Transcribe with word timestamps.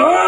Ah! 0.00 0.27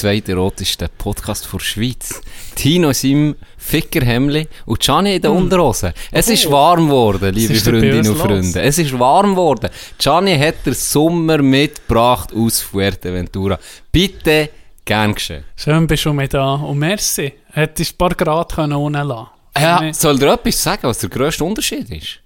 Im 0.00 0.22
zweiterotischsten 0.22 0.88
Podcast 0.96 1.48
der 1.52 1.58
Schweiz. 1.58 2.20
Tino 2.54 2.88
in 2.88 2.94
seinem 2.94 3.36
Fickerhemli 3.58 4.48
und 4.64 4.80
Gianni 4.80 5.16
in 5.16 5.22
der 5.22 5.30
Unterhose. 5.32 5.92
Es 6.10 6.28
ist 6.28 6.50
warm 6.50 6.86
geworden, 6.86 7.34
liebe 7.34 7.48
Hm. 7.50 7.56
ist 7.56 7.64
Freundinnen 7.64 8.08
und? 8.08 8.16
Freunde. 8.16 8.62
Es 8.62 8.78
ist 8.78 8.98
warm 8.98 9.32
geworden. 9.32 9.68
Gianni 9.98 10.38
hat 10.38 10.64
den 10.64 10.72
Sommer 10.74 11.38
mitgebracht 11.42 12.32
aus 12.34 12.60
Fuerteventura. 12.62 13.58
Bitte, 13.92 14.48
gern 14.86 15.14
geschehen. 15.14 15.44
Schön 15.54 15.86
bist 15.86 16.04
du 16.06 16.12
mit 16.14 16.32
da. 16.32 16.54
Und 16.54 16.78
merci. 16.78 17.34
Hättest 17.52 17.92
ein 17.94 17.98
paar 17.98 18.14
Grad 18.14 18.54
können 18.54 18.72
ohne 18.72 19.02
lassen 19.02 19.28
Ja, 19.58 19.92
soll 19.92 20.18
dir 20.18 20.32
etwas 20.32 20.62
sagen, 20.62 20.84
was 20.84 20.98
der 20.98 21.10
grösste 21.10 21.44
Unterschied 21.44 21.90
ist? 21.90 22.20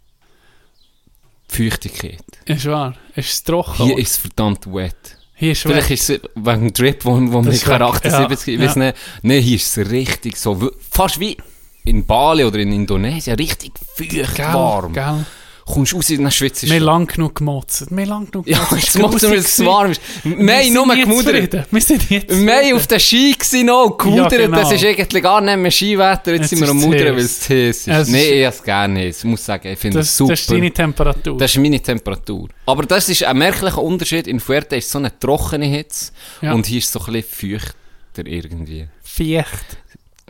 Die 1.50 1.70
Feuchtigkeit. 1.70 2.22
Ist 2.44 2.66
wahr. 2.66 2.94
Ist 3.16 3.30
es 3.30 3.42
trocken? 3.42 3.84
Hier 3.84 3.98
ist 3.98 4.10
es 4.12 4.16
verdammt 4.18 4.64
wet. 4.72 5.18
Hier 5.36 5.52
ist 5.52 5.62
Vielleicht 5.62 5.90
weg. 5.90 5.98
ist 5.98 6.10
es 6.10 6.20
wegen 6.34 6.60
dem 6.68 6.72
Drip, 6.72 7.04
wo, 7.04 7.12
wo 7.16 7.44
wir 7.44 7.50
Das 7.52 7.66
weg, 7.66 7.80
78, 7.80 8.46
ja, 8.46 8.54
ich 8.54 8.68
weiß 8.68 8.76
ja. 8.76 8.82
nicht. 8.84 8.96
Nein, 9.22 9.42
hier 9.42 9.56
ist 9.56 9.76
es 9.76 9.90
richtig 9.90 10.36
so, 10.36 10.70
fast 10.90 11.18
wie 11.18 11.36
in 11.84 12.04
Bali 12.06 12.44
oder 12.44 12.58
in 12.58 12.72
Indonesien, 12.72 13.36
richtig 13.36 13.72
feucht 13.96 14.38
warm. 14.38 14.92
Gell. 14.92 15.26
Kommst 15.66 15.94
raus 15.94 16.10
in 16.10 16.22
der 16.22 16.30
Schweiz 16.30 16.62
ist 16.62 16.68
Wir 16.68 16.76
haben 16.76 16.84
lang 16.84 17.06
genug 17.06 17.34
gemotzt. 17.36 17.86
Wir 17.90 18.02
haben 18.02 18.08
lang 18.08 18.30
genug 18.30 18.46
Ja, 18.46 18.58
gemotzt. 18.64 18.72
jetzt 18.84 18.98
macht 18.98 19.14
es 19.14 19.22
mir, 19.22 19.36
dass 19.36 19.58
es 19.58 19.64
warm 19.64 19.90
ist. 19.92 20.00
Wir 20.22 20.56
haben 20.56 20.72
nur 20.74 20.94
gemudert. 20.94 21.66
Wir 21.70 21.80
sind 21.80 22.10
jetzt 22.10 22.30
Wir 22.30 22.76
auf 22.76 22.86
den 22.86 23.00
Ski 23.00 23.32
gewesen 23.32 23.66
noch, 23.66 23.96
gemudert. 23.96 24.32
Ja, 24.32 24.38
genau. 24.38 24.56
Das 24.58 24.72
ist 24.72 24.84
eigentlich 24.84 25.22
gar 25.22 25.40
nicht 25.40 25.56
mehr 25.56 25.70
Skiwetter. 25.70 26.32
Jetzt, 26.32 26.40
Jetzt 26.42 26.50
sind 26.50 26.60
wir 26.60 26.68
am 26.68 26.76
Mudern, 26.76 27.16
weil 27.16 27.24
es 27.24 27.40
zu 27.40 27.54
heiß 27.54 27.76
ist. 27.78 27.88
Es 27.88 28.08
Nein, 28.08 28.20
ist- 28.20 28.30
ich 28.30 28.44
habe 28.44 28.56
es 28.56 28.62
gerne 28.62 29.00
heiß. 29.00 29.18
Ich 29.18 29.24
muss 29.24 29.44
sagen, 29.44 29.68
ich 29.68 29.78
finde 29.78 30.00
es 30.00 30.06
das, 30.08 30.16
super. 30.18 30.32
das 30.32 30.40
ist 30.40 30.50
deine 30.50 30.70
Temperatur. 30.70 31.38
Das 31.38 31.50
ist 31.50 31.58
meine 31.60 31.80
Temperatur. 31.80 32.48
Aber 32.66 32.82
das 32.84 33.08
ist 33.08 33.22
ein 33.24 33.38
merklicher 33.38 33.82
Unterschied. 33.82 34.26
In 34.26 34.40
Fuerte 34.40 34.76
ist 34.76 34.90
so 34.90 34.98
eine 34.98 35.18
trockene 35.18 35.64
Hitze 35.66 36.12
Ja. 36.42 36.52
und 36.52 36.66
hier 36.66 36.78
ist 36.78 36.86
es 36.86 36.92
so 36.92 37.00
ein 37.06 37.12
bisschen 37.14 37.58
feuchter 37.60 38.26
irgendwie. 38.26 38.86
Fiecht. 39.02 39.78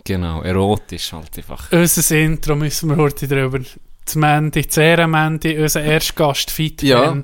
Genau, 0.04 0.42
erotisch 0.42 1.12
halt 1.12 1.36
einfach. 1.36 1.72
Unser 1.72 2.16
Intro 2.16 2.54
müssen 2.54 2.90
wir 2.90 2.96
heute 2.96 3.26
drüber. 3.26 3.60
Das 4.04 4.16
Mandy, 4.16 4.66
das 4.66 4.76
Ehrenmandy, 4.76 5.58
unser 5.58 5.82
erster 5.82 6.14
Gast, 6.14 6.50
Fit 6.50 6.82
Ja. 6.82 7.22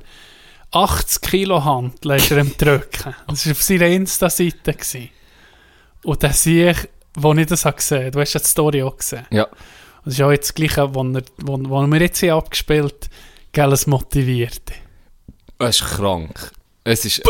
80 0.72 1.20
Kilo 1.22 1.64
Hand 1.64 2.04
legt 2.04 2.30
er 2.30 2.38
ihm 2.38 2.56
drücken. 2.56 3.14
Das 3.26 3.46
war 3.46 3.52
auf 3.52 3.62
seiner 3.62 3.86
Insta-Seite. 3.86 4.76
Und 6.04 6.22
der 6.22 6.32
sehe 6.32 6.70
ich, 6.70 6.88
wo 7.14 7.34
ich 7.34 7.46
das 7.46 7.64
habe 7.64 7.76
gesehen 7.76 8.12
du 8.12 8.20
hast 8.20 8.34
ja 8.34 8.41
die 8.41 8.46
Story 8.46 8.82
auch 8.82 8.96
gesehen. 8.96 9.26
Ja. 9.30 9.44
Und 9.44 10.06
das 10.06 10.14
ist 10.14 10.22
auch 10.22 10.30
jetzt 10.30 10.48
das 10.48 10.54
Gleiche, 10.54 10.80
er, 10.80 10.91
wo, 10.92 11.58
wo 11.58 11.86
wir 11.86 12.00
jetzt 12.00 12.20
hier 12.20 12.34
abgespielt 12.34 13.10
gell, 13.52 13.72
es 13.72 13.86
motiviert. 13.86 14.62
Es 15.58 15.80
ist 15.80 15.88
krank. 15.88 16.52
Es 16.84 17.04
ist, 17.04 17.22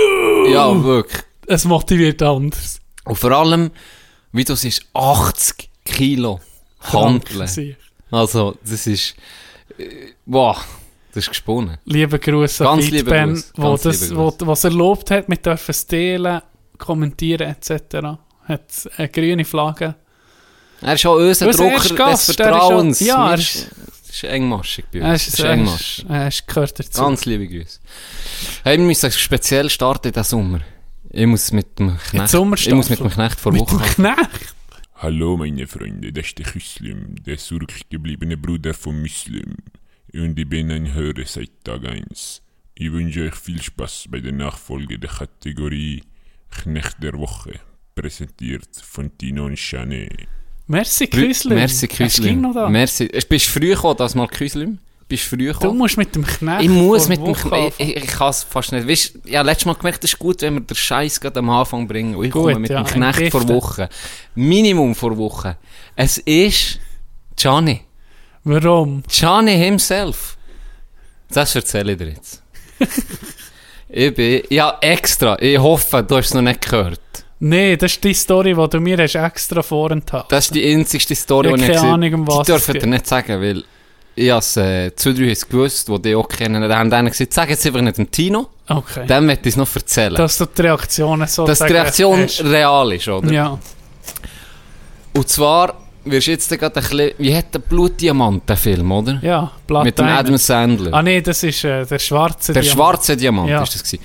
ja, 0.49 0.83
wirklich. 0.85 1.23
Es 1.47 1.65
motiviert 1.65 2.23
anders. 2.23 2.81
Und 3.05 3.17
vor 3.17 3.33
allem, 3.33 3.71
wie 4.33 4.45
du 4.45 4.55
siehst, 4.55 4.85
80 4.95 5.69
Kilo 5.85 6.41
Handeln. 6.81 7.77
Also, 8.11 8.57
das 8.65 8.87
ist, 8.87 9.15
äh, 9.79 9.85
wow, 10.27 10.57
das 11.13 11.25
ist 11.25 11.29
gesponnen. 11.31 11.79
Liebe 11.85 12.19
Grüße 12.19 12.69
an 12.69 12.79
Ben, 12.79 13.29
Grüße, 13.35 13.53
wo 13.57 13.63
ganz 13.63 13.83
das, 13.83 14.01
liebe 14.03 14.17
wo, 14.17 14.31
Grüße. 14.31 14.47
was 14.47 14.65
er 14.65 14.71
erlaubt 14.71 15.11
hat, 15.11 15.29
mit 15.29 15.45
dürfen 15.47 15.75
stehlen, 15.75 16.41
kommentieren 16.79 17.49
etc. 17.57 18.19
Hat 18.45 18.63
eine 18.97 19.09
grüne 19.09 19.45
Flagge. 19.45 19.95
Er 20.83 20.95
ist 20.95 21.05
auch 21.07 21.17
unser 21.17 21.47
Unser 21.47 21.63
Drucker 21.65 21.73
erster 21.75 21.89
des 21.91 21.97
Gast, 21.99 22.29
er 22.29 22.33
ist 22.33 22.37
Vertrauens. 22.37 23.03
auch- 23.03 23.07
ja, 23.07 23.25
er 23.33 23.37
Wir- 23.37 23.39
ist- 23.43 23.71
das 24.07 24.17
ist 24.17 24.25
engmaschig 24.25 24.85
bei 24.93 24.99
Er 25.01 25.11
uns. 25.13 25.27
ist, 25.27 25.27
Das 25.27 25.35
ist 25.41 25.45
er 25.45 25.75
ist, 25.75 26.05
er 26.09 26.29
ist 26.29 26.47
gehört 26.49 26.79
dazu. 26.79 27.03
Ganz 27.03 27.25
liebe 27.27 27.47
Grüße. 27.47 27.79
Hey, 28.65 28.79
wir 28.79 28.85
müssen 28.87 29.11
speziell 29.13 29.69
starten 29.71 30.11
diesen 30.11 30.25
Sommer. 30.25 30.61
Ich 31.13 31.27
muss 31.27 31.53
mit 31.53 31.79
dem 31.79 31.99
Knecht, 31.99 32.33
ich 32.35 32.75
muss 32.75 32.89
mit 32.89 32.99
dem 33.01 33.11
Knecht 33.11 33.39
vor 33.41 33.53
mit 33.53 33.69
dem. 33.71 33.79
Knecht. 33.79 34.55
Hallo 35.03 35.39
meine 35.39 35.67
Freunde, 35.67 36.13
das 36.13 36.27
ist 36.27 36.39
der 36.39 36.45
Küslim, 36.45 37.15
der 37.25 37.39
zurückgebliebene 37.39 38.37
Bruder 38.37 38.75
von 38.75 39.01
Muslim. 39.01 39.57
Und 40.13 40.39
ich 40.39 40.47
bin 40.47 40.71
ein 40.71 40.93
Hörer 40.93 41.25
seit 41.25 41.65
Tag 41.65 41.87
1. 41.87 42.43
Ich 42.75 42.93
wünsche 42.93 43.23
euch 43.23 43.35
viel 43.35 43.63
Spaß 43.63 44.09
bei 44.11 44.21
der 44.21 44.33
Nachfolge 44.33 44.99
der 44.99 45.09
Kategorie 45.09 46.03
Knecht 46.51 47.03
der 47.03 47.15
Woche, 47.15 47.61
präsentiert 47.95 48.77
von 48.77 49.17
Tino 49.17 49.47
und 49.47 49.57
Chane. 49.57 50.11
Merci, 50.67 51.07
Küslim. 51.07 51.57
Merci, 51.57 51.89
Küslim. 51.89 52.43
noch 52.43 52.53
da? 52.53 52.69
Merci. 52.69 53.09
Bist 53.27 53.31
du 53.31 53.59
früh 53.59 53.71
gekommen, 53.71 53.97
das 53.97 54.15
mal 54.15 54.29
Küslim? 54.29 54.81
Bist 55.11 55.25
du 55.25 55.37
früh 55.37 55.49
Du 55.49 55.53
gekommen? 55.53 55.79
musst 55.79 55.97
mit 55.99 56.15
dem 56.15 56.25
Knecht 56.25 56.63
Ich 56.63 56.69
muss 56.69 57.09
mit 57.09 57.19
dem 57.19 57.35
Knecht, 57.35 57.75
ich, 57.79 57.97
ich 57.97 58.07
kann 58.07 58.31
es 58.31 58.45
fast 58.45 58.71
nicht. 58.71 58.89
Weißt, 58.89 59.19
ich 59.25 59.37
habe 59.37 59.47
letztes 59.47 59.67
Mal 59.67 59.75
gemerkt, 59.75 60.05
es 60.05 60.13
ist 60.13 60.19
gut, 60.21 60.41
wenn 60.41 60.55
wir 60.55 60.61
den 60.61 60.77
Scheiß 60.77 61.21
gerade 61.21 61.41
am 61.41 61.51
Anfang 61.51 61.87
bringen. 61.89 62.15
Und 62.15 62.25
ich 62.25 62.31
Gut, 62.31 62.45
komme 62.45 62.61
mit 62.61 62.71
ja, 62.71 62.83
dem 62.83 62.87
Knecht 62.87 63.31
vor 63.33 63.41
entgiften. 63.41 63.49
Woche. 63.57 63.89
Minimum 64.37 64.95
vor 64.95 65.17
Woche. 65.19 65.57
Es 65.97 66.19
ist 66.19 66.79
Gianni. 67.37 67.81
Warum? 68.45 69.03
Gianni 69.09 69.57
himself. 69.59 70.37
Das 71.31 71.55
erzähle 71.57 71.93
ich 71.93 71.99
dir 71.99 72.09
jetzt. 72.11 72.43
ich 73.89 74.15
bin, 74.15 74.43
ja, 74.49 74.79
extra. 74.81 75.37
Ich 75.41 75.59
hoffe, 75.59 76.03
du 76.03 76.17
hast 76.17 76.27
es 76.27 76.35
noch 76.35 76.43
nicht 76.43 76.63
gehört. 76.71 77.01
Nee, 77.41 77.77
das 77.77 77.93
ist 77.93 78.05
die 78.05 78.15
Story, 78.15 78.55
die 78.55 78.69
du 78.69 78.81
mir 78.81 78.99
hast 78.99 79.15
extra 79.17 79.63
vorenthalten 79.63 80.29
Das 80.29 80.47
ist 80.47 80.55
die 80.55 80.73
einzigste 80.73 81.15
Story, 81.17 81.49
Ich 81.49 81.55
die 81.55 81.77
habe 81.79 82.05
ich 82.07 82.13
gesehen 82.13 82.27
was 82.29 82.47
Die 82.47 82.53
dürfen 82.53 82.75
dir 82.79 82.87
nicht 82.87 83.07
sagen, 83.07 83.41
weil 83.41 83.65
ich 84.21 84.31
habe 84.31 84.39
es, 84.41 84.57
äh, 84.57 84.95
zwei, 84.97 85.13
drei 85.13 85.35
gewusst, 85.49 85.89
die 85.89 86.03
die 86.03 86.15
auch 86.15 86.29
kennen. 86.29 86.63
Die 86.63 86.75
haben 86.75 86.91
denen 86.91 87.09
gesagt, 87.09 87.33
sag 87.33 87.49
jetzt 87.51 87.65
einfach 87.67 87.81
nicht 87.81 87.99
dem 87.99 88.11
Tino, 88.11 88.49
Okay. 88.69 89.07
dem 89.07 89.27
möchte 89.27 89.49
ich 89.49 89.55
es 89.55 89.57
noch 89.57 89.75
erzählen. 89.75 90.15
Dass 90.15 90.39
du 90.39 90.47
die 90.47 90.63
Reaktionen 90.63 91.27
so 91.27 91.47
dass 91.47 91.59
die 91.59 91.73
Reaktion 91.73 92.23
hast. 92.23 92.43
real 92.45 92.93
ist, 92.93 93.09
oder? 93.09 93.33
Ja. 93.33 93.59
Und 95.13 95.29
zwar, 95.29 95.75
wirst 96.05 96.27
du 96.29 96.31
jetzt 96.33 96.49
gerade 96.49 96.77
ein 96.77 96.83
bisschen, 96.83 97.11
wie 97.19 97.35
hat 97.37 97.53
der 97.53 97.59
Blutdiamant, 97.61 98.49
der 98.49 98.57
Film, 98.57 98.91
oder? 98.93 99.19
Ja, 99.23 99.51
Blood 99.67 99.85
Mit 99.85 99.99
dem. 99.99 100.07
Adam 100.07 100.37
Sandler. 100.37 100.95
Ah 100.95 101.03
nee, 101.03 101.21
das 101.21 101.43
ist 101.43 101.65
äh, 101.65 101.85
der 101.85 101.99
schwarze 101.99 102.53
der 102.53 102.63
Diamant. 102.63 102.77
schwarze 102.79 103.17
Diamant 103.17 103.49
Ja. 103.51 103.63
ist 103.63 103.75
das 103.75 103.83
gewesen. 103.83 104.05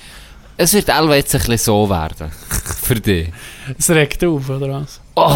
Es 0.57 0.73
wird 0.73 0.89
auch 0.89 1.13
jetzt 1.13 1.35
ein 1.35 1.39
bisschen 1.41 1.57
so 1.57 1.89
werden. 1.89 2.31
Für 2.81 2.95
dich. 2.95 3.29
Es 3.77 3.89
regt 3.89 4.23
auf, 4.23 4.49
oder 4.49 4.69
was? 4.69 5.01
Oh, 5.15 5.31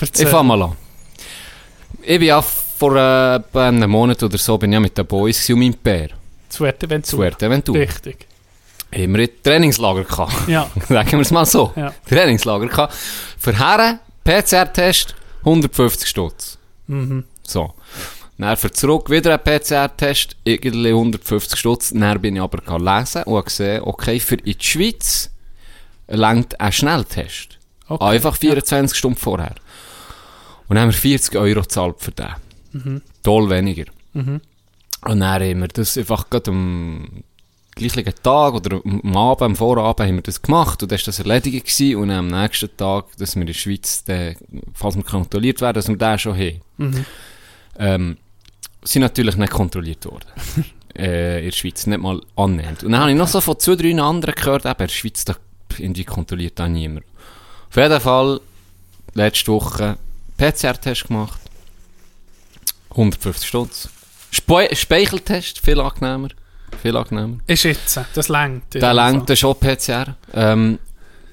Erzähl. 0.00 0.24
ich 0.26 0.30
fange 0.30 0.44
mal 0.48 0.62
an. 0.62 0.72
Ich 2.02 2.18
bin 2.18 2.28
ja 2.28 2.42
vor 2.76 2.96
äh, 2.96 3.40
einem 3.54 3.90
Monat 3.90 4.22
oder 4.22 4.38
so 4.38 4.58
bin 4.58 4.72
ich 4.72 4.74
ja 4.74 4.80
mit 4.80 4.96
den 4.96 5.06
Boys 5.06 5.38
gewesen 5.38 5.52
und 5.54 5.60
meinem 5.60 5.74
Pär. 5.74 6.08
Zu 6.48 6.58
Fuerteventura. 6.58 7.10
Zu 7.10 7.16
Fuerteventura. 7.16 7.78
Richtig. 7.78 8.26
Haben 8.94 9.14
wir 9.16 9.22
ein 9.22 9.30
Trainingslager 9.42 10.04
gehabt. 10.04 10.48
Ja. 10.48 10.70
Sagen 10.88 11.12
wir 11.12 11.20
es 11.20 11.30
mal 11.30 11.46
so. 11.46 11.72
Ja. 11.74 11.92
Trainingslager 12.08 12.66
gehabt. 12.66 12.94
Für 13.38 13.58
Herren, 13.58 14.00
PCR-Test, 14.24 15.14
150 15.40 16.08
Stutz. 16.08 16.58
Mhm. 16.86 17.24
So. 17.42 17.74
Dann 18.38 18.56
für 18.56 18.70
zurück 18.70 19.08
wieder 19.08 19.32
ein 19.32 19.42
PCR-Test, 19.42 20.36
irgendwie 20.44 20.88
150 20.88 21.58
Stutz. 21.58 21.92
Dann 21.94 22.20
bin 22.20 22.36
ich 22.36 22.42
aber 22.42 22.58
gegangen 22.58 22.84
lesen 22.84 23.22
und 23.22 23.36
habe 23.36 23.44
gesehen, 23.44 23.82
okay, 23.82 24.20
für 24.20 24.34
in 24.36 24.58
die 24.58 24.64
Schweiz 24.64 25.30
langt 26.08 26.60
ein 26.60 26.72
Schnelltest. 26.72 27.58
Okay. 27.88 28.04
Einfach 28.04 28.36
24 28.36 28.96
Stunden 28.96 29.18
vorher. 29.18 29.54
Und 30.68 30.74
dann 30.74 30.80
haben 30.80 30.88
wir 30.88 30.98
40 30.98 31.36
Euro 31.36 31.62
gezahlt 31.62 31.96
für 31.98 32.10
den. 32.10 32.34
Mhm. 32.72 33.02
Toll 33.22 33.50
weniger. 33.50 33.84
Und 35.02 35.20
dann 35.20 35.40
haben 35.40 35.60
wir 35.60 35.68
das 35.68 35.96
einfach 35.96 36.28
gerade 36.30 36.50
am 36.50 37.22
gleichen 37.76 38.04
Tag 38.22 38.54
oder 38.54 38.80
am 38.84 39.16
Abend, 39.16 39.42
am 39.42 39.56
Vorabend 39.56 40.08
haben 40.08 40.16
wir 40.16 40.22
das 40.22 40.40
gemacht 40.40 40.82
und 40.82 40.90
dann 40.90 40.98
war 40.98 41.04
das 41.04 41.18
erledigt 41.18 41.66
gewesen 41.66 41.96
und 41.96 42.08
dann 42.08 42.32
am 42.32 42.42
nächsten 42.42 42.74
Tag, 42.76 43.04
dass 43.18 43.36
wir 43.36 43.42
in 43.42 43.46
der 43.46 43.54
Schweiz, 43.54 44.02
dann, 44.04 44.34
falls 44.72 44.96
wir 44.96 45.04
kontrolliert 45.04 45.60
werden, 45.60 45.74
dass 45.74 45.88
wir 45.88 45.96
den 45.96 46.18
schon 46.18 46.36
haben. 46.36 46.60
Ähm, 47.78 48.16
sind 48.82 49.02
natürlich 49.02 49.36
nicht 49.36 49.52
kontrolliert 49.52 50.04
worden. 50.06 50.28
äh, 50.96 51.40
in 51.40 51.44
der 51.46 51.52
Schweiz, 51.52 51.86
nicht 51.86 52.00
mal 52.00 52.20
annähernd. 52.36 52.84
Und 52.84 52.92
dann 52.92 53.02
habe 53.02 53.10
ich 53.10 53.16
noch 53.16 53.28
so 53.28 53.40
von 53.40 53.58
zwei, 53.58 53.74
drei 53.76 54.00
anderen 54.00 54.34
gehört, 54.34 54.64
eben, 54.64 54.72
in 54.72 54.86
der 54.86 54.88
Schweiz, 54.88 55.24
da 55.24 55.36
irgendwie 55.78 56.04
kontrolliert 56.04 56.58
da 56.58 56.68
niemand. 56.68 57.04
Auf 57.68 57.76
jeden 57.76 58.00
Fall, 58.00 58.40
letzte 59.14 59.52
Woche 59.52 59.98
PCR-Test 60.38 61.08
gemacht. 61.08 61.40
150 62.96 63.48
Stutz. 63.48 63.88
Spe 64.30 64.68
Speicheltest, 64.74 65.60
viel 65.60 65.80
angenehmer. 65.80 66.28
Viel 66.82 66.96
angenehmer. 66.96 67.38
Ist 67.46 67.62
jetzt, 67.64 68.00
das 68.14 68.28
längt. 68.28 68.74
Der 68.74 68.92
lenkt 68.94 69.28
den 69.28 69.36
schon 69.36 69.54
PCR. 69.58 70.16
Ähm, 70.34 70.78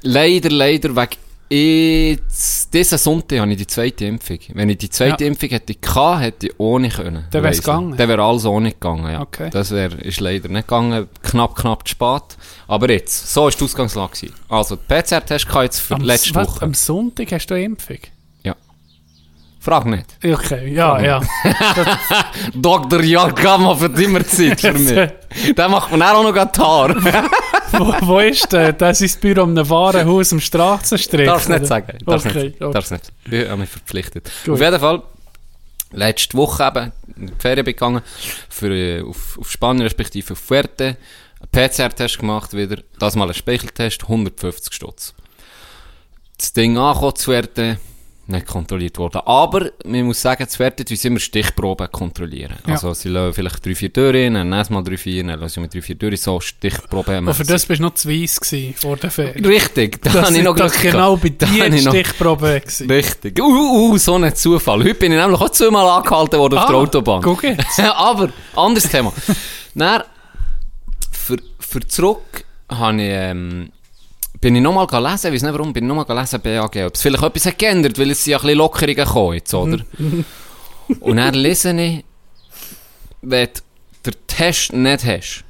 leider, 0.01 0.50
leider, 0.50 0.95
wegen 0.95 1.18
jetzt, 1.50 2.74
diesen 2.74 2.98
Sonntag 2.98 3.39
habe 3.39 3.51
ich 3.51 3.57
die 3.57 3.68
zweite 3.68 4.06
Impfung. 4.06 4.39
Wenn 4.54 4.69
ich 4.69 4.77
die 4.77 4.89
zweite 4.89 5.24
Ja. 5.24 5.27
Impfung 5.30 5.50
hätte 5.50 5.75
gehabt, 5.75 6.21
hätte 6.21 6.48
ich 6.48 6.54
ohne 6.60 6.89
können. 6.89 7.25
Dann 7.31 7.44
Weiss 7.44 7.57
ich. 7.60 7.63
gegangen? 7.63 7.95
Dann 7.98 8.10
wäre 8.10 8.24
alles 8.24 8.45
ohne 8.45 8.71
gegangen, 8.71 9.12
ja. 9.12 9.21
Okay. 9.21 9.50
Das 9.51 9.71
wär, 9.71 9.92
ist 10.04 10.19
leider 10.19 10.50
nicht 10.50 10.68
gegangen. 10.68 11.07
Knapp, 11.21 11.56
knapp 11.56 11.88
zu 11.88 11.92
spät. 11.92 12.38
Aber 12.68 12.89
jetzt, 12.89 13.31
so 13.33 13.48
ist 13.48 13.60
die 13.60 13.65
Ausgangslage 13.65 14.13
gewesen. 14.13 14.33
Also, 14.50 14.75
der 14.77 15.01
PCR-Test 15.01 15.48
kam 15.48 15.63
jetzt 15.63 15.80
für 15.80 15.95
Am, 15.95 16.01
letzte 16.01 16.33
was, 16.36 16.48
Woche. 16.48 16.62
am 16.65 16.74
Sonntag 16.74 17.31
hast 17.31 17.48
du 17.48 17.54
eine 17.56 17.65
Impfung? 17.65 17.98
Frag 19.63 19.86
nicht. 19.86 20.06
Okay, 20.21 20.74
ja, 20.74 21.00
ja. 21.00 21.21
Dr. 22.54 23.01
Jagama 23.01 23.74
für 23.75 23.86
immer 23.86 24.25
Zeit 24.25 24.60
für 24.60 24.74
mich. 24.74 25.54
Den 25.56 25.71
macht 25.71 25.89
man 25.89 26.01
auch 26.01 26.21
noch 26.21 26.33
die 26.33 26.60
Haare. 26.60 26.95
wo, 27.71 27.95
wo 28.01 28.19
ist 28.19 28.51
der? 28.51 28.74
Das 28.74 29.00
ist 29.00 29.15
das 29.15 29.21
Büro 29.21 29.44
am 29.44 29.56
Warenhaus 29.56 30.33
am 30.33 30.42
Straßenstrich. 30.42 31.25
Darf's 31.25 31.48
nicht 31.48 31.60
oder? 31.60 31.65
sagen. 31.65 31.98
Darf's 32.06 32.25
okay, 32.25 32.44
nicht. 32.44 32.62
okay. 32.62 32.74
Darf's 32.74 32.92
nicht. 32.92 33.13
Ich 33.31 33.48
habe 33.48 33.62
mich 33.62 33.69
verpflichtet. 33.69 34.30
Gut. 34.44 34.56
Auf 34.56 34.60
jeden 34.60 34.80
Fall, 34.81 35.01
letzte 35.94 36.38
Woche 36.38 36.63
eben, 36.65 36.92
in 37.15 37.27
die 37.27 37.33
Ferien 37.39 37.65
gegangen, 37.65 38.01
für, 38.50 38.69
äh, 38.69 39.01
auf, 39.01 39.39
auf 39.39 39.50
Spanien, 39.50 39.83
respektive 39.83 40.33
auf 40.33 40.39
Fuerte, 40.39 40.98
einen 41.39 41.69
PCR-Test 41.69 42.19
gemacht 42.19 42.51
wieder, 42.51 42.83
das 43.00 43.15
mal 43.15 43.30
ein 43.30 43.33
Speicheltest, 43.33 44.04
150 44.04 44.74
Stutz. 44.74 45.13
Das 46.38 46.51
Ding 46.51 46.77
angekommen 46.77 47.15
zu 47.15 47.24
Fuerte, 47.24 47.77
nicht 48.25 48.47
kontrolliert 48.47 48.97
worden. 48.97 49.21
Aber, 49.25 49.71
man 49.85 50.03
muss 50.03 50.21
sagen, 50.21 50.47
zu 50.47 50.57
Fuerte 50.57 50.85
tun 50.85 50.95
sie 50.95 51.07
immer 51.09 51.19
Stichproben 51.19 51.91
kontrollieren. 51.91 52.55
Ja. 52.65 52.73
Also, 52.73 52.93
sie 52.93 53.09
lassen 53.09 53.33
vielleicht 53.33 53.65
drei, 53.65 53.75
vier 53.75 53.89
durch, 53.89 54.31
dann 54.31 54.49
nächstes 54.49 54.69
Mal 54.69 54.83
drei, 54.83 54.97
vier, 54.97 55.23
dann 55.25 55.39
lassen 55.39 55.61
mit 55.61 55.73
drei, 55.73 55.81
vier 55.81 55.95
durch, 55.95 56.21
so 56.21 56.39
Stichproben. 56.39 57.27
Und 57.27 57.33
für 57.33 57.43
das 57.43 57.65
bist 57.65 57.79
du 57.79 57.83
noch 57.83 57.93
zu 57.95 58.09
weiss 58.09 58.39
gewesen, 58.39 58.73
vor 58.75 58.95
der 58.97 59.11
Ferien. 59.11 59.45
Richtig, 59.45 60.01
da 60.01 60.13
habe 60.13 60.37
ich 60.37 60.43
noch 60.43 60.55
Glück 60.55 60.81
genau 60.81 61.17
bei 61.17 61.29
dir 61.29 61.77
Stichprobe 61.77 62.61
gewesen. 62.61 62.89
Richtig. 62.89 63.39
Uh, 63.39 63.43
uh, 63.43 63.91
uh, 63.91 63.97
so 63.97 64.15
ein 64.15 64.33
Zufall. 64.35 64.79
Heute 64.79 64.95
bin 64.95 65.11
ich 65.11 65.19
nämlich 65.19 65.39
auch 65.41 65.49
zweimal 65.49 65.87
angehalten 65.87 66.39
worden 66.39 66.57
auf 66.59 66.65
der 66.67 66.75
Ah, 66.75 66.79
Autobahn. 66.79 67.21
guck 67.21 67.43
jetzt. 67.43 67.79
Aber, 67.79 68.29
anderes 68.55 68.89
Thema. 68.89 69.11
Dann, 69.75 70.03
für, 71.11 71.37
für 71.59 71.79
zurück, 71.87 72.45
habe 72.69 73.01
ich, 73.01 73.09
ähm, 73.09 73.69
bin 74.43 74.57
ich 74.57 74.61
nochmal 74.61 74.85
lesen, 74.91 75.27
ich 75.27 75.35
weiß 75.35 75.43
nicht 75.43 75.53
warum, 75.53 75.71
bin 75.71 75.85
ich 75.85 75.87
nochmal 75.87 76.19
lesen 76.19 76.41
BAG, 76.41 76.75
ob 76.85 76.95
es 76.95 77.01
vielleicht 77.01 77.23
etwas 77.23 77.45
hat 77.45 77.57
geändert, 77.57 77.97
weil 77.97 78.11
es 78.11 78.25
sind 78.25 78.31
ja 78.31 78.37
ein 78.37 78.41
bisschen 78.41 78.57
Lockerungen 78.57 78.95
gekommen 78.95 79.33
jetzt, 79.35 79.53
oder? 79.53 79.79
Und 80.99 81.15
dann 81.15 81.33
lese 81.33 81.71
ich, 81.71 82.03
wenn 83.21 83.49
du 84.03 84.11
den 84.11 84.27
Test 84.27 84.73
nicht 84.73 85.05
hast, 85.05 85.45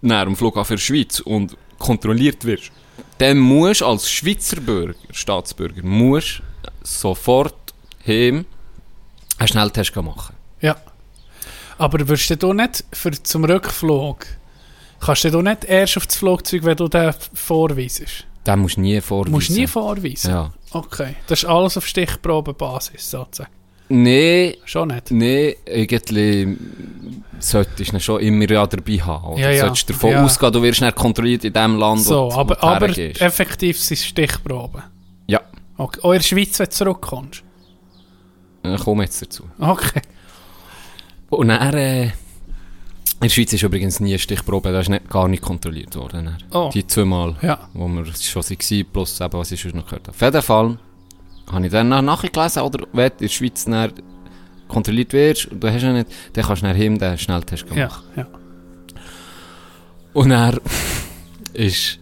nach 0.00 0.24
dem 0.24 0.34
Flughafen 0.34 0.76
der 0.76 0.82
Schweiz 0.82 1.20
und 1.20 1.58
kontrolliert 1.78 2.42
wirst, 2.46 2.72
dann 3.18 3.36
musst 3.36 3.82
du 3.82 3.86
als 3.86 4.10
Schweizer 4.10 4.62
Bürger, 4.62 4.94
Staatsbürger, 5.10 5.82
musst 5.82 6.40
sofort 6.82 7.74
heim 8.06 8.46
einen 9.36 9.48
Schnelltest 9.48 9.94
machen. 9.94 10.34
Ja. 10.62 10.76
Aber 11.76 12.08
wirst 12.08 12.30
du 12.30 12.36
da 12.38 12.54
nicht 12.54 12.82
für, 12.92 13.10
zum 13.10 13.44
Rückflug, 13.44 14.24
kannst 15.00 15.24
du 15.24 15.30
da 15.30 15.42
nicht 15.42 15.64
erst 15.64 15.98
auf 15.98 16.06
das 16.06 16.16
Flugzeug, 16.16 16.64
wenn 16.64 16.76
du 16.76 16.88
den 16.88 17.12
vorweisest? 17.34 18.24
Den 18.48 18.58
musst 18.60 18.76
du 18.78 18.80
nie 18.80 19.00
vorweisen. 19.00 19.32
Musst 19.32 19.50
nie 19.50 19.66
vorweisen? 19.66 20.30
Ja. 20.30 20.50
Okay. 20.72 21.16
Das 21.26 21.42
ist 21.42 21.48
alles 21.48 21.76
auf 21.76 21.86
Stichprobenbasis, 21.86 23.10
sozusagen. 23.10 23.50
Nee, 23.90 24.58
Schon 24.64 24.88
nicht? 24.88 25.10
nee, 25.10 25.56
irgendwie 25.66 26.56
solltest 27.38 27.92
du 27.92 28.00
schon 28.00 28.20
immer 28.20 28.50
ja 28.50 28.66
dabei 28.66 28.98
haben. 28.98 29.32
Oder 29.32 29.40
Ja, 29.40 29.50
ja. 29.50 29.60
solltest 29.64 29.90
davon 29.90 30.10
Ja. 30.10 30.24
ausgehen, 30.24 30.52
du 30.52 30.62
wirst 30.62 30.80
nicht 30.82 30.94
kontrolliert 30.96 31.44
in 31.44 31.52
dem 31.52 31.76
Land, 31.78 32.00
So, 32.02 32.30
wo, 32.30 32.34
aber, 32.34 32.54
du 32.54 32.62
aber 32.62 32.88
effektiv 32.98 33.78
sind 33.80 33.98
Stichproben. 33.98 34.82
Ja, 35.26 35.40
Okay. 35.78 36.00
Auch 36.02 36.12
in 36.12 36.18
der 36.18 36.24
Schweiz, 36.24 36.58
wenn 36.58 36.66
du 36.66 36.70
zurückkommst? 36.72 37.42
ich 38.64 38.80
komme 38.80 39.04
jetzt 39.04 39.22
dazu. 39.22 39.44
Okay. 39.58 40.02
Und 41.30 41.48
dann, 41.48 41.74
äh, 41.74 42.10
in 43.20 43.22
der 43.22 43.28
Schweiz 43.30 43.52
ist 43.52 43.62
übrigens 43.62 43.98
nie 44.00 44.10
eine 44.10 44.18
Stichprobe, 44.18 44.70
da 44.70 44.80
ist 44.80 44.88
nicht, 44.90 45.08
gar 45.10 45.26
nicht 45.28 45.42
kontrolliert 45.42 45.94
worden. 45.96 46.36
Oh. 46.52 46.70
Die 46.72 46.86
zweimal, 46.86 47.34
Ja. 47.42 47.68
wo 47.74 47.88
wir 47.88 48.04
schon 48.06 48.42
waren, 48.44 48.86
plus 48.92 49.20
eben, 49.20 49.32
was 49.32 49.50
ich 49.52 49.60
schon 49.60 49.72
noch 49.72 49.84
gehört 49.86 50.06
habe. 50.06 50.10
Auf 50.16 50.20
jeden 50.20 50.42
Fall 50.42 50.78
habe 51.50 51.66
ich 51.66 51.72
dann 51.72 51.88
nach- 51.88 52.02
nachgelesen, 52.02 52.62
oder 52.62 52.86
wenn 52.92 53.08
du 53.08 53.14
in 53.14 53.18
der 53.20 53.28
Schweiz 53.28 53.66
kontrolliert 54.68 55.12
wirst, 55.12 55.46
und 55.46 55.62
du 55.64 55.72
hast 55.72 55.82
ihn 55.82 55.94
nicht, 55.94 56.10
dann 56.34 56.44
kannst 56.44 56.62
du 56.62 56.66
nachher 56.66 56.84
ihm 56.84 56.98
den 56.98 57.18
Schnelltest 57.18 57.64
machen. 57.68 57.78
Ja, 57.78 57.90
ja. 58.16 58.26
Und 60.12 60.30
er 60.30 60.60
ist, 61.54 61.98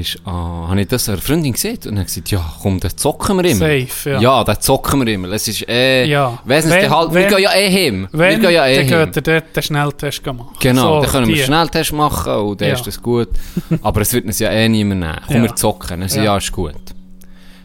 ist, 0.00 0.18
ah, 0.24 0.68
habe 0.68 0.80
ich 0.80 0.88
das 0.88 1.08
einer 1.08 1.18
Freundin 1.18 1.52
gesehen 1.52 1.78
und 1.86 1.96
dann 1.96 2.04
gesagt, 2.04 2.30
ja, 2.30 2.44
komm, 2.62 2.80
den 2.80 2.96
zocken 2.96 3.36
wir 3.38 3.44
immer. 3.44 3.58
Safe, 3.86 4.10
ja. 4.10 4.20
Ja, 4.20 4.44
den 4.44 4.60
zocken 4.60 5.04
wir 5.06 5.12
immer. 5.14 5.28
Es 5.32 5.46
ist 5.48 5.68
eh, 5.68 6.04
Ja. 6.06 6.38
weiss 6.44 6.64
nicht, 6.64 6.74
Wenn- 6.74 6.80
der 6.82 6.90
halt, 6.90 7.08
wir 7.14 7.22
wenn- 7.22 7.28
gehen 7.28 7.38
ja 7.42 7.52
eh 7.54 7.70
hin. 7.70 8.08
Wenn, 8.12 8.40
wir 8.42 8.48
gehen 8.48 8.54
ja 8.56 8.66
eh 8.66 8.76
dann 8.76 8.86
hin. 8.88 9.12
geht 9.12 9.28
er 9.28 9.40
dort 9.40 9.56
den 9.56 9.62
Schnelltest 9.62 10.26
machen. 10.26 10.48
Genau, 10.60 10.82
So, 10.96 11.00
dann 11.02 11.10
können 11.10 11.26
wir 11.28 11.34
einen 11.36 11.44
Schnelltest 11.44 11.92
machen 11.92 12.32
und 12.34 12.60
dann 12.60 12.68
Ja. 12.68 12.74
ist 12.74 12.86
das 12.86 13.00
gut. 13.02 13.28
Aber 13.82 14.00
es 14.00 14.12
wird 14.12 14.24
uns 14.26 14.38
ja 14.38 14.50
eh 14.50 14.68
niemand 14.68 15.00
nehmen. 15.00 15.16
Komm, 15.26 15.36
Ja. 15.36 15.42
wir 15.42 15.56
zocken. 15.56 16.00
Dann 16.00 16.08
ja. 16.08 16.22
Ja. 16.22 16.36
ist 16.36 16.52
gut. 16.52 16.74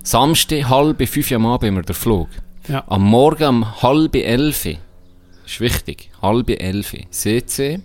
Samstag, 0.04 0.70
halb 0.70 1.08
fünf 1.08 1.32
am 1.32 1.46
Abend 1.46 1.76
wir 1.76 1.82
den 1.84 1.96
Flug. 1.96 2.30
Ja. 2.68 2.84
Am 2.88 3.04
Morgen 3.04 3.44
um 3.48 3.82
halb 3.82 4.16
elf, 4.16 4.66
ist 4.66 5.60
wichtig, 5.60 6.10
halb 6.22 6.50
elf, 6.50 6.96
CC, 7.12 7.80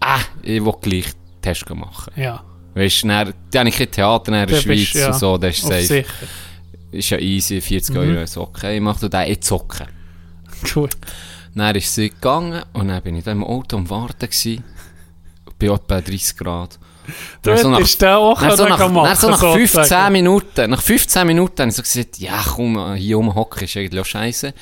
ah, 0.00 0.18
ich 0.42 0.64
will 0.64 0.74
gleich 0.80 1.06
Test 1.40 1.68
machen. 1.74 2.12
Ja. 2.16 2.42
Weißt 2.74 3.02
du, 3.04 3.08
dann, 3.08 3.34
dann 3.50 3.60
habe 3.60 3.68
ich 3.68 3.76
kein 3.76 3.90
Theater 3.90 4.32
in 4.42 4.46
der 4.48 4.54
Schweiz 4.60 4.78
bist 4.92 4.94
ja, 4.94 5.08
und 5.08 5.14
so, 5.18 5.36
das 5.38 5.56
ist 5.58 5.62
safe. 5.66 5.82
sicher. 5.82 6.08
Ist 6.90 7.10
ja 7.10 7.18
easy, 7.18 7.60
40 7.60 7.94
Mhm. 7.94 8.00
Euro 8.00 8.20
ist 8.22 8.36
okay, 8.36 8.80
mach 8.80 8.98
du 9.00 9.08
den, 9.08 9.30
ich 9.30 9.40
zocke. 9.42 9.86
Gut. 10.74 10.96
Dann 11.54 11.74
ist 11.76 11.94
sie 11.94 12.08
gegangen 12.10 12.62
und 12.72 12.88
dann 12.88 13.02
bin 13.02 13.16
ich 13.16 13.24
dann 13.24 13.38
im 13.38 13.44
Auto 13.44 13.76
am 13.76 13.88
Warten 13.90 14.26
gewesen. 14.26 14.64
Bei 15.58 15.66
etwa 15.66 16.00
30 16.00 16.36
Grad. 16.36 16.78
Dort 17.42 17.58
so 17.58 17.68
nach- 17.68 17.80
ist 17.80 18.00
der 18.00 18.16
auch 18.18 18.40
Dann 18.40 18.56
so, 18.56 18.64
noch 18.66 18.78
nach, 18.78 18.90
machen, 18.90 19.16
so 19.16 19.28
nach 19.30 19.40
15 19.40 19.66
sozusagen. 19.68 20.12
Minuten, 20.12 20.70
nach 20.70 20.80
15 20.82 21.26
Minuten 21.26 21.58
habe 21.60 21.68
ich 21.70 21.76
so 21.76 21.82
gesagt, 21.82 22.18
ja 22.18 22.42
komm, 22.54 22.94
hier 22.94 23.16
rumhocken 23.16 23.64
ist 23.64 23.76
eigentlich 23.76 24.00
auch 24.00 24.06
scheiße. 24.06 24.54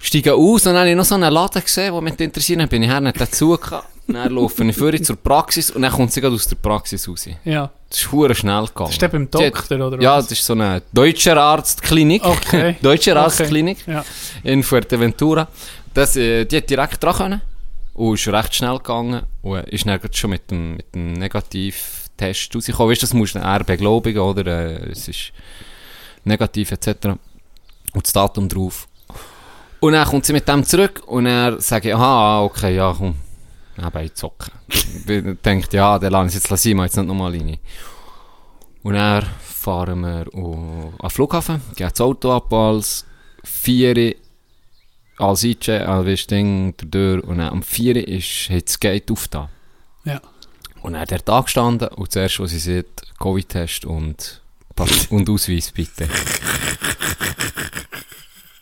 Steige 0.00 0.34
aus 0.34 0.64
und 0.66 0.72
dann 0.74 0.80
habe 0.80 0.90
ich 0.90 0.96
noch 0.96 1.04
so 1.04 1.16
einen 1.16 1.32
Laden 1.32 1.62
gesehen, 1.62 1.92
der 1.92 2.00
mich 2.00 2.18
interessiert, 2.20 2.60
dann 2.60 2.68
bin 2.68 2.82
ich 2.84 2.88
her 2.88 3.00
nicht 3.00 3.20
dazu 3.20 3.50
gekommen. 3.50 3.82
Dann 4.06 4.32
laufe 4.32 4.64
ich 4.64 4.74
vorher 4.76 5.02
zur 5.02 5.16
Praxis 5.16 5.70
und 5.70 5.82
dann 5.82 5.92
kommt 5.92 6.12
sie 6.12 6.20
gerade 6.22 6.34
aus 6.34 6.46
der 6.46 6.56
Praxis 6.56 7.06
raus. 7.08 7.28
Ja. 7.44 7.70
Das 7.90 7.98
ist 7.98 8.10
hure 8.12 8.34
schnell 8.34 8.64
gegangen. 8.66 8.90
Ist 8.90 9.02
der 9.02 9.08
beim 9.08 9.24
hat- 9.24 9.34
Doktor, 9.34 9.86
oder 9.86 10.00
Ja, 10.00 10.16
was? 10.16 10.28
das 10.28 10.38
ist 10.38 10.46
so 10.46 10.54
eine 10.54 10.80
deutsche 10.92 11.38
Arztklinik. 11.38 12.24
Okay. 12.24 12.76
deutsche 12.82 13.10
Okay. 13.10 13.20
Arztklinik 13.20 13.78
Ja. 13.86 14.04
in 14.44 14.62
Fuerteventura. 14.62 15.48
Das, 15.92 16.16
äh, 16.16 16.44
die 16.46 16.56
hat 16.58 16.70
direkt 16.70 17.02
dran 17.02 17.14
können 17.16 17.40
und 17.94 18.14
ist 18.14 18.28
recht 18.28 18.54
schnell 18.54 18.76
gegangen 18.78 19.22
und 19.42 19.68
ist 19.68 19.84
dann 19.84 20.00
schon 20.12 20.30
mit 20.30 20.50
dem, 20.50 20.76
mit 20.76 20.94
dem 20.94 21.12
Negativtest 21.14 22.54
rausgekommen. 22.54 22.90
Weißt 22.92 23.02
du, 23.02 23.06
das 23.06 23.14
musst 23.14 23.34
du 23.34 23.40
eher 23.40 23.64
beglaubigen, 23.64 24.20
oder? 24.22 24.46
Äh, 24.46 24.90
es 24.90 25.06
ist 25.08 25.32
negativ 26.24 26.72
etc. 26.72 27.08
Und 27.92 28.06
das 28.06 28.12
Datum 28.12 28.48
drauf. 28.48 28.86
Und 29.80 29.92
dann 29.92 30.06
kommt 30.08 30.26
sie 30.26 30.32
mit 30.32 30.48
dem 30.48 30.64
zurück 30.64 31.02
und 31.06 31.26
er 31.26 31.60
sagt, 31.60 31.86
aha, 31.86 32.42
okay, 32.42 32.74
ja, 32.74 32.94
komm, 32.96 33.14
eben 33.78 34.04
ich 34.04 34.14
zocken. 34.14 34.52
Ich 34.68 35.40
denkt, 35.44 35.72
ja, 35.72 35.98
der 35.98 36.10
lasse 36.10 36.28
ich 36.28 36.34
jetzt 36.34 36.48
sein, 36.48 36.78
jetzt 36.78 36.96
nicht 36.96 37.06
nochmal 37.06 37.32
rein. 37.32 37.58
Und 38.82 38.94
dann 38.94 39.24
fahren 39.40 40.00
wir 40.00 40.26
an 40.34 40.92
den 41.00 41.10
Flughafen, 41.10 41.60
gehen 41.76 41.90
das 41.90 42.00
Auto 42.00 42.32
ab 42.32 42.52
als 42.52 43.04
4 43.44 44.14
als 45.18 45.44
einchecken, 45.44 45.86
als 45.86 46.26
Ding 46.26 46.74
der 46.76 46.90
Tür 46.90 47.24
und 47.24 47.38
dann 47.38 47.52
um 47.52 47.62
4 47.62 48.08
ist, 48.08 48.50
hat 48.50 48.66
das 48.68 48.80
Gate 48.80 49.10
aufgetan. 49.10 49.48
Ja. 50.04 50.20
Und 50.82 50.94
er 50.94 51.00
hat 51.02 51.10
dort 51.10 51.28
angestanden 51.30 51.88
und 51.88 52.12
zuerst, 52.12 52.38
was 52.40 52.50
sie 52.50 52.58
sieht, 52.58 53.02
Covid-Test 53.18 53.84
und, 53.84 54.40
und 55.10 55.28
Ausweis 55.28 55.72
bitte. 55.72 56.08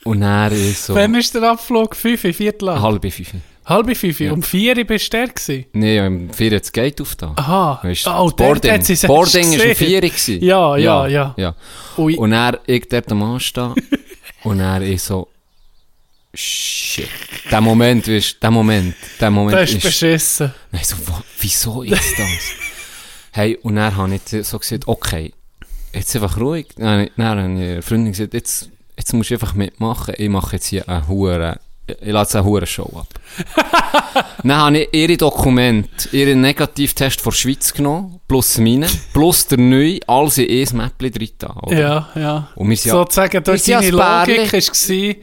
Und 0.07 0.23
er 0.23 0.53
ist 0.53 0.87
so 0.87 0.95
Wann 0.95 1.15
ist 1.17 1.35
der 1.35 1.43
Abflug? 1.43 1.97
5, 1.97 2.21
Viertel 2.21 2.69
ab? 2.69 2.81
halb 2.81 3.13
fünf. 3.13 3.35
Halbe 3.67 3.97
fünf, 3.97 4.21
um 4.21 4.43
vier 4.45 4.85
bist 4.87 5.13
du 5.13 5.17
der 5.17 5.27
gewesen? 5.27 5.67
Nee, 5.73 6.01
um 6.01 6.31
vier 6.33 6.55
hat 6.55 6.63
das 6.63 6.71
Gate 6.71 7.01
auf 7.01 7.17
da. 7.17 7.33
Aha. 7.35 7.81
Weißt, 7.83 8.07
oh, 8.07 8.11
das 8.11 8.17
dort 8.17 8.37
Boarding, 8.37 8.71
hat 8.71 8.85
sie 8.85 8.93
es 8.93 9.03
Boarding 9.03 9.53
ist 9.53 9.65
um 9.65 9.75
vier 9.75 10.01
gewesen. 10.03 10.45
Ja, 10.45 10.77
ja, 10.77 11.09
ja. 11.09 11.35
ja. 11.37 11.55
Ui. 11.99 12.15
Und 12.15 12.33
er, 12.33 12.61
ich 12.67 12.89
dort 12.89 13.11
am 13.11 13.25
Anstehen. 13.25 13.75
und 14.45 14.61
er 14.61 14.83
ist 14.83 15.07
so, 15.07 15.27
shit. 16.33 17.09
Der 17.51 17.61
Moment, 17.61 18.07
weißt, 18.07 18.41
der 18.41 18.51
Moment, 18.53 18.95
der 19.21 19.31
Moment 19.33 19.57
Das 19.57 19.71
ist 19.71 19.79
ist, 19.79 19.83
beschissen. 19.83 20.55
Nein, 20.71 20.85
so, 20.85 20.97
wieso 21.41 21.83
ist 21.83 22.19
das? 22.19 22.29
hey, 23.33 23.59
und 23.63 23.75
dann 23.75 23.97
habe 23.97 24.15
ich 24.15 24.47
so 24.47 24.61
gesagt, 24.61 24.87
okay, 24.87 25.33
jetzt 25.93 26.15
einfach 26.15 26.39
ruhig. 26.39 26.69
Habe 26.81 27.07
ich 27.07 27.11
der 27.17 27.83
Freundin 27.83 28.13
gesagt, 28.13 28.35
jetzt, 28.35 28.71
jetzt 28.97 29.13
musst 29.13 29.31
du 29.31 29.35
einfach 29.35 29.55
mitmachen. 29.55 30.15
Ich 30.17 30.29
mache 30.29 30.57
jetzt 30.57 30.67
hier 30.67 30.89
eine 30.89 31.07
hure, 31.09 31.59
ich 31.87 32.13
lasse 32.13 32.39
eine 32.39 32.47
hure 32.47 32.67
Show 32.67 32.91
ab. 32.97 33.09
dann 34.43 34.57
habe 34.57 34.79
ich 34.79 34.89
ihre 34.93 35.17
Dokumente, 35.17 36.09
ihren 36.17 36.41
Negativtest 36.41 37.21
von 37.21 37.31
der 37.31 37.37
Schweiz 37.37 37.73
genommen, 37.73 38.21
plus 38.27 38.59
meine, 38.59 38.89
plus 39.13 39.47
der 39.47 39.59
neue, 39.59 40.01
alles 40.07 40.39
in 40.39 40.69
ein 40.69 40.77
Mäppchen 40.77 41.13
drin. 41.13 41.51
Oder? 41.63 41.79
Ja, 41.79 42.09
ja. 42.15 42.49
Und 42.55 42.71
wir 42.71 42.77
sind 42.77 42.93
Sozusagen, 42.93 43.43
ja 43.45 43.81
deine 43.81 43.91
Logik 43.91 44.53
war, 44.53 45.15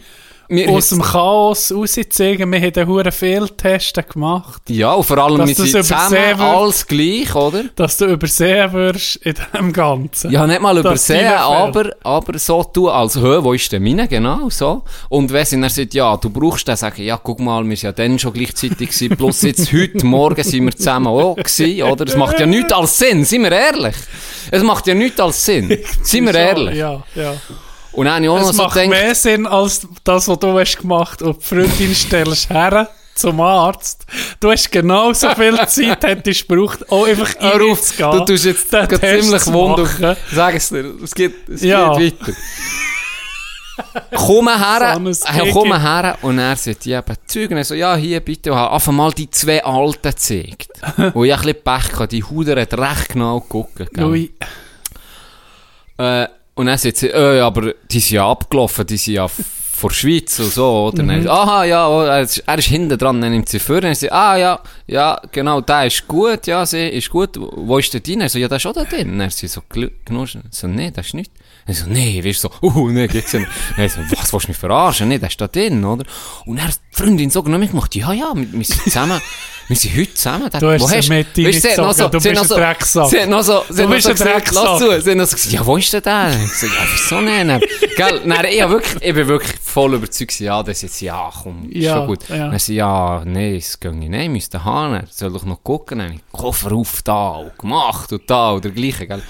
Wir 0.49 0.69
aus 0.69 0.89
dem 0.89 1.01
Chaos 1.01 1.71
rauszuzeigen, 1.71 2.51
wir 2.51 2.59
haben 2.61 2.73
einen 2.75 2.87
hohen 2.87 3.11
Fehltest 3.11 4.09
gemacht, 4.11 4.61
ja, 4.69 4.93
und 4.93 5.03
vor 5.03 5.17
allem, 5.17 5.37
Dass 5.37 5.47
wir 5.47 5.55
sind 5.55 5.83
zusammen, 5.83 6.39
alles 6.39 6.85
gleich, 6.85 7.33
oder? 7.33 7.63
dass 7.75 7.97
du 7.97 8.05
übersehen 8.05 8.71
wirst 8.73 9.15
in 9.17 9.35
dem 9.57 9.73
Ganzen. 9.73 10.31
Ja, 10.31 10.45
nicht 10.45 10.61
mal 10.61 10.77
übersehen, 10.77 11.33
aber, 11.33 11.91
aber 12.03 12.37
so 12.37 12.63
tun, 12.63 12.89
als, 12.89 13.15
hö, 13.15 13.43
wo 13.43 13.53
ist 13.53 13.71
denn 13.71 13.83
meine? 13.83 14.07
Genau, 14.07 14.49
so. 14.49 14.83
Und 15.09 15.31
wenn 15.31 15.45
sie 15.45 15.59
dann 15.59 15.69
sagt, 15.69 15.93
ja, 15.93 16.17
du 16.17 16.29
brauchst 16.29 16.67
den, 16.67 16.75
sagen, 16.75 17.03
ja, 17.03 17.17
guck 17.17 17.39
mal, 17.39 17.63
wir 17.63 17.75
sind 17.77 17.83
ja 17.83 17.91
dann 17.91 18.19
schon 18.19 18.33
gleichzeitig 18.33 18.89
gewesen, 18.89 19.15
plus 19.17 19.41
jetzt 19.43 19.71
heute 19.73 20.05
Morgen 20.05 20.43
sind 20.43 20.65
wir 20.65 20.75
zusammen 20.75 21.07
auch 21.07 21.35
gewesen, 21.35 21.83
oder? 21.83 22.05
Es 22.05 22.15
macht 22.17 22.39
ja 22.39 22.45
nichts 22.45 22.73
als 22.73 22.97
Sinn, 22.97 23.23
sind 23.25 23.43
wir 23.43 23.51
ehrlich. 23.51 23.95
Es 24.51 24.61
macht 24.61 24.87
ja 24.87 24.93
nichts 24.93 25.19
als 25.19 25.45
Sinn. 25.45 25.77
Sind 26.01 26.25
wir 26.25 26.35
ehrlich. 26.35 26.77
Ja, 26.77 27.03
ja. 27.15 27.33
Und 27.93 28.05
dann 28.05 28.15
habe 28.15 28.23
ich 28.25 28.29
auch 28.29 28.39
noch 28.39 28.49
Es 28.49 28.55
so 28.55 28.63
macht 28.63 28.73
gedacht, 28.73 28.89
mehr 28.89 29.15
Sinn 29.15 29.45
als 29.45 29.87
das, 30.03 30.27
was 30.27 30.39
du 30.39 30.59
hast 30.59 30.77
gemacht 30.77 31.21
und 31.21 31.37
die 31.39 31.43
Freundin 31.45 31.95
stellst 31.95 32.49
her 32.49 32.89
zum 33.15 33.39
Arzt. 33.39 34.05
Du 34.39 34.51
hast 34.51 34.71
genauso 34.71 35.29
viel 35.35 35.55
Zeit 35.67 36.03
hättest 36.03 36.47
gebraucht, 36.47 36.91
auch 36.91 37.05
einfach 37.05 37.35
hör 37.39 37.55
auf, 37.71 37.79
reinzugehen, 37.79 38.11
du 38.11 38.25
tust 38.25 38.45
jetzt 38.45 38.69
ziemlich 38.69 39.41
zu 39.43 39.53
wund 39.53 39.87
sag 40.33 40.55
es 40.55 40.69
dir, 40.69 40.93
es 41.03 41.13
geht, 41.13 41.47
es 41.47 41.61
Ja. 41.61 41.95
geht 41.95 42.19
weiter. 42.19 42.33
Komm 44.15 44.47
her, 44.49 44.99
So 45.13 45.27
äh, 45.27 45.51
komm 45.51 45.73
her, 45.79 46.17
und 46.21 46.37
er 46.37 46.55
sagt, 46.55 46.85
ja, 46.85 46.99
eben, 46.99 47.15
Zeugen, 47.25 47.57
er 47.57 47.63
so, 47.63 47.73
ja, 47.73 47.95
hier, 47.95 48.19
bitte, 48.19 48.51
und 48.51 48.57
einfach 48.57 48.91
mal 48.91 49.11
die 49.11 49.29
zwei 49.29 49.63
Alten 49.63 50.09
gezeigt. 50.09 50.67
wo 51.13 51.23
ich 51.23 51.33
ein 51.33 51.39
bisschen 51.41 51.63
Pech 51.63 51.93
hatte, 51.93 52.07
die 52.07 52.23
Huder 52.23 52.59
hat 52.61 52.73
recht 52.77 53.09
genau 53.09 53.39
geguckt, 53.39 53.93
gell. 53.93 54.05
Ui. 54.05 54.33
Äh, 55.97 56.27
und 56.55 56.67
dann 56.67 56.77
sagt 56.77 56.97
sie, 56.97 57.07
äh, 57.07 57.39
aber 57.39 57.73
die 57.89 57.99
sind 57.99 58.15
ja 58.15 58.29
abgelaufen, 58.29 58.85
die 58.85 58.97
sind 58.97 59.15
ja 59.15 59.27
vor 59.27 59.89
der 59.89 59.95
Schweiz 59.95 60.39
und 60.39 60.51
so, 60.51 60.87
oder? 60.87 61.03
Mhm. 61.03 61.07
Dann, 61.07 61.27
aha, 61.27 61.63
ja, 61.65 61.87
oh, 61.87 62.03
er, 62.03 62.21
ist, 62.21 62.37
er 62.37 62.57
ist 62.57 62.67
hinten 62.67 62.97
dran, 62.97 63.19
dann 63.19 63.31
nimmt 63.31 63.49
sie 63.49 63.59
vor, 63.59 63.81
dann 63.81 63.93
sagt 63.93 63.99
sie, 63.99 64.11
ah, 64.11 64.37
ja, 64.37 64.59
ja, 64.87 65.19
genau, 65.31 65.61
der 65.61 65.87
ist 65.87 66.07
gut, 66.07 66.45
ja, 66.47 66.65
sie 66.65 66.89
ist 66.89 67.09
gut, 67.09 67.31
wo 67.37 67.77
ist 67.79 67.93
der 67.93 68.01
drin? 68.01 68.21
Er 68.21 68.29
so, 68.29 68.37
ja, 68.37 68.47
der 68.47 68.57
ist 68.57 68.65
auch 68.65 68.73
da 68.73 68.83
drin. 68.83 69.17
Dann 69.17 69.29
sie 69.29 69.47
so, 69.47 69.61
genuschen, 70.05 70.43
so, 70.51 70.67
nee, 70.67 70.91
das 70.91 71.07
ist 71.07 71.15
nicht. 71.15 71.31
Er 71.65 71.73
so, 71.73 71.85
nee, 71.87 72.23
weißt 72.23 72.43
du, 72.43 72.49
so, 72.61 72.67
uh, 72.67 72.89
nee, 72.91 73.07
geht's 73.07 73.31
ja 73.31 73.39
nicht. 73.39 73.51
Dann 73.77 73.89
so, 73.89 73.99
was, 74.17 74.33
willst 74.33 74.45
du 74.47 74.49
mich 74.49 74.57
verarschen? 74.57 75.07
Nee, 75.07 75.17
der 75.17 75.29
ist 75.29 75.39
da 75.39 75.47
drin, 75.47 75.83
oder? 75.85 76.03
Und 76.45 76.57
er 76.57 76.67
hat 76.67 76.79
die 76.91 76.95
Freundin 77.01 77.29
so 77.29 77.41
genommen 77.41 77.69
gemacht, 77.69 77.95
ja, 77.95 78.11
ja, 78.11 78.31
wir, 78.35 78.51
wir 78.51 78.65
sind 78.65 78.81
zusammen, 78.83 79.21
wir 79.69 79.75
sind 79.77 79.95
heute 79.95 80.13
zusammen. 80.13 80.49
Der, 80.49 80.59
Du 80.59 80.69
hast 80.69 80.81
wo 80.81 80.87
sie 80.87 81.09
mit 81.09 81.27
sie 81.35 81.69
hat 81.69 81.77
noch 81.77 81.85
reingezogen, 81.97 82.11
du 82.11 82.19
bist 82.19 82.51
ein 82.51 82.57
Drecksack. 82.57 83.09
Sie 83.09 83.21
hat 83.21 83.29
noch 83.29 83.41
so, 83.43 83.63
sie 83.69 83.75
Du 83.75 83.81
hat 83.83 83.89
noch 83.89 83.95
bist 83.95 84.03
so 84.03 84.09
ein 84.09 84.15
gesagt, 84.17 84.51
lass 84.51 84.79
zu, 84.79 85.01
sie 85.01 85.09
hat 85.11 85.17
noch 85.17 85.25
so 85.25 85.35
gesagt, 85.35 85.53
ja, 85.53 85.65
wo 85.65 85.77
ist 85.77 85.93
denn 85.93 86.01
der? 86.03 86.43
Ich 86.43 86.51
so, 86.53 86.65
ja, 86.67 86.73
wieso 86.91 87.21
nicht? 87.21 87.67
Gell, 87.95 88.21
dann, 88.25 88.45
ich, 88.45 88.69
wirklich, 88.69 88.95
ich 89.01 89.13
bin 89.13 89.27
wirklich 89.29 89.59
voll 89.61 89.93
überzeugt, 89.93 90.39
ja, 90.41 90.61
das 90.63 90.81
jetzt, 90.81 90.99
ja, 90.99 91.31
komm, 91.41 91.69
ist 91.69 91.83
Ja, 91.83 91.95
schon 91.95 92.07
gut. 92.07 92.27
ja. 92.27 92.49
Dann 92.49 92.59
sie, 92.59 92.75
ja, 92.75 93.23
nee, 93.25 93.55
es 93.55 93.79
geht 93.79 93.93
nicht, 93.93 94.11
ich 94.13 94.29
müsste 94.29 94.65
haben, 94.65 95.07
soll 95.09 95.31
doch 95.31 95.45
noch 95.45 95.63
gucken, 95.63 95.99
dann 95.99 96.11
ich 96.11 96.19
Koffer 96.33 96.73
auf 96.73 97.01
da 97.03 97.29
und 97.29 97.57
gemacht 97.57 98.11
und 98.11 98.29
da 98.29 98.51
und 98.51 98.65
dergleichen, 98.65 99.07
gell. 99.07 99.23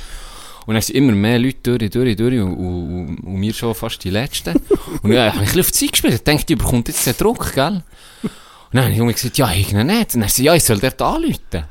Und 0.65 0.75
dann 0.75 0.81
sind 0.81 0.95
immer 0.95 1.13
mehr 1.13 1.39
Leute 1.39 1.77
durch, 1.77 1.91
durch, 1.91 2.15
durch 2.15 2.39
und, 2.39 2.53
und, 2.55 3.17
und 3.17 3.41
wir 3.41 3.53
schon 3.53 3.75
fast 3.75 4.03
die 4.03 4.09
Letzten. 4.09 4.55
Und 5.01 5.11
ja, 5.11 5.27
ich 5.27 5.33
habe 5.33 5.39
ein 5.39 5.45
bisschen 5.45 5.61
auf 5.61 5.71
die 5.71 5.73
Zeit 5.73 5.91
gespielt, 5.91 6.13
ich 6.13 6.23
dachte, 6.23 6.45
die 6.45 6.55
bekommt 6.55 6.87
jetzt 6.87 7.05
den 7.05 7.17
Druck, 7.17 7.53
gell. 7.53 7.83
Und 8.23 8.31
dann 8.71 8.97
habe 8.97 9.09
ich 9.09 9.15
gesagt, 9.15 9.37
ja, 9.37 9.51
ich 9.51 9.71
nicht. 9.71 10.15
Und 10.15 10.21
dann 10.21 10.29
sie, 10.29 10.45
ja, 10.45 10.55
ich 10.55 10.63
soll 10.63 10.79
dort 10.79 11.01
anrufen. 11.01 11.65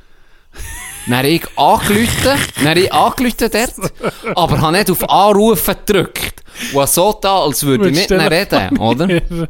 Dann 1.06 1.16
habe 1.18 1.28
ich 1.28 1.58
angerufen, 1.58 2.38
dann 2.62 2.76
ich 2.76 2.92
angerufen 2.92 3.50
dort, 3.50 4.37
aber 4.37 4.61
habe 4.61 4.76
nicht 4.76 4.90
auf 4.90 5.11
Anrufen 5.11 5.75
gedrückt. 5.84 6.44
Und 6.72 6.88
so 6.88 7.18
da, 7.20 7.40
als 7.40 7.64
würde 7.64 7.88
ich 7.88 7.96
mit 7.96 8.11
ihnen 8.11 8.20
reden, 8.20 8.78
oder? 8.78 9.49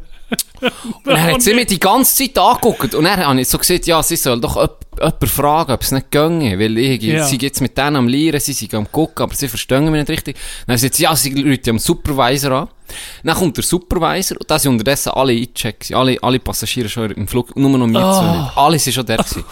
Und 0.61 1.07
dann 1.07 1.21
hat 1.23 1.41
sie 1.41 1.53
mich 1.53 1.67
die 1.67 1.79
ganze 1.79 2.15
Zeit 2.15 2.37
angeguckt. 2.37 2.95
Und 2.95 3.03
dann 3.03 3.25
habe 3.25 3.41
ich 3.41 3.47
so 3.49 3.57
gesagt, 3.57 3.85
ja, 3.85 4.01
sie 4.01 4.15
soll 4.15 4.39
doch 4.39 4.55
jemand 4.55 4.71
jemand 4.97 5.29
fragen, 5.29 5.71
ob 5.73 5.81
es 5.81 5.91
nicht 5.91 6.11
ginge. 6.11 6.57
Weil 6.57 6.77
ich, 6.77 7.01
Ja. 7.03 7.25
sie 7.25 7.37
jetzt 7.37 7.59
mit 7.61 7.77
denen 7.77 7.95
am 7.97 8.07
Lieren, 8.07 8.39
sie 8.39 8.53
sind 8.53 8.73
am 8.73 8.89
gucken, 8.91 9.23
aber 9.23 9.35
sie 9.35 9.47
verstehen 9.49 9.83
mich 9.85 9.99
nicht 9.99 10.09
richtig. 10.09 10.37
Dann 10.67 10.77
sagt 10.77 10.93
sie, 10.95 11.03
ja, 11.03 11.15
sie 11.15 11.33
rufen 11.41 11.69
am 11.71 11.79
Supervisor 11.79 12.51
an. 12.51 12.67
Dann 13.23 13.35
kommt 13.35 13.57
der 13.57 13.63
Supervisor, 13.63 14.37
und 14.39 14.49
da 14.49 14.57
sind 14.59 14.71
unterdessen 14.71 15.09
alle 15.13 15.33
eingecheckt. 15.33 15.93
Alle, 15.93 16.17
alle 16.21 16.39
Passagiere 16.39 16.87
schon 16.89 17.11
im 17.11 17.27
Flug, 17.27 17.55
nur 17.57 17.77
noch 17.77 17.87
wir 17.87 17.99
Ah. 17.99 18.19
zwei 18.19 18.37
nicht. 18.43 18.57
Alle 18.57 18.79
sind 18.79 18.93
schon 18.93 19.05
da 19.05 19.15
gewesen. 19.17 19.43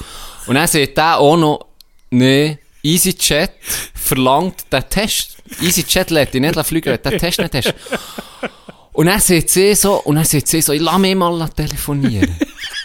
Und 0.47 0.55
dann 0.55 0.67
sagt 0.67 0.97
der 0.97 1.17
auch 1.17 1.37
noch, 1.37 1.65
nee, 2.11 2.57
EasyJet 2.83 3.51
verlangt 3.93 4.71
den 4.71 4.83
Test. 4.89 5.37
EasyJet 5.61 6.09
lädt 6.11 6.33
dich 6.33 6.41
nicht 6.41 6.59
fliegen, 6.65 6.97
den 7.03 7.19
Test 7.19 7.39
nicht 7.39 7.53
hast. 7.55 7.73
Und 8.93 9.07
er 9.07 9.19
sagt 9.19 9.49
sie 9.49 9.73
so, 9.75 9.95
und 10.01 10.17
er 10.17 10.25
sagt 10.25 10.47
sie 10.47 10.61
so, 10.61 10.73
ich 10.73 10.81
lass 10.81 10.97
mich 10.99 11.15
mal 11.15 11.47
telefonieren. 11.49 12.35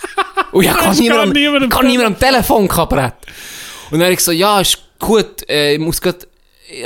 und 0.53 0.65
ja, 0.65 0.75
kann 0.75 0.97
niemand, 0.97 1.33
niemand 1.35 1.71
kann 1.71 1.87
niemand 1.87 2.07
am 2.07 2.19
Telefon 2.19 2.69
kabrett. 2.69 3.15
Und 3.91 3.99
dann 3.99 4.03
habe 4.05 4.15
ich 4.15 4.21
so, 4.21 4.33
ja, 4.33 4.61
ist 4.61 4.79
gut, 4.99 5.49
äh, 5.49 5.75
ich 5.75 5.79
muss 5.81 6.01
dann 6.01 6.15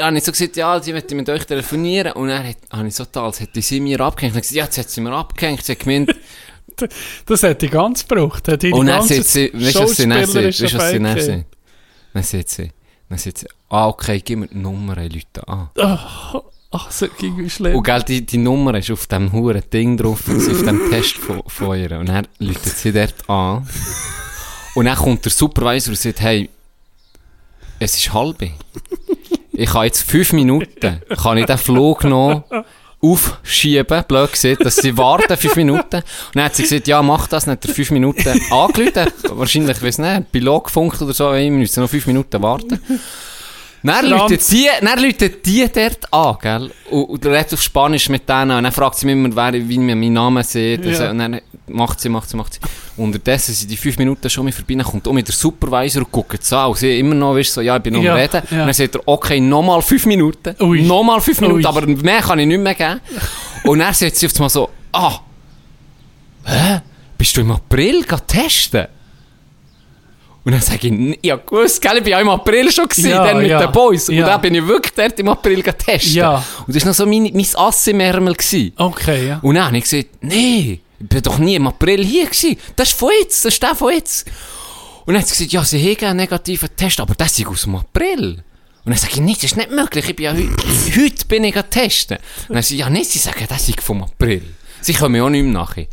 habe 0.06 0.18
ich 0.18 0.24
so 0.24 0.32
gesagt, 0.32 0.56
ja, 0.56 0.80
sie 0.82 0.92
möchte 0.92 1.14
mit 1.14 1.28
euch 1.28 1.44
telefonieren. 1.46 2.12
Und 2.12 2.28
dann 2.28 2.46
hat- 2.46 2.56
habe 2.70 2.88
ich 2.88 2.94
so 2.94 3.04
getan, 3.04 3.24
als 3.24 3.40
hätte 3.40 3.62
sie 3.62 3.80
mir 3.80 3.98
abgehängt. 4.00 4.34
Dann 4.34 4.42
habe 4.42 4.44
ich 4.44 4.48
gesagt, 4.50 4.56
ja, 4.56 4.64
jetzt 4.64 4.78
hat 4.78 4.90
sie 4.90 5.00
mir 5.00 5.12
abgehängt. 5.12 5.64
Sie 5.64 5.72
hat 5.72 5.78
gemeint, 5.80 6.14
Das 7.26 7.42
hätte 7.42 7.66
ich 7.66 7.72
ganz 7.72 8.06
gebraucht. 8.06 8.48
Hat 8.48 8.62
die 8.62 8.72
und 8.72 8.86
dann 8.86 8.98
ganze 9.00 9.16
sagt 9.16 9.28
sie, 9.28 9.50
weißt 9.52 9.74
du, 9.74 9.80
was 9.82 9.96
sie 9.96 10.08
dann 10.08 10.26
sagt? 10.26 10.44
Weißt 10.46 10.60
du, 10.60 10.78
was 10.78 10.90
sie 10.90 10.98
dann 10.98 11.20
sagt? 11.20 11.44
Dann 12.14 12.22
sagt 12.22 12.48
sie, 12.48 12.70
dann 13.08 13.18
sagt 13.18 13.38
sie, 13.38 13.46
ah, 13.68 13.88
okay, 13.88 14.20
gib 14.24 14.38
mir 14.38 14.46
die 14.48 14.56
Nummer, 14.56 14.96
Leute 14.96 15.46
an. 15.48 15.70
Ach, 16.72 16.90
so 16.90 17.08
ging 17.18 17.50
schlimm. 17.50 17.74
Und 17.74 17.82
gell, 17.82 18.02
die, 18.04 18.24
die 18.24 18.38
Nummer 18.38 18.74
ist 18.78 18.90
auf 18.90 19.06
dem 19.08 19.32
huren 19.32 19.62
Ding 19.72 19.96
drauf, 19.96 20.20
auf 20.28 20.62
dem 20.62 20.90
Test 20.90 21.16
von, 21.16 21.42
von 21.46 21.76
ihr. 21.76 21.98
Und 21.98 22.08
dann 22.08 22.28
läutet 22.38 22.76
sie 22.76 22.92
dort 22.92 23.28
an. 23.28 23.68
Und 24.76 24.84
dann 24.84 24.96
kommt 24.96 25.24
der 25.24 25.32
Supervisor 25.32 25.90
und 25.90 25.98
sagt, 25.98 26.20
hey, 26.20 26.48
es 27.80 27.96
ist 27.96 28.12
halb. 28.12 28.42
Ich 29.52 29.74
habe 29.74 29.86
jetzt 29.86 30.02
fünf 30.02 30.32
Minuten, 30.32 31.02
kann 31.20 31.38
ich 31.38 31.46
den 31.46 31.58
Flug 31.58 32.04
noch 32.04 32.44
aufschieben, 33.02 34.04
blöd 34.06 34.32
gesagt, 34.32 34.64
dass 34.64 34.76
sie 34.76 34.96
warten, 34.96 35.36
fünf 35.36 35.56
Minuten. 35.56 35.96
Und 35.96 36.04
dann 36.34 36.44
hat 36.44 36.54
sie 36.54 36.62
gesagt, 36.62 36.86
ja, 36.86 37.02
mach 37.02 37.26
das, 37.26 37.46
nicht 37.46 37.64
er 37.64 37.74
fünf 37.74 37.90
Minuten 37.90 38.28
angerufen. 38.52 39.12
Wahrscheinlich, 39.30 39.78
ich 39.78 39.82
weiss 39.82 39.98
nicht, 39.98 40.30
Pilot 40.30 40.64
gefunkt 40.64 41.02
oder 41.02 41.14
so, 41.14 41.32
wir 41.32 41.50
müssen 41.50 41.80
noch 41.82 41.90
fünf 41.90 42.06
Minuten 42.06 42.40
warten. 42.42 42.80
Dann 43.82 44.06
läutet 44.06 44.50
die, 44.50 44.68
dann 44.82 44.98
läutet 45.02 45.46
die 45.46 45.66
dort 45.72 46.12
an, 46.12 46.36
gell? 46.42 46.70
Und, 46.90 47.04
und 47.04 47.26
redet 47.26 47.54
auf 47.54 47.62
Spanisch 47.62 48.08
mit 48.10 48.28
denen. 48.28 48.50
Und 48.52 48.64
dann 48.64 48.72
fragt 48.72 48.96
sie 48.96 49.06
mich 49.06 49.14
immer, 49.14 49.34
wer, 49.34 49.54
wie 49.68 49.78
man 49.78 49.98
meinen 49.98 50.12
Namen 50.12 50.42
sieht. 50.42 50.84
Ja. 50.84 51.10
Und 51.10 51.18
dann 51.18 51.40
macht 51.66 51.98
sie, 52.00 52.08
macht 52.10 52.28
sie, 52.28 52.36
macht 52.36 52.54
sie. 52.54 52.60
Unterdessen 52.96 53.54
sind 53.54 53.70
die 53.70 53.76
fünf 53.78 53.96
Minuten 53.96 54.28
schon 54.28 54.44
mal 54.44 54.52
vorbei. 54.52 54.74
Dann 54.74 54.84
kommt 54.84 55.08
auch 55.08 55.12
mit 55.12 55.26
der 55.26 55.34
Supervisor 55.34 56.02
und 56.02 56.12
guckt 56.12 56.42
es 56.42 56.52
an. 56.52 56.68
Und 56.68 56.76
sie 56.78 56.98
immer 56.98 57.14
noch, 57.14 57.34
weißt, 57.34 57.54
so, 57.54 57.60
ja, 57.62 57.76
ich 57.76 57.82
bin 57.82 57.94
noch 57.94 58.02
Ja, 58.02 58.12
am 58.12 58.18
Reden. 58.20 58.42
ja. 58.50 58.60
Und 58.60 58.66
dann 58.66 58.74
sagt 58.74 58.94
er, 58.96 59.00
okay, 59.06 59.40
nochmal 59.40 59.80
fünf 59.80 60.04
Minuten. 60.04 60.54
Ui. 60.60 60.82
Nochmal 60.82 61.20
fünf 61.22 61.40
Minuten. 61.40 61.60
Ui. 61.60 61.66
Aber 61.66 61.86
mehr 61.86 62.20
kann 62.20 62.38
ich 62.38 62.46
nicht 62.46 62.60
mehr 62.60 62.74
geben. 62.74 63.00
und 63.64 63.78
dann 63.78 63.94
sagt 63.94 64.16
sie 64.16 64.26
auf 64.26 64.34
einmal 64.34 64.50
so, 64.50 64.68
ah, 64.92 65.20
hä? 66.44 66.80
Bist 67.16 67.36
du 67.36 67.40
im 67.42 67.50
April 67.52 68.04
testen? 68.26 68.86
Und 70.42 70.52
dann 70.52 70.60
sage 70.62 70.86
ich, 70.88 70.92
"N- 70.92 71.16
ja 71.22 71.36
gewusst, 71.36 71.82
gell, 71.82 71.98
ich 71.98 72.02
bin 72.02 72.12
ja 72.12 72.20
im 72.20 72.28
April 72.30 72.72
schon 72.72 72.88
gewesen, 72.88 73.10
Ja, 73.10 73.24
dann 73.26 73.38
mit 73.38 73.48
ja, 73.50 73.60
den 73.60 73.72
Boys. 73.72 74.08
Und 74.08 74.14
ja. 74.16 74.26
dann 74.26 74.40
bin 74.40 74.54
ich 74.54 74.66
wirklich 74.66 74.94
dort 74.94 75.18
im 75.18 75.28
April 75.28 75.62
getestet. 75.62 76.14
Ja. 76.14 76.42
Und 76.66 76.74
das 76.74 76.82
war 76.82 76.88
noch 76.90 76.94
so 76.96 77.06
mein, 77.06 77.24
mein 77.34 77.46
Ass 77.56 77.86
im 77.86 78.00
Ärmel. 78.00 78.34
Gewesen. 78.34 78.72
Okay, 78.76 79.28
ja. 79.28 79.38
Und 79.42 79.54
dann 79.56 79.66
habe 79.66 79.76
ich 79.76 79.84
gesagt, 79.84 80.06
nee, 80.22 80.80
ich 80.98 81.08
bin 81.08 81.22
doch 81.22 81.38
nie 81.38 81.56
im 81.56 81.66
April 81.66 82.04
hier 82.04 82.24
gewesen. 82.26 82.56
Das 82.76 82.88
ist 82.88 82.98
von 82.98 83.10
jetzt, 83.20 83.44
das 83.44 83.52
ist 83.54 83.62
der 83.62 83.74
von 83.74 83.92
jetzt. 83.92 84.26
Und 85.04 85.14
dann 85.14 85.22
hat 85.22 85.28
sie 85.28 85.34
gesagt, 85.34 85.52
ja, 85.52 85.64
sie 85.64 85.94
haben 85.96 86.06
einen 86.06 86.16
negativen 86.18 86.68
Test, 86.76 87.00
aber 87.00 87.14
das 87.14 87.38
ist 87.38 87.46
aus 87.46 87.62
dem 87.62 87.76
April. 87.76 88.42
Und 88.84 88.92
dann 88.92 88.96
sage 88.96 89.12
ich, 89.14 89.20
nicht, 89.20 89.42
das 89.42 89.50
ist 89.52 89.56
nicht 89.58 89.70
möglich, 89.70 90.08
ich 90.08 90.16
bin 90.16 90.24
ja 90.24 90.32
heute, 90.32 91.02
heute 91.02 91.26
bin 91.26 91.44
ich 91.44 91.54
testen. 91.68 92.16
Und 92.48 92.54
dann 92.54 92.62
sagt 92.62 92.78
ja, 92.78 92.88
nicht, 92.88 93.10
sie 93.10 93.18
sagen, 93.18 93.44
das 93.46 93.68
ist 93.68 93.82
vom 93.82 94.02
April. 94.02 94.42
Sie 94.80 94.94
kommen 94.94 95.16
ja 95.16 95.24
auch 95.24 95.28
nicht 95.28 95.42
mehr 95.42 95.52
nachher. 95.52 95.86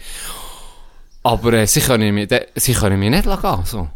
Aber 1.24 1.51
äh, 1.54 1.68
sie, 1.68 1.82
können 1.82 2.13
mich, 2.16 2.30
de- 2.30 2.48
sie 2.56 2.74
können 2.74 3.00
mich 3.00 3.10
nicht 3.10 3.25
lassen 3.25 3.66
so. 3.66 3.89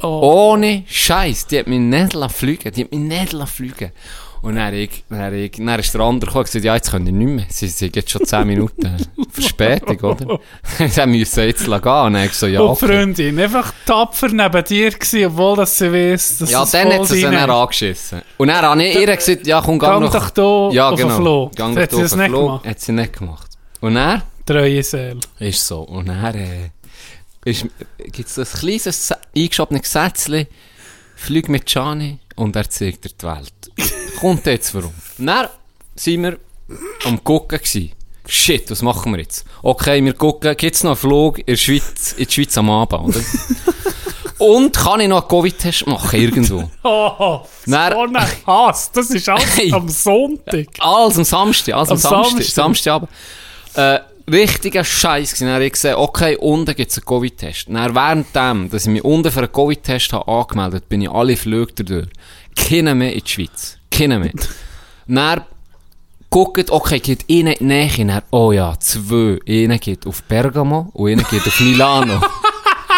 Oh. 0.00 0.52
Ohne 0.52 0.84
Scheiß, 0.86 1.46
die 1.48 1.58
hat 1.58 1.66
mich 1.66 1.80
nicht 1.80 2.16
fliegen, 2.32 2.72
die 2.72 2.84
hat 2.84 2.92
mich 2.92 3.00
nicht 3.00 3.48
fliegen. 3.48 3.92
Und 4.40 4.54
dann, 4.54 4.72
ich, 4.72 5.02
dann, 5.10 5.34
ich, 5.34 5.50
dann 5.50 5.80
ist 5.80 5.92
der 5.92 6.00
andere 6.02 6.28
gekommen 6.28 6.42
und 6.42 6.46
gesagt, 6.46 6.64
ja, 6.64 6.74
jetzt 6.76 6.90
können 6.92 7.06
die 7.06 7.10
nicht 7.12 7.26
mehr. 7.28 7.46
Sie 7.48 7.66
sind 7.66 7.96
jetzt 7.96 8.08
schon 8.10 8.24
10 8.24 8.46
Minuten 8.46 8.96
Verspätung, 9.32 9.98
oder? 9.98 10.38
Sie 10.88 11.06
müssen 11.06 11.44
jetzt 11.44 11.64
gehen. 11.64 11.72
Und 11.74 11.82
dann 11.84 12.16
habe 12.16 12.26
ich 12.26 12.32
so, 12.34 12.46
ja, 12.46 12.60
Und 12.60 12.68
okay. 12.70 12.86
Freundin, 12.86 13.40
einfach 13.40 13.72
tapfer 13.84 14.28
neben 14.28 14.62
dir 14.64 14.90
gewesen, 14.92 15.26
obwohl 15.26 15.56
dass 15.56 15.76
sie 15.76 15.92
weiss, 15.92 16.38
dass 16.38 16.50
Ja, 16.52 16.62
es 16.62 16.70
dann 16.70 16.92
hat 16.92 17.06
sie 17.06 17.16
sie 17.16 17.22
dann 17.22 17.50
angeschissen. 17.50 18.22
Und 18.36 18.48
dann 18.48 18.62
habe 18.64 18.84
ich 18.84 18.94
ihr 18.96 19.16
gesagt, 19.16 19.44
ja, 19.46 19.60
komm, 19.60 19.78
gang 19.80 19.92
Gang 20.00 20.04
noch. 20.04 20.12
doch 20.12 20.30
da 20.30 20.70
ja, 20.72 20.90
auf 20.90 20.96
genau. 20.96 21.08
den 21.08 21.16
Flug. 21.16 21.56
Gang 21.56 21.76
Hat 21.76 21.92
doch 21.92 21.96
sie 21.96 21.96
da 21.96 22.02
das 22.02 22.12
auf 22.12 22.18
den 22.18 22.18
nicht 22.20 22.30
Flug. 22.30 22.46
gemacht? 22.46 22.66
Hat 22.68 22.80
sie 22.80 22.92
nicht 22.92 23.12
gemacht. 23.18 23.50
Und 23.80 23.94
dann 23.96 24.22
Treue 24.46 24.82
Seele. 24.84 25.18
ist 25.40 25.66
so. 25.66 25.80
Und 25.80 26.08
äh, 26.08 26.70
gibt 27.52 28.28
es 28.28 28.38
ein 28.38 28.44
kleines 28.60 29.12
eingeschobenes 29.36 29.90
Sätzchen, 29.92 30.46
flieg 31.16 31.48
mit 31.48 31.66
Gianni 31.66 32.18
und 32.36 32.54
er 32.56 32.68
zeigt 32.68 33.04
dir 33.04 33.10
die 33.10 33.26
Welt. 33.26 33.52
Kommt 34.20 34.46
jetzt 34.46 34.74
warum. 34.74 34.92
Dann 35.18 35.48
sind 35.94 36.22
wir 36.22 36.38
am 37.04 37.22
gucken 37.24 37.58
gewesen. 37.58 37.92
Shit, 38.26 38.70
was 38.70 38.82
machen 38.82 39.12
wir 39.12 39.20
jetzt? 39.20 39.46
Okay, 39.62 40.04
wir 40.04 40.12
gucken, 40.12 40.54
gibt 40.56 40.74
es 40.76 40.82
noch 40.84 40.90
einen 40.90 40.96
Flug 40.98 41.38
in 41.38 41.46
der 41.46 41.56
Schweiz, 41.56 42.12
in 42.18 42.26
die 42.26 42.32
Schweiz 42.32 42.58
am 42.58 42.68
Abend, 42.68 42.92
oder? 43.16 43.20
Und 44.38 44.76
kann 44.76 45.00
ich 45.00 45.08
noch 45.08 45.22
einen 45.22 45.28
Covid-Test 45.28 45.86
machen, 45.86 46.20
irgendwo? 46.20 46.70
Oh, 46.84 47.40
Dann- 47.66 47.92
so 47.92 48.02
ein 48.02 48.16
Hass. 48.46 48.92
Das 48.92 49.10
ist 49.10 49.28
alles 49.28 49.56
Hey. 49.56 49.72
am 49.72 49.88
Sonntag. 49.88 50.66
Alles 50.78 51.16
am 51.18 51.24
Samstag, 51.24 51.74
alles 51.74 51.88
am, 51.88 51.94
Am 51.94 51.98
Samstag, 51.98 52.30
Samstag. 52.44 52.54
Samstagabend. 52.54 53.10
Äh, 53.74 53.98
richtiger 54.32 54.84
Scheiß 54.84 55.30
gewesen. 55.30 55.46
Dann 55.46 55.54
habe 55.54 55.66
ich 55.66 55.72
gesehen, 55.72 55.94
okay, 55.96 56.36
unten 56.36 56.74
gibt 56.74 56.90
es 56.90 56.98
einen 56.98 57.06
Covid-Test. 57.06 57.66
Dann 57.68 57.94
während 57.94 58.34
dem, 58.34 58.70
dass 58.70 58.86
ich 58.86 58.92
mich 58.92 59.04
unten 59.04 59.30
für 59.32 59.40
einen 59.40 59.52
Covid-Test 59.52 60.12
habe 60.12 60.30
angemeldet, 60.30 60.88
bin 60.88 61.02
ich 61.02 61.10
alle 61.10 61.36
Flüge 61.36 61.84
durch. 61.84 62.08
Keiner 62.56 62.94
mehr 62.94 63.12
in 63.12 63.20
die 63.24 63.30
Schweiz. 63.30 63.78
Keiner 63.90 64.18
mehr. 64.18 64.32
Dann 65.06 65.42
guckt, 66.30 66.70
okay, 66.70 67.00
geht 67.00 67.24
eine 67.30 67.54
in 67.54 67.58
die 67.58 67.64
Nähe. 67.64 68.06
Dann, 68.06 68.22
oh 68.30 68.52
ja, 68.52 68.74
zwei. 68.78 69.38
Einer 69.48 69.78
geht 69.78 70.06
auf 70.06 70.22
Bergamo 70.24 70.90
und 70.92 71.10
einer 71.10 71.22
geht 71.24 71.46
auf 71.46 71.60
Milano. 71.60 72.20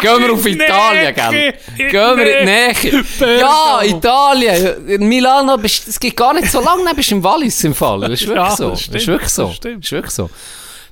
Gehen 0.01 0.19
wir 0.19 0.33
auf 0.33 0.47
Italien, 0.47 1.15
gell? 1.15 1.55
Gehen 1.77 2.17
wir 2.17 2.41
in 2.41 2.47
die 2.47 2.91
Nähe. 2.91 3.39
Ja. 3.39 3.83
Italien. 3.83 4.89
In 4.89 5.07
Milano, 5.09 5.59
bist, 5.59 5.89
es 5.89 6.01
geht 6.01 6.17
gar 6.17 6.33
nicht 6.33 6.51
so 6.51 6.61
lange, 6.61 6.85
dann 6.85 6.97
bist 6.97 7.11
du 7.11 7.17
im 7.17 7.25
Wallis 7.25 7.63
im 7.65 7.75
Fall. 7.75 8.01
Das 8.01 8.13
ist 8.13 8.27
wirklich 8.27 8.49
Ja, 8.49 8.57
so. 8.57 8.71
das 8.71 8.89
ist 8.89 9.07
wirklich 9.07 9.29
so. 9.31 9.49
das. 9.49 9.61
Das 9.61 9.73
ist 9.73 9.93
wirklich 9.93 10.15
so. 10.15 10.31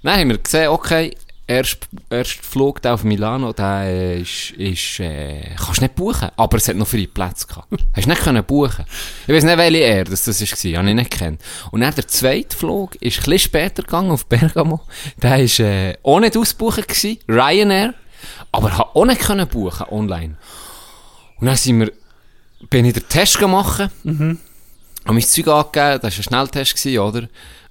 Dann 0.03 0.21
haben 0.21 0.29
wir 0.31 0.39
gesehen, 0.39 0.69
okay, 0.69 1.15
erst, 1.49 1.89
erst 2.11 2.45
Flug 2.45 2.85
auf 2.87 3.03
Milano, 3.03 3.53
der 3.53 4.19
ist, 4.19 4.51
ist 4.53 5.01
äh, 5.01 5.55
kannst 5.57 5.81
nicht 5.81 5.97
buchen. 5.97 6.29
Aber 6.37 6.57
es 6.59 6.69
hat 6.69 6.77
noch 6.77 6.87
freie 6.87 7.09
Plätze 7.09 7.47
gehabt. 7.47 7.69
Hast 7.97 8.07
nicht 8.07 8.21
können 8.21 8.45
buchen. 8.45 8.85
Ich 9.27 9.35
weiß 9.35 9.45
nicht, 9.45 9.59
welche 9.59 9.79
er 9.79 10.05
das, 10.05 10.25
das 10.25 10.41
war, 10.41 10.79
habe 10.79 10.89
ich 10.89 10.95
nicht 10.95 11.11
gekannt. 11.11 11.41
Und 11.73 11.81
dann 11.81 11.95
der 11.95 12.07
zweite 12.07 12.57
Flug 12.57 12.95
ist 12.97 13.19
ein 13.19 13.25
bisschen 13.25 13.39
später 13.39 13.83
gegangen 13.83 14.13
auf 14.13 14.27
Bergamo. 14.27 14.81
Der 15.21 15.31
war 15.31 15.67
äh, 15.67 15.97
auch 16.03 16.21
nicht 16.21 16.37
ausbuchen 16.37 16.85
gewesen, 16.87 17.19
Ryanair. 17.29 17.95
Aber 18.53 18.77
hat 18.77 18.95
auch 18.95 19.05
nicht 19.05 19.21
können 19.21 19.49
buchen 19.49 19.87
online. 19.91 20.37
Und 21.41 21.47
dann 21.47 21.57
sind 21.57 21.81
wir, 21.81 21.93
bin 22.69 22.85
ich 22.85 22.95
den 22.95 23.09
Test 23.09 23.39
gemacht. 23.39 23.91
Mhm. 24.05 24.39
Habe 25.05 25.15
mein 25.15 25.23
Zeug 25.23 25.49
angegeben, 25.49 26.01
das 26.03 26.03
war 26.03 26.19
ein 26.19 26.23
Schnelltest, 26.23 26.77
gewesen, 26.77 26.99
oder? 26.99 27.29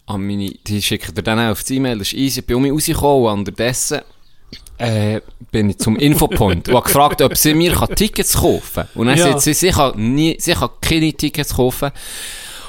An 0.07 0.25
meine, 0.25 0.49
die 0.65 0.81
schicken 0.81 1.13
dir 1.13 1.21
dann 1.21 1.39
auch 1.39 1.51
auf 1.51 1.63
die 1.63 1.75
E-Mail, 1.75 1.99
das 1.99 2.07
ist 2.07 2.13
easy. 2.13 2.41
Bin 2.41 2.55
um 2.57 2.61
mich 2.63 2.71
rausgekommen 2.71 3.25
und 3.33 3.39
unterdessen 3.39 3.99
äh, 4.77 5.21
bin 5.51 5.69
ich 5.71 5.77
zum 5.79 5.95
Infopoint 5.97 6.69
und 6.69 6.75
habe 6.75 6.85
gefragt, 6.85 7.21
ob 7.21 7.35
sie 7.35 7.53
mir 7.53 7.73
Tickets 7.95 8.35
kaufen 8.37 8.61
kann. 8.75 8.87
Und 8.95 9.07
dann 9.07 9.17
Ja. 9.17 9.25
sagt 9.31 9.41
sie, 9.41 9.53
sie 9.53 9.69
kann, 9.69 9.93
nie, 10.15 10.37
sie 10.39 10.53
kann 10.53 10.69
keine 10.81 11.11
Tickets 11.13 11.53
kaufen. 11.55 11.91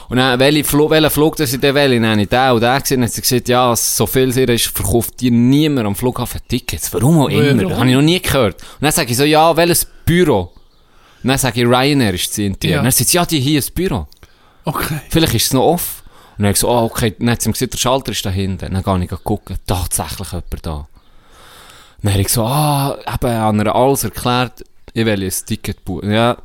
Und 0.08 0.16
dann, 0.16 0.38
welche 0.40 0.64
Flug, 0.64 0.90
welchen 0.90 1.10
Flug 1.10 1.36
das 1.36 1.52
ich 1.52 1.60
dann 1.60 1.74
will, 1.74 2.00
dann 2.00 2.10
habe 2.12 2.22
ich 2.22 2.28
den 2.28 2.50
und 2.52 2.60
den 2.62 2.80
gesehen, 2.80 3.00
dann 3.02 3.08
hat 3.08 3.14
sie 3.14 3.20
gesagt, 3.20 3.48
ja, 3.48 3.76
so 3.76 4.06
viel 4.06 4.32
sie 4.32 4.44
ist, 4.44 4.66
verkauft 4.68 5.20
dir 5.20 5.30
niemand 5.30 5.86
am 5.86 5.94
Flughafen 5.94 6.40
Tickets. 6.48 6.92
Warum 6.94 7.20
auch 7.20 7.28
immer? 7.28 7.44
Warum? 7.56 7.68
Das 7.68 7.78
habe 7.78 7.88
ich 7.90 7.94
noch 7.94 8.02
nie 8.02 8.20
gehört. 8.20 8.54
Und 8.62 8.82
dann 8.82 8.92
sage 8.92 9.10
ich 9.10 9.16
so, 9.16 9.24
ja, 9.24 9.54
welches 9.54 9.86
Büro? 10.06 10.50
Und 11.22 11.28
dann 11.28 11.36
sage 11.38 11.60
ich, 11.60 11.66
Ryanair 11.68 12.14
ist 12.14 12.32
sie 12.32 12.46
in 12.46 12.58
dir. 12.58 12.70
Ja. 12.70 12.78
Und 12.78 12.84
dann 12.84 12.92
sagt 12.92 13.10
sie, 13.10 13.16
ja, 13.16 13.26
die 13.26 13.38
hier 13.38 13.58
ist 13.58 13.68
das 13.68 13.74
Büro. 13.74 14.06
Okay. 14.64 14.98
Vielleicht 15.10 15.34
ist 15.34 15.46
es 15.46 15.52
noch 15.52 15.64
off. 15.64 16.02
Und 16.38 16.44
dann 16.44 16.46
habe 16.46 16.52
ich 16.52 16.60
so, 16.60 16.70
ah, 16.70 16.84
okay, 16.84 17.16
dann 17.18 17.30
hat 17.30 17.42
sie 17.42 17.48
mir 17.48 17.54
gesagt, 17.54 17.72
der 17.72 17.78
Schalter 17.78 18.12
ist 18.12 18.24
da 18.24 18.30
hinten. 18.30 18.72
Dann 18.72 18.82
gehe 18.82 19.04
ich 19.04 19.24
gucken, 19.24 19.56
tatsächlich 19.66 20.28
jemand 20.30 20.66
da. 20.66 20.88
Dann 22.00 22.12
habe 22.12 22.22
ich 22.22 22.28
so, 22.28 22.44
ah, 22.44 22.96
eben, 22.96 23.32
habe 23.32 23.64
ihr 23.64 23.74
alles 23.74 24.04
erklärt, 24.04 24.64
ich 24.92 25.04
will 25.04 25.24
ein 25.24 25.32
Ticket 25.46 25.84
buchen. 25.84 26.12
Ja, 26.12 26.36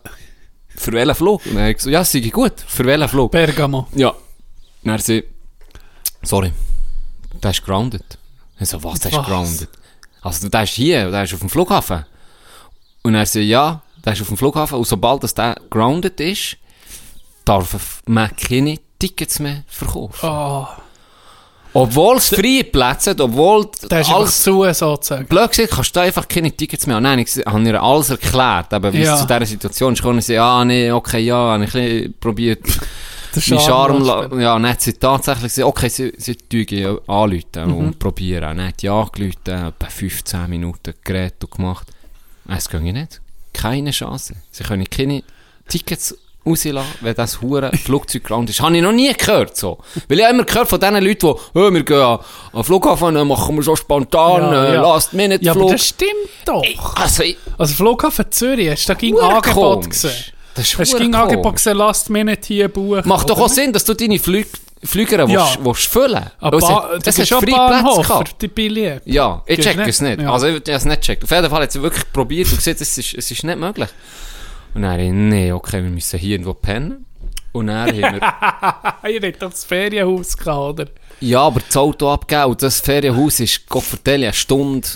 für 0.76 0.94
welchen 0.94 1.14
Flug? 1.14 1.46
Und 1.46 1.54
dann 1.54 1.62
habe 1.62 1.72
ich 1.74 1.80
so, 1.80 1.92
ja, 1.92 2.04
sei 2.04 2.22
gut, 2.22 2.54
für 2.66 2.86
welchen 2.86 3.08
Flug? 3.08 3.32
Bergamo. 3.32 3.88
Ja. 3.94 4.16
Dann 4.84 4.94
hat 4.96 5.04
sie, 5.04 5.24
sorry, 6.24 6.52
der 7.44 7.52
ist 7.52 7.64
grounded. 7.64 8.18
Ich 8.60 8.70
so, 8.70 8.84
was, 8.84 9.00
der 9.00 9.12
ist 9.12 9.18
Was? 9.20 9.28
grounded? 9.28 9.70
Also, 10.24 10.50
der 10.50 10.64
ist 10.64 10.74
hier, 10.74 11.12
der 11.12 11.24
ist 11.24 11.36
auf 11.36 11.40
dem 11.40 11.50
Flughafen. 11.50 12.04
Und 13.04 13.14
er 13.14 13.28
sagt, 13.28 13.46
ja, 13.46 13.84
der 14.04 14.14
ist 14.14 14.22
auf 14.22 14.28
dem 14.28 14.38
Flughafen 14.38 14.80
und 14.80 14.88
sobald 14.88 15.24
das 15.24 15.36
der 15.36 15.56
grounded 15.70 16.20
ist, 16.20 16.58
darf 17.46 18.02
man 18.08 18.36
keine 18.36 18.80
Tickets 19.08 19.40
mehr 19.40 19.64
verkaufen. 19.68 20.30
Oh, 20.30 20.66
Obwohl 21.74 22.18
es 22.18 22.30
freie 22.30 22.64
Plätze 22.64 23.10
hat, 23.12 23.20
obwohl 23.22 23.68
der 23.90 24.02
ist 24.02 24.12
alles 24.12 24.44
zu, 24.44 24.64
sozusagen. 24.74 25.26
blöd 25.26 25.50
gesagt, 25.50 25.72
kannst 25.72 25.96
du 25.96 26.00
einfach 26.02 26.28
keine 26.28 26.52
Tickets 26.52 26.86
mehr 26.86 26.98
haben. 26.98 27.04
Nein, 27.04 27.20
ich 27.20 27.44
habe 27.46 27.64
ihr 27.68 27.82
alles 27.82 28.12
erklärt, 28.12 28.72
aber 28.74 28.94
wie 28.94 29.02
Ja. 29.02 29.16
es 29.16 29.22
zu 29.22 29.26
dieser 29.28 29.46
Situation 29.46 29.94
ist, 29.94 30.02
konnte 30.04 30.20
ich 30.20 30.26
sagen, 30.26 30.40
ah, 30.40 30.64
nee, 30.66 30.92
okay, 30.92 31.20
ja, 31.20 31.36
habe 31.36 31.64
ich 31.66 31.74
ein 31.76 32.14
probiert, 32.20 32.60
mein 33.50 33.60
Charme, 33.60 34.00
losspielen. 34.06 34.42
ja, 34.42 34.54
dann 34.54 34.70
hat 34.70 34.82
sie 34.82 34.94
tatsächlich 34.94 35.44
gesagt, 35.56 35.68
okay, 35.68 35.90
sie, 35.90 36.14
sie 36.18 36.36
tun 36.36 37.00
anrufen 37.08 37.66
Mhm. 37.66 37.74
und 37.78 38.00
probieren. 38.00 38.58
Dann 38.58 38.68
hat 38.68 38.80
sie 38.82 38.90
angerufen, 38.90 39.34
etwa 39.48 39.88
15 39.90 40.48
Minuten 40.50 40.94
geredet 41.04 41.44
und 41.44 41.52
gemacht. 41.52 41.88
Es 42.48 42.70
geht 42.70 42.82
nicht. 42.84 43.20
Keine 43.52 43.90
Chance. 43.92 44.36
Sie 44.52 44.64
können 44.64 44.88
keine 44.90 45.24
Tickets 45.68 46.16
rauslassen, 46.46 46.88
wenn 47.02 47.16
das 47.16 47.42
hure 47.42 47.72
Flugzeugground 47.84 48.50
ist. 48.50 48.62
Habe 48.62 48.76
ich 48.76 48.82
noch 48.84 48.92
nie 48.92 49.14
gehört, 49.14 49.56
so. 49.56 49.78
Weil 50.08 50.20
ich 50.20 50.26
habe 50.26 50.36
immer 50.36 50.44
gehört 50.46 50.68
von 50.68 50.80
diesen 50.80 50.96
Leuten, 50.96 51.20
die, 51.20 51.60
oh, 51.60 51.72
wir 51.74 51.84
gehen 51.84 51.98
an 52.02 52.20
den 52.54 52.64
Flughafen, 52.64 53.28
machen 53.28 53.56
wir 53.56 53.64
so 53.64 53.76
spontan, 53.76 54.42
Ja, 54.42 54.66
äh, 54.66 54.74
ja. 54.76 54.82
Last-Minute-Flug. 54.82 55.56
Ja, 55.56 55.62
aber 55.62 55.72
das 55.72 55.86
stimmt 55.86 56.12
doch. 56.46 56.96
also, 56.96 57.24
ich, 57.24 57.38
Also 57.58 57.74
Flughafen 57.76 58.26
Zürich, 58.32 58.70
hast 58.72 58.86
du 58.90 58.94
da 58.94 59.00
ging 59.00 59.18
Angebot 59.20 59.90
gesehen? 59.90 60.12
das 60.56 60.66
ist 60.68 60.78
Hast 60.80 60.94
du 60.94 60.98
ging 61.00 61.16
Angebot 61.16 61.56
gesehen, 61.56 61.78
Last 61.78 62.10
Minute 62.10 62.42
hier 62.48 62.68
buchen? 62.68 63.02
Macht 63.06 63.30
doch 63.30 63.40
auch 63.40 63.50
Sinn, 63.50 63.72
dass 63.74 63.86
du 63.86 63.94
deine 63.94 64.20
Flüg 64.20 64.48
Flüger 64.86 65.20
Ja. 65.20 65.28
willst, 65.30 65.60
willst 65.64 65.86
füllen 65.88 66.26
es 66.58 66.68
hat- 66.68 67.08
es 67.08 67.18
freie 67.30 67.82
Plätze 67.82 68.02
für 68.04 68.08
gehabt. 68.10 68.42
die. 68.42 68.48
Ja, 69.06 69.42
ich 69.46 69.60
check 69.62 69.78
es 69.88 70.02
nicht. 70.02 70.20
Ja. 70.22 70.34
Also 70.34 70.48
ich 70.48 70.56
habe 70.56 70.72
es 70.72 70.84
nicht 70.84 71.00
gecheckt. 71.00 71.24
Auf 71.24 71.32
jeden 71.32 71.50
Fall 71.50 71.62
hat 71.64 71.72
sie 71.72 71.82
wirklich 71.82 72.04
probiert 72.12 72.50
und 72.52 72.58
gesehen, 72.58 72.76
es 72.78 72.98
ist, 72.98 73.14
es 73.14 73.32
ist 73.32 73.44
nicht 73.46 73.58
möglich. 73.58 73.88
Und 74.74 74.82
dann 74.82 74.92
habe 74.94 75.04
ich, 75.04 75.12
nee, 75.12 75.52
okay, 75.52 75.84
wir 75.84 75.90
müssen 75.90 76.20
hier 76.20 76.32
irgendwo 76.32 76.54
pennen. 76.54 77.06
Und 77.52 77.68
dann 77.68 77.88
haben 77.88 77.96
wir, 77.98 78.04
ihr 79.12 79.22
habt 79.22 79.42
doch 79.42 79.52
das 79.52 79.64
Ferienhaus 79.66 80.36
gehabt, 80.36 80.80
oder? 80.80 80.86
ja, 81.20 81.42
aber 81.42 81.62
das 81.66 81.78
Auto 81.78 82.10
abgegeben 82.10 82.50
und 82.52 82.62
das 82.64 82.80
Ferienhaus 82.82 83.40
ist, 83.40 83.68
Gott 83.70 83.84
vertelle, 83.84 84.26
eine 84.28 84.34
Stunde 84.34 84.88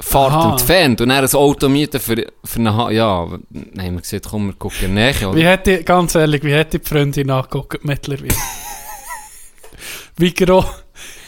Fahrt 0.00 0.32
Aha. 0.32 0.52
entfernt. 0.52 1.00
Und 1.00 1.08
dann 1.08 1.24
ein 1.24 1.34
Auto 1.34 1.68
mieten 1.68 2.00
für, 2.00 2.24
für 2.44 2.58
eine, 2.60 2.74
Ha- 2.76 2.90
ja, 2.92 3.26
dann 3.50 3.84
haben 3.84 3.94
wir 3.96 4.00
gesagt, 4.00 4.26
komm, 4.30 4.46
wir 4.46 4.54
gucken 4.54 4.94
Nähe. 4.94 5.12
Wie 5.34 5.44
hätte, 5.44 5.82
ganz 5.82 6.14
ehrlich, 6.14 6.42
wie 6.44 6.52
hätte 6.52 6.78
die 6.78 6.88
Freundin 6.88 7.30
angeguckt 7.30 7.84
mittlerweile? 7.84 8.28
wie, 10.16 10.32
gro 10.32 10.64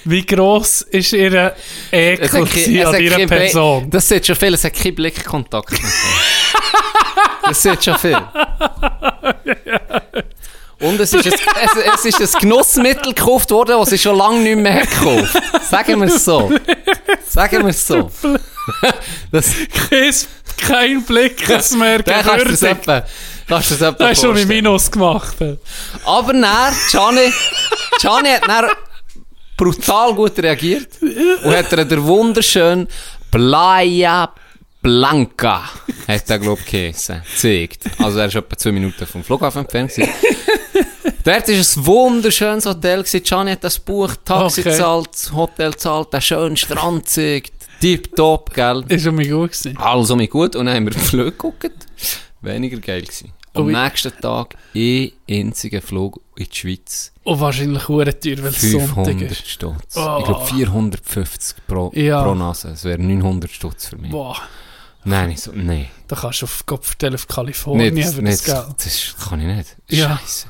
wie 0.04 0.24
gross 0.24 0.82
ist 0.82 1.12
ihr 1.12 1.54
Ekel 1.92 2.46
an 2.86 3.00
ihrer 3.02 3.26
Person? 3.26 3.90
Das 3.90 4.08
sieht 4.08 4.26
schon 4.26 4.36
viel, 4.36 4.54
es 4.54 4.64
hat 4.64 4.74
keinen 4.74 4.94
Blickkontakt. 4.94 5.72
Das 7.42 7.62
sieht 7.62 7.84
schon 7.84 7.98
viel. 7.98 8.18
Und 10.80 10.98
es 10.98 11.12
ist, 11.12 11.26
ein, 11.26 11.32
es, 11.62 12.04
es 12.04 12.20
ist 12.20 12.36
ein 12.36 12.40
Genussmittel 12.40 13.12
gekauft 13.12 13.50
worden, 13.50 13.76
das 13.78 13.90
sie 13.90 13.98
schon 13.98 14.16
lange 14.16 14.40
nicht 14.40 14.56
mehr 14.56 14.86
gekauft. 14.86 15.36
Sagen 15.68 16.00
wir 16.00 16.08
es 16.08 16.24
so. 16.24 16.50
Sagen 17.28 17.58
wir 17.64 17.70
es 17.70 17.86
so. 17.86 18.10
Das, 19.30 19.50
Kein, 19.90 20.14
kein 20.56 21.02
Blick 21.04 21.48
mehr 21.76 22.02
dann 22.02 22.22
kannst 22.24 22.46
du 22.46 22.50
es 22.52 22.62
etwa, 22.62 23.04
kannst 23.48 23.70
du 23.70 23.74
es 23.74 23.80
etwa 23.80 23.92
Das 23.92 24.08
hast 24.10 24.24
vorstellen. 24.24 24.48
Minus 24.48 24.90
gemacht. 24.90 25.36
Aber 26.04 26.32
dann, 26.32 26.74
Gianni, 26.90 27.32
Gianni 28.00 28.30
hat 28.30 28.48
dann 28.48 28.70
brutal 29.56 30.14
gut 30.14 30.38
reagiert 30.38 30.88
und 31.44 31.54
hat 31.54 31.72
ihr 31.72 31.84
den 31.84 32.04
wunderschönen 32.04 32.88
Playa 33.30 34.32
Blanca, 34.82 35.62
hat 36.08 36.30
er, 36.30 36.38
glaube 36.38 36.60
ich, 36.64 36.70
geheissen, 36.70 37.22
gezeigt. 37.22 37.84
Also 37.98 38.18
er 38.18 38.26
ist 38.26 38.34
etwa 38.34 38.56
zwei 38.56 38.72
Minuten 38.72 39.06
vom 39.06 39.22
Flughafen 39.22 39.62
entfernt. 39.62 39.90
gewesen. 39.94 40.12
Dort 41.24 41.48
war 41.48 41.54
ein 41.54 41.86
wunderschönes 41.86 42.64
Hotel. 42.66 42.98
gewesen. 43.02 43.22
Gianni 43.22 43.50
hat 43.52 43.62
das 43.64 43.78
Buch, 43.78 44.14
Taxi 44.24 44.60
Okay. 44.62 44.70
gezahlt, 44.70 45.08
das 45.12 45.32
Hotel 45.32 45.70
gezahlt, 45.72 46.12
den 46.14 46.20
schönen 46.22 46.56
Strand 46.56 47.04
gezeigt. 47.04 47.52
tipptopp, 47.80 48.54
gell? 48.54 48.84
Ist 48.88 49.04
schon 49.04 49.14
mal 49.16 49.26
gut 49.28 49.52
gewesen. 49.52 49.76
Alles 49.76 50.10
um 50.10 50.16
mich 50.18 50.30
gut. 50.30 50.56
Und 50.56 50.66
dann 50.66 50.76
haben 50.76 50.84
wir 50.86 50.92
den 50.92 51.02
Flug 51.02 51.26
geguckt. 51.38 51.72
Weniger 52.40 52.78
geil 52.78 53.02
gewesen. 53.02 53.32
Am 53.52 53.66
Ui. 53.66 53.72
nächsten 53.72 54.12
Tag 54.20 54.54
ein 54.74 55.10
einziger 55.28 55.82
Flug 55.82 56.20
in 56.36 56.46
die 56.50 56.56
Schweiz. 56.56 57.12
Und 57.24 57.40
wahrscheinlich 57.40 57.88
hure 57.88 58.18
teuer, 58.18 58.38
weil 58.38 58.46
es 58.46 58.60
Sonntag 58.62 58.94
500 59.06 59.30
ist. 59.32 59.48
Stutz. 59.50 59.96
Oh. 59.96 60.16
Ich 60.20 60.24
glaube 60.24 60.46
450 60.46 61.56
pro, 61.66 61.90
Ja. 61.94 62.22
pro 62.22 62.34
Nase. 62.34 62.68
Es 62.68 62.84
wäre 62.84 62.98
900 63.02 63.50
Stutz 63.50 63.88
für 63.88 63.96
mich. 63.96 64.10
Boah, 64.12 64.36
Nein, 65.04 65.30
ich 65.30 65.40
so, 65.40 65.52
nein. 65.54 65.88
da 66.08 66.16
kannst 66.16 66.42
du 66.42 66.44
auf 66.46 66.64
Gott 66.66 66.84
vertellen 66.84 67.14
auf 67.14 67.26
Kalifornien 67.26 67.94
Nicht, 67.94 68.14
für 68.14 68.22
nicht, 68.22 68.46
das 68.46 68.54
Geld. 68.64 68.74
das 68.78 69.28
kann 69.28 69.40
ich 69.40 69.46
nicht. 69.56 69.76
Ja. 69.88 70.18
Scheiße. 70.18 70.46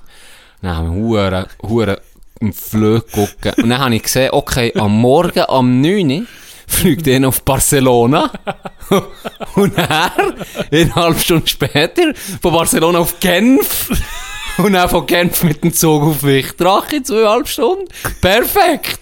Dann 0.63 0.77
haben 0.77 0.95
wir 0.95 1.03
hure, 1.03 1.49
hure 1.63 2.01
im 2.41 2.53
Flug 2.53 3.11
gucken. 3.13 3.53
Und 3.63 3.71
dann 3.71 3.79
habe 3.79 3.95
ich 3.95 4.03
gesehen, 4.03 4.31
okay, 4.33 4.73
am 4.77 4.99
Morgen, 5.01 5.45
am 5.49 5.81
9 5.81 6.11
Uhr, 6.11 6.27
fliegt 6.67 7.07
er 7.07 7.29
auf 7.29 7.43
Barcelona. 7.43 8.31
Und 9.55 9.77
er, 9.79 10.13
eine 10.71 10.95
halbe 10.95 11.21
Stunde 11.21 11.47
später, 11.47 12.13
von 12.43 12.53
Barcelona 12.53 12.99
auf 12.99 13.21
Genf. 13.21 13.91
Und 14.59 14.73
dann 14.73 14.89
von 14.89 15.07
Genf 15.07 15.43
mit 15.45 15.63
dem 15.63 15.73
Zug 15.73 16.03
auf 16.03 16.23
Wichtrach 16.23 16.91
in 16.93 17.05
zweieinhalb 17.05 17.49
Stunden. 17.49 17.87
Perfekt. 18.21 19.01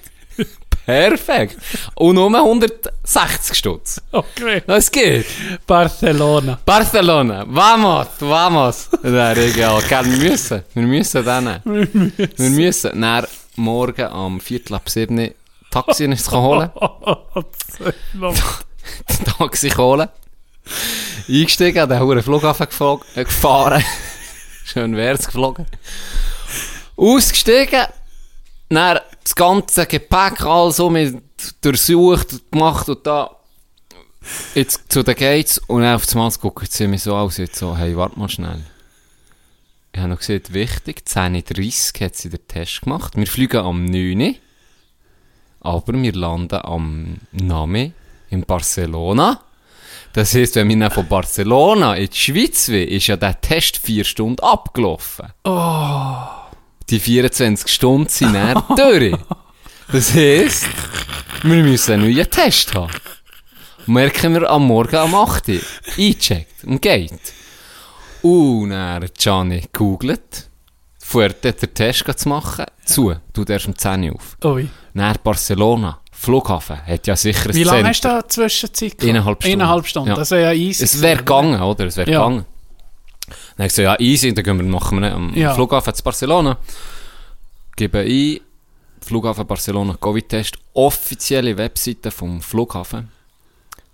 Perfekt. 0.88 1.58
Und 1.96 2.14
nur 2.14 2.34
160 2.34 3.58
Stutz. 3.58 4.00
Okay. 4.10 4.62
Das 4.66 4.90
geht. 4.90 5.26
Barcelona. 5.66 6.58
Barcelona, 6.64 7.44
vamos, 7.46 8.06
vamos. 8.20 8.88
Nein, 9.02 9.36
egal, 9.36 9.82
wir 9.82 10.30
müssen, 10.30 10.64
wir 10.72 10.82
müssen 10.84 11.22
dann. 11.26 11.60
Wir 11.64 12.50
müssen. 12.50 13.02
Dann 13.02 13.26
morgen 13.56 14.06
am 14.06 14.40
Viertel 14.40 14.76
ab 14.76 14.88
sieben 14.88 15.34
Taxi 15.70 16.08
nicht 16.08 16.26
holen. 16.30 16.70
Taxi 19.38 19.68
holen. 19.68 20.08
Eingestiegen, 21.28 21.82
an 21.82 21.88
den 21.90 22.00
hohen 22.00 22.22
Flughafen 22.22 22.66
äh, 23.14 23.24
gefahren. 23.24 23.84
Schön 24.64 24.96
wär's 24.96 25.26
geflogen. 25.26 25.66
Ausgestiegen. 26.96 27.88
Dann 28.70 29.00
das 29.28 29.34
ganze 29.34 29.84
Gepäck 29.84 30.40
also 30.40 30.88
mit 30.88 31.22
durchsucht, 31.60 32.50
gemacht 32.50 32.88
und 32.88 33.06
da 33.06 33.30
jetzt 34.54 34.90
zu 34.90 35.02
den 35.02 35.14
Gates 35.14 35.58
und 35.58 35.82
dann 35.82 35.96
auf 35.96 36.06
das 36.06 36.14
Mal 36.14 36.30
guckt 36.40 36.72
sie 36.72 36.86
mir 36.86 36.98
so 36.98 37.14
aus, 37.14 37.36
jetzt 37.36 37.56
so, 37.56 37.76
hey, 37.76 37.94
warte 37.94 38.18
mal 38.18 38.30
schnell. 38.30 38.64
Ich 39.92 40.00
habe 40.00 40.08
noch 40.10 40.18
gesehen, 40.18 40.42
wichtig, 40.50 41.02
10.30 41.06 42.04
hat 42.04 42.16
sie 42.16 42.30
den 42.30 42.46
Test 42.48 42.82
gemacht. 42.82 43.16
Wir 43.16 43.26
fliegen 43.26 43.58
am 43.58 43.84
9. 43.84 44.20
Uhr, 44.20 44.34
aber 45.60 45.92
wir 45.92 46.12
landen 46.14 46.60
am 46.62 47.18
Name 47.32 47.92
in 48.30 48.42
Barcelona. 48.46 49.42
Das 50.14 50.34
heisst, 50.34 50.56
wenn 50.56 50.70
wir 50.70 50.90
von 50.90 51.06
Barcelona 51.06 51.96
in 51.96 52.08
die 52.08 52.16
Schweiz 52.16 52.68
will, 52.68 52.88
ist 52.88 53.08
ja 53.08 53.16
der 53.16 53.38
Test 53.42 53.76
vier 53.76 54.04
Stunden 54.04 54.40
abgelaufen. 54.40 55.26
Die 56.90 57.00
24 57.00 57.68
Stunden 57.70 58.08
sind 58.08 58.32
dann 58.34 58.62
durch. 58.76 59.14
Das 59.92 60.14
heisst, 60.14 60.66
wir 61.42 61.62
müssen 61.62 61.92
einen 61.94 62.10
neuen 62.12 62.30
Test 62.30 62.74
haben. 62.74 62.92
Merken 63.86 64.34
wir 64.34 64.50
am 64.50 64.66
Morgen 64.66 64.96
am 64.96 65.14
8 65.14 65.48
Uhr. 65.48 65.60
Eingecheckt 65.96 66.64
und 66.64 66.80
geht. 66.82 67.12
Und 68.22 68.70
dann 68.70 69.02
hat 69.04 69.14
Gianni 69.18 69.60
gegoogelt. 69.72 70.48
Vorher 70.98 71.32
den 71.32 71.56
Test 71.74 72.04
zu 72.18 72.28
machen. 72.28 72.66
Zu. 72.84 73.14
Du 73.32 73.44
darfst 73.44 73.66
um 73.66 73.76
10 73.76 74.10
Uhr 74.10 74.16
auf. 74.16 74.36
Ui. 74.44 74.68
Dann 74.94 75.16
Barcelona. 75.22 76.00
Flughafen. 76.12 76.84
Hat 76.84 77.06
ja 77.06 77.14
sicher 77.16 77.48
ein 77.48 77.54
Wie 77.54 77.62
lange 77.62 77.82
Center. 77.84 77.88
hast 77.90 78.04
du 78.04 78.08
da 78.08 78.28
Zwischenzeit? 78.28 79.02
Eineinhalb 79.02 79.40
Stunden. 79.42 79.60
Eineinhalb 79.60 79.86
Stunden. 79.86 80.08
Ja. 80.10 80.14
Das 80.16 80.30
wäre 80.32 80.42
ja 80.42 80.52
easy. 80.52 80.82
Es 80.84 81.00
wäre 81.00 81.18
gegangen, 81.18 81.60
oder? 81.62 81.86
Es 81.86 81.96
wäre 81.96 82.10
Ja. 82.10 82.24
gegangen. 82.24 82.44
Dann 83.58 83.64
habe 83.64 83.66
ich 83.66 83.74
gesagt, 83.74 84.00
ja, 84.00 84.06
easy, 84.06 84.32
dann 84.32 84.44
gehen 84.44 84.56
wir, 84.56 84.64
machen 84.64 85.00
wir 85.00 85.12
am 85.12 85.34
Ja. 85.34 85.52
Flughafen 85.52 85.92
zu 85.92 86.04
Barcelona. 86.04 86.58
Geben 87.74 88.06
ein, 88.06 88.40
Flughafen 89.04 89.46
Barcelona 89.48 89.96
Covid-Test, 90.00 90.56
offizielle 90.74 91.56
Webseite 91.58 92.12
vom 92.12 92.40
Flughafen. 92.40 93.08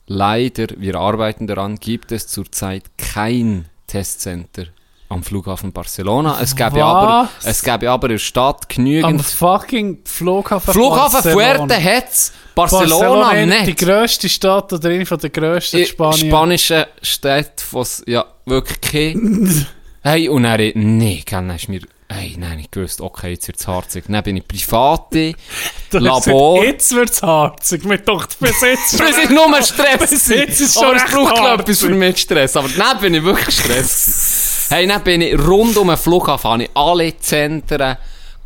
Leider, 0.06 0.66
wir 0.76 0.96
arbeiten 0.96 1.46
daran, 1.46 1.76
gibt 1.76 2.12
es 2.12 2.26
zurzeit 2.26 2.84
kein 2.98 3.64
Testcenter 3.86 4.66
am 5.14 5.22
Flughafen 5.22 5.72
Barcelona. 5.72 6.38
Es 6.42 6.54
gäbe 6.54 6.84
aber, 6.84 7.28
Was? 7.38 7.46
es 7.46 7.62
gäbe 7.62 7.90
aber 7.90 8.08
in 8.08 8.12
der 8.14 8.18
Stadt 8.18 8.62
Am 8.62 8.68
genügend 8.68 9.22
fucking 9.22 9.98
Flughafen 10.04 10.72
Flughafen 10.72 11.22
Barcelona. 11.22 11.56
Fuerte 11.66 11.82
hat's, 11.82 12.32
Barcelona, 12.54 12.88
Barcelona 12.88 13.32
ist 13.32 13.62
die 13.62 13.66
nicht. 13.66 13.78
grösste 13.78 14.28
Stadt 14.28 14.72
oder 14.72 14.88
eine 14.90 15.06
von 15.06 15.18
der 15.18 15.30
grössten 15.30 15.84
Spanien. 15.86 16.28
Spanischen 16.28 16.84
Städte, 17.02 17.64
wo's, 17.70 18.02
ja, 18.06 18.24
wirklich 18.44 18.80
kein... 18.80 19.66
hey, 20.02 20.28
und 20.28 20.42
dann, 20.42 20.70
nee, 20.74 21.22
dann 21.28 21.50
ist 21.50 21.68
mir, 21.68 21.80
hey, 22.08 22.34
nein, 22.38 22.58
ich 22.60 22.70
gewusst, 22.70 23.00
okay, 23.00 23.30
jetzt 23.30 23.48
wird's 23.48 23.66
harzig. 23.66 24.04
Dann 24.08 24.22
bin 24.22 24.36
ich 24.36 24.46
private 24.46 25.34
hast 25.92 26.00
Labor. 26.00 26.54
gesagt, 26.54 26.72
Jetzt 26.72 26.94
wird's 26.94 27.22
harzig. 27.22 27.84
Mir 27.84 27.98
dachte, 27.98 28.36
bis 28.40 28.60
jetzt 28.60 29.00
Das 29.00 29.18
ist 29.18 29.30
nur 29.30 29.62
Stress. 29.62 30.10
Bis 30.10 30.28
jetzt 30.28 30.60
ist 30.60 30.76
aber 30.76 30.86
schon 30.86 30.96
es 30.96 31.02
recht 31.02 31.12
braucht 31.12 31.38
ich, 31.38 31.60
etwas 31.60 31.78
für 31.80 31.88
mich 31.94 32.18
Stress. 32.18 32.56
Aber 32.56 32.68
dann 32.68 32.98
bin 32.98 33.14
ich 33.14 33.22
wirklich 33.24 33.54
Stress. 33.54 34.43
Hey, 34.70 34.86
dann 34.86 35.02
bin 35.02 35.20
ich 35.20 35.38
rund 35.38 35.76
um 35.76 35.88
den 35.88 35.96
Flughafen, 35.96 36.50
habe 36.50 36.62
ich 36.64 36.70
alle 36.74 37.16
Zentren 37.18 37.96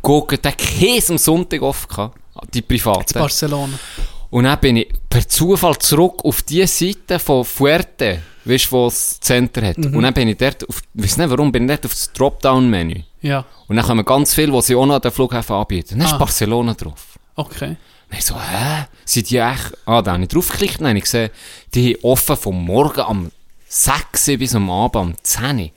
geguckt, 0.01 0.43
der 0.43 0.51
Käse 0.53 1.13
am 1.13 1.17
Sonntag 1.17 1.61
offen 1.61 1.87
gehabt. 1.87 2.17
Die 2.53 2.61
privaten. 2.61 3.19
Barcelona. 3.19 3.77
Und 4.29 4.43
dann 4.45 4.59
bin 4.59 4.77
ich 4.77 4.87
per 5.09 5.27
Zufall 5.27 5.77
zurück 5.79 6.23
auf 6.23 6.41
die 6.43 6.65
Seite 6.67 7.19
von 7.19 7.43
Fuerte, 7.43 8.21
weißt 8.45 8.67
du, 8.67 8.71
wo 8.71 8.85
das 8.85 9.19
Center 9.19 9.65
hat. 9.65 9.77
Und 9.77 10.01
dann 10.01 10.13
bin 10.13 10.27
ich 10.29 10.37
dort, 10.37 10.67
auf, 10.69 10.81
weiß 10.93 11.17
nicht 11.17 11.29
warum, 11.29 11.51
bin 11.51 11.63
ich 11.63 11.69
dort 11.69 11.85
auf 11.87 11.93
das 11.93 12.13
Dropdown-Menü. 12.13 13.01
Ja, 13.21 13.43
Und 13.67 13.75
dann 13.75 13.85
kommen 13.85 14.05
ganz 14.05 14.33
viele, 14.33 14.51
die 14.53 14.61
sie 14.61 14.75
auch 14.75 14.85
noch 14.85 14.95
an 14.95 15.01
den 15.01 15.11
Flughafen 15.11 15.55
anbieten. 15.55 15.97
Dann 15.97 16.07
ist 16.07 16.13
Ah. 16.13 16.17
Barcelona 16.17 16.73
drauf. 16.75 17.17
okay. 17.35 17.75
Dann 18.09 18.17
ich 18.19 18.25
so, 18.25 18.35
hä? 18.39 18.85
Sind 19.05 19.29
die 19.29 19.37
echt? 19.37 19.77
Ah, 19.85 20.01
da 20.01 20.13
habe 20.13 20.23
ich 20.23 20.29
draufgeklickt 20.29 20.75
und 20.79 20.83
dann 20.85 20.89
habe 20.89 20.97
ich 20.99 21.03
gesehen, 21.03 21.29
die 21.75 21.93
haben 21.95 22.03
offen 22.03 22.37
vom 22.37 22.63
Morgen 22.65 23.01
am 23.01 23.31
6 23.67 24.29
Uhr 24.29 24.37
bis 24.37 24.55
am 24.55 24.69
Abend 24.71 24.95
am 24.95 25.13
10 25.21 25.69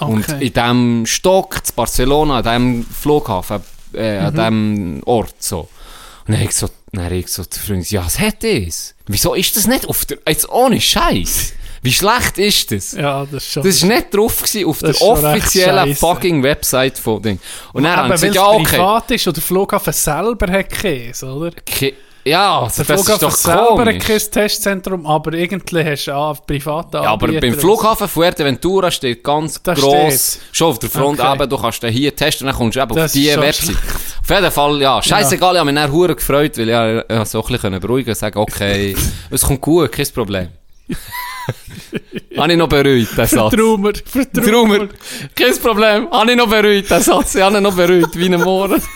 Uhr. 0.00 0.08
Und 0.08 0.28
Okay. 0.28 0.46
in 0.46 0.52
diesem 0.52 1.06
Stock, 1.06 1.56
in 1.56 1.74
Barcelona, 1.74 2.38
an 2.38 2.42
diesem 2.42 2.86
Flughafen, 2.86 3.60
äh, 3.94 4.18
an 4.18 4.34
diesem 4.34 5.02
Ort, 5.04 5.34
so. 5.42 5.60
Und 5.60 6.32
dann 6.32 6.36
habe 6.38 6.48
ich 6.48 6.56
so, 6.56 6.68
dann 6.92 7.04
habe 7.04 7.14
ich 7.16 7.28
so 7.28 7.44
zu 7.44 7.60
Freunden, 7.60 7.86
ja, 7.88 8.04
was 8.04 8.18
hat 8.18 8.42
das? 8.42 8.94
Wieso 9.06 9.34
ist 9.34 9.56
das 9.56 9.66
nicht 9.66 9.86
auf 9.86 10.04
der, 10.06 10.18
jetzt 10.26 10.48
ohne 10.48 10.80
Scheiß? 10.80 11.52
Wie 11.82 11.92
schlecht 11.92 12.38
ist 12.38 12.72
das? 12.72 12.92
Ja, 12.92 13.24
das 13.30 13.44
ist 13.44 13.52
schon... 13.52 13.62
Das 13.62 13.82
war 13.82 13.88
nicht 13.90 14.12
drauf 14.12 14.38
gewesen 14.42 14.66
auf 14.66 14.78
der 14.80 15.00
offiziellen 15.00 15.94
fucking 15.94 16.42
Website 16.42 16.98
von 16.98 17.22
Ding. 17.22 17.38
Und 17.72 17.84
dann 17.84 17.96
haben 17.96 18.16
sie 18.16 18.26
gesagt, 18.26 18.30
es 18.30 18.34
ja, 18.34 18.48
okay. 18.48 18.64
privat 18.76 19.10
ist 19.12 19.26
oder 19.28 19.34
der 19.34 19.42
Flughafen 19.44 19.92
selber 19.92 20.50
hat 20.50 20.68
Käse, 20.70 21.26
oder? 21.26 21.52
Ke- 21.64 21.94
Ja, 22.28 22.62
also 22.62 22.82
Der 22.82 22.96
das 22.96 23.00
ist 23.02 23.06
Flughafen 23.06 23.28
doch 23.28 23.36
selber 23.36 23.84
komisch. 23.84 24.04
kein 24.04 24.18
Testzentrum, 24.32 25.06
aber 25.06 25.32
irgendwie 25.34 25.84
hast 25.84 26.06
du 26.06 26.12
auch 26.16 26.44
private 26.44 26.96
Ja, 26.98 27.10
aber 27.12 27.28
beim 27.28 27.54
Flughafen 27.54 28.08
Fuerteventura 28.08 28.90
steht 28.90 29.22
ganz 29.22 29.62
Da 29.62 29.74
gross, 29.74 30.32
steht. 30.32 30.42
schon 30.56 30.70
auf 30.70 30.78
der 30.80 30.90
Front 30.90 31.20
Okay. 31.20 31.34
eben, 31.34 31.48
du 31.48 31.56
kannst 31.56 31.82
den 31.84 31.92
hier 31.92 32.16
testen 32.16 32.48
dann 32.48 32.56
kommst 32.56 32.74
du 32.74 32.80
eben 32.80 32.90
auf 32.90 32.96
Das 32.96 33.12
die 33.12 33.28
ist 33.28 33.34
schon 33.34 33.42
Website. 33.44 33.76
Auf 34.22 34.30
jeden 34.30 34.50
Fall, 34.50 34.80
ja, 34.82 35.00
scheißegal, 35.00 35.54
ich 35.54 35.60
habe 35.60 35.72
mich 35.72 35.80
dann 35.80 36.16
gefreut, 36.16 36.58
weil 36.58 36.64
ich 36.64 36.70
ja, 36.70 37.02
ja, 37.08 37.24
so 37.24 37.44
ein 37.44 37.52
bisschen 37.52 37.78
beruhigen 37.80 38.08
und 38.10 38.16
sagen, 38.16 38.38
okay, 38.40 38.96
es 39.30 39.42
kommt 39.42 39.60
gut, 39.60 39.92
kein 39.92 40.06
Problem. 40.12 40.48
habe 42.36 42.52
ich 42.52 42.58
noch 42.58 42.68
beruhigt, 42.68 43.16
den 43.16 43.26
Satz. 43.26 43.54
Traumer, 43.54 43.92
Vertraumer. 44.04 44.78
Traumer, 44.78 44.88
kein 45.32 45.56
Problem, 45.62 46.10
habe 46.10 46.30
ich 46.32 46.36
noch 46.36 46.48
beruhigt, 46.48 46.90
den 46.90 47.02
Satz, 47.02 47.36
ich 47.36 47.42
habe 47.42 47.56
ihn 47.58 47.62
noch 47.62 47.74
beruhigt, 47.76 48.18
wie 48.18 48.26
ein 48.34 48.40
Morgen. 48.40 48.82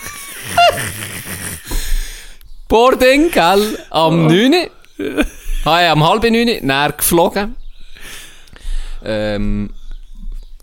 Boarding, 2.71 3.29
gell, 3.31 3.77
am 3.89 4.27
9. 4.27 4.53
Uhr. 4.97 5.25
Ah, 5.65 5.81
ja, 5.81 5.91
am 5.91 6.07
halb 6.07 6.23
9. 6.23 6.33
Uhr, 6.47 6.61
näher 6.61 6.93
geflogen. 6.93 7.57
Ähm, 9.03 9.71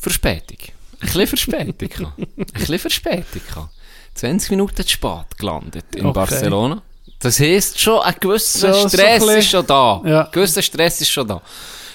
Verspätung. 0.01 0.57
Ein 1.01 1.07
bisschen 1.07 1.27
Verspätung. 1.27 2.13
Ein 2.17 2.27
bisschen 2.55 2.79
Verspätung. 2.79 3.43
gehabt. 3.47 3.71
20 4.15 4.51
Minuten 4.53 4.77
zu 4.87 4.89
spät 4.89 5.37
gelandet 5.39 5.85
in 5.97 6.07
Okay. 6.07 6.15
Barcelona. 6.15 6.81
Das 7.21 7.39
heisst 7.41 7.79
schon, 7.79 8.01
ein 8.01 8.15
gewisser 8.19 8.73
So- 8.73 8.83
so 8.85 8.89
Stress 8.89 9.01
ein 9.07 9.19
bisschen- 9.21 9.39
ist 9.39 9.51
schon 9.51 9.67
da. 9.67 10.03
Ja. 10.07 10.25
Ein 10.25 10.33
gewisser 10.33 10.63
Stress 10.63 11.01
ist 11.03 11.11
schon 11.11 11.29
da. 11.29 11.43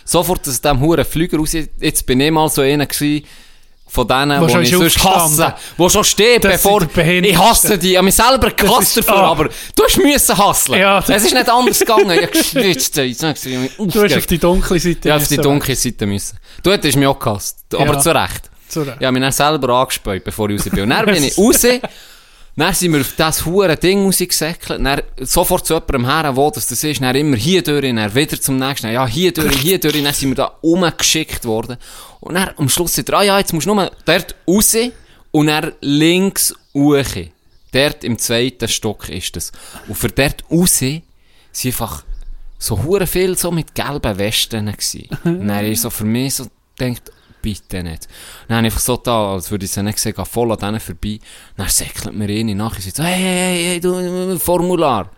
Sofort 0.06 0.48
aus 0.48 0.62
dem 0.62 0.80
huren 0.80 1.06
Flüger 1.06 1.38
raus, 1.40 1.54
jetzt 1.54 2.06
bin 2.06 2.20
ich 2.20 2.30
mal 2.30 2.48
so 2.50 2.62
einer 2.62 2.86
gewesen, 2.86 3.26
von 3.94 4.08
denen, 4.08 4.42
Wo 4.42 4.48
die 4.48 4.52
schon 4.54 4.64
ich 4.64 4.72
sonst 4.72 5.04
hasse, 5.04 5.54
wo 5.78 5.88
schon 5.88 6.04
steht, 6.04 6.44
Das 6.44 6.54
bevor, 6.54 6.84
die 6.84 7.30
ich 7.30 7.38
hasse 7.38 7.78
die, 7.78 7.92
ich 7.92 7.98
habe 7.98 8.06
mich 8.06 8.16
selber 8.16 8.50
gehasst 8.50 8.98
dafür, 8.98 9.18
ah. 9.18 9.32
aber 9.32 9.50
du 9.76 9.84
hast 9.84 9.98
müssen 9.98 10.36
hasseln. 10.36 10.80
Ja, 10.80 10.98
es 10.98 11.10
ist 11.10 11.34
nicht 11.34 11.48
anders 11.48 11.80
gegangen, 11.80 12.10
ich 12.10 12.18
habe 12.24 12.28
geschwitzt, 12.28 12.98
ich 12.98 13.18
Du 13.20 14.04
hast 14.04 14.18
auf 14.18 14.26
die 14.26 14.40
dunkle 14.40 14.80
Seite 14.80 15.10
Ja, 15.10 15.18
auf 15.18 15.28
die 15.28 15.38
dunkle 15.38 15.76
Seite 15.76 16.08
müssen. 16.08 16.40
Du 16.64 16.72
hättest 16.72 16.98
mich 16.98 17.06
auch 17.08 17.20
gehasst, 17.20 17.58
aber 17.72 17.94
Ja. 17.94 18.00
zu 18.00 18.10
Recht. 18.16 18.50
Zu 18.68 18.82
Recht. 18.82 18.98
Ich 19.00 19.06
habe 19.06 19.12
mich 19.14 19.22
dann 19.22 19.32
selber 19.32 19.70
angespäut, 19.76 20.24
bevor 20.24 20.50
ich 20.50 20.60
raus 20.60 20.70
bin. 20.72 20.84
Und 20.84 20.90
dann 20.90 21.06
bin 21.06 21.24
ich 21.24 21.38
raus, 21.38 21.62
Dann 22.56 22.74
sind 22.74 22.94
wir 22.94 23.02
auf 23.02 23.16
das 23.18 23.46
hure 23.46 23.76
Ding 23.76 24.06
rausgesäckelt, 24.06 24.86
dann 24.86 25.02
sofort 25.20 25.66
zu 25.66 25.74
jemandem 25.74 26.06
her, 26.06 26.36
wo 26.36 26.52
das, 26.52 26.68
das 26.68 26.84
ist, 26.84 27.02
dann 27.02 27.16
immer 27.16 27.36
hier 27.36 27.64
durch, 27.64 27.82
dann 27.82 28.16
wieder 28.16 28.40
zum 28.40 28.58
nächsten, 28.58 28.92
ja, 28.92 29.08
hier 29.08 29.34
durch, 29.34 29.58
hier 29.58 29.80
durch, 29.80 30.04
dann 30.04 30.14
sind 30.14 30.30
wir 30.30 30.36
da 30.36 30.58
umgeschickt 30.62 31.46
worden. 31.46 31.78
Und 32.20 32.36
dann 32.36 32.52
am 32.58 32.70
Schluss 32.70 32.94
sagt 32.94 33.10
er, 33.10 33.20
ah 33.20 33.24
ja, 33.24 33.40
jetzt 33.40 33.54
musst 33.54 33.66
du 33.66 33.74
nur 33.74 33.92
dort 34.06 34.36
raus 34.48 34.78
und 35.32 35.48
dann 35.48 35.74
links 35.82 36.54
hoch. 36.76 37.04
Dort 37.72 38.04
im 38.04 38.20
zweiten 38.20 38.68
Stock 38.68 39.10
ist 39.10 39.36
das. 39.36 39.52
Und 39.88 39.96
für 39.96 40.10
dort 40.10 40.44
raus 40.52 40.78
sind 40.78 41.04
einfach 41.66 42.04
so 42.60 42.84
hure 42.84 43.08
viel 43.08 43.36
so 43.36 43.52
mit 43.52 43.74
gelben 43.74 44.18
Westen 44.20 44.72
gsi. 44.78 45.10
Und 45.24 45.48
dann 45.48 45.66
ist 45.66 45.82
so 45.82 45.90
für 45.90 46.06
mich 46.06 46.36
so 46.36 46.46
denkt, 46.80 47.12
bitte 47.44 47.84
nicht. 47.84 48.08
Dann 48.48 48.58
habe 48.58 48.68
ich 48.68 48.74
einfach 48.74 48.84
so 48.84 48.98
da, 48.98 49.34
als 49.34 49.52
würde 49.52 49.66
ich 49.66 49.72
sie 49.72 49.84
nicht 49.84 50.00
sehen, 50.00 50.16
voll 50.26 50.52
an 50.52 50.58
denen 50.58 50.80
vorbei. 50.80 51.20
Dann 51.56 51.70
säckelt 51.70 52.16
mir 52.16 52.30
eine 52.30 52.56
nachher 52.56 52.78
und 52.78 52.82
sagt 52.82 52.96
so, 52.96 53.04
hey, 53.04 53.22
hey, 53.22 53.64
hey, 53.66 53.80
du, 53.80 54.40
Formular. 54.40 55.12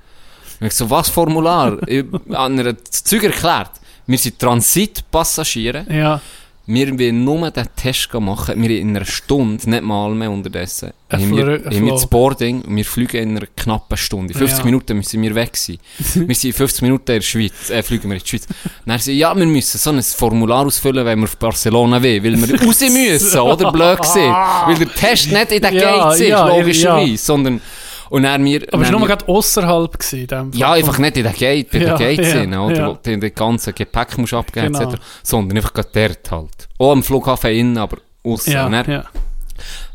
Und 0.60 0.68
ich 0.68 0.74
so, 0.74 0.90
was 0.90 1.10
Formular? 1.10 1.78
ich 1.88 2.04
habe 2.34 2.56
ihr 2.56 2.74
das 2.74 3.04
Zeug 3.04 3.24
erklärt. 3.24 3.72
Wir 4.08 4.18
sind 4.18 4.40
Transitpassagiere. 4.40 5.86
Ja. 5.90 6.22
Wir 6.68 6.98
wollen 7.00 7.24
nur 7.24 7.52
den 7.52 7.68
Test 7.76 8.12
machen. 8.14 8.62
Wir 8.62 8.80
in 8.80 8.96
einer 8.96 9.06
Stunde, 9.06 9.70
nicht 9.70 9.84
mal 9.84 10.14
mehr 10.16 10.32
unterdessen, 10.32 10.92
Ein 11.10 11.22
haben 11.22 11.38
wir, 11.38 11.46
haben 11.64 11.86
wir 11.86 11.92
das. 11.94 12.08
Boarding 12.08 12.62
und 12.64 12.76
wir 12.76 12.86
fliegen 12.86 13.18
in 13.18 13.38
einer 13.38 13.46
knappen 13.56 13.98
Stunde. 13.98 14.34
In 14.34 14.40
50 14.40 14.60
Ja. 14.60 14.66
Minuten 14.66 14.98
müssen 14.98 15.22
wir 15.22 15.36
weg 15.36 15.56
sein. 15.56 15.78
wir 16.16 16.36
sind 16.36 16.50
in 16.50 16.54
50 16.54 16.82
Minuten 16.82 17.12
in 17.12 17.18
der 17.18 17.22
Schweiz, 17.22 17.70
äh, 17.70 17.84
fliegen 17.84 18.10
wir 18.10 18.18
in 18.18 18.24
die 18.24 18.28
Schweiz. 18.30 18.48
Dann 18.86 19.00
sie, 19.00 19.14
ja, 19.14 19.36
wir 19.36 19.46
müssen 19.46 19.78
so 19.78 19.92
ein 19.92 20.02
Formular 20.02 20.66
ausfüllen, 20.66 21.06
wenn 21.06 21.20
wir 21.20 21.26
auf 21.26 21.38
Barcelona 21.38 22.02
will, 22.02 22.24
weil 22.24 22.36
wir 22.48 22.60
raus 22.62 22.82
müssen, 22.82 23.40
oder? 23.40 23.72
Blöd 23.72 24.02
gesehen. 24.02 24.34
Weil 24.34 24.76
der 24.76 24.94
Test 24.94 25.32
nicht 25.32 25.52
in 25.52 25.62
der 25.62 25.74
Ja, 25.74 26.10
Gate 26.10 26.22
ist, 26.22 26.28
ja, 26.28 26.48
logischerweise, 26.48 27.18
sondern, 27.18 27.62
und 28.10 28.24
dann 28.24 28.44
wir, 28.46 28.66
Aber 28.72 28.84
es 28.84 28.92
war 28.92 29.00
nur 29.00 29.08
gerade 29.08 29.28
außerhalb 29.28 30.00
gewesen, 30.00 30.52
in 30.54 30.60
ja, 30.60 30.74
einfach 30.74 30.98
nicht 30.98 31.18
in 31.18 31.24
der 31.24 31.34
Gate, 31.34 31.72
bei 31.72 31.80
Ja, 31.80 31.96
der 31.96 31.98
Gate 31.98 32.20
ja, 32.26 32.32
sind, 32.32 32.54
oder? 32.54 32.76
ja. 32.76 32.90
Wo 32.90 32.94
du 33.02 33.18
den 33.18 33.36
ganzen 33.36 33.74
Gepäck 33.76 34.18
musst 34.18 34.34
abgeben, 34.34 34.74
Genau. 34.74 34.90
etc. 34.92 35.02
Sondern 35.24 35.58
einfach 35.58 35.74
gerade 35.74 35.90
dort 35.94 36.32
halt. 36.32 36.68
Auch 36.78 36.92
am 36.92 37.04
Flughafen 37.04 37.52
innen, 37.52 37.78
aber 37.78 37.98
aussen. 38.24 38.52
Ja, 38.54 38.70
dann, 38.70 38.92
ja. 38.92 39.06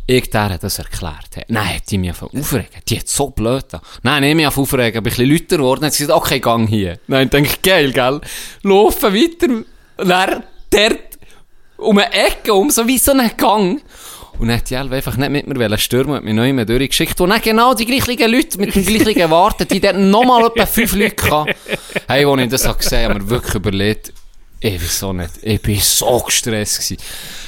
ich 0.07 0.31
der 0.31 0.59
das 0.59 0.79
erklärt. 0.79 1.29
Nein, 1.49 1.77
hat 1.77 1.91
die 1.91 1.99
mich 1.99 2.11
auf 2.11 2.23
aufregen. 2.23 2.69
Die 2.89 2.99
hat 2.99 3.09
so 3.09 3.31
blöd 3.31 3.65
da. 3.71 3.81
Nein, 4.03 4.23
nicht 4.23 4.35
mich 4.37 4.47
auf 4.47 4.59
aufregen, 4.59 5.03
bin 5.03 5.13
ein 5.13 5.17
bisschen 5.17 5.31
lauter 5.31 5.57
geworden. 5.57 5.85
Hat 5.85 5.93
sie 5.95 6.05
gesagt, 6.05 6.21
okay, 6.21 6.41
gang 6.41 6.69
hier. 6.69 6.99
Nein, 7.07 7.31
denke 7.31 7.51
ich, 7.51 7.63
geil, 7.63 7.93
gell? 7.93 8.21
Laufen 8.63 9.15
weiter. 9.15 9.65
Dann, 9.99 10.45
dort, 10.71 10.99
um 11.77 11.99
eine 11.99 12.13
Ecke, 12.13 12.53
um 12.55 12.71
so 12.71 12.87
wie 12.87 12.99
so 12.99 13.13
einen 13.13 13.31
Gang. 13.37 13.81
Und 14.41 14.49
dann 14.49 14.57
hat 14.57 14.71
die 14.71 14.75
Elbe 14.75 14.97
einfach 14.97 15.17
nicht 15.19 15.31
mit 15.31 15.47
mir 15.47 15.79
stürmen, 15.79 16.17
hat 16.17 16.25
mich 16.25 16.33
neu 16.33 16.51
mehr 16.53 16.65
durchgeschickt. 16.65 17.21
Und 17.21 17.29
dann 17.29 17.43
genau 17.43 17.75
die 17.75 17.85
gleichen 17.85 18.33
Leute 18.33 18.59
mit 18.59 18.75
den 18.75 18.87
gleichen 18.87 19.31
Warten, 19.31 19.69
die 19.69 19.81
dort 19.81 19.99
nochmal 19.99 20.47
etwa 20.47 20.65
fünf 20.65 20.95
Leute 20.95 21.31
hatten. 21.31 21.53
Hey, 22.09 22.25
als 22.25 22.41
ich 22.43 22.49
das 22.49 22.67
habe 22.67 22.79
gesehen 22.79 23.05
habe, 23.05 23.15
habe 23.15 23.19
ich 23.21 23.25
mir 23.27 23.31
wirklich 23.31 23.55
überlegt, 23.55 24.13
ich 24.63 24.81
wieso 24.81 25.13
nicht. 25.13 25.31
Ich 25.43 25.61
bin 25.63 25.79
so 25.81 26.21
gestresst 26.21 26.79
gewesen. 26.79 26.97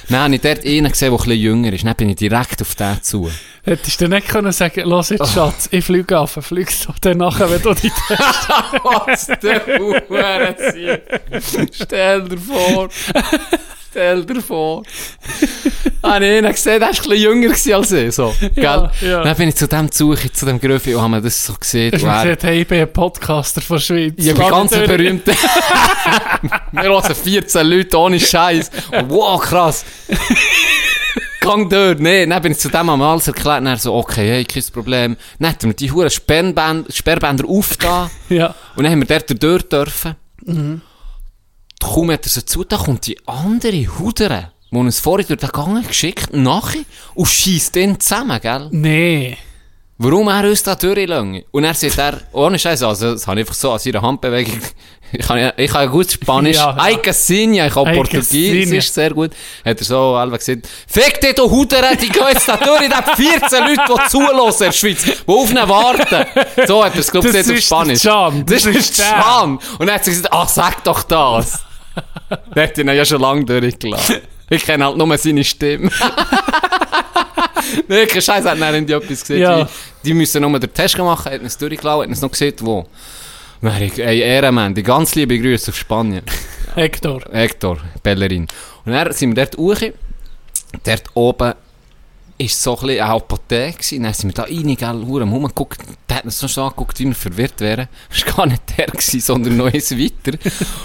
Dann 0.09 0.21
habe 0.21 0.35
ich 0.35 0.41
dort 0.41 0.65
einen 0.65 0.91
gesehen, 0.91 1.11
der 1.11 1.13
ein 1.13 1.17
bisschen 1.25 1.41
jünger 1.41 1.73
ist. 1.73 1.85
Dann 1.85 1.95
bin 1.95 2.09
ich 2.11 2.17
direkt 2.17 2.63
auf 2.63 2.75
den 2.75 3.03
zu. 3.03 3.31
Hättest 3.65 4.01
du 4.01 4.09
nicht 4.09 4.29
können 4.29 4.53
sagen, 4.53 4.89
los 4.89 5.11
Oh. 5.11 5.15
jetzt, 5.15 5.33
Schatz, 5.33 5.69
ich 5.71 5.85
fliege 5.85 6.19
auf, 6.19 6.33
fliegst 6.41 6.87
du 6.87 6.93
dann 7.01 7.19
nachher, 7.19 7.51
wenn 7.51 7.61
du 7.63 7.75
die 7.75 7.91
Was 8.09 9.27
der 9.43 9.79
Huren 9.79 10.55
Stell 11.73 12.29
dir 12.29 12.39
vor. 12.39 12.89
Stell 13.93 14.25
dir 14.25 14.41
vor. 14.43 14.83
Ah, 16.05 16.19
nee, 16.19 16.41
dann 16.43 16.51
gesehen, 16.51 16.81
der 16.81 16.89
war 16.89 16.89
ein 16.89 16.95
bisschen 16.97 17.17
jünger 17.17 17.51
als 17.77 17.93
ich, 17.93 18.13
so. 18.13 18.35
Gell? 18.57 18.91
Ja. 19.03 19.23
Dann 19.23 19.37
bin 19.37 19.49
ich 19.51 19.55
zu 19.55 19.69
dem 19.69 19.89
Suche, 19.93 20.33
zu 20.33 20.47
dem 20.47 20.61
Gröffi, 20.61 20.97
und 20.97 21.01
habe 21.03 21.11
mir 21.13 21.23
das 21.23 21.47
so 21.47 21.55
gesehen. 21.55 21.93
Du 21.93 22.05
er- 22.05 22.25
gesagt, 22.25 22.43
hey, 22.43 22.63
ich 22.63 22.67
bin 22.67 22.81
ein 22.81 22.93
Podcaster 22.93 23.61
von 23.61 23.79
Schweiz. 23.79 24.15
Ich 24.17 24.35
bin 24.35 24.49
ganz 24.49 24.73
ein 24.73 24.89
berühmter. 24.89 25.33
Wir 26.73 26.83
hören 26.83 27.15
14 27.15 27.65
Leute 27.65 27.97
ohne 27.99 28.19
Scheiß. 28.19 28.69
Wow, 29.07 29.41
krass. 29.41 29.85
Gang 31.41 31.71
dort. 31.71 32.01
Nee, 32.01 32.27
dann 32.27 32.43
bin 32.43 32.51
ich 32.53 32.59
zu 32.59 32.69
dem 32.69 32.89
am 32.89 33.01
alles 33.01 33.29
erklärt. 33.29 33.61
Und 33.61 33.67
er 33.69 33.77
so, 33.77 33.95
okay, 33.95 34.29
hey, 34.29 34.45
kein 34.45 34.65
Problem. 34.73 35.17
Dann 35.39 35.51
hat 35.51 35.63
er 35.63 35.69
mir 35.69 35.75
die 35.75 35.93
Huren 35.93 36.11
Sperrbänder, 36.11 37.45
aufgetan. 37.47 38.11
Ja. 38.29 38.57
Und 38.75 38.83
dann 38.83 38.91
haben 38.93 39.09
wir 39.09 39.21
dort 39.21 39.41
durch 39.43 39.63
dürfen. 39.69 40.17
Kaum 41.83 42.11
hat 42.11 42.25
er 42.27 42.31
sie 42.31 42.45
zu, 42.45 42.65
da 42.65 42.77
kommt 42.77 43.07
die 43.07 43.19
andere 43.27 43.87
Hudere, 43.99 44.53
die 44.71 44.77
uns 44.77 45.01
vorher 45.01 45.27
durch 45.27 45.41
den 45.41 45.51
Gang 45.51 45.87
geschickt, 45.87 46.33
nachher, 46.33 46.81
und 47.15 47.27
schießt 47.29 47.75
den 47.75 47.99
zusammen, 48.01 48.41
gell? 48.41 48.69
Nee. 48.71 49.37
Warum 49.99 50.27
er 50.29 50.49
uns 50.49 50.63
da 50.65 50.75
durchlänge? 50.75 51.45
Und 51.53 51.65
er 51.65 51.75
sagt 51.75 51.99
er, 51.99 52.21
ohne 52.33 52.59
Scheiß, 52.59 52.83
also, 52.83 53.13
das 53.13 53.27
habe 53.27 53.41
ich 53.41 53.45
einfach 53.47 53.55
so 53.55 53.71
an 53.73 53.79
seiner 53.79 54.03
Handbewegung, 54.03 54.59
ich 55.13 55.29
habe 55.29 55.41
ja, 55.41 55.53
ich 55.57 55.73
ja 55.73 55.85
gut 55.85 56.11
Spanisch, 56.11 56.57
Ja, 56.57 56.77
ja. 56.77 56.89
ja. 56.89 57.67
ich 57.67 57.75
habe 57.77 57.91
Ay, 57.91 57.97
Portugiesisch, 57.97 58.69
Casinha. 58.69 58.81
sehr 58.83 59.11
gut. 59.11 59.31
Hat 59.65 59.79
er 59.79 59.85
so 59.85 60.15
einfach 60.17 60.39
gesagt, 60.39 60.67
fick 60.89 61.21
dich, 61.21 61.35
du 61.35 61.49
Hudere, 61.49 61.95
die 61.97 62.09
gehen 62.09 62.25
jetzt 62.33 62.49
da 62.49 62.57
durch, 62.57 62.91
hat 62.91 63.15
14 63.17 63.65
Leute, 63.65 63.83
die 63.89 64.09
zulassen 64.09 64.63
in 64.65 64.69
der 64.71 64.73
Schweiz, 64.73 65.05
die 65.05 65.13
auf 65.27 65.51
ihn 65.51 65.57
warten. 65.69 66.27
So 66.67 66.85
hat 66.85 66.95
er 66.95 67.01
es, 67.01 67.11
glaube 67.11 67.29
ich, 67.29 67.35
Das 67.35 67.47
gesagt 67.47 67.51
auf 67.51 67.59
ist 67.59 67.67
Spanisch. 67.67 68.03
der 68.03 68.13
Can, 68.13 68.47
Das, 68.47 68.63
das 68.65 68.75
ist 68.75 68.77
ist 68.91 68.99
der. 68.99 69.07
Can. 69.23 69.59
Und 69.79 69.87
dann 69.87 69.91
hat 69.93 70.05
sie 70.05 70.11
gesagt, 70.11 70.33
ach, 70.33 70.49
sag 70.49 70.83
doch 70.83 71.03
das. 71.05 71.61
Der 72.55 72.65
hat 72.65 72.79
ihn 72.79 72.89
ja 72.89 73.05
schon 73.05 73.21
lange 73.21 73.45
durchgelassen. 73.45 74.17
Ich 74.51 74.65
kenne 74.65 74.85
halt 74.85 74.97
nur 74.97 75.17
seine 75.17 75.45
Stimme. 75.45 75.91
nee, 77.89 78.07
kein 78.07 78.23
Scheiß, 78.23 78.45
hat 78.45 78.61
dann 78.61 78.87
die 78.87 78.93
etwas 78.93 79.21
gesehen. 79.21 79.41
Ja. 79.41 79.65
Die, 79.65 79.71
die 80.05 80.15
müssen 80.15 80.43
nur 80.43 80.59
den 80.59 80.73
Test 80.73 80.99
machen, 80.99 81.33
hat 81.33 81.43
es 81.43 81.57
durchgelaufen, 81.57 82.11
hat 82.11 82.17
es 82.17 82.23
noch 82.23 82.31
gesehen, 82.31 82.55
wo. 82.61 82.87
Dann 83.61 83.81
ich, 83.81 83.99
ey, 83.99 84.21
Ehrenmann, 84.21 84.75
die 84.75 84.83
ganz 84.83 85.15
liebe 85.15 85.39
Grüße 85.39 85.71
auf 85.71 85.77
Spanien. 85.77 86.25
Hector. 86.75 87.23
Hector, 87.31 87.79
Bellerin. 88.03 88.49
Und 88.85 88.93
dann 88.93 89.13
sind 89.13 89.37
wir 89.37 89.47
dort 89.47 89.57
hoch. 89.57 89.89
Dort 90.85 91.05
oben 91.15 91.55
ist 92.39 92.63
so 92.63 92.77
ein 92.79 92.87
bisschen 92.87 93.03
eine 93.05 93.13
Apotheke 93.15 93.79
gewesen. 93.79 94.03
Dann 94.03 94.15
sind 94.15 94.31
wir 94.31 94.35
da 94.35 94.43
rein, 94.45 94.77
gell, 94.77 95.07
Hure, 95.07 95.23
am 95.23 95.33
rumgeguckt. 95.33 95.81
Der 96.09 96.17
hat 96.19 96.25
uns 96.25 96.39
so 96.39 96.49
schon 96.49 96.65
angeguckt, 96.65 96.99
wie 96.99 97.07
wir 97.07 97.15
verwirrt 97.15 97.61
wären. 97.61 97.89
Das 98.11 98.27
war 98.27 98.35
gar 98.35 98.47
nicht 98.47 98.63
der 98.77 98.87
gewesen, 98.87 99.21
sondern 99.21 99.57
noch 99.57 99.73
eins 99.73 99.91
weiter. 99.93 100.39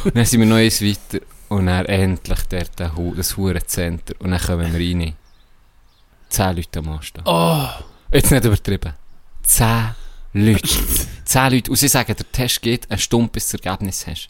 Und 0.04 0.16
dann 0.16 0.26
sind 0.26 0.40
wir 0.40 0.48
noch 0.48 0.58
eins 0.58 0.82
weiter. 0.82 1.24
Und 1.50 1.68
dann 1.68 1.86
endlich 1.86 2.40
der 2.44 2.96
Hu- 2.96 3.16
das 3.16 3.38
Hurencenter. 3.38 4.14
Und 4.20 4.32
dann 4.32 4.40
kommen 4.42 4.72
wir 4.74 4.80
rein. 4.80 5.14
Zehn 6.30 6.56
Leute 6.56 6.80
am 6.80 6.90
Anstehen. 6.90 7.24
Oh. 7.26 7.68
Jetzt 8.12 8.32
nicht 8.32 8.44
übertrieben. 8.44 8.94
Zehn 9.44 9.90
Leute. 10.34 10.68
Zehn 11.24 11.52
Leute. 11.54 11.72
Und 11.72 11.78
sie 11.78 11.88
sagen, 11.88 12.16
der 12.18 12.32
Test 12.32 12.62
geht 12.62 12.90
eine 12.92 13.00
Stunde, 13.00 13.30
bis 13.32 13.48
du 13.50 13.58
das 13.58 13.66
Ergebnis 13.66 14.06
hast. 14.08 14.30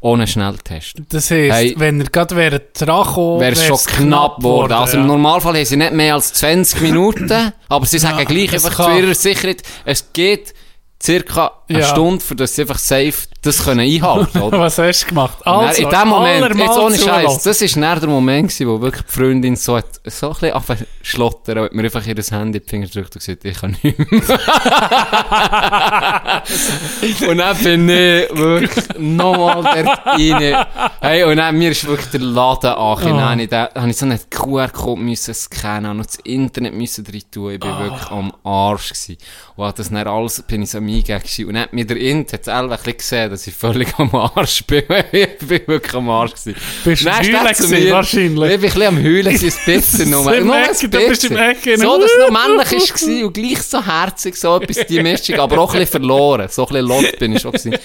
Ohne 0.00 0.26
Schnelltest. 0.26 0.94
Das 1.08 1.30
heisst, 1.30 1.52
Hey. 1.54 1.74
wenn 1.76 2.00
er 2.00 2.08
gerade 2.08 2.36
wäre 2.36 2.60
dran 2.72 3.06
Wäre 3.40 3.52
es 3.52 3.64
schon 3.64 3.78
knapp 3.78 4.36
geworden. 4.36 4.72
Also 4.72 4.96
im 4.96 5.02
ja. 5.02 5.06
Normalfall 5.08 5.56
haben 5.56 5.64
sie 5.64 5.76
nicht 5.76 5.92
mehr 5.92 6.14
als 6.14 6.32
20 6.34 6.80
Minuten, 6.82 7.52
aber 7.68 7.86
sie 7.86 7.98
sagen 7.98 8.18
Ja, 8.18 8.24
gleich 8.24 8.52
einfach 8.52 8.84
zu 8.84 8.90
ihrer 8.96 9.14
Sicherheit, 9.14 9.62
es 9.84 10.12
geht 10.12 10.54
circa 11.02 11.52
eine 11.68 11.80
Ja. 11.80 11.86
Stunde, 11.86 12.24
für 12.24 12.34
das 12.34 12.54
sie 12.54 12.62
einfach 12.62 12.78
safe 12.78 13.12
das 13.42 13.64
können 13.64 13.80
einhalten 13.80 14.38
oder? 14.42 14.58
Was 14.58 14.78
hast 14.78 15.02
du 15.04 15.08
gemacht? 15.08 15.38
Also, 15.46 15.82
in 15.82 15.88
dem 15.88 16.08
Moment, 16.08 16.56
jetzt 16.56 16.76
ohne 16.76 16.98
Scheiß, 16.98 17.42
das 17.44 17.62
ist 17.62 17.76
dann 17.76 18.00
der 18.00 18.08
Moment 18.08 18.48
gewesen, 18.48 18.68
wo 18.68 18.80
wirklich 18.80 19.04
die 19.04 19.12
Freundin 19.12 19.54
so, 19.54 19.76
hat, 19.76 19.86
so 20.04 20.28
ein 20.28 20.32
bisschen 20.32 20.52
angefangen 20.52 20.86
schlottern 21.02 21.58
und 21.58 21.72
mir 21.72 21.84
einfach 21.84 22.04
ihr 22.06 22.16
Handy 22.16 22.58
in 22.58 22.64
die 22.64 22.68
Finger 22.68 22.86
gedrückt 22.86 23.14
und 23.14 23.24
gesagt, 23.24 23.44
ich 23.44 23.60
kann 23.60 23.76
nicht 23.82 23.98
mehr. 23.98 24.08
und 27.28 27.38
dann 27.38 27.56
bin 27.58 27.88
ich 27.88 28.28
wirklich 28.36 28.84
nochmal 28.98 29.62
dort 29.62 30.06
rein. 30.06 30.66
Hey, 31.00 31.24
und 31.24 31.36
dann, 31.36 31.56
mir 31.56 31.70
ist 31.70 31.86
wirklich 31.86 32.08
der 32.10 32.20
Laden 32.20 32.70
angekommen. 32.72 33.40
Oh. 33.40 33.46
Dann 33.48 33.68
habe 33.74 33.90
ich 33.90 33.96
so 33.96 34.06
einen 34.06 34.18
QR-Code 34.30 35.00
müssen 35.00 35.34
scannen 35.34 35.92
und 35.92 35.98
das 36.06 36.16
Internet 36.24 36.74
müssen 36.74 37.04
drin 37.04 37.22
tun. 37.30 37.52
Ich 37.52 37.60
bin 37.60 37.70
Ah. 37.70 37.80
wirklich 37.80 38.10
am 38.10 38.32
Arsch 38.42 38.88
gewesen. 38.90 39.16
Und 39.56 39.78
das 39.78 39.90
dann 39.90 40.06
alles, 40.06 40.42
bin 40.42 40.62
ich 40.62 40.70
so 40.70 40.80
Eingehen 40.88 41.18
gewesen. 41.20 41.44
Und 41.46 41.54
dann 41.54 41.62
hat 41.64 41.72
mir 41.72 41.84
der 41.86 41.96
Int, 41.96 42.32
hat 42.32 42.44
selber 42.44 42.62
ein 42.62 42.68
bisschen 42.76 42.96
gesehen, 42.96 43.30
dass 43.30 43.46
ich 43.46 43.54
völlig 43.54 43.88
am 43.98 44.14
Arsch 44.14 44.64
bin. 44.64 44.82
ich 45.12 45.38
bin 45.38 45.60
wirklich 45.66 45.94
am 45.94 46.08
Arsch 46.10 46.32
gewesen. 46.32 46.54
Bist 46.84 47.04
du 47.04 47.10
Heulen 47.10 47.34
er 47.34 47.68
mir- 47.68 47.92
wahrscheinlich. 47.92 48.30
Ich 48.30 48.36
bin 48.36 48.52
ein 48.52 48.60
bisschen 48.60 48.82
am 48.84 48.96
Heulen, 48.96 49.24
gewesen, 49.34 49.58
ein 49.66 49.74
bisschen 49.80 50.10
nur. 50.10 50.34
Im 50.34 50.46
Nur 50.46 50.54
ein 50.56 50.64
Ecken, 50.70 50.90
du 50.90 51.08
bist 51.08 51.24
im 51.24 51.30
bisschen. 51.30 51.36
Ecken. 51.36 51.80
So, 51.80 52.00
dass 52.00 52.10
es 52.10 52.18
noch 52.18 52.46
männlich 52.48 52.72
ist 52.72 52.94
gewesen 52.94 53.24
und 53.24 53.32
gleich 53.34 53.62
so 53.62 53.84
herzig, 53.84 54.36
so 54.36 54.56
etwas, 54.60 54.86
die 54.86 55.02
Mischung, 55.02 55.36
aber 55.40 55.58
auch 55.58 55.72
ein 55.74 55.80
bisschen 55.80 56.00
verloren. 56.00 56.48
So 56.50 56.66
ein 56.66 56.68
bisschen 56.72 56.86
lost 56.86 57.18
bin 57.18 57.32
ich 57.34 57.42
schon 57.42 57.52
gewesen. 57.52 57.76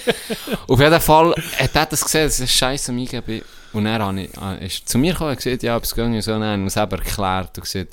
Auf 0.66 0.80
jeden 0.80 1.00
Fall 1.00 1.34
hat 1.58 1.70
er 1.74 1.86
das 1.86 2.04
gesehen, 2.04 2.24
dass 2.26 2.40
ich 2.40 2.50
scheiße 2.50 2.92
am 2.92 2.98
Eingeben 2.98 3.22
bin. 3.24 3.42
Und 3.72 3.86
er 3.86 4.14
ist 4.60 4.88
zu 4.88 4.98
mir 4.98 5.12
gekommen 5.12 5.30
und 5.30 5.36
gesagt, 5.36 5.62
ja, 5.64 5.76
es 5.76 5.96
nicht 5.96 6.24
so, 6.24 6.32
und 6.32 6.42
er 6.42 6.52
hat 6.52 6.60
es 6.60 6.76
eben 6.76 6.92
erklärt 6.92 7.58
und 7.58 7.64
gesagt, 7.64 7.88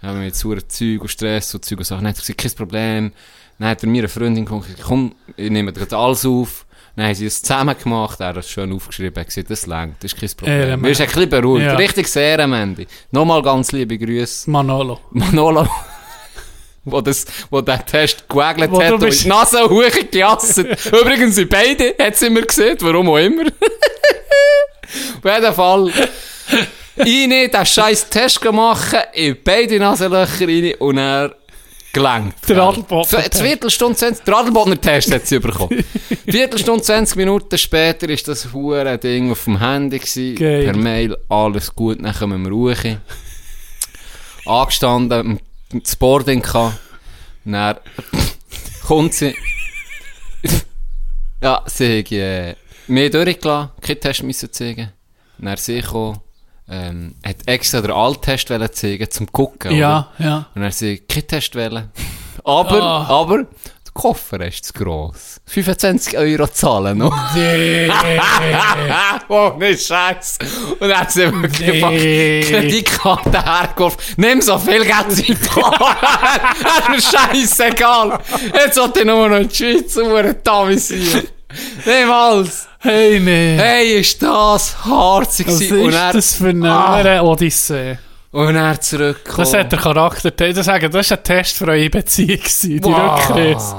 wir 0.00 0.10
haben 0.10 0.22
jetzt 0.22 0.38
sauer 0.38 0.66
Zeug 0.68 1.00
und 1.02 1.08
Stress 1.08 1.54
und 1.54 1.64
Zeug 1.64 1.78
und 1.78 1.84
Sachen. 1.84 2.04
Dann 2.04 2.10
hat 2.10 2.16
er 2.18 2.20
gesagt, 2.20 2.38
kein 2.38 2.52
Problem. 2.52 3.12
Dann 3.58 3.68
hat 3.68 3.82
er 3.82 3.88
mir 3.88 4.00
eine 4.02 4.08
Freundin 4.08 4.44
gesagt, 4.44 4.80
komm, 4.82 5.14
ich 5.36 5.50
nehme 5.50 5.72
dir 5.72 5.92
alles 5.96 6.24
auf. 6.24 6.64
Dann 6.96 7.06
haben 7.06 7.14
sie 7.14 7.26
es 7.26 7.42
zusammen 7.42 7.76
gemacht, 7.80 8.18
er 8.20 8.28
hat 8.28 8.36
es 8.38 8.50
schön 8.50 8.72
aufgeschrieben, 8.72 9.16
er 9.16 9.24
gesagt, 9.24 9.50
das 9.50 9.66
längt, 9.66 10.02
das 10.02 10.12
ist 10.12 10.20
kein 10.20 10.30
Problem. 10.36 10.58
Ehrenmann. 10.60 10.88
Wir 10.88 10.94
sind 10.96 11.06
ein 11.08 11.14
bisschen 11.14 11.30
beruhigt. 11.30 11.66
Ja. 11.66 11.76
Richtig 11.76 12.08
sehr, 12.08 12.46
Mandy. 12.46 12.86
Nochmal 13.12 13.40
ganz 13.42 13.70
liebe 13.70 13.96
Grüße. 13.96 14.50
Manolo. 14.50 14.98
Manolo. 15.10 15.68
wo, 16.84 17.00
das, 17.00 17.24
wo 17.50 17.60
der 17.60 17.84
Test 17.84 18.28
gewackelt 18.28 18.70
Wo 18.70 18.82
hat 18.82 18.90
du 18.90 18.94
und 18.94 19.00
bist- 19.00 19.24
die 19.24 19.28
Nase 19.28 19.62
hochgejasset. 19.62 20.86
Übrigens 20.92 21.36
sind 21.36 21.50
beide, 21.50 21.94
hat 22.00 22.16
sie 22.16 22.26
immer 22.26 22.42
gesehen, 22.42 22.76
warum 22.80 23.08
auch 23.10 23.18
immer. 23.18 23.44
Auf 25.22 25.34
jeden 25.34 25.54
Fall. 25.54 25.92
Ich 27.04 27.28
den 27.28 27.66
scheiß 27.66 28.08
Test 28.08 28.44
machen, 28.44 29.00
in 29.12 29.36
beide 29.44 29.78
Nasenlöcher 29.78 30.48
rein 30.48 30.74
und 30.78 30.98
er 30.98 31.37
gelangt. 31.98 32.34
Der 32.48 32.62
Adelbodner 32.62 33.18
Eine 33.18 33.30
Viertelstunde, 33.48 33.96
20, 33.98 34.24
der 34.24 34.36
Adelbodner 34.36 34.80
Test 34.80 35.12
hat 35.12 35.26
sie 35.26 35.38
bekommen. 35.38 35.84
Viertelstunde, 36.26 36.82
20 36.82 37.16
Minuten 37.16 37.58
später 37.58 38.08
ist 38.08 38.26
das 38.28 38.52
hure 38.52 38.98
Ding 38.98 39.30
auf 39.30 39.44
dem 39.44 39.58
Handy 39.58 39.98
gewesen. 39.98 40.36
Geil. 40.36 40.64
Per 40.64 40.76
Mail, 40.76 41.16
alles 41.28 41.74
gut, 41.74 41.98
dann 42.02 42.14
kommen 42.14 42.42
wir 42.42 42.50
ruhig. 42.50 42.96
Angestanden, 44.46 45.40
das 45.72 45.96
Boarding 45.96 46.42
gehabt. 46.42 46.78
Dann 47.44 47.76
kommt 48.86 49.14
sie. 49.14 49.34
ja, 51.42 51.62
sie 51.66 51.98
hat 51.98 52.12
äh, 52.12 52.54
mir 52.86 53.10
durchgelassen, 53.10 53.70
keinen 53.80 54.00
Test 54.00 54.22
müssen 54.22 54.52
zeigen. 54.52 54.92
Dann 55.38 55.56
sie 55.56 55.80
gekommen, 55.80 56.20
ähm, 56.70 57.14
hat 57.24 57.36
extra 57.46 57.80
den 57.80 57.90
Alttest 57.92 58.48
zeigen, 58.76 59.10
zum 59.10 59.30
gucken. 59.32 59.70
oder? 59.72 59.78
Ja, 59.78 60.08
ja. 60.18 60.46
Und 60.54 60.62
er 60.62 60.70
sie 60.72 60.98
keinen 60.98 61.26
Test 61.26 61.54
wählen. 61.54 61.90
Aber, 62.44 62.82
Ah. 62.82 63.06
aber, 63.08 63.38
der 63.38 63.92
Koffer 63.92 64.40
ist 64.46 64.64
zu 64.64 64.72
gross. 64.72 65.38
25 65.46 66.16
Euro 66.16 66.46
zahlen 66.46 66.98
noch. 66.98 67.14
Nee. 67.34 67.90
oh, 69.28 69.52
nicht 69.58 69.86
Scheiß. 69.86 70.38
Und 70.78 70.88
er 70.88 71.00
hat 71.00 71.12
sie 71.12 71.22
wirklich 71.30 71.58
Nee. 71.60 72.38
einfach 72.38 72.48
Kreditkarte 72.48 73.44
hergeworfen. 73.44 74.00
Nimm 74.16 74.40
so 74.40 74.56
viel 74.58 74.84
Geld 74.84 75.06
sie 75.10 75.34
hat 75.34 76.88
mir 76.88 77.00
scheißegal. 77.02 78.18
Jetzt 78.54 78.76
sollte 78.76 79.00
ich 79.00 79.04
nur 79.06 79.28
noch 79.28 79.36
in 79.36 79.48
die 79.48 79.54
Schweiz 79.54 79.96
und 79.96 80.44
tamisieren. 80.44 81.28
Niemals. 81.84 82.68
Hey, 82.80 83.18
nee. 83.20 83.56
Hey, 83.56 84.00
ist 84.00 84.22
das 84.22 84.84
harzig 84.84 85.46
Was 85.48 85.58
gewesen. 85.58 85.80
Und 85.80 85.88
ist 85.90 85.94
er, 85.96 86.12
das 86.12 86.34
für 86.34 86.48
eine 86.48 86.70
Ah. 86.70 87.22
Odyssee? 87.22 87.98
und 88.30 88.56
er 88.56 88.80
zurückgekommen. 88.80 89.38
Das 89.38 89.54
hat 89.54 89.72
der 89.72 89.78
Charakter. 89.78 90.30
Das 90.30 90.66
sagen, 90.66 90.90
das 90.90 91.10
war 91.10 91.16
ein 91.18 91.24
Test 91.24 91.56
für 91.56 91.66
eure 91.68 91.88
Beziehung, 91.88 92.40
die 92.62 92.76
Rückreise. 92.84 93.74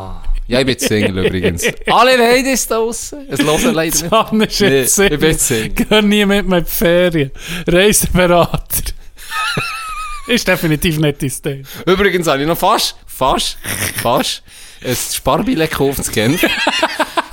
Ja, 0.47 0.59
ich 0.61 0.65
bin 0.65 0.79
Single 0.79 1.25
übrigens. 1.25 1.63
Alle 1.91 2.17
Ladies 2.17 2.67
da 2.67 2.77
draussen. 2.77 3.27
Es 3.29 3.39
hören 3.39 3.73
leider 3.75 3.97
nicht. 4.01 4.11
Dann 4.11 4.41
ist 4.41 4.59
Nee, 4.61 4.79
jetzt 4.79 4.97
ich 4.99 5.19
bin 5.19 5.37
Single. 5.37 5.69
Geh 5.87 6.01
nie 6.01 6.25
mit 6.25 6.47
mir 6.47 6.57
in 6.57 6.63
die 6.65 6.69
Ferien. 6.71 7.31
Reiseberater. 7.67 8.91
ist 10.27 10.47
definitiv 10.47 10.97
nicht 10.97 11.21
dein 11.21 11.33
Ding. 11.45 11.65
Übrigens 11.85 12.25
habe 12.27 12.41
ich 12.41 12.47
noch 12.47 12.57
fast, 12.57 12.95
fast, 13.05 13.57
fast 14.01 14.41
ein 14.83 14.95
Sparbillett 14.95 15.69
gekauft 15.69 16.11
Genf. 16.11 16.43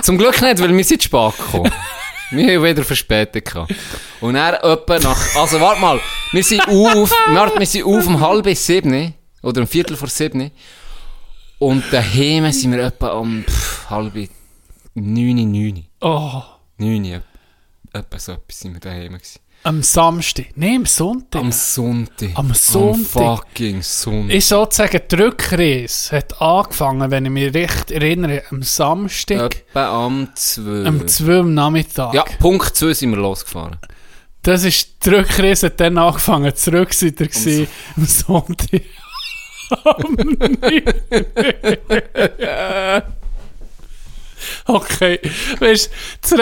Zum 0.06 0.18
Glück 0.18 0.40
nicht, 0.40 0.60
weil 0.60 0.76
wir 0.76 0.84
sind 0.84 1.02
spät 1.02 1.36
gekommen. 1.36 1.72
Wir 2.30 2.54
haben 2.54 2.64
wieder 2.64 2.84
verspätet 2.84 3.44
gehabt. 3.44 3.74
Und 4.20 4.36
er 4.36 4.62
etwa 4.62 5.00
nach, 5.00 5.34
also 5.34 5.60
warte 5.60 5.80
mal, 5.80 6.00
wir 6.32 6.44
sind 6.44 6.60
auf, 6.68 7.10
warte, 7.28 7.58
wir 7.58 7.66
sind 7.66 7.84
auf 7.84 8.06
um 8.06 8.20
halb 8.20 8.56
sieben, 8.56 9.14
oder 9.42 9.60
um 9.60 9.66
viertel 9.66 9.96
vor 9.96 10.08
sieben. 10.08 10.52
Und 11.58 11.84
daheim 11.92 12.50
sind 12.52 12.72
wir 12.72 12.84
etwa 12.84 13.14
um 13.14 13.44
pff, 13.44 13.90
halb 13.90 14.14
neun, 14.94 15.52
neun, 15.52 15.86
Oh, 16.00 16.42
neun, 16.78 17.22
etwa 17.92 18.18
so 18.18 18.32
etwas 18.32 18.60
sind 18.60 18.74
wir 18.74 18.80
daheim 18.80 19.14
gewesen. 19.14 19.40
Am 19.66 19.82
Samstag. 19.82 20.46
Nein, 20.54 20.76
am 20.76 20.86
Sonntag. 20.86 21.40
Am 21.40 21.50
Sonntag. 21.50 22.30
Am 22.34 22.54
Sonntag. 22.54 23.22
Am 23.22 23.36
fucking 23.36 23.82
Sonntag. 23.82 24.36
ich 24.36 24.46
sozusagen, 24.46 25.00
die 25.10 25.14
Rückreise 25.16 26.16
hat 26.16 26.40
angefangen, 26.40 27.10
wenn 27.10 27.24
ich 27.24 27.32
mich 27.32 27.52
recht 27.52 27.90
erinnere, 27.90 28.44
am 28.50 28.62
Samstag, 28.62 29.56
Etwa 29.70 30.06
am 30.06 30.28
12. 30.34 30.86
am 30.86 31.08
2 31.08 31.38
am 31.40 31.54
Nachmittag. 31.54 32.14
Ja, 32.14 32.24
Punkt 32.38 32.76
2 32.76 32.94
sind 32.94 33.10
wir 33.10 33.18
losgefahren. 33.18 33.78
Das 34.42 34.62
ist, 34.62 35.04
die 35.04 35.10
Rückreise 35.10 35.66
hat 35.66 35.80
dann 35.80 35.98
angefangen, 35.98 36.54
zurück 36.54 36.94
seid 36.94 37.20
ihr 37.20 37.26
gewesen, 37.26 37.66
am 37.96 38.06
Sonntag. 38.06 38.82
okay, 44.66 45.20
weißt 45.60 45.90
du, 46.30 46.36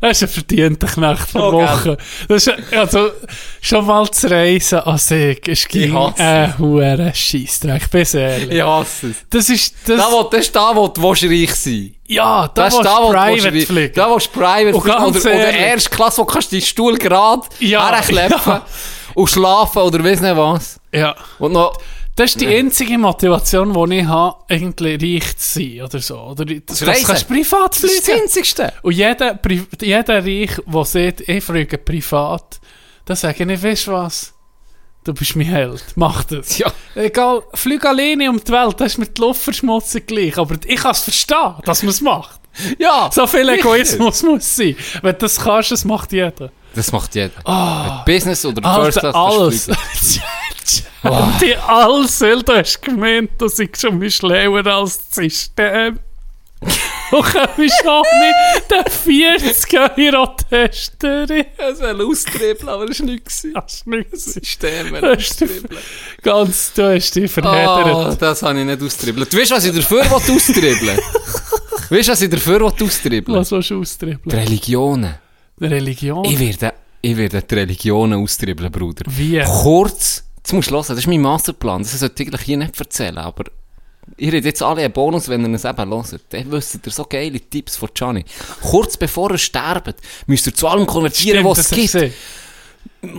das 0.00 0.10
ist 0.12 0.22
ein 0.22 0.28
verdienter 0.28 0.86
Knecht 0.86 1.30
von 1.30 1.40
Oh, 1.42 1.52
Woche. 1.52 1.96
Das 2.28 2.46
ist, 2.46 2.54
also, 2.72 3.10
schon 3.60 3.86
mal 3.86 4.08
zu 4.10 4.30
reisen 4.30 4.80
an 4.80 4.98
sich, 4.98 5.46
ist 5.48 5.68
gegen 5.68 5.98
hasse 5.98 6.22
ein 6.22 6.58
hoher 6.58 7.12
Scheissdreck, 7.14 7.90
bis 7.90 8.14
ehrlich. 8.14 8.50
Ich 8.50 8.62
hasse 8.62 9.08
es. 9.10 9.16
Das 9.30 9.48
ist, 9.48 9.74
das, 9.86 9.96
Da, 9.98 10.08
wo, 10.12 10.22
das 10.24 10.40
ist 10.40 10.54
da, 10.56 10.74
wo 10.74 10.88
du 10.88 11.08
reich 11.08 11.54
sein 11.54 11.94
ja, 12.06 12.48
da 12.48 12.64
Das 12.64 12.74
ist 12.74 12.84
da, 12.84 12.96
du 12.96 13.02
wo 13.04 13.06
du 13.12 13.18
private 13.18 13.52
willst 13.52 13.66
fliegen. 13.68 13.94
Da, 13.94 14.10
wo 14.10 14.18
du 14.18 14.24
private 14.32 14.74
Und 14.74 14.82
fliegen. 14.82 14.96
Oder, 14.98 15.22
oder 15.22 15.44
ehrlich. 15.52 15.60
erste 15.60 15.90
Klasse, 15.90 16.18
wo 16.18 16.24
du 16.24 16.32
kannst 16.32 16.52
deinen 16.52 16.62
Stuhl 16.62 16.96
gerade 16.98 17.42
Ja, 17.60 17.94
herkleppen 17.94 18.36
ja. 18.46 18.66
und 19.14 19.28
schlafen 19.30 19.82
oder 19.82 20.02
weiss 20.02 20.20
nicht 20.20 20.36
was. 20.36 20.80
ja. 20.92 21.14
Und 21.38 21.52
noch, 21.52 21.72
Das 22.16 22.30
ist 22.30 22.40
die 22.40 22.48
einzige 22.48 22.98
Motivation, 22.98 23.72
die 23.72 23.98
ich 23.98 24.06
habe, 24.06 24.36
irgendwie 24.48 25.14
reich 25.14 25.36
zu 25.38 25.60
sein 25.60 25.82
oder 25.82 26.00
so. 26.00 26.18
Oder 26.18 26.44
das, 26.44 26.80
das 26.80 27.02
kannst 27.04 27.22
du 27.30 27.34
privat 27.34 27.74
das 27.74 27.84
ist 27.84 27.98
das 27.98 28.04
fliegen. 28.04 28.20
Einzigste. 28.22 28.72
Und 28.82 28.92
jeder, 28.92 29.38
jeder 29.80 30.24
Reich, 30.24 30.50
der 30.66 30.84
sagt, 30.84 31.20
ich 31.28 31.44
fliege 31.44 31.78
privat, 31.78 32.60
dann 33.06 33.16
sage 33.16 33.50
ich 33.50 33.62
weißt 33.62 33.86
du 33.86 33.92
was? 33.92 34.34
Du 35.02 35.14
bist 35.14 35.34
mein 35.34 35.46
Held. 35.46 35.82
Mach 35.96 36.24
das. 36.24 36.58
Ja. 36.58 36.70
Egal, 36.94 37.42
flieg 37.54 37.84
alleine 37.86 38.28
um 38.28 38.38
die 38.38 38.52
Welt, 38.52 38.78
das 38.80 38.92
ist 38.92 38.98
mit 38.98 39.18
Luftverschmutzung 39.18 40.02
gleich. 40.06 40.36
Aber 40.36 40.56
ich 40.66 40.80
kann 40.80 40.90
es 40.90 41.00
verstehen, 41.00 41.54
dass 41.64 41.82
man 41.82 41.90
es 41.90 42.00
macht. 42.02 42.40
Ja. 42.78 43.08
So 43.10 43.26
viel. 43.26 43.48
Egoismus 43.48 44.22
muss 44.22 44.56
sein. 44.56 44.76
Wenn 45.00 45.12
du 45.12 45.18
das 45.18 45.40
kannst, 45.40 45.70
das 45.70 45.84
macht 45.84 46.12
jeder. 46.12 46.52
Das 46.74 46.92
macht 46.92 47.14
jeder. 47.14 47.30
Mit 47.36 48.04
Business 48.04 48.44
oder 48.44 48.62
First 48.84 48.98
Alter, 49.04 49.12
Class. 49.12 49.68
alles. 49.68 50.20
Und 51.02 51.40
die 51.40 51.56
alles, 51.56 52.20
weil 52.20 52.42
du 52.42 52.52
hast 52.56 52.82
gemeint, 52.82 53.30
du 53.38 53.48
seist 53.48 53.80
schon 53.80 53.98
mal 53.98 54.10
schlauer 54.10 54.66
als 54.66 54.98
das 54.98 55.14
System. 55.14 55.98
Du 57.10 57.16
kommst 57.22 57.86
auch 57.88 58.04
nicht 58.04 58.70
den 58.70 59.38
40 59.40 59.80
Euro 59.80 60.36
testen. 60.48 61.26
fliegen. 61.26 61.46
Es 61.56 61.80
wäre 61.80 62.04
austribbeln, 62.06 62.68
aber 62.68 62.86
das 62.86 63.00
war 63.00 63.06
nichts. 63.06 63.46
Das 63.54 63.72
ist 63.76 63.86
nicht 63.86 64.10
so. 64.12 64.30
System 64.32 64.94
dich- 65.40 65.62
Ganz, 66.22 66.72
du 66.74 66.94
hast 66.94 67.16
dich 67.16 67.24
Oh, 67.24 67.28
verheddert. 67.42 68.20
das 68.22 68.42
habe 68.42 68.60
ich 68.60 68.66
nicht 68.66 68.82
austribbelt. 68.82 69.32
Du 69.32 69.38
weißt, 69.38 69.50
was 69.52 69.64
ich 69.64 69.74
dafür 69.74 70.04
will 70.04 70.34
austribbeln 70.36 70.98
Weißt 71.90 72.08
du, 72.08 72.12
was 72.12 72.20
ich 72.22 72.30
dafür 72.30 72.60
will 72.60 72.86
austribbeln 72.86 73.38
Was 73.38 73.50
willst 73.50 73.70
du 73.70 73.74
Die 73.76 73.80
austribbeln? 73.80 74.38
Religionen. 74.38 75.14
Religion? 75.60 76.24
Ich 76.24 76.38
werde, 76.38 76.74
ich 77.02 77.16
werde 77.16 77.42
die 77.42 77.54
Religionen 77.54 78.22
austribbeln, 78.22 78.70
Bruder. 78.70 79.04
Wie? 79.08 79.40
Kurz, 79.44 80.24
jetzt 80.38 80.52
musst 80.52 80.70
du 80.70 80.74
hören, 80.74 80.86
das 80.88 80.98
ist 80.98 81.06
mein 81.06 81.20
Masterplan. 81.20 81.82
Das 81.82 81.98
sollte 81.98 82.22
ich 82.22 82.28
eigentlich 82.28 82.42
hier 82.42 82.56
nicht 82.56 82.78
erzählen, 82.78 83.18
aber 83.18 83.44
ihr 84.16 84.32
habt 84.32 84.44
jetzt 84.44 84.62
alle 84.62 84.82
einen 84.82 84.92
Bonus, 84.92 85.28
wenn 85.28 85.44
ihr 85.44 85.54
es 85.54 85.64
eben 85.64 85.90
hört. 85.90 86.20
Dann 86.30 86.50
wisst 86.50 86.80
ihr 86.84 86.92
so 86.92 87.04
geile 87.04 87.40
Tipps 87.40 87.76
von 87.76 87.88
Gianni. 87.94 88.24
Kurz 88.62 88.96
bevor 88.96 89.30
er 89.30 89.38
sterbt, 89.38 89.96
müsst 90.26 90.46
ihr 90.46 90.54
zu 90.54 90.68
allem 90.68 90.86
konvertieren, 90.86 91.44
was 91.44 91.58
es 91.58 91.70
gibt. 91.70 91.94
ist 91.94 92.14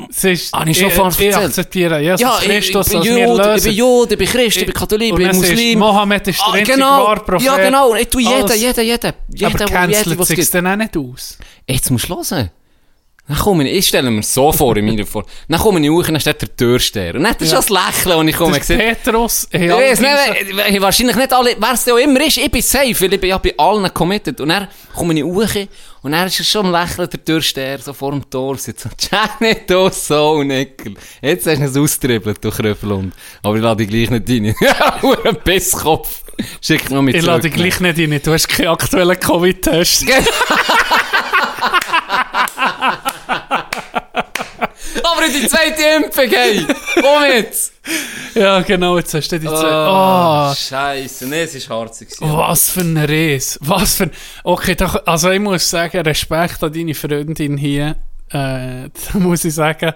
es 0.09 0.23
ist, 0.23 0.53
Habe 0.53 0.69
ich 0.69 0.77
schon 0.77 0.89
ich, 0.89 1.19
ich 1.19 1.35
akzeptiere 1.35 1.99
Jesus 2.01 2.21
Ja, 2.21 2.37
ich, 2.39 2.47
ich 2.49 2.71
Christus 2.71 2.89
bin 2.89 3.01
Jude, 3.01 3.55
ich 3.57 3.63
bin 3.63 3.73
Jude, 3.73 4.13
ich 4.13 4.17
bin 4.19 4.27
Christ, 4.27 4.57
ich 4.57 4.65
bin 4.65 4.73
Katholik, 4.73 5.09
ich 5.09 5.15
bin 5.15 5.35
Muslim. 5.35 5.79
Mohammed 5.79 6.27
ist 6.27 6.39
der 6.39 6.47
Ah, 6.47 6.51
einzige 6.53 6.77
genau, 6.77 7.03
wahre 7.05 7.19
Prophet. 7.21 7.45
ja 7.45 7.57
genau, 7.57 7.95
ich 7.95 8.07
tue 8.07 8.21
jeder, 8.21 8.35
Alles. 8.35 8.61
jeder, 8.61 8.81
jeder, 8.83 9.13
jeder, 9.33 9.47
Aber 9.47 9.65
cancelt 9.65 10.19
es 10.19 10.27
sich 10.27 10.49
dann 10.51 10.67
auch 10.67 10.75
nicht 10.75 10.95
aus. 10.95 11.37
Jetzt 11.67 11.89
musst 11.89 12.09
du 12.09 12.23
hören. 12.23 12.51
Dann 13.31 13.39
komme 13.39 13.65
ich, 13.65 13.77
ich 13.77 13.87
stelle 13.87 14.11
mir 14.11 14.23
so 14.23 14.51
vor, 14.51 14.75
in 14.75 14.85
meiner 14.85 15.05
vor. 15.05 15.23
Dann 15.47 15.57
komme 15.57 15.79
ich 15.79 15.89
hoch 15.89 15.99
und 15.99 16.11
dann 16.11 16.19
steht 16.19 16.41
der 16.41 16.53
Türsteher. 16.53 17.15
Und 17.15 17.23
dann 17.23 17.33
ist 17.39 17.53
das 17.53 17.69
Lächeln, 17.69 18.17
und 18.17 18.27
ich 18.27 18.35
komme 18.35 18.61
sehe, 18.61 18.77
Petrus, 18.77 19.47
ich 19.49 19.69
weiss 19.69 20.01
nicht, 20.01 20.81
wahrscheinlich 20.81 21.15
nicht 21.15 21.31
alle, 21.31 21.55
wer 21.57 21.71
es 21.71 21.87
auch 21.87 21.95
immer 21.95 22.19
ist, 22.27 22.39
ich 22.39 22.51
bin 22.51 22.61
safe, 22.61 22.93
weil 22.99 23.13
ich 23.13 23.21
bin 23.21 23.29
ja 23.29 23.37
bei 23.37 23.53
allen 23.57 23.93
committed. 23.93 24.41
Und 24.41 24.49
dann 24.49 24.67
komme 24.93 25.13
ich 25.13 25.23
hoch 25.23 25.47
und 26.01 26.11
dann 26.11 26.27
ist 26.27 26.41
es 26.41 26.49
schon 26.49 26.65
ein 26.65 26.71
Lächeln, 26.73 27.09
der 27.09 27.23
Türsteher, 27.23 27.79
so 27.79 27.93
vor 27.93 28.11
dem 28.11 28.29
Tor 28.29 28.57
sitzt. 28.57 28.86
Und 28.86 29.09
Janet, 29.39 29.69
du 29.69 29.89
so 29.93 30.43
Nickel. 30.43 30.95
Jetzt 31.21 31.47
hast 31.47 31.59
du 31.61 31.63
es 31.63 31.77
austribbelt, 31.77 32.43
du 32.43 32.51
Kröpfelhund. 32.51 33.13
Aber 33.43 33.55
ich 33.55 33.61
lade 33.61 33.86
dich 33.86 33.89
gleich 33.89 34.09
nicht 34.09 34.29
rein. 34.29 34.55
Ja, 34.61 34.99
nur 35.01 35.25
ein 35.25 35.38
Bisskopf. 35.41 36.23
Schick 36.59 36.89
noch 36.89 37.01
mit 37.01 37.15
Ich 37.15 37.23
lade 37.23 37.43
dich 37.43 37.53
gleich 37.53 37.79
nicht 37.79 37.97
rein, 37.97 38.21
du 38.21 38.34
hast 38.34 38.49
keinen 38.49 38.67
aktuellen 38.67 39.17
Covid-Test. 39.17 40.05
Aber 45.22 45.32
die 45.32 45.47
zweite 45.47 45.84
Impfung, 46.03 46.30
hey! 46.30 46.65
Komm 46.95 47.24
jetzt! 47.32 47.74
Ja, 48.36 48.61
genau, 48.61 48.97
jetzt 48.97 49.13
hast 49.13 49.32
du 49.32 49.39
die 49.39 49.47
Zeit. 49.47 49.55
Oh, 49.55 50.49
Oh, 50.51 50.53
Scheiße, 50.55 51.28
nee, 51.28 51.43
es 51.43 51.69
war 51.69 51.82
harzig. 51.82 52.09
was 52.19 52.69
für 52.72 52.82
ein 52.82 52.97
Reis. 52.97 53.59
Was 53.61 53.95
für 53.95 54.03
ein... 54.03 54.11
Okay, 54.43 54.76
da, 54.76 54.88
also 55.05 55.30
ich 55.32 55.39
muss 55.39 55.69
sagen, 55.69 56.01
Respekt 56.01 56.63
an 56.63 56.74
deine 56.74 56.93
Freundin 56.93 57.57
hier. 57.57 57.97
Äh, 58.30 58.89
da 59.13 59.19
muss 59.19 59.45
ich 59.45 59.53
sagen, 59.53 59.93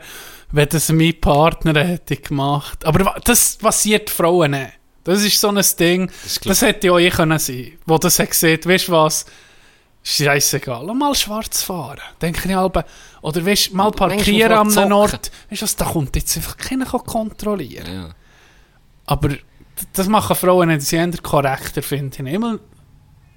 wenn 0.52 0.70
das 0.70 0.90
mein 0.92 1.20
Partner 1.20 1.84
hätte 1.84 2.18
gemacht. 2.18 2.86
Aber 2.86 3.16
das 3.24 3.58
passiert 3.58 4.10
Frauen 4.10 4.52
nicht. 4.52 4.74
Das 5.04 5.24
ist 5.24 5.40
so 5.40 5.50
ein 5.50 5.64
Ding, 5.80 6.10
ist 6.26 6.44
das, 6.50 6.62
hätte 6.64 6.88
ja 6.88 6.94
auch 6.94 6.98
ich 6.98 7.14
können 7.14 7.38
sein, 7.38 7.74
wo 7.86 8.00
das 8.00 8.18
hat 8.18 8.32
gesehen, 8.32 8.60
weißt 8.66 8.88
du 8.88 8.92
was, 8.94 9.26
scheißegal, 10.06 10.86
mal 10.94 11.16
schwarz 11.16 11.64
fahren, 11.64 12.00
denke 12.22 12.48
ich 12.48 12.56
halb, 12.56 12.86
oder 13.22 13.46
weißt 13.46 13.74
mal 13.74 13.92
parkieren 13.92 14.52
an 14.52 14.78
einem. 14.78 14.92
Ort, 14.92 15.32
weißt 15.50 15.62
du 15.62 15.66
was, 15.66 15.76
da 15.76 15.86
kommt 15.86 16.16
jetzt 16.16 16.38
einfach 16.38 16.56
keiner 16.58 16.86
kontrollieren. 16.86 17.92
Ja. 17.92 18.10
Aber 19.08 19.30
das 19.94 20.08
machen 20.08 20.36
Frauen 20.36 20.70
nicht, 20.70 20.84
sie 20.84 20.98
eher 20.98 21.12
korrekter, 21.24 21.82
finde 21.82 22.18
ich. 22.24 22.34
Immer, 22.34 22.60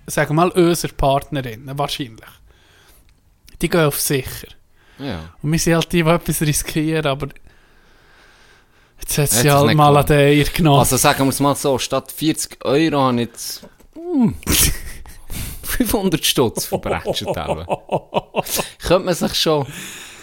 sagen 0.07 0.31
wir 0.31 0.35
mal, 0.35 0.51
unsere 0.51 0.93
Partnerinnen, 0.93 1.77
wahrscheinlich. 1.79 2.29
Die 3.62 3.69
gehen 3.69 3.87
auf 3.87 3.99
sicher. 3.99 4.49
ja. 4.99 5.21
Und 5.43 5.51
wir 5.51 5.59
sind 5.59 5.75
halt 5.75 5.91
die, 5.91 6.03
die 6.03 6.09
etwas 6.11 6.43
riskieren, 6.43 7.07
aber 7.07 7.29
jetzt 9.01 9.16
hat 9.16 9.31
sie 9.31 9.51
halt 9.51 9.75
mal 9.75 9.97
an 9.97 10.05
den 10.05 10.19
Eier 10.19 10.45
genommen. 10.45 10.81
Also 10.81 10.99
sagen 10.99 11.25
wir 11.25 11.31
es 11.31 11.41
mal 11.41 11.57
so, 11.57 11.79
statt 11.79 12.12
40 12.12 12.62
Euro 12.66 13.01
habe 13.01 13.23
ich 13.23 13.29
jetzt 13.29 13.62
hm, 13.95 14.35
500 15.69 16.25
Stutz 16.25 16.64
verbrechen. 16.66 17.14
Könnte 18.87 19.05
man 19.05 19.14
sich 19.14 19.35
schon 19.35 19.66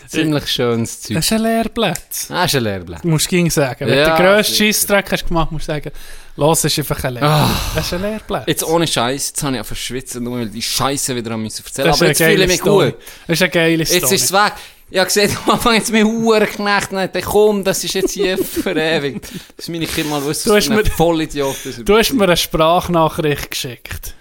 ziemlich 0.07 0.47
schönes 0.47 1.01
Zeug... 1.01 1.15
das 1.15 1.25
ist 1.25 1.31
ein 1.33 1.41
Lehrplatz. 1.41 2.27
Das 2.29 2.45
ist 2.45 2.55
ein 2.55 2.63
Lehrplan. 2.63 2.99
Du 3.01 3.07
musst 3.09 3.27
ging 3.27 3.49
sagen. 3.49 3.87
Wenn 3.87 3.97
Ja, 3.97 4.15
du 4.17 4.23
den 4.23 4.33
grössten. 4.33 4.55
Scheissdreck 4.55 5.11
hast 5.11 5.27
gemacht, 5.27 5.51
musst 5.51 5.67
du 5.67 5.71
sagen, 5.73 5.91
los, 6.35 6.63
ist 6.63 6.77
einfach 6.79 7.03
ein 7.03 7.13
Lehrplatz. 7.15 7.49
Das 7.75 7.85
ist 7.87 7.93
ein 7.93 8.01
Lehrplatz. 8.01 8.43
Jetzt 8.47 8.63
ohne 8.63 8.87
Scheiß, 8.87 9.27
jetzt 9.29 9.43
habe 9.43 9.53
ich 9.53 9.59
einfach 9.59 9.75
schwitzen, 9.75 10.23
nur 10.23 10.37
weil 10.39 10.49
die 10.49 10.61
Scheiße 10.61 11.15
wieder 11.15 11.31
an 11.31 11.41
müssen 11.41 11.63
erzählen. 11.65 11.87
das 11.87 11.97
Aber 11.97 12.07
jetzt 12.07 12.17
fühle 12.21 12.43
ich 12.43 12.47
mich 12.47 12.59
Story. 12.61 12.91
gut. 12.91 12.99
Das 13.27 13.33
ist 13.35 13.41
eine 13.41 13.49
geile 13.51 13.85
Story. 13.85 13.99
Jetzt 14.01 14.11
ist 14.11 14.23
es 14.25 14.31
weg. 14.33 14.53
Ich 14.91 14.99
habe 14.99 15.07
gesehen, 15.07 15.35
am 15.45 15.53
Anfang 15.53 15.73
jetzt 15.73 15.91
geknecht. 15.91 16.91
Nein, 16.91 17.09
dann 17.11 17.23
komm, 17.23 17.63
das 17.63 17.83
ist 17.83 17.95
jetzt 17.95 18.11
hier 18.11 18.37
verewigt. 18.43 19.27
Dass 19.57 19.67
meine 19.67 19.87
Kinder 19.87 20.11
mal 20.11 20.25
wissen, 20.25 20.47
Du 20.49 20.55
hast 20.55 20.67
für 20.67 20.73
ein 20.77 20.85
Vollidiot 20.85 21.55
das 21.65 21.83
Du 21.83 21.97
hast 21.97 22.13
mir 22.13 22.23
eine 22.25 22.37
Sprachnachricht 22.37 23.49
geschickt. 23.49 24.13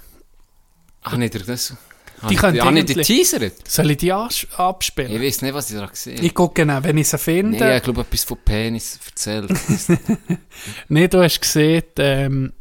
Ach, 1.05 1.16
nicht 1.16 1.48
das? 1.48 1.74
Die 2.30 2.36
können 2.36 2.59
Habe 2.62 2.78
ich 2.78 2.84
die 2.86 2.92
irgendwie- 2.92 3.02
teasert? 3.16 3.52
Soll 3.68 3.90
ich 3.90 3.98
die 3.98 4.12
as- 4.12 4.44
Ich 4.50 4.59
abspielen? 4.59 5.20
weiß 5.22 5.42
nicht, 5.42 5.52
was 5.55 5.70
ich 5.70 5.76
da 5.76 5.84
gesehen 5.86 6.16
habe. 6.16 6.26
Ich 6.26 6.34
gucke 6.34 6.62
genau, 6.62 6.78
wenn 6.82 6.96
ich 6.96 7.09
sie 7.09 7.18
finde. 7.18 7.59
Nee, 7.59 7.76
ich 7.76 7.82
glaube, 7.82 8.00
etwas 8.00 8.24
von 8.24 8.38
Penis 8.44 8.98
erzählt. 9.07 9.50
Nee, 10.88 11.09
du 11.09 11.22
hast 11.22 11.40
gesehen, 11.40 11.82
ähm, 11.98 12.52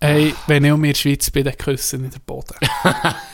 hey, 0.00 0.34
wenn 0.46 0.64
ich 0.64 0.72
um 0.72 0.82
in 0.84 0.92
der 0.92 0.98
Schweiz 0.98 1.30
bin, 1.30 1.44
dann 1.44 1.56
küssen 1.58 2.04
in 2.04 2.10
der 2.10 2.20
Boden. 2.20 2.54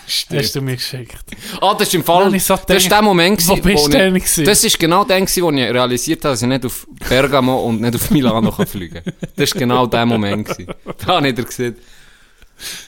Hast 0.07 0.55
du 0.57 0.61
mir 0.62 0.76
geschickt. 0.76 1.16
Ah, 1.61 1.74
das 1.74 1.88
ist 1.88 1.95
im 1.95 2.05
Fall, 2.05 2.24
Nein, 2.24 2.34
ich 2.34 2.45
so 2.45 2.59
das 2.66 2.82
ist 2.82 2.90
der 2.90 3.03
Moment 3.03 3.47
wo 3.49 3.55
gewesen, 3.55 3.62
bist 3.72 3.84
du 3.86 3.90
ich- 3.90 3.97
denn 3.97 4.14
gewesen? 4.14 4.45
Das 4.45 4.64
ist 4.64 4.78
genau 4.78 5.05
der 5.05 5.20
gewesen, 5.20 5.43
wo 5.45 5.51
ich 5.51 5.59
realisiert 5.59 6.24
habe, 6.24 6.32
dass 6.32 6.43
ich 6.43 6.49
nicht 6.49 6.64
auf 6.66 6.86
Bergamo 7.09 7.61
und 7.66 7.80
nicht 7.80 7.95
auf 7.95 8.11
Milano 8.11 8.51
kann 8.51 8.66
fliegen 8.66 9.03
kann. 9.05 9.12
Das 9.36 9.51
ist 9.51 9.55
genau 9.55 9.86
der 9.86 10.07
Moment 10.07 10.49
gewesen. 10.49 10.72
Da 11.07 11.16
habe 11.16 11.28
ich 11.28 11.34
dir 11.34 11.45
gesehen. 11.45 11.76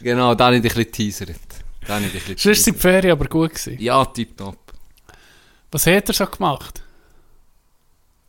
Genau, 0.01 0.35
da 0.35 0.47
habe 0.47 0.57
ich 0.57 0.63
dich 0.63 0.73
ein 0.73 0.77
bisschen 0.79 0.93
teasert. 0.93 1.37
Da 1.87 1.95
habe 1.97 2.07
ich 2.07 2.13
dich 2.13 2.23
ein 2.23 2.35
bisschen 2.35 2.55
Sonst 2.55 2.67
waren 2.67 2.75
die. 2.75 2.81
Ferien 2.81 3.13
aber 3.13 3.27
gut. 3.27 3.55
Gewesen. 3.55 3.77
Ja, 3.81 4.05
tipptopp. 4.05 4.59
Was 5.71 5.87
hat 5.87 6.09
er 6.09 6.15
so 6.15 6.27
gemacht? 6.27 6.83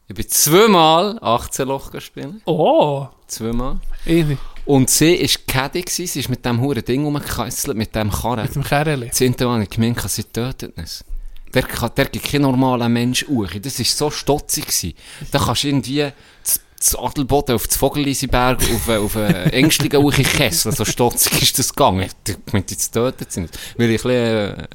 Ich 0.07 0.15
bin 0.15 0.27
zweimal 0.29 1.17
18 1.21 1.67
Loch 1.67 1.91
gespielt. 1.91 2.35
Oh, 2.45 3.07
Zweimal. 3.27 3.79
ich 4.05 4.37
Und 4.65 4.89
sie 4.89 5.19
war 5.19 5.29
Caddy, 5.47 5.83
sie 5.87 6.03
ist 6.03 6.29
mit 6.29 6.45
dem 6.45 6.61
huren 6.61 6.85
Ding 6.85 7.03
rumgekesselt, 7.03 7.75
mit 7.75 7.95
dem 7.95 8.11
Karren. 8.11 8.43
mit 8.43 8.55
dem 8.55 8.63
Kerli. 8.63 9.07
Das 9.07 9.17
Zehnte 9.17 9.45
Mal 9.45 9.53
habe 9.53 9.63
ich 9.63 9.69
gemeint, 9.69 9.99
sie 10.09 10.23
tötet 10.23 10.73
es. 10.77 11.03
Der, 11.53 11.63
der 11.63 12.05
gibt 12.05 12.25
kein 12.25 12.41
normaler 12.41 12.89
Mensch 12.89 13.25
hoch. 13.27 13.49
Das 13.61 13.79
war 13.79 13.85
so 13.85 14.11
stotzig. 14.11 14.95
Da 15.31 15.39
kannst 15.39 15.63
du 15.63 15.67
irgendwie 15.69 16.11
z 16.85 16.95
Adelboden 16.99 17.55
auf 17.55 17.67
das 17.67 17.77
Vogelisiberg 17.77 18.59
auf, 18.61 18.87
äh, 18.87 18.97
auf 18.97 19.15
einen 19.17 19.49
ängstlichen 19.51 20.01
hoch 20.01 20.13
Kessel. 20.13 20.71
So 20.71 20.85
stotzig 20.85 21.41
ist 21.41 21.57
das 21.59 21.73
gegangen. 21.73 22.09
Ich 22.27 22.53
meinte, 22.53 22.73
jetzt 22.73 22.91
tötet 22.91 23.31
sie 23.31 23.41
nicht. 23.41 23.57
Weil 23.77 23.89
ich 23.91 24.05
ein 24.05 24.67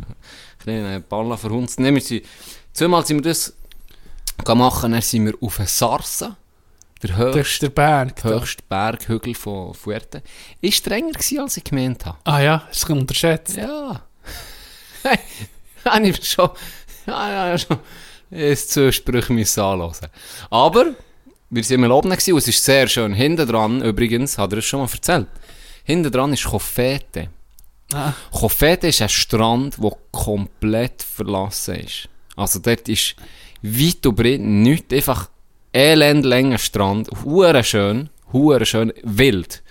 bisschen, 0.64 0.76
äh, 0.84 0.90
ein 0.90 0.96
äh, 0.96 1.02
Balla 1.08 1.36
verhunzt. 1.36 1.78
Nehmen 1.78 1.96
wir 1.96 2.02
sie. 2.02 2.22
Zweimal 2.72 3.06
sind 3.06 3.18
wir 3.18 3.30
das 3.30 3.54
gemacht, 4.44 4.82
dann 4.82 5.00
sind 5.00 5.26
wir 5.26 5.34
auf 5.40 5.58
einen 5.58 5.68
Sarsa. 5.68 6.36
Der 7.02 7.11
Das 7.11 7.18
höchste, 7.18 7.40
ist 7.40 7.62
der 7.62 7.68
Berg. 7.70 8.24
höchste 8.24 8.62
Berghügel 8.68 9.34
von 9.34 9.72
Fuerte. 9.72 10.22
Ist 10.61 10.78
strenger 10.78 11.12
gewesen, 11.12 11.40
als 11.40 11.56
ich 11.56 11.64
gemeint 11.64 12.04
habe. 12.04 12.18
Ah 12.24 12.40
ja, 12.40 12.62
ist 12.70 12.88
unterschätzt. 12.90 13.56
Ja. 13.56 14.02
Habe 15.84 16.08
ich 16.08 16.22
schon, 16.28 16.50
ja, 17.06 17.48
ja, 17.50 17.58
schon, 17.58 17.78
jetzt 18.30 18.70
Zusprüche 18.72 19.32
anhören. 19.32 20.08
Aber, 20.50 20.86
wir 21.51 21.64
sind 21.64 21.80
mal 21.80 21.90
oben 21.90 22.11
gewesen, 22.11 22.32
und 22.32 22.38
es 22.38 22.48
ist 22.48 22.64
sehr 22.64 22.86
schön. 22.86 23.12
Hinten 23.12 23.46
dran, 23.46 23.82
übrigens, 23.82 24.38
hat 24.38 24.53
er 24.53 24.59
es 24.59 24.64
schon 24.64 24.80
mal 24.80 24.88
erzählt, 24.90 25.26
hinten 25.84 26.11
dran 26.11 26.32
ist 26.32 26.44
Kofete. 26.44 27.28
Ah. 27.92 28.12
Kofete 28.30 28.88
ist 28.88 29.03
ein 29.03 29.09
Strand, 29.09 29.76
der 29.82 29.96
komplett 30.12 31.03
verlassen 31.03 31.76
ist. 31.76 32.09
Also 32.36 32.61
dort 32.61 32.88
ist 32.88 33.16
weit 33.62 34.07
und 34.07 34.14
breit 34.14 34.40
nichts, 34.40 34.94
einfach 34.94 35.28
elendlänger 35.72 36.59
Strand, 36.59 37.09
hure 37.24 37.64
schön, 37.64 38.11
hure 38.32 38.64
schön, 38.64 38.92
wild. 39.03 39.62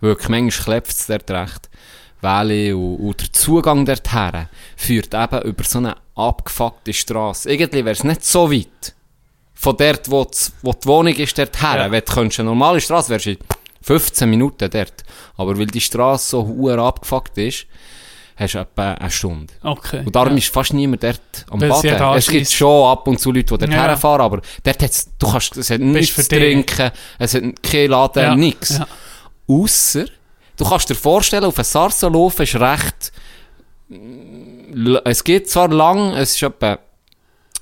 Wirklich, 0.00 0.28
manchmal 0.28 0.64
klebt 0.64 0.88
es 0.88 1.06
dort 1.06 1.30
recht. 1.30 1.68
Valley 2.20 2.72
und, 2.72 2.96
und 2.96 3.20
der 3.20 3.32
Zugang 3.32 3.84
dorthin 3.84 4.48
führt 4.76 5.14
eben 5.14 5.42
über 5.42 5.64
so 5.64 5.78
eine 5.78 5.96
abgefuckte 6.16 6.92
Straße. 6.92 7.50
Irgendwie 7.50 7.84
wäre 7.84 7.92
es 7.92 8.04
nicht 8.04 8.24
so 8.24 8.50
weit. 8.50 8.94
Von 9.60 9.76
dort, 9.76 10.08
wo, 10.08 10.24
die- 10.24 10.52
wo 10.62 10.72
die 10.72 10.86
Wohnung 10.86 11.14
ist, 11.14 11.36
dorthin. 11.36 11.68
Ja. 11.76 11.90
Wenn 11.90 12.04
du 12.04 12.12
könntest 12.12 12.38
eine 12.40 12.48
normale 12.48 12.80
Straße 12.80 13.08
wärst 13.10 13.26
du 13.26 13.30
in 13.30 13.38
15 13.82 14.30
Minuten 14.30 14.70
dort. 14.70 15.04
Aber 15.36 15.58
weil 15.58 15.66
die 15.66 15.80
Straße 15.80 16.28
so 16.30 16.46
hure 16.46 16.80
abgefuckt 16.80 17.36
ist, 17.38 17.66
hast 18.36 18.54
du 18.54 18.58
etwa 18.60 18.92
eine 18.92 19.10
Stunde. 19.10 19.52
Okay. 19.64 20.04
Und 20.06 20.14
darum 20.14 20.34
ja. 20.34 20.38
ist 20.38 20.52
fast 20.54 20.72
niemand 20.72 21.02
dort 21.02 21.20
am 21.50 21.60
Weil 21.60 21.70
Baden. 21.70 22.16
Es 22.16 22.28
gibt 22.28 22.48
schon 22.52 22.86
ab 22.88 23.08
und 23.08 23.18
zu 23.18 23.32
Leute, 23.32 23.46
die 23.56 23.58
dort 23.66 23.72
Ja. 23.72 23.82
herfahren, 23.88 24.20
aber 24.20 24.40
dort 24.62 24.80
hat's, 24.82 25.08
du 25.18 25.28
kannst, 25.28 25.56
es 25.56 25.70
hat 25.70 25.80
nichts 25.80 26.14
zu 26.14 26.28
trinken, 26.28 26.92
es 27.18 27.34
hat 27.34 27.42
kein 27.60 27.90
Laden, 27.90 28.22
Ja. 28.22 28.34
nichts. 28.36 28.78
Ja. 28.78 28.86
Ausser, 29.48 30.04
du 30.56 30.64
kannst 30.68 30.88
dir 30.88 30.94
vorstellen, 30.94 31.46
auf 31.46 31.58
ein 31.58 31.64
Sarsa 31.64 32.06
laufen 32.06 32.42
ist 32.42 32.54
recht, 32.54 33.12
es 35.04 35.24
geht 35.24 35.50
zwar 35.50 35.68
lang, 35.68 36.12
es 36.14 36.34
ist 36.36 36.42
etwa 36.42 36.78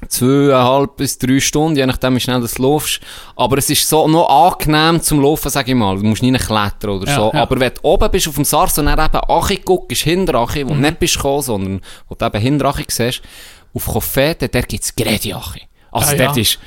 zweieinhalb 0.08 0.96
bis 0.96 1.18
drei 1.18 1.40
Stunden, 1.40 1.76
je 1.76 1.86
nachdem 1.86 2.16
wie 2.16 2.20
schnell 2.20 2.40
du 2.40 2.62
laufst, 2.62 3.00
aber 3.34 3.58
es 3.58 3.70
ist 3.70 3.88
so 3.88 4.06
noch 4.08 4.28
angenehm 4.28 5.00
zum 5.00 5.20
Laufen, 5.22 5.50
sag 5.50 5.66
ich 5.68 5.74
mal. 5.74 5.96
Du 5.96 6.04
musst 6.04 6.22
nicht 6.22 6.46
klettern 6.46 6.90
oder 6.90 7.06
Ja, 7.08 7.16
so. 7.16 7.30
ja. 7.32 7.42
Aber 7.42 7.58
wenn 7.60 7.72
du 7.74 7.80
oben 7.82 8.10
bist 8.10 8.28
auf 8.28 8.34
dem 8.34 8.44
Sarsa 8.44 8.82
und 8.82 8.86
dann 8.86 8.98
eben 9.04 9.18
Achi 9.28 9.56
guckst, 9.64 10.02
hinter 10.02 10.34
Achi, 10.36 10.64
Mhm. 10.64 10.68
wo 10.68 10.74
du 10.74 10.80
nicht 10.80 10.98
bist 10.98 11.16
gekommen, 11.16 11.42
sondern 11.42 11.80
wo 12.08 12.14
du 12.14 12.24
eben 12.26 12.40
hinter 12.40 12.66
Achi 12.66 12.84
siehst, 12.88 13.22
auf 13.74 13.86
Kofete, 13.86 14.48
der 14.48 14.62
gibt's 14.62 14.94
gerade 14.94 15.14
Achi. 15.14 15.62
Also 15.90 16.10
Ah, 16.12 16.14
ja. 16.14 16.24
dort 16.26 16.36
ist 16.38 16.58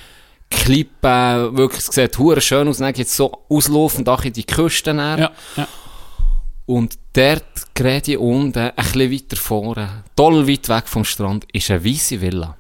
Klippe, 0.50 1.50
wirklich, 1.54 1.80
es 1.88 1.94
sieht 1.94 2.18
hure 2.18 2.42
schön 2.42 2.68
aus, 2.68 2.78
dann 2.80 2.92
gibt's 2.94 3.16
so 3.16 3.32
auslaufend 3.50 4.10
Achi 4.10 4.32
die 4.32 4.44
Küste 4.44 4.94
näher. 4.94 5.18
Ja, 5.18 5.32
ja. 5.58 5.68
Und 6.66 6.98
dort, 7.14 7.44
gerade 7.74 8.20
unten, 8.20 8.58
ein 8.60 8.74
bisschen 8.76 9.12
weiter 9.12 9.36
vorne, 9.38 10.04
toll 10.16 10.48
weit 10.48 10.70
weg 10.70 10.88
vom 10.88 11.04
Strand, 11.06 11.46
ist 11.54 11.72
eine 11.72 11.84
weisse 11.86 12.20
Villa. 12.22 12.56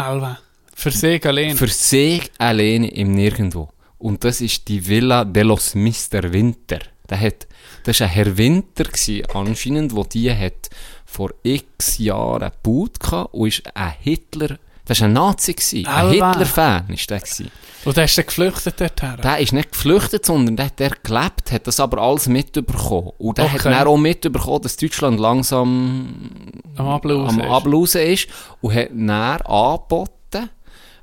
Alva. 0.00 0.38
Für 0.74 0.90
sich 0.90 1.24
allein. 1.26 1.56
Für 1.56 1.68
sich 1.68 2.30
alleine 2.38 2.90
im 2.90 3.12
Nirgendwo. 3.12 3.68
Und 3.98 4.24
das 4.24 4.40
ist 4.40 4.66
die 4.68 4.86
Villa 4.86 5.24
de 5.24 5.42
los 5.42 5.74
Mr. 5.74 6.32
Winter. 6.32 6.78
Der 7.08 7.20
hat, 7.20 7.46
das 7.84 8.00
war 8.00 8.06
ein 8.06 8.12
Herr 8.14 8.38
Winter 8.38 8.84
gewesen, 8.84 9.26
anscheinend, 9.34 9.94
wo 9.94 10.04
die 10.04 10.32
hat 10.32 10.70
vor 11.04 11.34
x 11.42 11.98
Jahren 11.98 12.50
gebaut 12.62 12.98
und 13.32 13.48
ist 13.48 13.76
ein 13.76 13.94
Hitler, 14.00 14.58
das 14.90 15.00
war 15.00 15.06
ein 15.08 15.12
Nazi 15.12 15.54
gewesen. 15.54 15.86
Ein. 15.86 16.10
Hitler-Fan 16.10 16.88
ist 16.88 17.08
der 17.08 17.20
gewesen. 17.20 17.50
Und 17.84 17.96
der 17.96 18.04
ist 18.06 18.18
dann 18.18 18.26
geflüchtet 18.26 18.80
dorthin. 18.80 19.16
Der 19.22 19.38
ist 19.38 19.52
nicht 19.52 19.70
geflüchtet, 19.72 20.26
sondern 20.26 20.56
der 20.56 20.66
hat 20.66 20.80
der 20.80 20.90
gelebt, 21.02 21.52
hat 21.52 21.66
das 21.68 21.78
aber 21.78 21.98
alles 22.02 22.26
mitbekommen. 22.26 23.12
Und 23.18 23.38
der 23.38 23.50
hat 23.52 23.60
Okay. 23.60 23.70
dann 23.70 23.86
auch 23.86 23.96
mitbekommen, 23.96 24.62
dass 24.62 24.76
Deutschland 24.76 25.20
langsam 25.20 26.30
Am 26.76 26.88
Ablausen 26.88 27.40
am 27.40 27.46
ist. 27.46 27.50
Ablausen 27.52 28.02
ist 28.02 28.28
und 28.60 28.74
hat 28.74 28.90
dann 28.90 29.08
angeboten, 29.10 30.50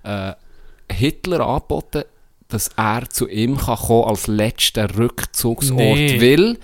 äh, 0.04 0.34
Hitler 0.92 1.40
angeboten, 1.48 2.04
dass 2.50 2.70
er 2.78 3.10
zu 3.10 3.28
ihm 3.30 3.58
kann 3.58 3.78
kommen 3.78 4.10
als 4.10 4.28
letzten 4.28 4.86
Rückzugsort 4.92 5.78
Nee. 5.78 6.20
will. 6.22 6.60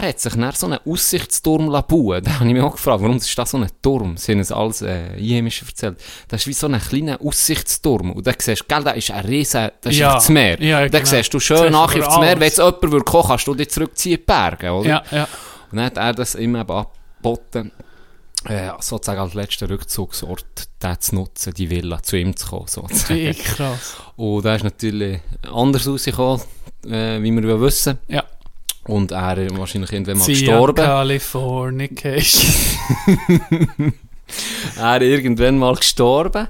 Er 0.00 0.08
hat 0.08 0.20
sich 0.20 0.32
dann 0.34 0.52
so 0.52 0.66
einen 0.66 0.78
Aussichtsturm 0.86 1.66
bauen 1.88 2.22
Da 2.24 2.34
habe 2.38 2.46
ich 2.46 2.52
mich 2.54 2.62
auch 2.62 2.72
gefragt, 2.72 3.02
warum 3.02 3.16
ist 3.16 3.36
das 3.38 3.50
so 3.50 3.58
ein 3.58 3.68
Turm? 3.82 4.16
Sie 4.16 4.32
haben 4.32 4.40
es 4.40 4.50
alles 4.52 4.82
äh, 4.82 5.10
Einheimische 5.18 5.66
erzählt. 5.66 5.98
Das 6.28 6.40
ist 6.42 6.46
wie 6.46 6.52
so 6.52 6.66
ein 6.66 6.80
kleiner 6.80 7.20
Aussichtsturm. 7.22 8.12
Und 8.12 8.26
da 8.26 8.32
siehst 8.38 8.62
du, 8.62 8.64
gell, 8.68 8.84
da 8.84 8.90
ist 8.92 9.10
ein 9.10 9.24
riesen, 9.24 9.70
das 9.80 9.92
ist 9.92 9.98
Ja. 9.98 10.08
auf 10.10 10.14
das 10.14 10.28
Meer. 10.28 10.62
Ja, 10.62 10.80
da 10.88 10.98
genau. 10.98 11.10
siehst 11.10 11.34
du 11.34 11.38
Siehst 11.38 11.46
schön 11.48 11.64
du 11.64 11.70
nachher 11.70 11.98
über 11.98 12.08
auf 12.08 12.14
das 12.14 12.20
Meer. 12.20 12.34
Wenn 12.36 12.42
jetzt 12.42 12.58
jemand 12.58 12.82
würde 12.82 13.04
kommen, 13.04 13.28
kannst 13.28 13.46
du 13.46 13.54
dich 13.54 13.70
zurückziehen 13.70 14.14
in 14.14 14.20
die 14.20 14.24
Berge, 14.24 14.72
oder? 14.72 14.88
Ja, 14.88 15.02
ja. 15.10 15.28
Und 15.70 15.76
dann 15.78 15.86
hat 15.86 15.96
er 15.96 16.12
das 16.14 16.34
eben 16.34 16.56
angeboten, 16.56 17.72
äh, 18.48 18.70
sozusagen 18.80 19.20
als 19.20 19.34
letzter 19.34 19.70
Rückzugsort, 19.70 20.44
den 20.82 21.00
zu 21.00 21.14
nutzen, 21.14 21.54
die 21.54 21.70
Villa, 21.70 22.02
zu 22.02 22.16
ihm 22.16 22.34
zu 22.36 22.46
kommen, 22.48 22.66
sozusagen. 22.66 23.14
Wie 23.20 23.34
krass. 23.34 23.96
Und 24.16 24.44
da 24.44 24.54
ist 24.56 24.64
natürlich 24.64 25.20
anders 25.52 25.86
rausgekommen, 25.86 26.42
äh, 26.86 27.22
wie 27.22 27.30
wir 27.30 27.48
ja 27.48 27.60
wissen. 27.60 27.98
Ja. 28.08 28.24
Und 28.84 29.12
er 29.12 29.38
ist 29.38 29.56
wahrscheinlich 29.56 29.92
irgendwann 29.92 30.18
mal 30.18 30.26
gestorben. 30.26 30.84
Californication. 30.84 32.52
Er 34.76 35.02
ist 35.02 35.08
irgendwann 35.08 35.58
mal 35.58 35.74
gestorben. 35.76 36.48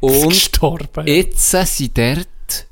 Und 0.00 0.28
gestorben. 0.28 1.06
jetzt 1.06 1.50
sind 1.50 1.96
dort 1.96 2.66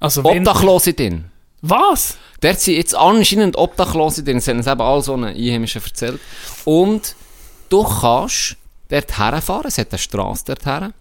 Also. 0.00 0.24
Obdachlose 0.24 0.92
drin. 0.94 1.24
Was? 1.62 2.16
Dort 2.40 2.60
sind 2.60 2.76
jetzt 2.76 2.94
anscheinend 2.94 3.56
Obdachlose 3.56 4.22
drin. 4.22 4.40
Sie 4.40 4.50
haben 4.50 4.58
es 4.60 4.66
eben 4.66 4.80
all 4.80 5.02
so 5.02 5.14
einen 5.14 5.34
Einheimischen 5.34 5.82
erzählt. 5.82 6.20
Und 6.64 7.16
du 7.70 7.82
kannst 7.82 8.56
dort 8.88 9.18
herfahren. 9.18 9.66
Es 9.66 9.78
hat 9.78 9.90
eine 9.90 9.98
Straße 9.98 10.44
dort 10.46 10.66
her. 10.66 10.92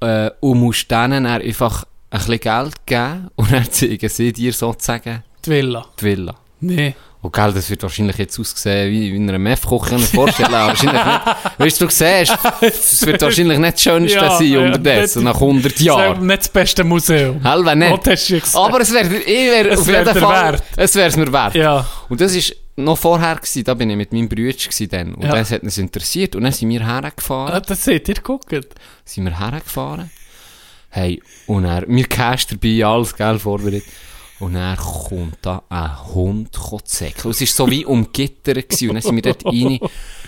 Äh, 0.00 0.30
und 0.40 0.58
musst 0.60 0.90
denen 0.90 1.24
dann 1.24 1.26
einfach 1.26 1.84
ein 2.10 2.18
bisschen 2.18 2.40
Geld 2.40 2.86
geben. 2.86 3.30
Und 3.36 3.52
dann 3.52 3.64
zeigen 3.70 4.08
sie 4.08 4.32
dir 4.32 4.52
sozusagen 4.52 5.22
Die 5.44 5.50
Villa. 5.50 5.86
die 6.00 6.04
Villa. 6.04 6.34
Nee. 6.60 6.94
Und 7.22 7.34
gell, 7.34 7.52
das 7.52 7.68
wird 7.68 7.82
wahrscheinlich 7.82 8.16
jetzt 8.16 8.38
aussehen 8.40 8.90
wie 8.90 9.14
in 9.14 9.28
einer 9.28 9.38
Meth-Küche, 9.38 9.90
kann 9.90 9.98
ich 9.98 10.10
mir 10.12 10.16
vorstellen. 10.24 10.54
Aber 10.54 10.68
wahrscheinlich 10.68 11.04
nicht. 11.04 11.58
Weißt 11.58 11.80
du, 11.80 11.84
du 11.86 11.90
siehst, 11.90 12.38
es 12.62 13.06
wird 13.06 13.20
wahrscheinlich 13.20 13.58
nicht 13.58 13.74
das 13.74 13.82
Schönste 13.82 14.18
Ja, 14.18 14.30
sein 14.38 14.46
ja, 14.46 14.60
unterdessen, 14.60 15.24
nach 15.24 15.34
100 15.34 15.64
Das 15.66 15.72
ist 15.72 15.80
Jahren. 15.80 16.26
nicht 16.26 16.38
das 16.38 16.48
beste 16.48 16.82
Museum. 16.84 17.42
Hell, 17.42 17.64
wenn 17.66 17.82
Oh, 17.82 17.96
nicht. 18.06 18.56
Aber 18.56 18.80
es 18.80 18.92
wäre, 18.94 19.06
ich 19.16 19.26
wäre 19.26 19.68
Es 19.68 19.80
auf 19.80 19.86
jeden 19.86 20.04
Fall, 20.14 20.52
wert. 20.54 20.62
es 20.76 20.94
wäre 20.94 21.08
es 21.08 21.16
mir 21.18 21.30
wert. 21.30 21.54
Ja. 21.54 21.86
Und 22.08 22.20
das 22.22 22.34
ist 22.34 22.56
noch 22.76 22.96
vorher 22.96 23.36
gewesen, 23.36 23.64
da 23.64 23.74
bin 23.74 23.90
ich 23.90 23.96
mit 23.98 24.12
meinem 24.14 24.28
Bruder 24.28 24.52
gewesen 24.52 24.88
dann. 24.88 25.14
Und 25.14 25.24
Ja. 25.24 25.32
das 25.34 25.50
hat 25.50 25.62
uns 25.62 25.76
interessiert. 25.76 26.34
Und 26.36 26.44
dann 26.44 26.52
sind 26.52 26.70
wir 26.70 26.86
hergefahren. 26.86 27.52
Ah, 27.54 27.60
Das 27.60 27.84
seht 27.84 28.08
ihr, 28.08 28.14
guckt. 28.22 28.50
sind 29.04 29.24
wir 29.24 29.38
hergefahren. 29.38 30.10
Hey, 30.88 31.22
und 31.46 31.66
er, 31.66 31.86
mir 31.86 32.06
Cash 32.06 32.46
dabei, 32.46 32.82
alles, 32.84 33.14
gell, 33.14 33.38
vorbereitet. 33.38 33.84
Und 34.40 34.56
er 34.56 34.76
kommt 34.76 35.36
da 35.42 35.62
ein 35.68 36.14
Hund 36.14 36.48
zäckeln. 36.84 37.30
Es 37.30 37.40
war 37.40 37.46
so 37.46 37.70
wie 37.70 37.84
umgittert 37.84 38.68
gewesen. 38.68 38.88
Und 38.88 38.94
dann 38.96 39.02
sind 39.02 39.14
wir 39.16 39.22
dort 39.22 39.44
rein. 39.44 39.78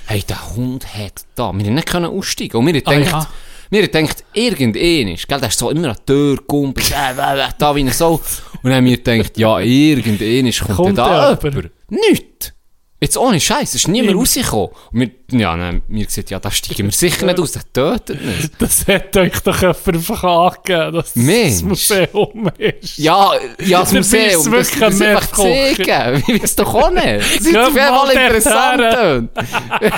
Hey, 0.07 0.23
der 0.29 0.55
Hund 0.55 0.87
hat 0.95 1.25
da. 1.35 1.53
Wir 1.53 1.65
haben 1.67 1.75
nicht 1.75 1.87
können 1.89 2.07
aussteigen. 2.07 2.57
Und 2.59 2.67
wir 2.67 2.75
haben 2.75 2.83
Ah, 2.87 2.93
gedacht, 2.93 3.13
ja. 3.13 3.29
wir 3.71 3.83
haben 3.83 3.91
gedacht, 3.93 4.25
irgendein 4.35 5.09
ist, 5.09 5.27
gell, 5.29 5.41
der 5.41 5.49
ist 5.49 5.59
so 5.59 5.71
immer 5.71 5.89
an 5.91 5.97
die 6.01 6.05
Tür 6.07 6.37
gegumpelt, 6.37 6.91
äh, 6.93 7.13
äh, 7.13 7.41
äh, 7.41 7.49
da 7.59 7.75
wie 7.75 7.81
ein 7.85 7.91
so. 7.91 8.21
Und 8.63 8.65
dann 8.65 8.75
haben 8.75 8.85
wir 8.85 8.99
gedacht, 8.99 9.39
ja, 9.39 9.59
irgendein 9.61 10.47
ist, 10.47 10.61
kommt, 10.61 10.77
Kommt 10.77 10.99
da 10.99 11.31
jemand. 11.31 11.71
jemand. 11.89 12.55
Nicht. 13.03 13.09
Jetzt 13.09 13.17
ohne 13.17 13.41
Scheiß, 13.41 13.71
es 13.71 13.75
ist 13.75 13.89
niemand 13.89 14.17
rausgekommen. 14.17 14.69
Und 14.93 15.01
wir, 15.01 15.11
ja, 15.41 15.57
dann, 15.57 15.83
wir 15.89 16.07
gesagt, 16.07 16.31
ja, 16.31 16.39
da 16.39 16.53
steigen 16.53 16.87
wir 16.87 16.93
sicher 16.93 17.27
nicht 17.27 17.41
aus, 17.41 17.51
der 17.51 17.63
tötet 17.73 18.21
uns. 18.21 18.51
Das 18.59 18.87
hat 18.87 19.17
euch 19.17 19.41
doch 19.41 19.61
jemand 19.61 19.89
einfach 19.89 20.23
angegeben, 20.23 20.93
dass 20.93 21.13
das 21.13 21.17
Mensch. 21.17 21.63
Museum 21.65 22.51
ist. 22.59 22.99
Ja, 22.99 23.33
ja, 23.59 23.81
das 23.81 23.93
Museum, 23.93 24.55
es 24.55 24.71
das, 24.71 24.79
das 24.79 25.01
ein 25.01 25.09
einfach 25.09 25.33
zeigen. 25.33 26.23
Ich 26.29 26.43
weiß 26.43 26.57
doch 26.57 26.75
auch 26.75 26.91
nicht. 26.91 27.05
Das 27.05 27.41
ist 27.41 27.57
auf 27.57 27.75
jeden 27.75 27.89
Fall 27.89 28.11
interessant. 28.13 29.31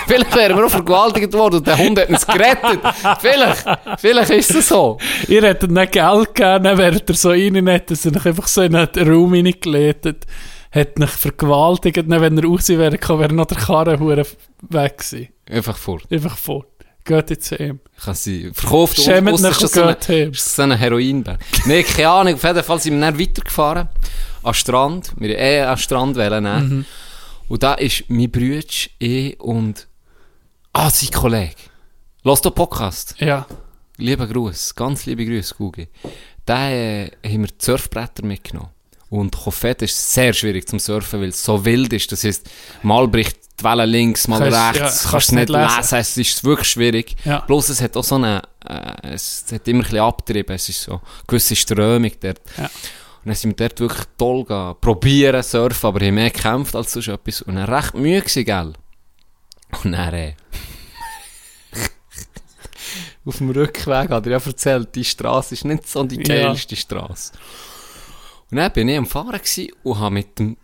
Vielleicht 0.07 0.37
wären 0.37 0.57
wir 0.57 0.65
auch 0.65 0.71
vergewaltigt 0.71 1.33
worden 1.35 1.57
und 1.57 1.67
der 1.67 1.77
Hund 1.77 1.99
hat 1.99 2.09
uns 2.09 2.27
gerettet. 2.27 2.81
Vielleicht, 3.21 3.65
vielleicht 3.99 4.31
ist 4.31 4.55
es 4.55 4.69
so. 4.69 4.97
Ihr 5.29 5.43
hättet 5.43 5.71
nicht 5.71 5.93
Geld 5.93 6.35
gegeben, 6.35 6.65
dann 6.65 6.79
wäret 6.79 7.09
ihr 7.09 7.17
so 7.17 7.31
rein, 7.31 7.67
hättet 7.67 8.03
ihr 8.03 8.27
einfach 8.27 8.49
so 8.49 8.63
in 8.63 8.75
einen 8.75 9.13
Raum 9.13 9.35
reingeleitet, 9.35 10.25
hätte 10.75 11.03
euch 11.03 11.11
vergewaltigt, 11.11 11.97
dann 11.97 12.21
wenn 12.21 12.37
er 12.37 12.45
raus 12.45 12.69
wäre, 12.69 12.91
gekommen, 12.91 13.21
wäre 13.21 13.33
noch 13.33 13.47
der 13.47 13.59
Karrenhuren 13.59 14.27
weg 14.69 14.99
gewesen. 14.99 15.29
Einfach 15.49 15.77
fort. 15.77 16.11
Einfach 16.11 16.37
fort. 16.37 16.67
Geht 17.05 17.31
jetzt 17.31 17.47
zu 17.47 17.57
ihm. 17.57 17.81
Habe 18.05 18.17
sie 18.17 18.51
verkauft 18.53 19.01
Schämt 19.01 19.31
und 19.31 19.39
so 19.39 19.47
eine, 19.83 19.95
geht 19.95 20.09
heim. 20.09 20.31
ist 20.31 20.57
so 20.57 20.63
eine 20.63 20.77
Heroinberg. 20.77 21.39
Nee, 21.67 21.83
keine 21.83 22.09
Ahnung. 22.09 22.35
Auf 22.35 22.43
jeden 22.43 22.63
Fall 22.63 22.81
sind 22.81 22.95
wir 22.95 23.01
dann 23.01 23.21
weitergefahren. 23.21 23.89
An 24.43 24.53
den 24.53 24.55
Strand. 24.55 25.13
Wir 25.17 25.29
wollten 25.29 25.43
eh 25.43 25.67
den 25.67 25.77
Strand 25.77 26.17
nehmen. 26.17 26.69
Mhm. 26.69 26.85
Und 27.49 27.63
da 27.63 27.75
ist 27.75 28.05
mein 28.09 28.31
Bruder, 28.31 28.65
ich 28.99 29.41
und... 29.41 29.87
Ah, 30.73 30.91
sein 30.91 31.11
Kollege. 31.11 31.55
Lass 32.23 32.41
den 32.41 32.53
Podcast. 32.53 33.15
Ja. 33.19 33.47
Lieber 33.99 34.27
Gruß, 34.27 34.75
ganz 34.75 35.07
liebe 35.07 35.25
Grüße, 35.25 35.55
Gugi. 35.57 35.89
Da 36.47 36.71
äh, 36.71 37.11
haben 37.25 37.43
wir 37.43 37.49
die 37.49 37.55
Surfbretter 37.65 38.25
mitgenommen. 38.25 38.71
Und 39.11 39.37
Koffet 39.37 39.83
ist 39.83 40.13
sehr 40.15 40.33
schwierig 40.33 40.67
zum 40.69 40.79
Surfen, 40.79 41.21
weil 41.21 41.29
es 41.29 41.43
so 41.45 41.65
wild 41.65 41.93
ist. 41.93 42.11
Das 42.11 42.25
heißt, 42.25 42.49
mal 42.83 43.07
bricht 43.07 43.39
die 43.61 43.65
Welle 43.65 43.85
links, 43.87 44.27
mal 44.27 44.41
Kannst- 44.51 44.81
rechts. 44.81 45.05
ja, 45.05 45.11
kannst 45.11 45.31
du 45.31 45.35
nicht 45.37 45.49
lesen. 45.49 45.77
lesen. 45.77 45.99
Es 45.99 46.17
ist 46.17 46.43
wirklich 46.45 46.69
schwierig. 46.69 47.15
Ja. 47.25 47.39
Bloß 47.41 47.69
es 47.69 47.81
hat 47.81 47.97
auch 47.97 48.03
so 48.03 48.17
eine, 48.17 48.43
äh, 48.69 49.13
es 49.13 49.45
hat 49.53 49.69
immer 49.69 49.85
ein 49.85 50.13
bisschen. 50.27 50.45
Es 50.49 50.69
ist 50.69 50.83
so 50.83 50.93
eine 50.93 51.01
gewisse 51.29 51.55
Strömung 51.55 52.11
dort. 52.21 52.41
Ja. 52.57 52.65
Und 52.65 52.71
dann 53.27 53.35
sind 53.37 53.51
wir 53.59 53.69
dort 53.69 53.81
wirklich 53.81 54.07
toll 54.19 54.43
gegangen, 54.43 54.75
probieren 54.81 55.43
surfen, 55.43 55.87
aber 55.87 56.01
ich 56.03 56.13
mehr 56.13 56.31
gekämpft 56.31 56.75
als 56.75 56.93
sonst 56.93 57.09
etwas. 57.09 57.43
Und 57.43 57.55
dann 57.55 57.73
recht 57.73 57.95
müde 57.95 58.21
gewesen, 58.23 58.45
gell? 58.45 58.73
Und 59.85 59.93
dann, 59.93 60.15
äh, 60.15 60.35
auf 63.25 63.39
dem 63.39 63.51
Rückweg 63.51 64.11
hat 64.11 64.27
er 64.27 64.33
ja 64.33 64.39
erzählt, 64.45 64.95
die 64.95 65.05
Straße 65.05 65.55
ist 65.55 65.65
nicht 65.65 65.89
so 65.89 66.03
die 66.05 66.17
Ja. 66.17 66.47
geilste 66.49 66.77
Straße. 66.77 67.33
Und 68.55 68.61
dann 68.61 68.73
bin 68.73 68.89
ich 68.89 68.97
am 68.97 69.07
Fahren 69.07 69.41
und 69.83 69.99
habe 69.99 70.15
mit 70.15 70.39
dem, 70.39 70.57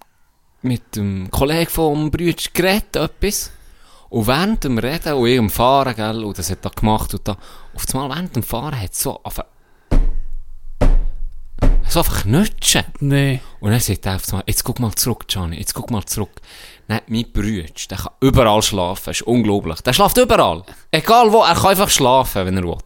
mit 0.63 0.95
dem 0.95 1.29
Kollegen 1.29 1.69
vom 1.69 2.09
Brüder 2.09 2.41
geredet, 2.53 2.95
etwas. 2.95 3.51
Und 4.11 4.29
während 4.29 4.63
dem 4.63 4.79
Reden 4.79 5.15
und 5.15 5.27
ich 5.27 5.41
am 5.41 5.51
Fahren, 5.51 5.97
gell, 5.97 6.23
und 6.23 6.39
das 6.39 6.53
hat 6.53 6.65
er 6.65 6.71
gemacht 6.71 7.13
und 7.15 7.27
da, 7.27 7.37
auf 7.75 7.93
einmal 7.93 8.11
während 8.11 8.37
dem 8.37 8.45
Fahren 8.45 8.81
hat 8.81 8.93
es 8.93 9.01
so 9.01 9.19
auf 9.25 9.41
so 11.89 11.99
einfach 11.99 12.23
knutschen. 12.23 12.85
Nee. 13.01 13.41
Und 13.59 13.73
dann 13.73 13.81
sagt 13.81 14.07
er 14.07 14.15
auf 14.15 14.29
einmal, 14.29 14.45
jetzt 14.47 14.63
guck 14.63 14.79
mal 14.79 14.95
zurück, 14.95 15.27
Gianni, 15.27 15.57
jetzt 15.57 15.75
guck 15.75 15.91
mal 15.91 16.05
zurück. 16.05 16.41
Nein, 16.87 17.01
mein 17.09 17.33
Bruder, 17.33 17.65
der 17.91 17.99
kann 17.99 18.13
überall 18.21 18.63
schlafen, 18.63 19.07
das 19.07 19.17
ist 19.17 19.27
unglaublich. 19.27 19.81
Der 19.81 19.95
schlaft 19.95 20.17
überall. 20.17 20.63
Egal 20.93 21.33
wo, 21.33 21.43
er 21.43 21.57
kann 21.57 21.71
einfach 21.71 21.91
schlafen, 21.91 22.47
wenn 22.47 22.57
er 22.57 22.63
will. 22.63 22.79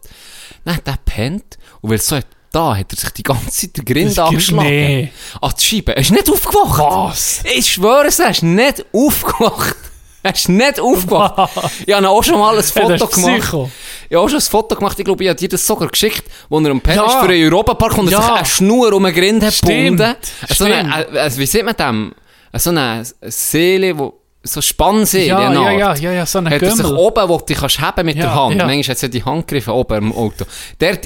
Nein, 0.63 0.79
der 0.83 0.97
pennt, 1.05 1.59
und 1.81 1.91
weil 1.91 1.97
es 1.97 2.07
so 2.07 2.15
hat, 2.15 2.25
da 2.55 2.75
hat 2.77 2.91
er 2.93 2.97
sich 2.97 3.09
die 3.11 3.23
ganze 3.23 3.49
Zeit 3.51 3.77
den 3.77 3.85
Grind 3.85 4.17
angeschlagen. 4.17 4.69
nee. 4.69 5.11
An 5.41 5.51
die 5.59 5.63
Scheibe. 5.65 5.95
Er 5.95 6.01
ist 6.01 6.11
nicht 6.11 6.29
aufgewacht. 6.29 6.79
Was? 7.11 7.41
Ich 7.55 7.73
schwöre 7.73 8.05
es, 8.07 8.19
er 8.19 8.29
ist 8.31 8.43
nicht 8.43 8.85
aufgewacht. 8.93 9.75
Er 10.23 10.33
ist 10.33 10.49
nicht 10.49 10.79
aufgewacht. 10.79 11.51
Ich 11.85 11.93
habe 11.93 12.09
auch 12.09 12.23
schon 12.23 12.39
mal 12.39 12.57
ein 12.57 12.63
Foto 12.63 12.87
gemacht. 13.07 13.11
Psycho. 13.11 13.69
Ich 14.09 14.15
habe 14.15 14.25
auch 14.25 14.29
schon 14.29 14.39
ein 14.39 14.41
Foto 14.41 14.75
gemacht, 14.75 14.97
ich 14.97 15.05
glaube, 15.05 15.23
ich 15.23 15.29
habe 15.29 15.37
dir 15.39 15.49
das 15.49 15.67
sogar 15.67 15.87
geschickt, 15.87 16.23
wo 16.49 16.59
er 16.59 16.71
am 16.71 16.81
Pen 16.81 16.95
Ja. 16.95 17.05
ist 17.05 17.15
für 17.15 17.27
den 17.27 17.43
Europapark 17.51 17.97
und 17.99 18.07
er 18.07 18.13
Ja. 18.13 18.21
sich 18.23 18.31
eine 18.31 18.45
Schnur 18.45 18.93
um 18.93 19.03
den 19.03 19.13
Grind 19.13 19.43
hat 19.43 19.61
gebunden. 19.61 20.15
So 20.49 20.63
eine, 20.65 21.07
äh, 21.13 21.31
wie 21.37 21.45
sieht 21.45 21.63
man 21.65 21.75
dem? 21.75 22.13
So 22.53 22.69
eine 22.71 23.03
Seele, 23.21 23.97
wo, 23.99 24.13
so 24.41 24.61
Spannseele, 24.61 25.27
Ja, 25.27 25.37
eine 25.49 25.55
ja, 25.79 25.89
Art. 25.89 25.99
ja, 25.99 26.09
ja, 26.09 26.17
ja, 26.19 26.25
so 26.25 26.39
ein 26.39 26.49
Hat 26.49 26.61
er 26.61 26.71
sich 26.75 26.85
oben, 26.85 27.29
wo 27.29 27.37
du 27.37 27.45
dich 27.45 27.57
kannst 27.57 27.79
haben 27.81 28.05
mit 28.05 28.15
Ja, 28.15 28.23
der 28.23 28.35
Hand. 28.35 28.55
ja. 28.55 28.65
Manchmal 28.65 28.93
hat 28.95 28.97
sie 28.99 29.09
die 29.11 29.23
Handgriffe 29.23 29.73
oben 29.73 29.97
im 30.05 30.11
Auto. 30.13 30.45
Der 30.79 30.93
hat 30.93 31.05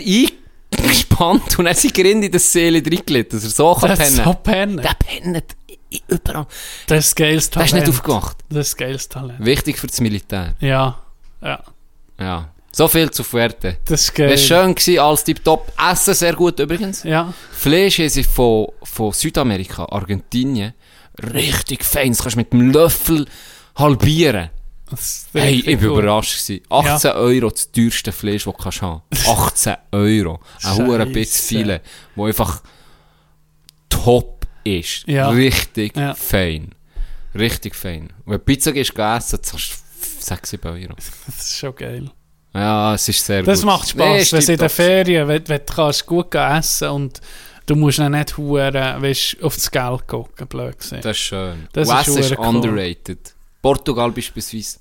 eingespannt 1.20 1.59
und 1.59 1.65
er 1.65 1.72
ist 1.72 1.93
Grind 1.93 2.24
in 2.24 2.32
das 2.32 2.51
Seele 2.51 2.78
reingelegt, 2.84 3.34
dass 3.34 3.43
er 3.43 3.49
so 3.49 3.74
kann 3.76 3.89
Das 3.89 3.99
ist 3.99 4.15
pennen. 4.17 4.26
so 4.26 4.34
pennen. 4.34 4.78
Der 4.78 4.95
pennt 4.97 5.55
überall. 6.07 6.47
Das 6.88 7.07
ist 7.07 7.15
geiles 7.15 7.49
Der 7.49 7.53
Talent. 7.65 7.67
ist 7.74 7.80
nicht 7.80 7.89
aufgewacht. 7.89 8.38
Das 8.49 8.67
ist 8.67 8.78
geiles 8.78 9.09
Talent. 9.09 9.43
Wichtig 9.43 9.80
für 9.80 9.88
das 9.88 9.99
Militär. 10.01 10.55
Ja. 10.59 10.99
Ja. 11.41 11.63
Ja. 12.20 12.49
So 12.72 12.88
viel 12.88 13.09
zu 13.09 13.24
Fuerte. 13.24 13.78
Das 13.86 14.01
ist 14.01 14.13
geil. 14.13 14.30
Das 14.30 14.49
war 14.49 14.63
schön 14.63 14.76
gewesen, 14.76 14.99
als 14.99 15.24
Tipptopp. 15.24 15.72
Essen 15.91 16.13
sehr 16.13 16.34
gut 16.36 16.59
übrigens. 16.59 17.03
Ja. 17.03 17.34
Fleisch 17.51 17.95
sie 18.07 18.24
von, 18.24 18.67
von 18.84 19.11
Südamerika, 19.11 19.86
Argentinien. 19.86 20.74
Richtig 21.34 21.84
fein. 21.84 22.11
Das 22.11 22.22
kannst 22.22 22.36
du 22.36 22.39
mit 22.39 22.53
dem 22.53 22.72
Löffel 22.72 23.26
halbieren. 23.76 24.49
Das 24.89 25.27
Hey, 25.33 25.63
ich 25.65 25.81
war 25.81 25.89
überrascht. 25.99 26.45
Gewesen. 26.47 26.63
18 26.69 27.11
Euro 27.11 27.49
das 27.49 27.71
teuerste 27.71 28.11
Fleisch, 28.11 28.43
das 28.45 28.53
du 28.55 28.63
kannst 28.63 28.81
haben 28.81 29.01
18 29.27 29.75
Euro. 29.91 30.39
Ein 30.63 30.77
hoher 30.77 31.05
bisschen 31.05 31.45
Filet, 31.47 31.79
wo 32.15 32.25
einfach 32.25 32.61
top 33.89 34.45
ist. 34.63 35.07
Ja. 35.07 35.29
Richtig 35.29 35.95
Ja. 35.95 36.13
fein. 36.15 36.73
Richtig 37.35 37.75
fein. 37.75 38.09
Und 38.25 38.33
wenn 38.33 38.39
du 38.39 38.45
Pizza 38.45 38.71
gehst, 38.71 38.97
essen, 38.97 39.43
zahlst 39.43 39.71
du 39.71 40.23
6, 40.25 40.49
7 40.49 40.67
Euro. 40.67 40.95
Das 41.27 41.37
ist 41.45 41.57
schon 41.57 41.75
geil. 41.75 42.09
Ja, 42.53 42.95
es 42.95 43.07
ist 43.07 43.23
sehr 43.23 43.43
Das 43.43 43.59
gut. 43.59 43.65
macht 43.67 43.95
Nee, 43.95 44.03
Spass, 44.03 44.21
ist 44.23 44.33
wenn 44.33 44.45
du 44.45 44.51
in 44.53 44.59
den. 44.59 44.69
Ferien, 44.69 45.27
wenn, 45.27 45.47
wenn 45.47 45.59
du 45.65 45.73
kannst 45.73 46.05
gut 46.07 46.33
essen 46.33 46.89
und 46.89 47.21
du 47.67 47.75
musst 47.75 47.99
dann 47.99 48.13
nicht 48.13 48.35
hure, 48.37 48.95
weißt, 48.99 49.37
auf 49.43 49.53
das 49.55 49.69
Geld 49.69 50.07
gucken, 50.07 50.47
blöd 50.47 50.79
gesehen. 50.79 51.01
Das 51.01 51.15
ist 51.15 51.21
schön. 51.23 51.67
Das 51.73 51.87
Und 51.87 51.99
ist 51.99 52.07
ist 52.07 52.27
verdammt 52.29 52.65
cool. 52.65 52.79
Portugal 53.62 54.12
beispielsweise. 54.12 54.80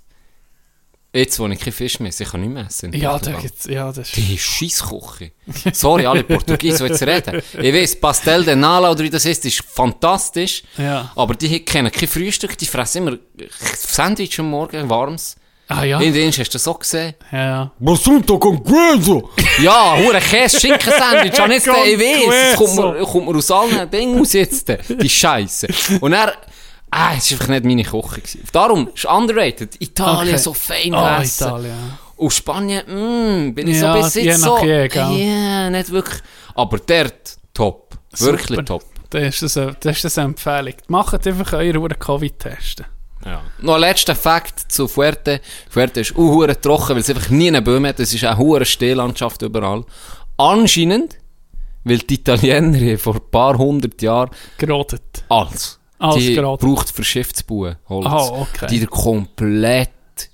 Jetzt, 1.11 1.39
wo 1.41 1.47
ich 1.47 1.59
kein 1.59 1.72
Fisch 1.72 1.99
mehr 2.01 2.11
esse, 2.11 2.24
ich 2.24 2.31
kann 2.31 2.43
nicht 2.43 2.53
mehr 2.53 2.66
essen. 2.66 2.93
Ja, 2.93 3.18
da 3.18 3.33
gibt's, 3.33 3.64
ja, 3.64 3.87
das 3.91 4.09
ist... 4.11 4.16
Die 4.16 4.37
Scheissküche. 4.37 5.33
Sorry, 5.72 6.05
alle 6.05 6.22
Portugiesen, 6.22 6.87
die 6.87 6.93
jetzt 6.93 7.03
reden. 7.03 7.43
Ich 7.61 7.74
weiss, 7.74 7.99
Pastel 7.99 8.45
de 8.45 8.55
Nala 8.55 8.91
oder 8.91 9.03
wie 9.03 9.11
das 9.11 9.24
ist, 9.24 9.43
ist 9.47 9.64
fantastisch. 9.64 10.62
Ja. 10.76 11.11
Aber 11.16 11.35
die 11.35 11.64
kennen 11.64 11.91
kein 11.91 12.09
Frühstück, 12.09 12.59
die 12.59 12.66
fressen 12.66 13.07
immer 13.09 13.18
Sandwich 13.74 14.39
am 14.39 14.51
Morgen, 14.51 14.89
warmes. 14.91 15.37
Ah 15.66 15.85
ja. 15.85 15.99
In 16.01 16.12
den 16.12 16.29
hast 16.29 16.39
du 16.39 16.45
das 16.45 16.64
so 16.64 16.74
gesehen? 16.74 17.14
Ja. 17.33 17.70
Basunto 17.79 18.39
con 18.39 18.62
queso! 18.62 19.31
Ja, 19.62 19.97
hure 19.99 20.20
Käse, 20.20 20.61
Schinken-Sandwich, 20.61 21.33
ich 21.39 21.99
weiss, 21.99 22.53
es 22.53 22.57
kommt 22.57 22.76
mir, 22.76 23.05
kommt 23.05 23.26
mir 23.29 23.37
aus 23.37 23.51
allen 23.51 23.91
Dingen 23.91 24.20
aus 24.20 24.33
jetzt, 24.35 24.68
die 24.89 25.09
Scheiße. 25.09 25.68
Und 26.01 26.12
er, 26.12 26.35
ah, 26.91 27.14
es 27.16 27.30
war 27.30 27.36
einfach 27.41 27.49
nicht 27.49 27.64
meine 27.64 27.82
Küche. 27.84 28.20
gewesen. 28.20 28.43
Darum, 28.53 28.89
ist 28.95 29.05
underrated. 29.07 29.76
Italien, 29.80 30.34
Okay. 30.34 30.39
so 30.43 30.53
fein 30.55 30.95
Oh, 30.95 31.03
gegessen. 31.16 31.45
Italien. 31.47 31.99
Und 32.16 32.32
Spanien, 32.32 32.82
mm, 33.49 33.55
bin 33.55 33.68
ich 33.68 33.76
Ja, 33.80 33.93
so 33.95 34.01
bis 34.03 34.14
je 34.14 34.22
jetzt 34.22 34.41
so, 34.43 34.59
ja, 34.64 35.70
nicht 35.70 35.91
wirklich. 35.91 36.20
Aber 36.55 36.78
dort, 36.78 37.36
top. 37.55 37.97
Wirklich 38.18 38.47
Super. 38.49 38.64
top. 38.64 38.84
Das 39.11 39.22
ist, 39.22 39.43
das, 39.43 39.57
eine- 39.57 39.76
das 39.80 40.05
ist 40.05 40.18
eine 40.18 40.26
Empfehlung. 40.30 40.74
Macht 40.89 41.26
einfach 41.26 41.53
eure 41.55 41.89
Covid-Testen. 41.89 42.86
Ja. 43.24 43.43
Noch 43.61 43.74
ein 43.74 43.80
letzter 43.80 44.14
Fakt 44.14 44.70
zu 44.72 44.86
Fuerte. 44.89 45.41
Fuerte 45.70 46.01
ist 46.01 46.16
auch 46.16 46.45
trocken, 46.61 46.91
weil 46.91 46.99
es 46.99 47.11
einfach 47.11 47.30
nie 47.30 47.49
einen 47.49 47.62
Böhm 47.64 47.86
hat. 47.86 48.01
Es 48.01 48.12
ist 48.14 48.24
eine 48.24 48.36
hure 48.39 48.64
Stehlandschaft 48.64 49.43
überall. 49.43 49.84
Anscheinend, 50.36 51.16
weil 51.84 51.99
die 51.99 52.14
Italiener 52.14 52.99
vor 52.99 53.14
ein 53.14 53.30
paar 53.30 53.57
hundert 53.59 54.01
Jahren 54.03 54.30
Gerodet. 54.57 55.24
alles, 55.28 55.78
Alles 55.99 56.24
die 56.24 56.34
gerottet. 56.34 56.66
braucht 56.68 56.90
für 56.90 57.05
Schiffsbauen 57.05 57.76
Holz. 57.88 58.07
Ah, 58.07 58.28
okay. 58.40 58.66
Die 58.70 58.86
komplett, 58.86 59.90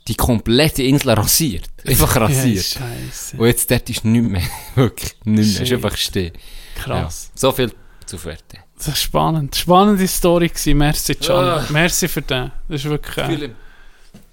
die 0.09 0.15
komplette 0.15 0.83
Insel 0.83 1.11
rasiert. 1.13 1.71
Einfach 1.87 2.17
rasiert. 2.17 2.75
Ja, 2.75 2.81
Scheiße. 2.81 3.37
Und 3.37 3.47
jetzt 3.47 3.71
dort 3.71 3.89
ist 3.91 4.05
nichts 4.05 4.29
mehr. 4.29 4.43
Wirklich 4.75 5.15
nichts 5.25 5.53
mehr. 5.55 5.63
Es 5.63 5.71
ist 5.71 5.73
einfach 5.73 5.97
stehen. 5.97 6.33
Krass. 6.77 7.31
Ja. 7.33 7.39
So 7.39 7.53
viel 7.53 7.73
zu 8.07 8.19
Fuerte. 8.19 8.59
Das 8.77 8.89
ist 8.89 9.03
spannend. 9.03 9.55
Spannende 9.57 10.07
Story 10.09 10.49
gewesen. 10.49 10.79
Merci, 10.79 11.15
Can. 11.15 11.37
Ah. 11.37 11.67
Merci 11.71 12.09
für 12.09 12.23
den. 12.23 12.51
Das 12.69 12.85
ist 12.85 12.91
wirklich... 12.91 13.43
Äh, 13.43 13.51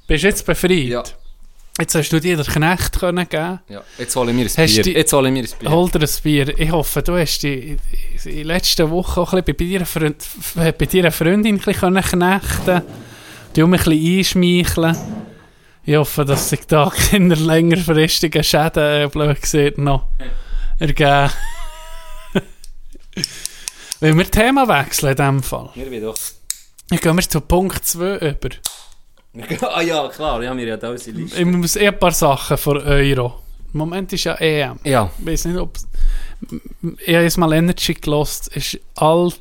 bist 0.08 0.24
du 0.24 0.28
jetzt 0.28 0.46
befreit? 0.46 0.72
Ja. 0.72 1.04
Jetzt 1.80 1.96
hast 1.96 2.10
du 2.10 2.20
dir 2.20 2.36
den 2.38 2.46
Knecht 2.46 3.00
können 3.00 3.28
geben 3.30 3.60
Ja. 3.70 3.82
Jetzt 3.98 4.16
hole 4.16 4.30
ich 4.32 4.36
mir 4.36 4.44
ein 4.44 4.48
Hast 4.48 4.56
Bier. 4.74 4.84
die- 4.84 4.92
Jetzt 4.94 5.14
hole 5.14 5.30
ich 5.30 5.34
mir 5.34 5.44
ein 5.44 5.50
Bier. 5.60 5.70
Hol 5.72 5.90
dir 5.90 6.00
ein 6.02 6.10
Bier. 6.24 6.60
Ich 6.60 6.72
hoffe, 6.72 7.02
du 7.02 7.18
hast 7.18 7.40
die 7.44 7.78
in 8.26 8.32
den 8.36 8.48
letzten 8.48 8.90
Wochen 8.90 9.20
auch 9.22 9.34
ein 9.34 9.44
bisschen 9.44 9.58
bei 9.58 9.74
deiner, 9.78 9.86
Freund, 9.86 10.28
bei 10.56 10.72
Freundin 11.12 11.56
ein 11.56 11.58
bisschen 11.60 11.80
können 11.80 12.04
knechten 12.04 12.82
Die 13.56 13.62
um 13.64 13.74
ein 13.74 13.80
bisschen 13.80 14.18
einschmeicheln. 14.18 14.98
Ich 15.84 15.96
hoffe, 15.96 16.26
dass 16.26 16.50
sich 16.50 16.68
da 16.68 16.92
keine 17.10 17.36
längerfristigen 17.36 18.44
Schäden, 18.44 18.84
äh, 19.06 19.10
blöd 19.12 19.42
gesagt, 19.42 19.78
noch 19.78 20.08
ergeben. 20.78 21.32
Wenn 24.00 24.18
wir 24.18 24.30
Thema 24.30 24.68
wechseln 24.68 25.10
in 25.12 25.16
diesem 25.16 25.44
Fall. 25.44 25.70
Mir 25.76 25.90
wieder. 25.90 26.14
Dann 26.90 27.00
gehen 27.00 27.16
wir 27.16 27.30
zu 27.30 27.40
Punkt 27.42 27.86
2 27.86 28.18
über. 28.18 28.50
ah 29.62 29.82
ja, 29.82 30.08
klar, 30.10 30.42
ich 30.42 30.48
habe 30.48 30.56
mir 30.56 30.68
ja 30.68 30.78
da 30.78 30.92
unsere 30.92 31.18
Liste. 31.18 31.40
Ich 31.40 31.46
muss 31.46 31.76
eh 31.76 31.88
ein 31.88 31.98
paar 31.98 32.12
Sachen 32.12 32.58
von 32.58 32.78
Euro. 32.78 33.40
Im 33.74 33.78
Moment 33.78 34.12
ist 34.12 34.26
ja 34.26 34.36
EM. 34.36 34.80
Ja. 34.84 35.10
Ich 35.20 35.26
weiß 35.26 35.46
nicht, 35.46 35.58
ob 35.58 35.78
ich 37.06 37.14
habe 37.14 37.24
jetzt 37.24 37.38
mal 37.38 37.54
Energy 37.54 37.94
gelost. 37.94 38.50
Ist 38.56 38.80
all 38.96 39.32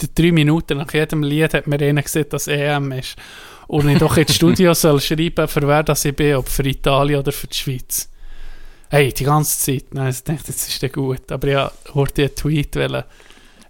die 0.00 0.14
drei 0.14 0.32
Minuten 0.32 0.78
nach 0.78 0.92
jedem 0.92 1.22
Lied 1.22 1.54
hat 1.54 1.66
mir 1.66 1.80
einer 1.80 2.02
gesagt, 2.02 2.32
dass 2.32 2.46
EM 2.46 2.92
ist. 2.92 3.16
Und 3.66 3.88
ich 3.88 3.98
doch 3.98 4.16
ins 4.16 4.34
Studio 4.36 4.74
soll 4.74 5.00
schreiben, 5.00 5.48
für 5.48 5.66
wer 5.66 5.82
das 5.82 6.04
ich 6.04 6.14
bin, 6.14 6.36
ob 6.36 6.48
für 6.48 6.66
Italien 6.66 7.20
oder 7.20 7.32
für 7.32 7.46
die 7.46 7.56
Schweiz. 7.56 8.08
Hey, 8.90 9.12
die 9.12 9.24
ganze 9.24 9.58
Zeit. 9.58 9.94
Nein, 9.94 10.10
ich 10.10 10.22
dachte, 10.22 10.48
jetzt 10.48 10.68
ist 10.68 10.82
der 10.82 10.90
gut. 10.90 11.32
Aber 11.32 11.48
ich 11.48 11.94
wollte 11.94 12.22
einen 12.22 12.34
Tweet, 12.34 12.76
wollen, 12.76 13.04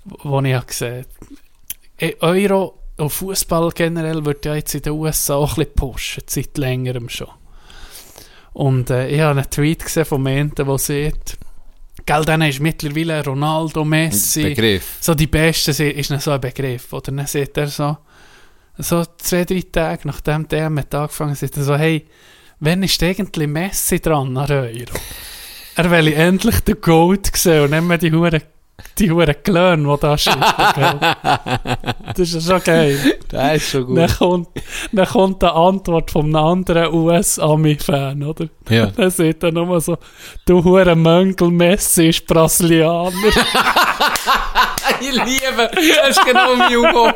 wo 0.04 0.40
ich 0.40 0.66
gesehen 0.66 1.06
habe. 2.00 2.16
Euro 2.20 2.83
und 2.96 3.10
Fußball 3.10 3.70
generell 3.74 4.24
wird 4.24 4.44
ja 4.44 4.54
jetzt 4.54 4.74
in 4.74 4.82
den 4.82 4.92
USA 4.92 5.34
auch 5.34 5.56
ein 5.56 5.64
bisschen 5.64 5.74
pushen, 5.74 6.22
seit 6.26 6.56
längerem 6.58 7.08
schon. 7.08 7.28
Und 8.52 8.90
äh, 8.90 9.08
ich 9.08 9.20
habe 9.20 9.40
einen 9.40 9.50
Tweet 9.50 9.84
gesehen 9.84 10.04
von 10.04 10.22
Mente, 10.22 10.64
der 10.64 10.78
sagt, 10.78 11.38
Gell, 12.06 12.24
dann 12.24 12.42
ist 12.42 12.60
mittlerweile 12.60 13.24
Ronaldo, 13.24 13.84
Messi, 13.84 14.42
Begriff. 14.42 14.98
so 15.00 15.14
die 15.14 15.26
Besten 15.26 15.72
sind, 15.72 15.96
ist 15.96 16.22
so 16.22 16.32
ein 16.32 16.40
Begriff. 16.40 16.92
Oder 16.92 17.12
dann 17.12 17.26
sagt 17.26 17.56
er 17.56 17.66
so, 17.68 17.96
so 18.76 19.04
zwei, 19.18 19.44
drei 19.44 19.62
Tage 19.72 20.06
nachdem 20.06 20.46
der 20.46 20.68
mit 20.70 20.94
angefangen 20.94 21.36
er 21.40 21.64
so, 21.64 21.76
hey, 21.76 22.06
wann 22.60 22.82
ist 22.82 23.02
eigentlich 23.02 23.48
Messi 23.48 24.00
dran 24.00 24.36
an 24.36 24.50
Euro? 24.50 24.98
er 25.76 25.90
will 25.90 26.12
endlich 26.12 26.60
den 26.60 26.80
Gold 26.80 27.30
sehen 27.34 27.64
und 27.64 27.70
nicht 27.70 27.82
mehr 27.82 27.98
die 27.98 28.12
Huren 28.12 28.42
die 28.98 29.10
Huren 29.10 29.34
Klöne, 29.42 29.88
die 29.94 30.00
da 30.00 30.18
schicken. 30.18 30.40
Das 32.16 32.32
ist 32.32 32.46
ja 32.46 32.58
schon 32.58 32.64
geil. 32.64 33.18
Das 33.28 33.56
ist 33.56 33.70
schon 33.70 33.94
Dann 33.94 34.08
kommt, 34.08 34.48
dann 34.92 35.06
kommt 35.06 35.42
die 35.42 35.46
Antwort 35.46 36.10
von 36.12 36.26
einem 36.26 36.36
anderen 36.36 36.94
US-Ami-Fan, 36.94 38.22
oder? 38.22 38.46
Ja. 38.68 38.86
Dann 38.96 39.10
sagt 39.10 39.42
er 39.42 39.50
nur 39.50 39.80
so, 39.80 39.98
du 40.46 40.62
hure 40.62 40.94
Mönkel 40.94 41.50
Messi 41.50 42.08
ist 42.08 42.26
Brasilianer. 42.26 43.10
Ich 45.00 45.12
liebe, 45.12 45.70
das 45.74 46.10
ist 46.10 46.24
genau 46.24 46.54
mein 46.56 46.76
Humor. 46.76 47.14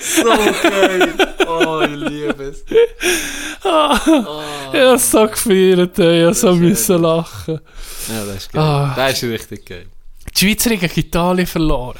So 0.00 0.24
geil. 0.62 1.14
Oh, 1.46 1.80
ich 1.82 2.10
liebe 2.10 2.44
es. 2.44 2.64
ich 2.70 3.64
habe 3.64 4.98
so 4.98 5.26
gefeiert, 5.26 5.98
ey. 5.98 6.20
ich 6.20 6.24
habe 6.24 6.34
so 6.34 6.54
müssen 6.54 7.02
lachen. 7.02 7.60
Ja, 8.08 8.24
das 8.24 8.36
ist 8.36 8.52
geil. 8.52 8.62
Ah. 8.62 8.92
Das 8.96 9.22
ist 9.22 9.28
richtig 9.28 9.66
geil. 9.66 9.86
Die 10.34 10.38
Schweizer 10.38 10.70
gegen 10.76 11.00
Italien 11.00 11.46
verloren. 11.46 11.98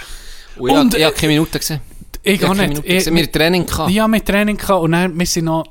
Und 0.56 0.70
ich, 0.70 0.76
Und, 0.76 0.94
ich 0.94 1.04
habe 1.04 1.14
keine 1.14 1.32
Minute 1.32 1.58
gesehen. 1.58 1.80
Ich 2.22 2.34
Ich 2.34 2.40
keine 2.40 2.54
nicht. 2.54 2.68
Minute 2.68 2.88
gesehen. 2.88 3.16
Wir 3.16 3.32
Training 3.32 3.66
gehabt. 3.66 3.90
Ich 3.90 3.98
habe 3.98 4.10
mit 4.10 4.26
Training 4.26 4.56
gehabt 4.56 4.82
und 4.82 4.92
dann, 4.92 5.18
wir 5.18 5.26
sind 5.26 5.44
noch 5.46 5.64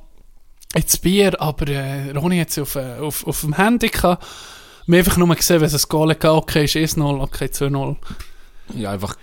ins 0.74 0.97
Bier, 0.97 1.39
aber 1.41 1.68
äh, 1.68 2.12
Ronny 2.12 2.39
hat 2.39 2.49
es 2.49 2.59
auf, 2.59 2.76
äh, 2.76 2.97
auf, 2.99 3.26
auf 3.28 3.41
dem 3.41 3.53
Handy 3.53 3.89
gehabt. 3.89 4.26
Wir 4.88 4.99
haben 4.99 5.05
einfach 5.05 5.18
nur 5.18 5.36
gesehen, 5.36 5.62
wenn 5.62 5.68
es 5.68 5.86
ein 5.86 5.89
Goal 5.89 6.16
gab, 6.16 6.36
okay, 6.38 6.66
ist 6.66 6.76
1-0, 6.76 7.22
okay, 7.22 7.45
2-0. 7.45 7.95
Ja, 8.76 8.91
einfach. 8.91 9.16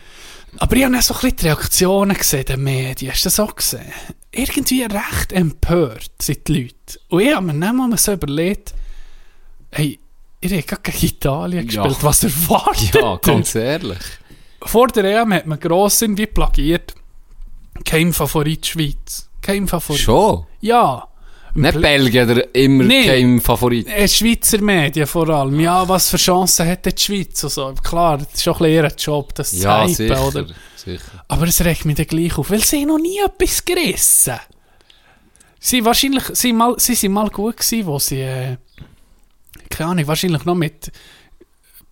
Aber 0.57 0.77
ich 0.77 0.83
habe 0.85 0.93
dann 0.95 1.03
so 1.03 1.15
ein 1.15 1.21
bisschen 1.21 1.37
die 1.37 1.47
Reaktionen 1.47 2.17
gesehen, 2.17 2.45
der 2.47 2.57
Medien. 2.57 3.13
Hast 3.13 3.25
du 3.25 3.27
das 3.29 3.41
auch 3.41 3.55
gesehen? 3.55 3.93
Irgendwie 4.33 4.83
recht 4.83 5.33
empört 5.33 6.11
sind 6.21 6.49
die 6.49 6.63
Leute. 6.63 7.01
Und 7.09 7.21
ich 7.21 7.35
habe 7.35 7.47
mir 7.47 7.59
dann 7.59 7.77
mal 7.77 7.97
so 7.99 8.13
überlegt, 8.13 8.75
hey, 9.71 9.99
ihr 10.41 10.57
habt 10.59 10.67
gerade 10.69 10.83
gegen 10.83 11.07
Italien 11.07 11.69
Ja. 11.69 11.83
gespielt, 11.85 12.03
was 12.05 12.25
erwartet 12.25 12.95
Ja, 12.95 13.13
ihr? 13.15 13.19
ganz 13.19 13.55
ehrlich. 13.55 13.99
Vor 14.63 14.89
der 14.89 15.05
EM 15.23 15.33
hat 15.35 15.47
man 15.47 15.61
gross 15.61 16.03
irgendwie 16.03 16.27
plagiert, 16.27 16.95
kein 17.85 18.13
Favorit 18.13 18.67
Schweiz. 18.67 19.29
Kein 19.41 19.69
Favorit. 19.69 20.01
Schon. 20.03 20.47
Ja. 20.61 21.07
Nicht 21.55 21.81
Belgien, 21.81 22.29
der 22.29 22.55
immer 22.55 22.85
Nee. 22.85 23.07
kein 23.07 23.41
Favorit. 23.41 23.89
Schweizer 24.11 24.61
Medien 24.61 25.07
vor 25.07 25.29
allem. 25.29 25.59
Ja, 25.61 25.89
was 25.89 26.11
für 26.11 26.17
Chancen 26.17 26.67
hat 26.69 26.85
die 26.87 26.93
Schweiz? 27.03 27.43
und 27.45 27.51
so. 27.51 27.75
Klar, 27.83 28.19
das 28.19 28.29
ist 28.35 28.43
schon 28.43 28.55
ein 28.55 28.59
bisschen 28.59 28.73
ihr 28.85 28.93
Job, 28.97 29.35
das 29.35 29.51
zu 29.51 29.57
Ja, 29.59 29.83
hypen, 29.83 29.95
sicher. 29.95 30.27
oder? 30.27 30.47
sicher. 30.77 31.01
Aber 31.29 31.47
es 31.47 31.65
regt 31.65 31.85
mich 31.85 31.97
dann 31.97 32.07
gleich 32.07 32.37
auf, 32.39 32.51
weil 32.51 32.63
sie 32.63 32.85
noch 32.85 32.99
nie 32.99 33.19
etwas 33.25 33.65
gerissen. 33.65 34.39
Sie, 35.61 35.85
wahrscheinlich, 35.85 36.25
sie, 36.35 36.53
mal, 36.53 36.75
sie 36.79 36.95
sind 36.95 37.13
mal 37.13 37.29
gut 37.31 37.57
gewesen, 37.57 37.87
wo 37.87 37.99
sie, 37.99 38.21
äh, 38.21 38.57
keine 39.69 39.91
Ahnung, 39.91 40.07
wahrscheinlich 40.07 40.45
noch 40.45 40.55
mit 40.55 40.93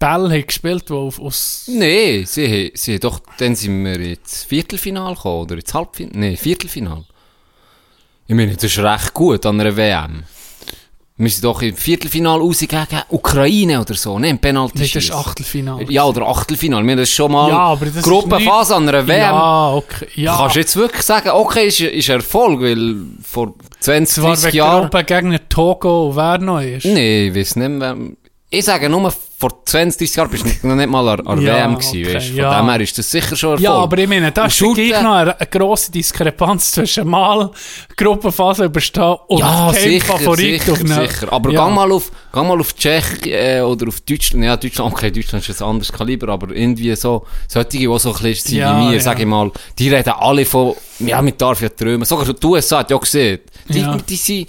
haben 0.03 0.47
gespielt, 0.47 0.89
die 0.89 0.93
auf, 0.93 1.19
aus... 1.19 1.65
Nee, 1.69 2.25
sie, 2.25 2.71
sie 2.75 2.99
doch, 3.01 3.21
dann 3.39 3.57
sind 3.57 3.83
wir 3.85 3.99
ins 3.99 4.45
Viertelfinal 4.45 5.15
gekommen, 5.15 5.43
oder 5.43 5.55
ins 5.57 5.73
Halbfinale, 5.73 6.19
nee, 6.19 6.37
Viertelfinal. 6.37 7.05
Ich 8.29 8.35
meine, 8.35 8.55
das 8.55 8.64
ist 8.64 8.79
recht 8.79 9.14
gut 9.14 9.47
an 9.47 9.61
einer 9.61 9.77
WM. 9.77 10.24
Wir 11.18 11.31
sind 11.31 11.45
doch 11.45 11.62
im 11.62 11.74
Viertelfinal 11.74 12.41
raus 12.41 12.59
gegen 12.59 12.79
Ukraine 13.09 13.81
oder 13.81 13.95
so, 13.95 14.18
ne, 14.18 14.29
im 14.29 14.39
Penalty 14.39 14.81
Nee, 14.81 14.91
das 14.93 15.05
ist 15.05 15.12
Achtelfinale. 15.12 15.87
Ja, 15.91 16.05
oder 16.05 16.27
Achtelfinal. 16.27 16.85
Wir 16.85 16.91
haben 16.91 16.99
das 16.99 17.11
schon 17.11 17.33
mal 17.33 17.49
Ja, 17.49 17.74
das 17.74 18.03
Gruppenphase 18.03 18.77
an 18.77 18.87
einer 18.87 19.07
WM. 19.07 19.20
Ja, 19.20 19.72
okay. 19.72 20.09
Ja, 20.16 20.37
Kannst 20.37 20.57
du 20.57 20.61
jetzt 20.61 20.77
wirklich 20.77 21.03
sagen, 21.03 21.31
okay, 21.31 21.68
ist, 21.68 21.81
ist 21.81 22.09
Erfolg, 22.11 22.61
weil 22.61 22.97
vor 23.22 23.55
20, 23.81 24.14
zwar 24.14 24.29
30 24.33 24.45
wegen 24.47 24.57
Jahren... 24.59 24.83
Gruppengegner 24.83 25.49
Togo 25.49 26.12
wer 26.14 26.37
noch 26.37 26.61
ist. 26.61 26.85
Nee, 26.85 27.29
ich 27.29 27.35
weiß 27.35 27.57
nicht 27.57 27.68
mehr. 27.70 27.97
Ich 28.51 28.64
sage 28.66 28.91
nur, 28.91 29.11
vor 29.39 29.62
20, 29.66 29.99
30 29.99 30.16
Jahren 30.16 30.30
bist 30.30 30.45
du 30.62 30.66
noch 30.66 30.76
nicht 30.76 30.89
mal 30.89 31.07
an, 31.09 31.26
an 31.26 31.41
Ja, 31.43 31.57
WM 31.57 31.74
gewesen, 31.74 31.89
okay, 32.05 32.14
weißt. 32.14 32.26
Von 32.28 32.37
ja. 32.37 32.59
dem 32.59 32.70
her 32.70 32.80
ist 32.80 32.97
das 32.97 33.11
sicher 33.11 33.37
schon 33.37 33.51
Erfolg. 33.51 33.64
Ja, 33.64 33.72
aber 33.74 33.99
ich 33.99 34.09
meine, 34.09 34.32
da 34.32 34.47
ist 34.47 34.62
noch 34.62 34.74
eine, 34.78 35.39
eine 35.39 35.47
grosse 35.51 35.93
Diskrepanz 35.93 36.72
zwischen 36.72 37.07
mal 37.07 37.51
Gruppenphase 37.97 38.64
überstehen 38.64 39.16
und 39.28 39.41
ja, 39.41 39.72
sicher, 39.74 40.07
Favorit 40.18 40.62
sicher, 40.62 40.80
eine- 40.80 41.07
sicher. 41.09 41.32
Aber 41.32 41.51
ja. 41.51 41.61
gang 41.64 41.74
mal 41.74 41.93
auf, 41.93 42.11
gang 42.32 42.49
mal 42.49 42.59
auf 42.59 42.74
Tschechien 42.74 43.32
äh, 43.32 43.61
oder 43.61 43.89
auf 43.89 44.01
Deutschland. 44.01 44.43
Ja, 44.45 44.57
Deutschland, 44.57 44.93
okay, 44.95 45.11
Deutschland 45.11 45.47
ist 45.47 45.61
ein 45.62 45.68
anderes 45.68 45.93
Kaliber, 45.93 46.28
aber 46.32 46.55
irgendwie 46.55 46.97
so, 46.97 47.26
solche, 47.47 47.68
die 47.68 47.84
so 47.84 47.93
ein 47.93 47.99
bisschen 48.22 48.34
sind 48.34 48.59
Ja, 48.59 48.80
wie 48.80 48.84
mir, 48.87 48.95
ja. 48.95 49.01
sag 49.01 49.18
ich 49.20 49.26
mal, 49.26 49.51
die 49.78 49.91
reden 49.91 50.14
alle 50.18 50.47
von, 50.47 50.74
ja, 51.01 51.20
mit 51.20 51.39
darf 51.41 51.61
ja 51.61 51.68
träumen. 51.68 52.07
Sogar 52.07 52.32
die 52.32 52.47
USA 52.47 52.78
hat 52.78 52.91
ja 52.91 52.97
gesehen. 52.97 53.41
Die, 53.68 53.84
die 54.09 54.16
sind, 54.16 54.49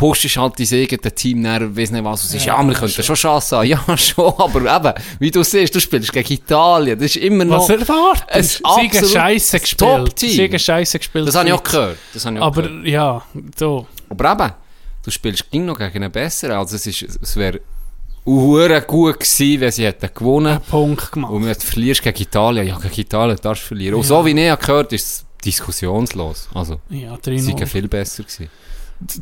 pushst 0.00 0.34
halt 0.38 0.58
dein 0.58 0.80
eigenes 0.80 1.14
Team 1.14 1.42
näher, 1.42 1.76
weiss 1.76 1.90
nicht 1.90 2.02
was, 2.02 2.24
es 2.24 2.32
ist, 2.32 2.46
ja, 2.46 2.62
wir 2.62 2.72
könnten 2.72 3.02
schon 3.02 3.14
Chance 3.14 3.56
haben, 3.58 3.66
ja, 3.68 3.96
schon, 3.98 4.32
aber 4.38 4.76
eben, 4.76 5.04
wie 5.18 5.30
du 5.30 5.42
siehst, 5.42 5.74
du 5.74 5.78
spielst 5.78 6.10
gegen 6.10 6.32
Italien, 6.32 6.98
das 6.98 7.14
ist 7.14 7.16
immer 7.16 7.44
noch, 7.44 7.68
Was 7.68 7.78
Sie 7.78 7.84
haben 7.84 8.64
absolut 8.64 9.10
Scheiße 9.12 9.60
gespielt. 9.60 9.78
Top-Team. 9.78 10.50
Sie 10.52 10.58
Scheiße 10.58 10.98
gespielt. 10.98 11.28
das 11.28 11.34
habe 11.34 11.48
ich 11.48 11.52
auch 11.52 11.62
gehört, 11.62 11.98
das 12.14 12.24
habe 12.24 12.36
ich 12.36 12.42
auch 12.42 12.46
Aber 12.46 12.62
gehört. 12.62 12.86
ja, 12.86 13.22
so. 13.58 13.86
Aber 14.08 14.32
eben, 14.32 14.52
du 15.04 15.10
spielst 15.10 15.50
ging 15.50 15.66
noch 15.66 15.78
gegen 15.78 16.02
einen 16.02 16.10
besseren, 16.10 16.56
also 16.56 16.76
es 16.76 16.86
ist, 16.86 17.02
es 17.20 17.36
wäre 17.36 17.60
hure 18.24 18.80
gut 18.80 19.20
gewesen, 19.20 19.60
wenn 19.60 19.70
sie 19.70 19.84
hätten 19.84 20.08
gewonnen. 20.14 20.60
Punkt 20.70 21.12
gemacht. 21.12 21.30
Und 21.30 21.44
wenn 21.44 21.52
du 21.52 21.60
verlierst 21.60 22.02
gegen 22.02 22.22
Italien, 22.22 22.66
ja, 22.66 22.78
gegen 22.78 23.00
Italien 23.02 23.38
darfst 23.42 23.64
du 23.64 23.68
verlieren. 23.68 23.96
Und 23.96 24.04
so 24.04 24.24
wie 24.24 24.30
ich 24.30 24.58
gehört, 24.58 24.94
ist 24.94 25.04
es 25.04 25.24
diskussionslos. 25.44 26.48
Also, 26.54 26.80
Ja, 26.88 27.18
sie 27.22 27.30
3-0. 27.32 27.66
viel 27.66 27.88
besser 27.88 28.22
gewesen. 28.22 28.48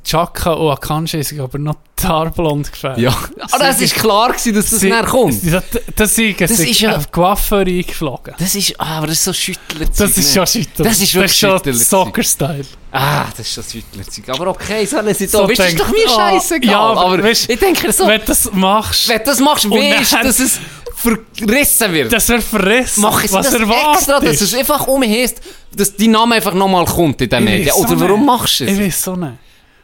Chaka 0.05 0.53
und 0.55 0.71
Akanji 0.73 1.23
sind 1.23 1.41
aber 1.41 1.59
noch 1.59 1.77
tarblond 1.95 2.71
gefällt. 2.73 2.99
Ja, 2.99 3.17
aber 3.53 3.69
es 3.69 3.81
ist 3.81 3.95
klar 3.95 4.29
gewesen, 4.33 4.55
dass 4.55 4.71
das 4.71 4.81
Sie- 4.81 4.89
näher 4.91 5.05
kommt. 5.05 5.35
Das, 5.45 5.63
das, 5.97 6.15
das, 6.17 6.37
Das 6.39 6.59
ist 6.59 6.81
ja- 6.81 6.97
auf 6.97 7.11
Coiffeur 7.13 7.61
eingeflogen. 7.61 8.35
Das 8.39 8.55
ist, 8.55 8.75
ah, 8.81 8.99
aber 8.99 9.07
das 9.09 9.17
ist 9.19 9.25
so 9.25 9.33
schüttelig. 9.33 9.89
Das 9.97 10.17
ist 10.17 10.35
schon 10.35 10.47
schütteln. 10.47 10.89
Das 10.89 11.01
ist 11.01 11.15
wirklich 11.15 11.37
schon 11.39 11.51
schütteln. 11.59 11.77
Soccer-Style. 11.79 12.65
Ah, 12.93 13.27
das 13.37 13.41
ist 13.47 13.55
schon 13.55 13.65
schüttelig. 13.65 14.29
Aber 14.29 14.49
okay, 14.49 14.85
sollen 14.85 15.15
sie 15.15 15.27
So 15.27 15.43
da. 15.47 15.49
Weißt 15.49 15.59
du, 15.59 15.63
das 15.63 15.73
ist 15.73 15.81
doch 15.81 15.89
mir 15.91 16.07
Ah, 16.09 16.31
scheißegal. 16.31 16.71
ja, 16.71 16.81
aber 16.81 17.01
aber 17.07 17.17
weißt- 17.23 17.51
ich 17.51 17.59
denke 17.59 17.93
so, 17.93 18.07
Wenn 18.07 18.21
du 18.21 18.27
das 18.27 18.53
machst, 18.53 19.09
wenn 19.09 19.19
du 19.19 19.25
das 19.25 19.41
machst, 19.41 19.71
weißt 19.71 20.13
du, 20.13 20.23
dass 20.25 20.41
es 20.41 20.59
verrissen 20.97 21.93
wird. 21.93 22.13
das 22.13 22.29
wäre 22.29 22.41
verrissen. 22.41 23.01
Mach 23.03 23.23
es 23.23 23.33
Was 23.33 23.47
das 23.51 23.55
erwartest 23.61 24.09
extra, 24.09 24.21
dass 24.21 24.41
es 24.41 24.55
einfach 24.55 24.87
um 24.89 25.03
heisst, 25.03 25.41
dass 25.73 25.95
dein 25.95 26.11
Name 26.11 26.35
einfach 26.37 26.55
nochmal 26.55 26.85
kommt 26.85 27.21
in 27.21 27.29
den 27.29 27.45
Medien. 27.45 27.73
Oder 27.73 28.01
warum 28.01 28.21
nicht. 28.21 28.27
machst 28.27 28.61
du 28.61 28.65
es? 28.65 28.73
Ich 28.73 28.81
weiß 28.81 29.03
so 29.05 29.15
nicht. 29.17 29.35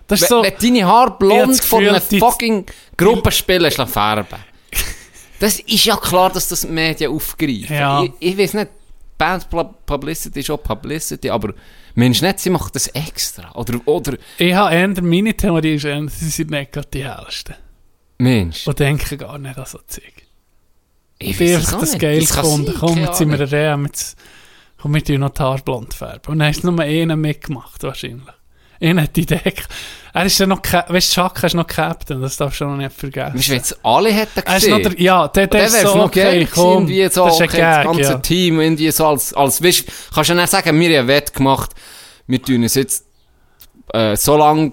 Das 0.07 0.23
ist 0.23 0.31
Wenn, 0.31 0.37
so... 0.39 0.43
wenn 0.45 0.55
deine 0.75 0.87
Haare 0.87 1.17
blond 1.19 1.65
von 1.65 1.85
die- 2.11 2.19
fucking 2.19 2.67
Gruppenspiel 2.97 3.65
hast 3.67 3.77
färben 3.91 4.39
Das 5.41 5.59
ist 5.61 5.85
ja 5.85 5.97
klar, 5.97 6.31
dass 6.31 6.49
das 6.49 6.61
die 6.63 6.69
Medien 6.69 7.11
aufgreifen. 7.13 7.75
Ja. 7.75 8.03
Ich, 8.05 8.13
ich 8.21 8.39
weiß 8.39 8.55
nicht, 8.55 8.71
Band 9.19 9.49
Pub- 9.51 9.75
Publicity 9.87 10.41
ist 10.41 10.51
auch 10.51 10.63
Publicity, 10.63 11.29
aber 11.31 11.55
Mensch 11.95 12.21
nicht, 12.23 12.39
sie 12.41 12.51
macht 12.51 12.75
das 12.75 12.89
extra. 12.89 13.53
Oder, 13.55 13.79
oder, 13.87 14.17
Ich 14.39 14.55
habe 14.55 14.75
eher, 14.75 15.03
meine 15.03 15.35
Theorie 15.37 15.75
ist 15.77 15.85
eher, 15.85 16.07
sie 16.09 16.29
sind 16.29 16.51
nicht 16.51 16.73
gerade 16.73 16.89
die 16.93 17.05
Hellsten. 17.05 17.55
Mensch, 18.19 18.67
Und 18.67 18.79
denken 18.79 19.19
gar 19.19 19.39
nicht 19.39 19.59
an 19.59 19.67
so 19.67 19.79
Zeug. 19.87 20.13
ich 21.19 21.37
einfach 21.41 21.69
es 21.69 21.75
auch 21.75 21.81
das 21.81 21.91
nicht. 21.93 22.01
geil 22.01 22.21
Das 22.21 22.37
gefunden. 22.37 22.75
Komm, 22.79 22.99
jetzt 22.99 23.19
sind 23.19 23.29
wir 23.31 23.35
Ahnung. 23.41 23.53
eine 23.53 23.53
Reha, 23.53 23.87
jetzt, 23.87 24.17
komm, 24.81 24.95
wir 24.95 25.19
noch 25.19 25.31
die 25.31 25.43
Haare 25.43 25.63
blond 25.63 25.95
färben. 25.95 26.33
Und 26.33 26.39
dann 26.41 26.49
hast 26.49 26.63
du 26.63 26.71
nur 26.71 26.81
einen 26.81 27.21
mitgemacht, 27.21 27.83
wahrscheinlich. 27.83 28.25
Einer 28.81 29.03
hat 29.03 29.17
die 29.17 29.27
gehabt. 29.27 29.69
Er 30.13 30.27
ist 30.27 30.39
ja 30.39 30.47
noch, 30.47 30.61
weißt 30.63 31.11
du, 31.11 31.15
Chaka 31.15 31.47
ist 31.49 31.55
noch 31.55 31.67
Captain, 31.67 32.21
das 32.21 32.37
darfst 32.37 32.61
du 32.61 32.67
noch 32.67 32.77
nicht 32.77 32.93
vergessen. 32.93 33.37
Weißt 33.37 33.49
du, 33.49 33.57
es 33.57 33.85
alle 33.85 34.13
hätten 34.13 34.43
Er 34.45 34.57
ist 34.57 34.69
noch 34.69 34.77
gesehen, 34.79 34.97
der, 34.97 35.03
ja, 35.03 35.29
der, 35.29 35.47
der 35.49 35.61
dann 35.61 35.69
ist 35.69 35.81
so, 35.83 35.97
noch 35.97 36.05
okay, 36.05 36.49
komm, 36.53 36.87
wie 36.87 37.09
so, 37.09 37.25
das 37.25 37.35
okay, 37.35 37.43
ein 37.43 37.49
das 37.49 37.77
Gag, 37.77 37.85
ganze 37.85 38.03
ja. 38.03 38.19
Team, 38.19 38.61
irgendwie 38.61 38.91
so 38.93 39.07
als, 39.09 39.35
als, 39.35 39.61
weißt, 39.61 39.87
kannst 40.15 40.31
du 40.31 40.35
dann 40.35 40.45
auch 40.45 40.49
sagen, 40.49 40.79
wir 40.79 40.99
haben 41.01 41.09
Wett 41.09 41.35
gemacht, 41.35 41.73
wir 42.29 42.41
tun 42.41 42.63
es 42.63 42.77
jetzt, 42.77 43.07
äh, 43.93 44.15
so 44.17 44.37
lang 44.37 44.73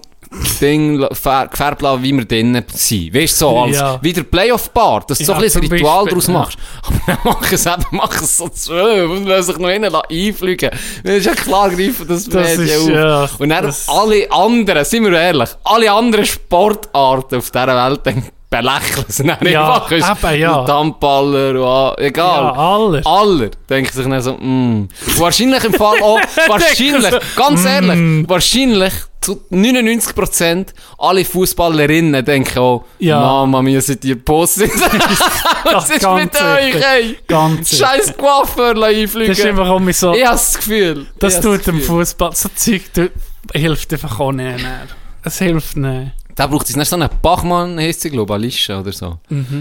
Ding 0.60 1.00
fär- 1.12 1.48
gefärbt 1.48 1.82
lassen, 1.82 2.02
wie 2.02 2.12
wir 2.12 2.24
drinnen 2.24 2.64
sind. 2.72 3.14
Weißt 3.14 3.34
du, 3.34 3.44
so 3.46 3.58
als, 3.58 3.76
Ja. 3.76 3.98
wie 4.02 4.12
der 4.12 4.22
Playoff-Bar, 4.22 5.04
dass 5.06 5.18
du 5.18 5.24
so 5.24 5.32
Ja, 5.32 5.38
ein 5.38 5.44
bisschen 5.44 5.62
ein 5.62 5.68
zum 5.68 5.76
Ritual 5.76 6.06
daraus 6.06 6.26
ja. 6.26 6.32
machst. 6.32 6.58
Aber 6.86 7.00
dann 7.06 7.18
mach 7.24 7.52
es 7.52 7.66
eben, 7.66 7.84
mach 7.90 8.22
es 8.22 8.36
so 8.36 8.48
zwölf 8.48 9.10
und 9.10 9.26
lass 9.26 9.46
sich 9.46 9.58
noch 9.58 9.68
innen 9.68 9.94
einfliegen. 9.94 10.70
Das 11.04 11.14
ist 11.14 11.26
ja 11.26 11.34
klar 11.34 11.70
greifen, 11.70 12.06
das, 12.08 12.24
Das 12.28 12.56
Medien 12.58 12.88
ist, 12.90 12.96
auf. 12.96 13.40
Und 13.40 13.48
dann 13.50 13.72
alle 13.88 14.30
anderen, 14.32 14.84
sind 14.84 15.04
wir 15.04 15.12
ehrlich, 15.12 15.50
alle 15.64 15.92
anderen 15.92 16.24
Sportarten 16.26 17.36
auf 17.36 17.50
dieser 17.50 17.66
Welt 17.88 18.00
dann 18.04 18.24
belächeln 18.52 19.04
sie 19.08 19.24
dann 19.24 19.38
Ja, 19.48 19.82
einfach. 19.90 20.32
Eben, 20.32 20.40
ja. 20.40 20.64
a- 20.64 21.94
egal. 21.98 22.44
Ja, 22.44 22.52
alles. 22.52 23.06
Aller 23.06 23.48
denken 23.68 23.92
sich 23.92 24.06
dann 24.06 24.22
so, 24.22 24.34
mm. 24.34 24.88
Wahrscheinlich 25.16 25.64
im 25.64 25.72
Fall 25.74 26.00
auch, 26.02 26.20
wahrscheinlich, 26.48 27.14
ganz 27.34 27.64
ehrlich, 27.64 28.28
wahrscheinlich 28.28 28.92
zu 29.22 29.40
99% 29.52 30.66
alle 30.98 31.24
Fußballerinnen 31.24 32.24
denken 32.24 32.58
auch, 32.58 32.84
Ja. 32.98 33.20
Mama 33.20 33.62
mia, 33.62 33.80
seid 33.80 34.04
ihr 34.04 34.22
Bosse. 34.22 34.68
Was 34.68 35.90
ist 35.90 36.02
mit 36.02 36.34
euch, 36.40 36.74
ey? 36.74 37.18
Ganz. 37.28 37.76
Scheiß 37.78 38.14
Coiffeur 38.16 38.82
einfliegen. 38.82 39.28
Das 39.28 39.38
ist 39.38 39.46
einfach 39.46 39.68
auch 39.68 39.80
so, 39.92 40.12
ich 40.12 40.24
habe 40.24 40.32
das 40.34 40.56
Gefühl. 40.56 41.06
das 41.18 41.40
tut 41.40 41.66
dem. 41.66 41.80
Fußball, 41.80 42.34
so 42.34 42.48
Zeug 42.54 42.82
tut, 42.92 43.12
hilft 43.54 43.92
einfach 43.92 44.18
auch 44.20 44.32
nicht 44.32 44.60
mehr. 44.60 44.82
Es 45.24 45.38
hilft 45.38 45.76
nicht. 45.76 46.10
Da 46.34 46.46
braucht 46.46 46.68
es 46.68 46.76
nicht 46.76 46.88
so 46.88 46.96
einen 46.96 47.08
Bachmann, 47.20 47.78
heisst 47.78 48.00
sie, 48.02 48.10
glaube 48.10 48.32
ich, 48.32 48.34
Alicia 48.34 48.80
oder 48.80 48.92
so. 48.92 49.18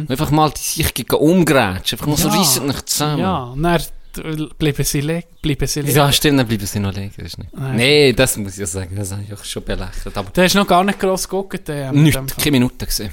Einfach 0.07 0.31
mal 0.31 0.49
die 0.51 0.61
sich 0.61 0.93
gegen 0.93 1.15
umgrätschen. 1.15 1.99
Einfach 1.99 2.07
mal 2.07 2.17
so 2.17 2.27
Mhm. 2.29 2.33
Ja. 2.35 2.39
reissen 2.39 2.67
nicht 2.67 2.89
zusammen. 2.89 3.19
Ja, 3.19 3.53
dann 3.55 4.49
bleiben 4.57 4.83
sie 4.83 5.01
liegen, 5.01 5.23
bleiben 5.41 5.67
sie 5.67 5.81
liegen. 5.81 5.95
Ja, 5.95 6.11
stimmt, 6.11 6.39
dann 6.39 6.47
bleiben 6.47 6.65
sie 6.65 6.79
noch 6.79 6.93
liegen. 6.93 7.13
Das 7.15 7.25
ist 7.27 7.37
nicht. 7.39 7.53
Nein. 7.53 7.75
Nee, 7.75 8.13
das 8.13 8.35
muss 8.37 8.53
ich 8.53 8.59
ja 8.59 8.65
sagen. 8.65 8.95
Das 8.95 9.11
habe 9.11 9.23
ich 9.27 9.33
auch 9.33 9.43
schon 9.43 9.63
belächelt. 9.63 10.17
Aber 10.17 10.29
Du 10.31 10.41
hast 10.41 10.53
noch 10.55 10.67
gar 10.67 10.83
nicht 10.83 10.99
gross 10.99 11.27
geguckt. 11.27 11.67
äh, 11.69 11.91
nicht, 11.91 12.17
keine 12.37 12.51
Minute 12.51 12.85
gesehen. 12.85 13.11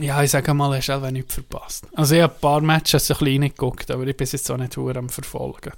Ja, 0.00 0.22
ich 0.24 0.30
sage 0.32 0.52
mal, 0.54 0.76
hast 0.76 0.88
du 0.88 0.92
auch 0.92 1.10
nichts 1.10 1.34
verpasst. 1.34 1.86
Also 1.94 2.16
ich 2.16 2.22
habe 2.22 2.34
ein 2.34 2.40
paar 2.40 2.60
Matches 2.60 3.06
so 3.06 3.14
ein 3.14 3.18
bisschen 3.18 3.42
reingeguckt, 3.42 3.90
aber 3.92 4.04
ich 4.08 4.16
bin 4.16 4.26
jetzt 4.30 4.50
auch 4.50 4.56
nicht 4.56 4.76
am 4.76 5.08
Verfolgen. 5.08 5.72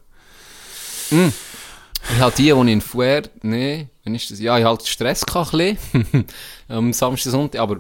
Ich 1.11 2.19
habe 2.21 2.35
die, 2.37 2.45
die 2.45 2.73
in 2.73 2.81
Fuer, 2.81 3.23
nee, 3.43 3.89
wann 4.07 4.15
ist 4.15 4.31
das? 4.31 4.41
Ja, 4.41 4.59
ich 4.59 4.65
hatte 4.65 4.87
Stress 4.87 5.27
gehabt, 5.27 5.53
ein 5.55 5.77
bisschen. 5.93 6.27
Am 6.69 6.93
Samstag, 6.93 7.33
Sonntag, 7.33 7.61
aber 7.61 7.77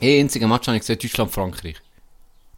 ein 0.00 0.20
einziger 0.20 0.46
Match 0.46 0.66
habe 0.68 0.76
ich 0.76 0.82
gesehen, 0.82 0.98
Deutschland-Frankreich. 0.98 1.76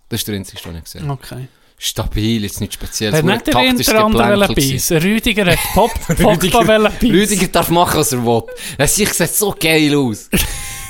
Das 0.08 0.20
ist 0.20 0.28
der 0.28 0.36
einzige, 0.36 0.62
den 0.62 0.76
ich 0.76 0.84
gesehen 0.84 1.08
habe. 1.08 1.20
Okay. 1.22 1.48
Stabil, 1.78 2.44
jetzt 2.44 2.60
nicht 2.60 2.74
speziell. 2.74 3.12
Hat 3.12 3.24
nicht 3.24 3.46
der 3.48 3.60
Inter 3.64 4.04
andere 4.04 4.54
beißen? 4.54 4.98
Rüdiger 4.98 5.46
hat 5.46 5.58
Pop, 5.74 5.90
Pogba 6.16 6.62
beißen. 6.62 7.10
Rüdiger 7.10 7.48
darf 7.48 7.70
machen, 7.70 7.98
was 7.98 8.12
er 8.12 8.24
will. 8.24 8.42
Das 8.78 8.94
sieht 8.94 9.12
so 9.14 9.54
geil 9.58 9.94
aus. 9.96 10.28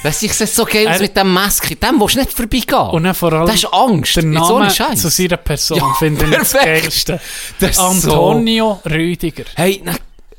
Das 0.03 0.19
sieht 0.19 0.33
so 0.33 0.65
geil 0.65 0.89
aus 0.89 0.99
mit 0.99 1.17
dem 1.17 1.33
Maske. 1.33 1.77
Dem 1.77 2.01
willst 2.01 2.17
du 2.17 2.19
nicht 2.19 2.33
vorbeigehen. 2.33 2.91
Und 2.91 3.05
dann 3.05 3.15
vor 3.15 3.33
allem 3.33 3.47
das 3.47 3.55
ist 3.55 3.73
Angst. 3.73 4.17
der 4.17 4.25
Name 4.25 4.69
Scheiß. 4.69 5.01
zu 5.01 5.09
seiner 5.09 5.37
Person 5.37 5.79
Ja, 5.79 5.95
finde 5.97 6.25
ich 6.25 6.31
das. 6.33 6.53
Geilste. 6.55 7.21
Das 7.61 7.79
Antonio 7.79 8.81
Rüdiger. 8.85 9.45
Hey, 9.55 9.81
ne, 9.85 9.95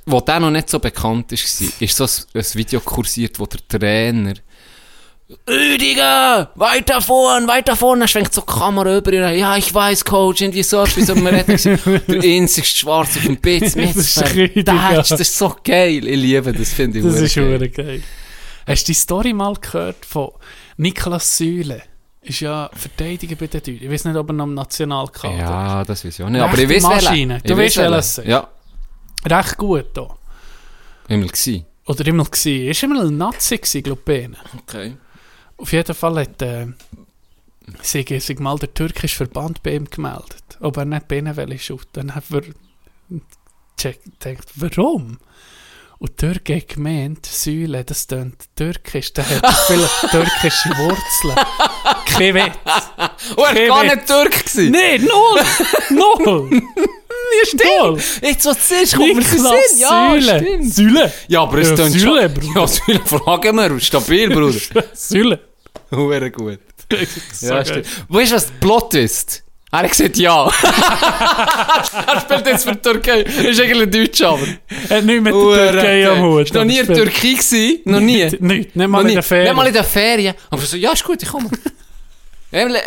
wo 0.05 0.21
der 0.21 0.39
noch 0.39 0.51
nicht 0.51 0.69
so 0.69 0.79
bekannt 0.79 1.31
ist, 1.31 1.61
war, 1.61 1.69
ist 1.79 1.95
so 1.97 2.03
ein, 2.03 2.09
ein 2.41 2.45
Video 2.55 2.79
kursiert, 2.81 3.39
wo 3.39 3.45
der 3.45 3.59
Trainer 3.67 4.33
Rüdiger, 5.49 6.51
weiter 6.55 7.01
vorn, 7.01 7.47
weiter 7.47 7.75
vorn, 7.75 7.99
dann 7.99 8.07
schwenkt 8.07 8.33
so 8.33 8.41
die 8.41 8.47
Kamera 8.53 8.97
über 8.97 9.13
ihn, 9.13 9.37
ja, 9.39 9.57
ich 9.57 9.73
weiß, 9.73 10.05
Coach, 10.05 10.41
irgendwie 10.41 10.61
so 10.63 10.83
etwas, 10.83 11.09
und 11.09 11.23
man 11.23 11.33
redet, 11.33 11.63
der 12.07 12.21
einzigste 12.21 12.77
Schwarz 12.79 13.17
auf 13.17 13.23
dem 13.23 13.37
Bitz, 13.37 13.75
mit 13.75 13.89
Das 13.95 13.97
ist 13.97 14.35
Rüdiger. 14.35 14.93
das 14.97 15.11
ist 15.11 15.35
so 15.37 15.55
geil, 15.63 16.05
ich 16.07 16.17
liebe 16.17 16.53
das, 16.53 16.73
finde 16.73 16.99
ich 16.99 17.05
Das 17.05 17.19
ist 17.19 17.35
geil. 17.35 17.69
geil. 17.69 18.03
Hast 18.67 18.83
du 18.83 18.91
die 18.91 18.93
Story 18.93 19.33
mal 19.33 19.55
gehört 19.55 20.05
von 20.05 20.29
Niklas 20.77 21.37
Süle? 21.37 21.81
Ist 22.21 22.39
ja 22.39 22.69
Verteidiger 22.73 23.35
bei 23.35 23.47
den 23.47 23.59
Deutschen. 23.59 23.83
Ich 23.83 23.89
weiß 23.91 24.05
nicht, 24.05 24.15
ob 24.15 24.29
er 24.29 24.33
noch 24.33 24.45
im 24.45 24.53
Nationalkader 24.53 25.35
Ja, 25.37 25.83
das 25.83 26.05
weiß 26.05 26.19
ich 26.19 26.23
auch 26.23 26.29
nicht, 26.29 26.41
aber 26.41 26.57
ich 26.57 26.69
weiß 26.69 26.83
Maschine. 26.83 27.33
welchen. 27.35 27.47
Du 27.47 27.53
Ich 27.53 27.59
weißt, 27.59 27.77
welches 27.77 28.17
es 28.19 28.25
Ja, 28.25 28.39
ist. 28.39 28.47
Recht 29.25 29.57
gut 29.57 29.85
da. 29.93 30.15
immer 31.07 31.27
gewesen. 31.27 31.65
Oder 31.85 32.05
immer 32.07 32.23
gewesen. 32.25 32.67
Ist 32.69 32.83
immer 32.83 33.01
ein 33.01 33.17
Nazi 33.17 33.57
gewesen, 33.57 33.83
glaube 33.83 34.13
ich. 34.17 34.29
Okay. 34.59 34.97
Auf 35.57 35.71
jeden 35.71 35.93
Fall 35.95 36.19
hat 36.19 36.41
äh, 36.41 36.67
sich, 37.81 38.23
sich 38.23 38.39
mal 38.39 38.57
der 38.57 38.73
türkische 38.73 39.17
Verband 39.17 39.63
bei 39.63 39.75
ihm 39.75 39.89
gemeldet. 39.89 40.43
Ob 40.59 40.77
er 40.77 40.85
nicht 40.85 41.07
bei 41.07 41.17
ihnen 41.17 41.35
will 41.35 41.57
shooten. 41.59 42.07
Dann 42.07 42.15
hat 42.15 42.23
er 42.31 43.93
denkt, 44.23 44.45
warum? 44.55 45.17
Und 45.99 46.17
Türke 46.17 46.57
hat 46.57 46.67
gemeint, 46.67 47.25
Säule, 47.25 47.85
das 47.85 48.07
klingt 48.07 48.43
türkisch. 48.57 49.13
Der 49.13 49.29
hat 49.29 49.55
vielleicht 49.67 50.09
türkische 50.11 50.69
Wurzeln. 50.77 51.45
Kein 52.05 52.35
Witz. 52.35 52.57
Oh, 53.37 53.43
er 53.43 53.69
war 53.69 53.83
gar 53.83 53.83
Witz. 53.85 53.95
nicht 53.95 54.07
Türk 54.07 54.31
gewesen. 54.45 54.71
Nein, 54.71 55.01
null! 55.05 55.41
null! 56.49 56.61
Ja, 57.33 57.45
stimmt. 57.45 58.21
Jetzt, 58.21 58.45
was 58.45 58.57
du 58.57 58.75
siehst, 58.75 58.95
kommt 58.95 59.15
mir 59.15 59.23
Sinn. 59.23 59.41
Ja, 59.77 59.89
Säule! 59.89 60.39
stimmt. 60.39 60.73
Säule! 60.73 61.13
Ja, 61.27 61.41
aber 61.41 61.57
es 61.59 61.69
Ja, 61.77 61.77
Säule, 61.77 61.99
schon... 61.99 62.33
Bruder. 62.33 62.61
Ja, 62.61 62.67
Säule, 62.67 63.01
fragen 63.05 63.55
wir. 63.55 63.79
Stabil, 63.79 64.29
Bruder. 64.29 64.59
Säule! 64.93 65.39
Huere 65.91 66.31
gut. 66.31 66.59
Ja, 67.41 67.65
stimmt. 67.65 67.87
Weißt 68.07 68.31
du, 68.31 68.35
was 68.35 68.47
der 68.47 68.53
Plot 68.59 68.93
ist? 68.95 69.43
Er 69.71 69.79
hat 69.79 69.89
gesagt 69.89 70.17
ja. 70.17 70.51
er 72.07 72.21
spielt 72.21 72.45
jetzt 72.45 72.63
für 72.63 72.75
die 72.75 72.81
Türkei. 72.81 73.21
Ist 73.21 73.59
eigentlich 73.59 73.89
Deutsch, 73.89 74.21
aber. 74.21 74.37
Hat 74.37 75.03
nichts 75.03 75.23
mit 75.23 75.33
der 75.33 75.71
Türkei 75.71 76.09
am. 76.09 76.21
Hut. 76.21 76.43
Ist 76.43 76.53
noch 76.53 76.63
nie 76.63 76.77
in 76.77 76.85
der 76.85 76.95
Türkei 76.95 77.31
gewesen. 77.31 77.79
Noch 77.85 77.99
nie. 77.99 78.23
Nicht, 78.23 78.39
nicht, 78.39 78.75
nicht 78.75 78.87
mal 78.87 79.01
Noch 79.01 79.09
in 79.09 79.15
der 79.15 79.23
Ferien. 79.23 79.47
Nicht 79.47 79.55
mal 79.55 79.67
in 79.67 79.73
der 79.73 79.83
Ferien. 79.83 80.35
Aber 80.51 80.61
so, 80.61 80.77
ja, 80.77 80.91
ist 80.91 81.03
gut, 81.03 81.23
ich 81.23 81.27
komme. 81.27 81.49
Endlich, 82.51 82.83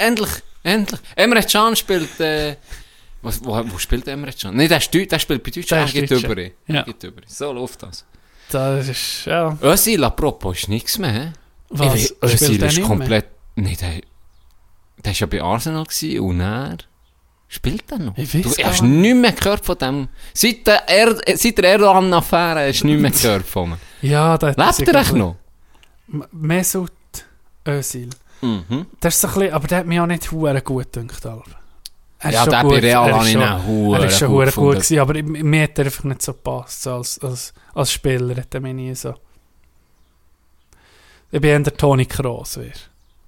endlich. 0.62 1.00
Emre 1.16 1.42
Can 1.42 1.74
spielt, 1.74 2.20
äh, 2.20 2.54
was, 3.26 3.44
wo, 3.44 3.52
wo 3.70 3.78
spielt 3.78 4.06
Emre 4.08 4.32
Can? 4.32 4.56
Nein, 4.56 4.68
der, 4.68 4.78
der 4.78 5.18
spielt 5.18 5.42
bei 5.42 5.50
Der 5.50 5.62
Deutschland. 5.62 5.88
ist 5.88 5.94
Er 5.94 6.06
geht 6.06 6.24
über. 6.24 6.42
Ja. 6.66 6.82
Geht 6.82 7.04
über. 7.04 7.22
So 7.26 7.52
läuft 7.52 7.82
das. 7.82 8.04
Das 8.50 8.88
ist, 8.88 9.26
ja. 9.26 9.58
Özil, 9.60 10.04
apropos, 10.04 10.58
ist 10.58 10.68
nichts 10.68 10.98
mehr? 10.98 11.32
Was? 11.68 11.94
Ich 11.94 12.10
weiß, 12.22 12.22
Özil 12.22 12.46
Spielt 12.46 12.62
er 12.62 12.68
ist 12.68 12.82
komplett... 12.82 13.26
Nein, 13.56 13.76
der, 13.80 14.00
der 15.04 15.12
war 15.12 15.12
ja 15.12 15.26
bei 15.26 15.42
Arsenal 15.42 15.84
gewesen 15.84 16.20
und 16.20 16.40
er... 16.40 16.76
Spielt 17.48 17.90
er 17.92 17.98
noch? 17.98 18.16
Ich 18.18 18.34
weiss 18.34 18.42
du 18.42 18.64
hast 18.64 18.82
nicht. 18.82 18.90
nichts 18.90 19.20
mehr 19.20 19.32
gehört 19.32 19.64
von 19.64 19.78
dem... 19.78 20.08
Seit 20.32 20.66
der, 20.66 20.88
er 20.88 21.36
seit 21.36 21.58
der 21.58 21.64
Erdogan-Affäre 21.64 22.68
hast 22.68 22.82
du 22.82 22.86
nichts 22.86 23.02
mehr 23.02 23.10
gehört 23.10 23.46
von 23.46 23.70
ihm. 23.70 23.76
Ja, 24.02 24.38
da 24.38 24.48
Lebt 24.48 24.88
er 24.88 25.00
echt 25.00 25.14
noch? 25.14 25.36
Mesut 26.32 26.92
Özil. 27.66 28.10
Mhm. 28.40 28.86
Das 29.00 29.14
ist 29.14 29.20
so 29.20 29.28
ein 29.28 29.34
bisschen, 29.34 29.54
aber 29.54 29.66
der 29.68 29.78
hat 29.78 29.86
mich 29.86 30.00
auch 30.00 30.06
nicht 30.06 30.28
gut 30.30 30.92
gedacht. 30.92 31.56
Er 32.18 32.30
ist 32.30 32.34
Ja, 32.34 32.40
schon 32.44 32.50
der 32.50 32.62
bei 32.62 32.78
Real 32.78 33.12
habe 33.12 33.26
ich 33.26 33.32
schon- 33.32 33.42
ihn 33.42 33.92
Er 33.94 34.04
ist 34.04 34.18
schon 34.18 34.28
gut 34.32 34.54
gewesen, 34.54 34.98
aber 35.00 35.22
mir 35.22 35.62
hat 35.64 35.78
er 35.78 35.84
einfach 35.84 36.04
nicht 36.04 36.22
so 36.22 36.32
gepasst, 36.32 36.82
so 36.82 36.94
als, 36.94 37.18
als, 37.18 37.52
als 37.74 37.92
Spieler 37.92 38.36
hat 38.36 38.54
er 38.54 38.60
mich 38.60 38.74
nie 38.74 38.94
so... 38.94 39.14
Ich 41.30 41.40
bin 41.40 41.50
eher 41.50 41.58
der 41.60 41.76
Toni 41.76 42.06
Kroos, 42.06 42.56
wäre. 42.56 42.72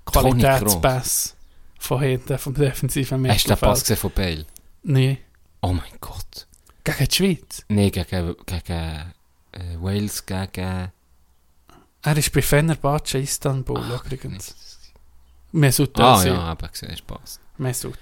Qualitätspass 0.06 1.36
von 1.78 2.00
hinten, 2.00 2.38
vom 2.38 2.54
defensiven 2.54 3.28
Hast 3.28 3.44
du 3.44 3.48
den 3.48 3.58
Pass 3.58 3.80
Mittelfeld. 3.80 3.80
gesehen 3.80 3.96
von 3.96 4.10
Bale? 4.12 4.46
Nee. 4.84 5.18
Oh 5.60 5.72
mein 5.72 5.98
Gott. 6.00 6.46
Gegen 6.84 7.06
die 7.08 7.14
Schweiz. 7.14 7.64
Nein, 7.68 7.90
gegen, 7.90 8.36
gegen 8.46 8.72
äh, 9.52 9.76
Wales, 9.80 10.24
gegen... 10.24 10.92
Er 12.02 12.16
ist 12.16 12.32
bei 12.32 12.40
Fenerbahce 12.42 13.18
Istanbul 13.18 13.82
übrigens. 13.92 14.54
Mesut 15.52 15.98
Ah 16.00 16.24
ja, 16.24 16.52
eben 16.52 16.68
gesehen, 16.70 16.96
Spaß. 16.96 17.40
Mesut. 17.58 17.98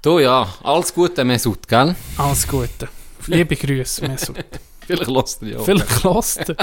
Du 0.00 0.20
ja, 0.20 0.46
alles 0.62 0.94
Gute, 0.94 1.24
Mesut, 1.24 1.66
gell? 1.66 1.94
Alles 2.16 2.46
Gute. 2.46 2.88
Liebe 3.26 3.56
Grüße, 3.56 4.06
Mesut. 4.06 4.36
Vielleicht 4.86 5.42
er 5.42 5.48
ja. 5.48 5.58
Vielleicht 5.58 6.02
lost. 6.04 6.54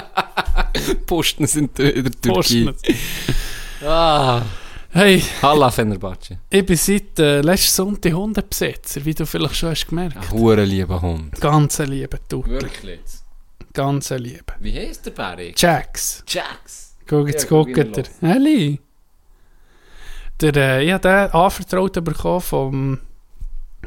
Posten 1.06 1.46
sind 1.46 1.78
in 1.80 2.04
der 2.04 2.12
Türkei. 2.22 2.74
Ah, 3.86 4.42
Hey, 4.90 5.22
Halla 5.42 5.70
Fenerbahce. 5.70 6.38
ich 6.50 6.66
bin 6.66 6.78
seit 6.78 7.20
äh, 7.20 7.42
letzten 7.42 7.74
Sonntag 7.74 8.14
Hundebesitzer, 8.14 9.04
wie 9.04 9.14
du 9.14 9.26
vielleicht 9.26 9.58
schon 9.58 9.72
hast 9.72 9.88
gemerkt. 9.88 10.16
Ein 10.16 10.32
hure 10.32 10.64
lieber 10.64 11.02
Hund. 11.02 11.34
Ganz 11.42 11.82
ein 11.82 11.90
lieber 11.90 12.18
Tuttel. 12.30 12.62
Wirklich? 12.62 13.02
Ganz 13.74 14.14
ein 14.14 14.22
lieber. 14.22 14.54
Wie 14.62 14.74
heisst 14.74 15.06
der 15.06 15.12
Barry? 15.12 15.54
Jax. 15.58 16.24
Jax. 16.30 16.96
Guck, 17.06 17.28
jetzt 17.28 17.44
Ja, 17.44 17.50
guck 17.50 17.78
er. 17.78 18.04
Heli. 18.22 18.80
Der, 20.40 20.56
äh, 20.56 20.86
ich 20.86 20.94
habe 20.94 21.02
den 21.02 21.32
anvertraut 21.42 22.02
bekommen 22.02 22.42
vom 22.42 23.00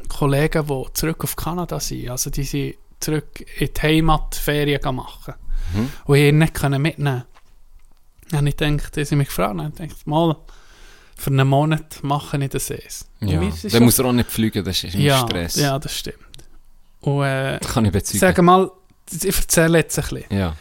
Kollegen, 0.08 0.66
die 0.66 0.84
zurück 0.94 1.24
auf 1.24 1.36
Kanada 1.36 1.78
sind. 1.80 2.08
Also 2.10 2.30
die 2.30 2.44
sind 2.44 2.74
zurück 3.00 3.44
in 3.58 3.68
die 3.74 3.80
Heimatferien 3.80 4.94
machen. 4.94 5.34
Mhm. 5.74 5.90
Und 6.04 6.16
ich 6.16 6.24
ihn 6.28 6.38
nicht 6.38 6.54
können 6.54 6.80
mitnehmen 6.82 7.24
Dann 8.30 8.38
habe 8.38 8.48
ich 8.48 8.56
gedacht, 8.56 8.94
sie 8.94 9.16
mich 9.16 9.28
gefragt, 9.28 9.50
dann 9.58 9.64
habe 9.66 9.72
ich 9.74 9.88
gedacht, 9.90 10.06
mal, 10.06 10.36
für 11.16 11.30
einen 11.30 11.48
Monat 11.48 12.02
mache 12.02 12.36
ich 12.42 12.50
das 12.50 12.70
erst. 12.70 13.08
Ja, 13.20 13.40
dann 13.40 13.52
schon- 13.70 13.82
muss 13.84 13.98
er 13.98 14.04
auch 14.06 14.12
nicht 14.12 14.30
fliegen, 14.30 14.64
das 14.64 14.82
ist 14.84 14.94
immer 14.94 15.02
ja, 15.04 15.18
Stress. 15.20 15.56
ja, 15.56 15.78
das 15.78 15.96
stimmt. 15.96 16.16
Und 17.00 17.24
äh, 17.24 17.58
Das 17.58 17.72
kann 17.72 17.84
ich 17.84 17.92
bezeugen. 17.92 18.20
sag 18.20 18.42
mal, 18.42 18.70
ich 19.10 19.24
erzähle 19.36 19.78
jetzt 19.78 19.98
ein 19.98 20.04
bisschen. 20.08 20.24
Ja. 20.38 20.56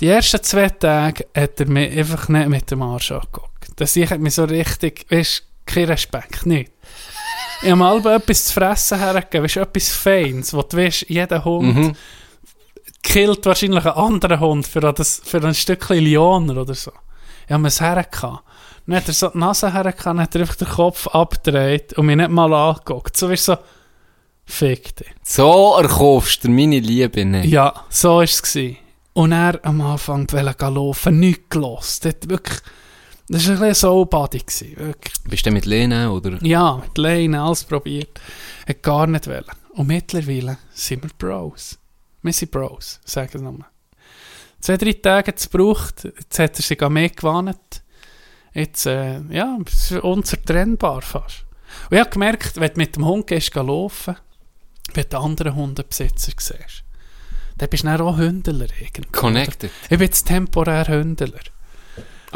Die 0.00 0.08
ersten 0.08 0.42
zwei 0.42 0.68
Tage 0.68 1.26
hat 1.34 1.58
er 1.60 1.66
mich 1.68 1.96
einfach 1.96 2.28
nicht 2.28 2.48
mit 2.48 2.70
dem 2.70 2.82
Arsch 2.82 3.12
angeguckt. 3.12 3.68
Das 3.76 3.96
ich 3.96 4.08
hat 4.10 4.20
mich 4.20 4.34
so 4.34 4.44
richtig, 4.44 5.06
weißt 5.10 5.42
kein 5.64 5.84
Respekt, 5.86 6.46
nicht. 6.46 6.70
Ich 7.62 7.70
habe 7.70 7.76
mal 7.76 8.06
etwas 8.14 8.44
zu 8.46 8.52
fressen 8.54 8.98
hergegeben, 8.98 9.44
weißt 9.44 9.56
etwas 9.56 9.88
Feins, 9.88 10.52
wo 10.52 10.62
du 10.62 10.76
weißt, 10.76 11.06
jeder 11.08 11.44
Hund 11.44 11.74
Mhm. 11.76 11.96
killt 13.02 13.46
wahrscheinlich 13.46 13.84
einen 13.84 13.94
anderen 13.96 14.40
Hund 14.40 14.66
für, 14.66 14.80
das, 14.80 15.20
für 15.24 15.42
ein 15.42 15.54
Stückchen 15.54 15.98
Lioner 15.98 16.60
oder 16.60 16.74
so. 16.74 16.92
Ich 17.46 17.52
habe 17.52 17.62
mir 17.62 17.68
es 17.68 17.80
hergehabt. 17.80 18.42
Dann 18.86 18.96
hat 18.96 19.08
er 19.08 19.14
so 19.14 19.28
die 19.30 19.38
Nase 19.38 19.72
hergehabt, 19.72 20.06
dann 20.06 20.20
hat 20.20 20.34
er 20.34 20.42
einfach 20.42 20.56
den 20.56 20.68
Kopf 20.68 21.06
abgedreht 21.08 21.92
und 21.94 22.06
mich 22.06 22.16
nicht 22.16 22.30
mal 22.30 22.52
angeguckt. 22.52 23.16
So 23.16 23.30
wie 23.30 23.36
so, 23.36 23.56
fick 24.44 24.94
dich. 24.96 25.08
So 25.22 25.76
erkaufst 25.80 26.44
du 26.44 26.50
meine 26.50 26.78
Liebe 26.78 27.24
nicht. 27.24 27.46
Ja, 27.50 27.72
so 27.88 28.16
war 28.16 28.22
es. 28.22 28.42
Und 29.12 29.32
er 29.32 29.58
am 29.64 29.80
Anfang 29.80 30.30
wollte 30.30 30.66
laufen, 30.68 31.18
nichts 31.18 31.44
gelost. 31.48 32.04
Das, 32.04 32.14
wirklich, 32.26 32.58
das 33.28 33.48
war 33.48 33.54
ein 33.54 33.60
bisschen 33.60 33.74
so 33.74 34.08
Wirklich. 34.76 35.14
Bist 35.24 35.46
du 35.46 35.50
mit 35.50 35.66
Lena 35.66 36.10
oder? 36.10 36.38
Ja, 36.42 36.76
mit 36.76 36.96
Leine, 36.96 37.42
alles 37.42 37.64
probiert. 37.64 38.20
Hat 38.68 38.82
gar 38.82 39.06
nicht 39.06 39.26
wollen. 39.26 39.44
Und 39.74 39.88
mittlerweile 39.88 40.58
sind 40.72 41.02
wir 41.02 41.10
Bros. 41.18 41.78
Wir 42.22 42.32
sind 42.32 42.50
Bros, 42.50 43.00
sagen 43.04 43.32
wir 43.34 43.40
nochmal. 43.40 43.68
Zwei, 44.60 44.76
drei 44.76 44.92
Tage 44.94 45.28
hat 45.28 45.38
es 45.38 45.50
gebraucht. 45.50 46.04
Jetzt 46.04 46.38
hat 46.38 46.58
er 46.58 46.62
sich 46.62 46.82
an 46.82 46.92
mich 46.92 47.14
gewarnt. 47.16 47.82
Jetzt, 48.54 48.86
äh, 48.86 49.20
ja, 49.30 49.58
es 49.66 49.90
ist 49.90 50.02
unzertrennbar 50.02 51.02
fast. 51.02 51.44
Und 51.90 51.96
ich 51.96 52.00
habe 52.00 52.10
gemerkt, 52.10 52.58
wenn 52.58 52.72
du 52.72 52.78
mit 52.78 52.96
dem 52.96 53.04
Hund 53.04 53.26
gehst, 53.26 53.52
geh 53.52 53.60
laufen, 53.60 54.16
wenn 54.94 55.04
du 55.08 55.18
anderen 55.18 55.54
Hundebesitzer 55.54 56.32
siehst, 56.38 56.84
dann 57.58 57.68
bist 57.68 57.82
du 57.82 57.88
dann 57.88 58.00
auch 58.00 58.16
Hündler 58.16 58.66
irgendwie. 58.80 59.10
Connected. 59.12 59.70
Ich 59.84 59.88
bin 59.90 60.00
jetzt 60.00 60.26
temporär 60.26 60.88
Hündler. 60.88 61.40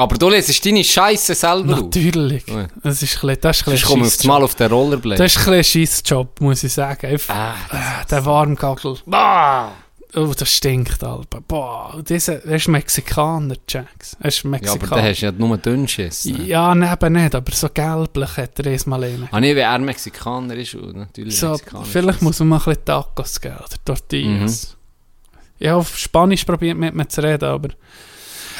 Aber 0.00 0.16
du 0.16 0.28
lässt 0.30 0.64
deine 0.64 0.82
Scheiße 0.82 1.34
selber 1.34 1.74
auf. 1.74 1.80
Natürlich. 1.82 2.46
Ja. 2.48 2.68
Das 2.82 3.02
ist 3.02 3.22
ein 3.22 3.28
bisschen, 3.28 3.40
das 3.42 3.56
ist 3.60 3.66
ein 3.68 3.72
komme 3.72 3.76
ich 3.76 3.84
auf 3.84 4.10
Scheissjob. 4.12 4.26
Mal 4.28 4.42
auf 4.42 4.54
den 4.54 4.70
Rollerblade. 4.72 5.22
Das 5.22 5.36
ist 5.36 5.46
ein 5.48 5.62
Scheissjob, 5.64 6.40
muss 6.40 6.64
ich 6.64 6.72
sagen. 6.72 7.06
Einfach, 7.06 7.34
Ah, 7.34 7.54
äh, 8.02 8.06
der 8.10 8.24
Warmgagel. 8.24 8.96
Ah! 9.10 9.68
Oh, 10.16 10.32
das 10.36 10.50
stinkt, 10.50 11.04
Alba. 11.04 11.38
Boah, 11.46 12.02
dieser, 12.02 12.44
er 12.44 12.56
ist 12.56 12.66
Mexikaner, 12.66 13.54
Jax. 13.68 14.16
Er 14.18 14.26
ist 14.28 14.38
ja, 14.38 14.40
aber 14.42 14.50
Mexikaner. 14.50 14.96
dann 14.96 15.04
hast 15.10 15.20
du 15.20 15.26
ja 15.26 15.32
nur 15.32 15.56
Dünnschiss. 15.58 16.24
ne? 16.24 16.44
Ja, 16.46 16.74
neben 16.74 17.12
nicht, 17.12 17.34
aber 17.34 17.52
so 17.52 17.68
gelblich 17.68 18.36
hat 18.36 18.58
er 18.58 18.66
es 18.72 18.86
mal 18.86 19.04
rein. 19.04 19.28
Ah, 19.30 19.38
nee, 19.38 19.54
wie 19.54 19.60
er 19.60 19.78
Mexikaner 19.78 20.54
ist 20.56 20.74
natürlich 20.74 21.38
So, 21.38 21.50
Mexikaner 21.50 21.84
vielleicht 21.84 22.18
ist. 22.18 22.22
muss 22.22 22.38
man 22.40 22.48
mal 22.48 22.56
ein 22.56 22.64
bisschen 22.64 22.84
Tacos 22.86 23.40
geben 23.40 23.54
oder 23.58 23.76
Tortillas. 23.84 24.76
Ja, 25.60 25.76
auf 25.76 25.96
Spanisch 25.96 26.44
probiert 26.44 26.76
mit 26.78 26.94
mir 26.94 27.06
zu 27.06 27.22
reden, 27.22 27.44
aber... 27.44 27.68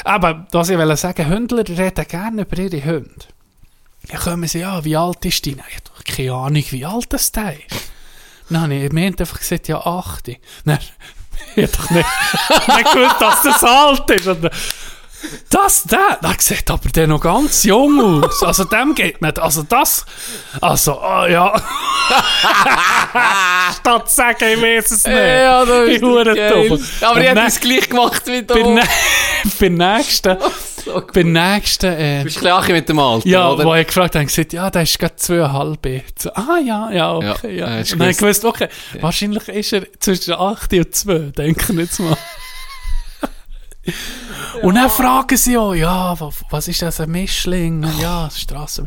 Aber, 0.03 0.47
was 0.51 0.69
ich 0.69 0.77
will 0.77 0.95
sagen, 0.97 1.27
Hündler 1.27 1.67
reden 1.67 2.05
gerne 2.07 2.41
über 2.41 2.57
ihre 2.57 2.83
Hunde. 2.83 3.25
Ja, 4.09 4.17
kommen 4.17 4.47
sie, 4.47 4.59
ja, 4.59 4.83
wie 4.83 4.97
alt 4.97 5.23
ist 5.25 5.45
die? 5.45 5.51
Ich 5.51 5.57
habe 5.57 6.03
keine 6.05 6.33
Ahnung, 6.33 6.63
wie 6.69 6.85
alt 6.85 7.13
das 7.13 7.31
der 7.31 7.53
ist. 7.53 7.91
Nein, 8.49 8.71
ich 8.71 8.91
mir 8.91 9.05
einfach 9.05 9.39
gesagt, 9.39 9.67
ja, 9.67 9.79
8. 9.79 10.31
Nein, 10.65 10.79
ich 11.55 11.63
hab 11.63 11.71
doch 11.71 11.89
nicht, 11.91 12.07
nicht 12.67 12.93
gewusst, 12.93 13.21
dass 13.21 13.43
das 13.43 13.63
alt 13.63 14.09
ist. 14.11 14.27
Und, 14.27 14.49
das, 15.49 15.83
der, 15.83 16.17
der 16.21 16.35
sieht 16.39 16.69
aber 16.71 16.89
der 16.89 17.07
noch 17.07 17.19
ganz 17.21 17.63
jung 17.63 18.23
aus. 18.23 18.41
Also 18.43 18.63
dem 18.65 18.95
geht 18.95 19.21
nicht. 19.21 19.37
Also 19.39 19.63
das, 19.63 20.05
also, 20.59 20.99
ah 20.99 21.27
ja. 21.27 21.53
Statt 23.79 24.09
zu 24.09 24.15
sagen, 24.15 24.45
ich 24.55 24.61
weiß 24.61 24.91
es 24.91 25.05
nicht. 25.05 25.15
Ja, 25.17 25.65
das 25.65 25.87
Ich 25.87 25.95
ist 25.95 26.03
hure 26.03 26.35
geil. 26.35 26.79
Aber 27.01 27.21
ich 27.21 27.27
hätte 27.29 27.41
es 27.47 27.59
gleich 27.59 27.89
gemacht 27.89 28.21
wie 28.27 28.41
du. 28.43 28.53
Bei, 28.53 28.61
nä 28.61 28.81
bei 29.59 29.69
nächsten, 29.69 30.37
So 30.85 30.93
gut. 30.93 31.13
bei 31.13 31.23
nächsten, 31.23 31.85
äh, 31.93 32.19
Du 32.19 32.23
bist 32.25 32.39
gleich 32.39 32.67
mit 32.69 32.89
dem 32.89 32.97
Alter, 32.99 33.27
ja, 33.27 33.49
oder? 33.49 33.65
wo 33.65 33.75
ich 33.75 33.85
gefragt 33.87 34.15
habe, 34.15 34.25
gesagt, 34.25 34.51
ja, 34.53 34.69
der 34.69 34.81
ist 34.83 34.97
gerade 34.97 35.15
zweieinhalb. 35.15 35.87
So, 36.17 36.31
ah, 36.33 36.57
ja, 36.65 36.89
ja, 36.91 37.13
okay, 37.15 37.55
Ja, 37.55 37.67
ja. 37.69 37.75
äh, 37.77 37.79
Und 37.81 37.91
dann 37.91 37.99
habe 38.01 38.11
ich 38.11 38.17
gewusst. 38.17 38.45
okay, 38.45 38.67
wahrscheinlich 38.99 39.47
ist 39.47 39.73
er 39.73 39.83
zwischen 39.99 40.33
8 40.33 40.73
und 40.73 40.95
2, 40.95 41.13
denke 41.37 41.73
ich 41.73 41.79
jetzt 41.79 41.99
mal. 41.99 42.17
Und 44.61 44.75
dann 44.75 44.89
fragen 44.89 45.37
sie 45.37 45.57
auch, 45.57 45.73
ja, 45.73 46.19
wa- 46.19 46.31
was 46.49 46.67
ist 46.67 46.81
das, 46.81 46.99
ein 46.99 47.11
Mischling? 47.11 47.83
Und 47.83 47.99
ja, 47.99 48.29
Strasse. 48.29 48.85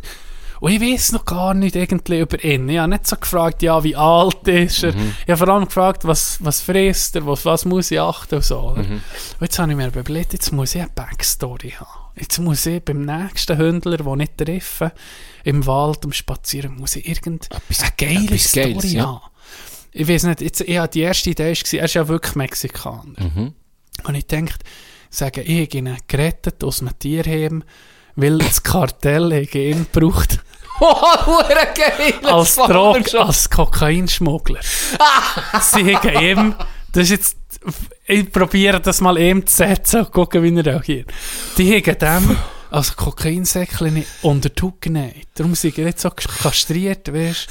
Und 0.61 0.71
ich 0.71 0.81
weiß 0.81 1.13
noch 1.13 1.25
gar 1.25 1.53
nicht 1.53 1.75
irgendwie 1.77 2.21
über 2.21 2.43
ihn. 2.43 2.69
Ich 2.69 2.79
habe 2.79 2.89
nicht 2.89 3.07
so 3.07 3.17
gefragt, 3.17 3.61
ja, 3.63 3.83
wie 3.85 3.97
alt 3.97 4.47
ist 4.49 4.85
er. 4.85 4.95
Ich 4.95 5.29
habe 5.31 5.37
vor 5.37 5.49
allem 5.49 5.67
gefragt, 5.67 6.05
was, 6.07 6.39
was 6.43 6.61
frisst 6.61 7.17
er, 7.17 7.27
was, 7.27 7.45
was 7.45 7.65
muss 7.65 7.91
ich 7.91 8.01
achten 8.01 8.37
und 8.37 8.45
so. 8.45 8.61
Oder? 8.61 8.81
Und 8.81 9.03
jetzt 9.41 9.59
habe 9.59 9.73
ich 9.73 9.77
mir 9.77 9.89
überlegt, 9.89 10.33
jetzt 10.33 10.53
muss 10.53 10.75
ich 10.75 10.81
eine 10.81 10.91
Backstory 10.95 11.71
haben. 11.73 11.91
Jetzt 12.17 12.39
muss 12.39 12.65
ich 12.65 12.83
beim 12.83 13.03
nächsten 13.05 13.59
Hündler, 13.59 13.97
den 13.99 14.21
ich 14.21 14.31
treffe, 14.37 14.93
im 15.43 15.67
Wald, 15.67 16.05
am 16.05 16.13
Spazieren, 16.13 16.77
muss 16.77 16.97
ich 16.97 17.09
irgendeine 17.09 17.51
geile 17.99 18.25
etwas 18.25 18.45
Story 18.45 18.73
Geiles, 18.75 18.93
ja. 18.93 19.07
haben. 19.07 19.21
Ich 19.93 20.09
weiß 20.09 20.23
nicht, 20.23 20.41
jetzt, 20.41 20.61
ich, 20.63 20.81
die 20.87 21.01
erste 21.01 21.31
Idee 21.31 21.43
war, 21.57 21.73
er 21.81 21.85
ist 21.85 21.95
ja 21.95 22.09
wirklich 22.09 22.37
Mexikaner. 22.37 23.05
Mhm. 23.19 23.53
Und 24.03 24.15
ich 24.17 24.27
dachte, 24.27 24.65
sagen, 25.11 25.45
ich 25.47 25.67
habe 25.67 25.79
ihn 25.79 25.97
gerettet 26.09 26.63
aus 26.65 26.81
einem 26.81 26.99
Tierheim, 26.99 27.63
weil 28.17 28.39
das 28.39 28.63
Kartell 28.63 29.33
ihn 29.55 29.87
braucht 29.93 30.41
Oh, 30.81 31.41
geil. 31.75 32.15
als 32.25 32.57
Das 32.57 32.67
Drog, 32.67 33.15
als 33.15 33.49
Kokainschmuggler. 33.49 34.61
Sie 35.61 35.97
haben 35.97 36.21
ihm, 36.21 36.55
das 36.91 37.05
ist 37.05 37.11
jetzt, 37.11 37.37
ich 38.07 38.31
probiere 38.33 38.81
das 38.81 39.01
mal 39.01 39.17
ihm 39.17 39.47
zu 39.47 39.55
setzen 39.57 40.01
und 40.01 40.11
gucken, 40.13 40.43
wie 40.43 40.57
er 40.57 40.67
reagiert. 40.67 41.13
Die 41.57 41.77
haben 41.77 41.99
dem 41.99 42.37
als 42.71 42.97
Kokainsäckchen 42.97 44.05
unter 44.23 44.49
die 44.49 44.63
Haut 44.63 44.81
genäht. 44.81 45.29
Darum 45.35 45.55
sind 45.55 45.77
sie 45.77 45.85
nicht 45.85 46.01
so 46.01 46.11
kastriert, 46.11 47.13
weißt. 47.13 47.47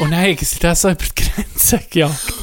Und 0.00 0.10
dann 0.10 0.20
haben 0.20 0.36
sie 0.36 0.58
das 0.58 0.82
so 0.82 0.90
über 0.90 1.02
die 1.02 1.22
Grenze 1.24 1.80
gejagt. 1.88 2.34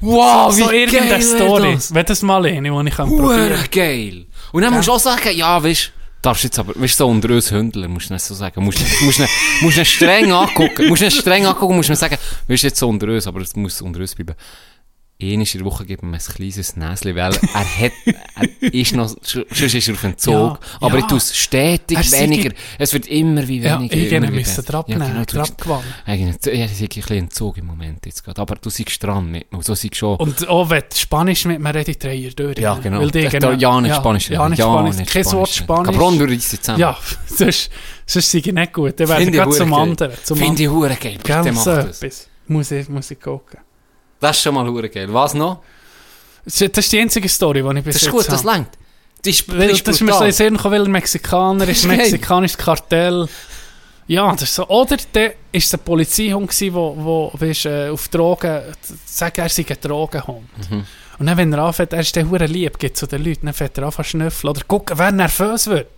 Wow, 0.00 0.52
so 0.52 0.70
wie 0.70 0.76
irgendeine 0.76 1.10
geil 1.10 1.22
Story. 1.22 1.74
das. 1.74 1.94
Wenn 1.94 2.06
das 2.06 2.22
mal 2.22 2.44
eine, 2.46 2.70
die 2.70 2.88
ich 2.88 2.94
kann 2.94 3.08
probieren 3.08 3.64
geil. 3.70 4.26
Und 4.52 4.62
dann 4.62 4.74
musst 4.74 4.88
du 4.88 4.92
auch 4.92 4.98
sagen, 5.00 5.30
ja, 5.36 5.62
weißt 5.62 5.92
Darfst 6.20 6.42
jetzt 6.42 6.58
aber, 6.58 6.72
weißt 6.74 6.94
du, 6.98 7.04
so 7.04 7.08
unter 7.08 7.28
uns 7.32 7.48
Hündler, 7.52 7.86
musst 7.86 8.10
du 8.10 8.14
nicht 8.14 8.24
so 8.24 8.34
sagen. 8.34 8.64
Musst, 8.64 8.80
musst, 9.02 9.20
nicht- 9.20 9.30
musst 9.60 9.76
nicht 9.78 9.92
streng 9.92 10.32
angucken. 10.32 10.88
Musst 10.88 11.02
nicht 11.02 11.16
streng 11.16 11.46
angucken, 11.46 11.76
musst 11.76 11.90
nicht 11.90 11.98
sagen, 11.98 12.16
weißt 12.48 12.62
du, 12.64 12.66
jetzt 12.66 12.78
so 12.78 12.88
unter 12.88 13.06
uns, 13.06 13.26
aber 13.28 13.40
es 13.40 13.54
muss 13.54 13.80
unter 13.82 14.00
uns 14.00 14.16
bleiben. 14.16 14.34
Einmal 15.20 15.40
in 15.40 15.52
der 15.52 15.64
Woche 15.64 15.84
gibt 15.84 16.04
man 16.04 16.14
ein 16.14 16.20
kleines 16.20 16.76
Näschen, 16.76 17.16
weil 17.16 17.32
er 17.34 17.78
hat, 17.80 17.92
er 18.60 18.72
ist 18.72 18.94
noch, 18.94 19.08
sonst 19.20 19.74
ist 19.74 19.88
er 19.88 19.94
auf 19.94 20.04
Entzug. 20.04 20.32
Ja, 20.32 20.58
aber 20.80 20.94
ja. 20.94 20.98
ich 21.00 21.04
tue 21.06 21.18
es 21.18 21.36
stetig 21.36 21.98
Er 21.98 22.20
weniger. 22.20 22.52
Es 22.78 22.92
wird 22.92 23.08
immer 23.08 23.48
wie 23.48 23.58
Ja, 23.58 23.80
weniger. 23.80 23.96
irgendwann 23.96 24.22
immer 24.22 24.32
wie 24.32 24.36
müssen 24.36 24.68
wir 24.68 24.74
abnehmen, 24.76 25.00
genau, 25.08 25.24
du 25.24 25.38
bist- 25.38 25.50
abgewandt. 25.50 25.84
Eigentlich, 26.06 26.36
ja, 26.46 26.52
ich 26.52 26.70
habe 26.70 26.82
ein 26.82 26.88
bisschen 26.88 27.16
Entzug 27.18 27.58
im 27.58 27.66
Moment 27.66 28.06
jetzt 28.06 28.22
gerade. 28.22 28.40
Aber 28.40 28.54
du 28.54 28.70
siehst 28.70 29.02
dran 29.02 29.28
mit 29.28 29.52
mir. 29.52 29.60
So 29.60 29.74
siehst 29.74 29.96
schon. 29.96 30.18
Und 30.18 30.46
auch 30.46 30.70
wenn 30.70 30.84
Spanisch 30.94 31.44
mit 31.46 31.58
mir 31.60 31.74
redet, 31.74 32.00
drehe 32.00 32.28
ich 32.28 32.36
durch. 32.36 32.56
ja, 32.56 32.74
genau. 32.74 33.00
Weil 33.00 33.10
die 33.10 33.28
genau- 33.28 33.50
Ja, 33.54 33.80
nicht 33.80 33.90
ja, 33.90 33.96
Spanisch. 33.96 34.30
Ja, 34.30 34.48
nicht 34.48 34.60
Spanisch. 34.60 34.96
Kein 35.04 35.24
Wort 35.32 35.48
Spanisch. 35.50 35.86
Cabron, 35.96 36.20
reißt 36.20 36.52
jetzt 36.52 36.64
zusammen. 36.64 36.78
Ja, 36.78 36.96
sonst, 37.26 37.70
sonst 38.06 38.30
sei 38.30 38.38
ich 38.38 38.46
nicht 38.52 38.72
gut. 38.72 39.00
Dann 39.00 39.08
wäre 39.08 39.22
ich 39.24 39.32
gerade 39.32 39.50
zum 39.50 39.74
anderen. 39.74 40.12
Finde 40.12 40.62
ich 40.62 40.68
hure 40.68 40.94
geil. 40.94 41.18
Bitte 41.20 41.50
mach 41.52 41.64
das. 41.64 42.28
Muss 42.46 42.70
ich, 42.70 42.88
muss 42.88 43.10
ich 43.10 43.20
gucken. 43.20 43.58
Das 44.20 44.36
ist 44.36 44.42
schon 44.42 44.54
mal 44.54 44.66
hure 44.66 44.88
geil. 44.88 45.12
Was 45.12 45.34
noch? 45.34 45.62
Das 46.44 46.60
ist 46.60 46.76
das 46.76 46.88
die 46.88 46.98
einzige 46.98 47.28
Story, 47.28 47.62
die 47.62 47.78
ich 47.78 47.84
bis 47.84 47.94
Das 47.94 48.02
ist 48.02 48.06
jetzt 48.06 48.12
gut, 48.12 48.28
das 48.28 48.44
habe. 48.44 48.52
längt. 48.56 48.68
Das 49.22 49.32
ist, 49.34 49.48
Weil, 49.58 49.68
das 49.68 49.82
das 49.82 49.96
ist 49.96 50.00
mir 50.02 50.12
so 50.14 50.24
in 50.24 50.32
Sinn 50.32 50.56
gekommen, 50.56 50.74
weil 50.74 50.84
ein 50.84 50.90
Mexikaner 50.92 51.68
ist, 51.68 51.84
Das 51.84 51.88
mexikanisches 51.90 52.56
Kartell. 52.58 53.28
Ja, 54.06 54.32
das 54.32 54.42
ist 54.44 54.54
so. 54.54 54.66
Oder 54.68 54.96
der 55.12 55.34
ist 55.52 55.66
es 55.66 55.74
ein 55.74 55.80
Polizeihund 55.80 56.48
gewesen, 56.48 56.74
wo, 56.74 56.94
wo 56.96 57.32
weißt, 57.34 57.66
äh, 57.66 57.88
auf 57.90 58.08
Drogen, 58.08 58.62
sagen 59.04 59.40
er 59.40 59.48
sei 59.50 59.66
ein 59.68 59.76
Drogenhund. 59.80 60.70
Mhm. 60.70 60.84
Und 61.18 61.26
dann, 61.26 61.36
wenn 61.36 61.52
er 61.52 61.58
anfängt, 61.64 61.92
er 61.92 62.00
ist 62.00 62.14
der 62.16 62.30
hure 62.30 62.46
lieb, 62.46 62.78
geht 62.78 62.96
zu 62.96 63.06
den 63.06 63.22
Leuten, 63.24 63.46
dann 63.46 63.54
fängt 63.54 63.76
er 63.76 63.84
an 63.84 63.92
zu 63.92 64.02
schnüffeln. 64.04 64.50
Oder 64.50 64.62
gucken, 64.66 64.96
wer 64.98 65.12
nervös 65.12 65.66
wird. 65.66 65.88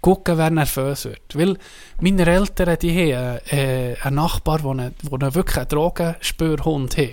Gucken, 0.00 0.38
wer 0.38 0.50
nervös 0.50 1.04
wird. 1.04 1.20
Weil 1.34 1.56
meine 2.00 2.26
Eltern, 2.26 2.76
die 2.80 2.90
haben 3.14 3.38
äh, 3.50 3.96
einen 4.02 4.16
Nachbar, 4.16 4.58
der 4.58 5.34
wirklich 5.34 5.58
einen 5.58 5.68
Drogenspürhund 5.68 6.96
hat. 6.96 7.08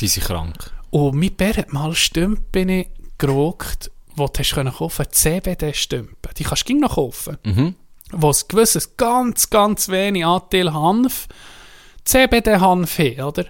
Die 0.00 0.08
sind 0.08 0.24
krank. 0.24 0.72
Und 0.90 1.16
mein 1.16 1.34
Bär 1.34 1.56
hat 1.56 1.72
mal 1.72 1.94
Stümpen 1.94 2.86
gerockt, 3.18 3.90
die 4.10 4.16
du 4.16 4.30
hast 4.38 4.54
kaufen 4.76 5.06
CBD-Stümpen. 5.10 6.30
Die 6.36 6.44
kannst 6.44 6.68
du 6.68 6.78
noch 6.78 6.94
kaufen. 6.94 7.38
Mhm. 7.44 7.74
Wo 8.12 8.30
es 8.30 8.46
gewisses, 8.46 8.96
ganz, 8.96 9.50
ganz 9.50 9.88
wenig 9.88 10.24
Anteil 10.24 10.72
Hanf, 10.72 11.26
CBD-Hanf 12.04 12.98
haben, 12.98 13.20
oder? 13.20 13.44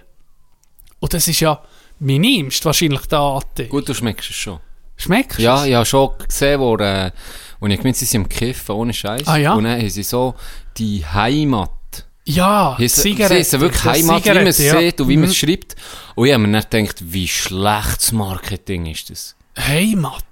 Und 0.99 1.13
das 1.13 1.27
ist 1.27 1.39
ja 1.39 1.61
minimst 1.99 2.65
wahrscheinlich 2.65 3.05
der 3.05 3.19
Anteil. 3.19 3.67
Gut, 3.67 3.87
du 3.87 3.93
schmeckst 3.93 4.29
es 4.29 4.35
schon. 4.35 4.59
Schmeckt 4.97 5.37
Ja, 5.37 5.63
ich 5.63 5.75
habe 5.75 5.85
schon 5.85 6.09
gesehen, 6.27 6.59
wo, 6.59 6.75
äh, 6.77 7.11
wo 7.59 7.67
ich 7.67 7.77
gemeint 7.77 7.97
sie 7.97 8.05
sind 8.05 8.23
im 8.23 8.29
Kiffen, 8.29 8.73
ohne 8.73 8.93
Scheiß. 8.93 9.27
Ah, 9.27 9.37
ja? 9.37 9.53
Und 9.53 9.65
dann 9.65 9.79
haben 9.79 9.89
sie 9.89 10.03
so 10.03 10.33
die 10.77 11.05
Heimat. 11.05 11.69
Ja, 12.29 12.75
Sie 12.77 13.11
ist 13.11 13.59
wirklich 13.59 13.83
Heimat, 13.85 14.25
wie 14.25 14.33
man 14.33 14.47
es 14.47 14.57
ja. 14.57 14.77
sieht 14.79 14.99
und 14.99 15.07
wie 15.07 15.15
man 15.15 15.25
Mhm. 15.25 15.29
es 15.31 15.37
schreibt. 15.37 15.75
Und 16.15 16.27
ich 16.27 16.33
habe 16.33 16.45
mir 16.45 16.59
dann 16.61 16.83
gedacht, 16.85 16.97
wie 16.99 17.27
schlechtes 17.27 18.11
Marketing 18.11 18.85
ist 18.87 19.09
das. 19.09 19.35
Heimat. 19.57 20.23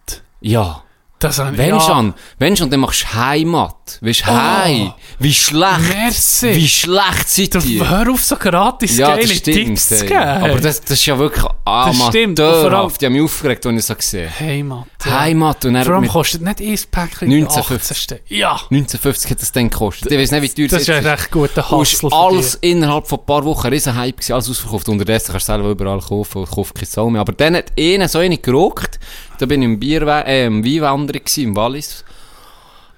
Ja. 0.42 0.84
Das 1.28 1.40
habe 1.40 1.52
ich- 1.52 1.58
Wenn 1.58 1.70
ja. 1.70 1.80
schon, 1.80 2.14
wenn 2.40 2.56
schon, 2.58 2.70
dann 2.70 2.80
machst 2.80 3.04
du 3.04 3.14
Heimat. 3.16 4.00
Weißt 4.02 4.22
du, 4.22 4.32
Oh. 4.32 4.34
Hei. 4.36 4.94
Wie 5.20 5.34
schlecht. 5.34 5.80
Merci. 5.96 6.56
Wie 6.56 6.68
schlecht 6.68 7.30
seid 7.30 7.66
ihr? 7.66 7.88
Hör 7.90 8.10
auf, 8.12 8.24
so 8.24 8.36
gratis 8.36 8.98
Ja, 8.98 9.10
geile 9.16 9.28
das. 9.28 9.42
Tipps 9.42 9.88
zu 9.90 10.06
geben. 10.06 10.18
Aber 10.20 10.60
das, 10.60 10.82
das 10.82 10.92
ist 10.92 11.06
ja 11.06 11.18
wirklich 11.20 11.46
amateurhaft. 11.64 13.02
Die 13.02 13.06
haben 13.06 13.14
mich 13.14 13.22
aufgeregt, 13.22 13.66
als 13.66 13.76
ich 13.84 13.90
es 13.90 13.98
gesehen 13.98 14.30
habe. 14.34 14.46
Heimat. 14.46 14.86
ja. 15.06 15.20
Heimat. 15.20 15.66
Und 15.66 15.84
Vor 15.84 15.96
allem 15.96 16.08
kostet 16.08 16.42
nicht 16.42 16.60
ein 16.62 16.80
Päckchen 16.92 17.30
1950. 17.32 18.18
18. 18.18 18.20
Ja. 18.38 18.52
1950 18.72 19.32
hat 19.32 19.42
das 19.42 19.52
dann 19.52 19.70
gekostet. 19.70 20.12
Ich 20.12 20.18
weiß 20.20 20.32
nicht, 20.32 20.42
wie 20.58 20.68
teuer 20.68 20.68
Das 20.70 20.82
ist 20.82 20.90
ein 20.90 21.00
ist. 21.04 21.06
recht 21.12 21.32
guter 21.32 21.70
Hustle 21.72 22.10
alles 22.12 22.56
innerhalb 22.56 23.08
von 23.08 23.20
ein 23.20 23.26
paar 23.26 23.44
Wochen 23.46 23.68
ein 23.68 23.74
riesen 23.74 23.96
Hype 23.96 24.18
gewesen, 24.18 24.34
alles 24.34 24.50
ausverkauft. 24.50 24.90
Unterdessen 24.90 25.32
kannst 25.32 25.48
du 25.50 25.54
selber 25.54 25.70
überall 25.70 26.00
kaufen 26.00 26.40
und 26.40 26.50
kauft 26.50 26.76
keine 26.76 26.88
Sau 26.88 27.10
mehr. 27.10 27.22
Aber 27.22 27.34
dann 27.34 27.56
hat 27.56 27.72
einer 27.80 28.08
so 28.08 28.20
eine 28.20 28.38
gerockt. 28.38 29.00
Da 29.38 29.46
bin 29.46 29.62
ich 29.62 29.66
im 29.66 29.80
Bier, 29.80 30.02
äh, 30.26 30.46
im 30.46 30.64
Weinwanderer 30.64 31.20
im 31.38 31.56
Wallis. 31.56 32.04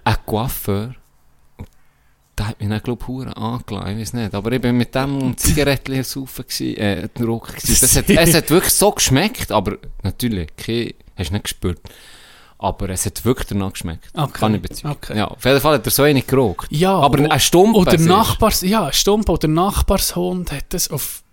Ein 0.03 0.15
Coiffeur. 0.25 0.95
Der 2.37 2.47
hat 2.49 2.59
mich 2.59 2.69
dann, 2.69 2.81
glaub 2.83 3.01
ich, 3.01 3.07
hure 3.07 3.35
angelassen, 3.35 3.89
ich 3.93 3.99
weiß 3.99 4.13
nicht. 4.13 4.35
Aber 4.35 4.51
ich 4.51 4.61
bin 4.61 4.77
mit 4.77 4.93
dem 4.93 5.35
Zigarettchen 5.37 6.03
saufen 6.03 6.45
äh, 6.45 7.07
gewesen. 7.13 7.77
Das 7.81 7.95
hat, 7.95 8.09
es 8.09 8.33
hat 8.35 8.49
wirklich 8.51 8.73
so 8.73 8.91
geschmeckt, 8.91 9.51
aber 9.51 9.77
natürlich, 10.03 10.49
okay, 10.51 10.95
hast 11.17 11.29
du 11.29 11.33
nicht 11.33 11.43
gespürt. 11.43 11.81
Aber 12.59 12.89
es 12.89 13.05
hat 13.05 13.23
wirklich 13.25 13.47
danach 13.47 13.73
geschmeckt. 13.73 14.09
Okay. 14.13 14.31
Kann 14.33 14.55
ich 14.55 14.61
bezeugen. 14.61 14.95
Okay. 14.95 15.17
Ja, 15.17 15.25
auf 15.27 15.43
jeden 15.45 15.61
Fall 15.61 15.75
hat 15.75 15.85
er 15.85 15.91
so 15.91 16.03
eine 16.03 16.21
gerockt. 16.21 16.71
Ja, 16.71 16.95
aber 16.97 17.29
ein 17.29 17.39
Stumpen. 17.39 17.75
Oder. 17.75 17.97
Nachbars, 17.97 18.61
ja, 18.61 18.85
ein 18.85 18.93
Stump 18.93 19.29
oder 19.29 19.47
Nachbarshund 19.47 20.51
hat 20.51 20.73
es 20.73 20.89
auf 20.89 21.23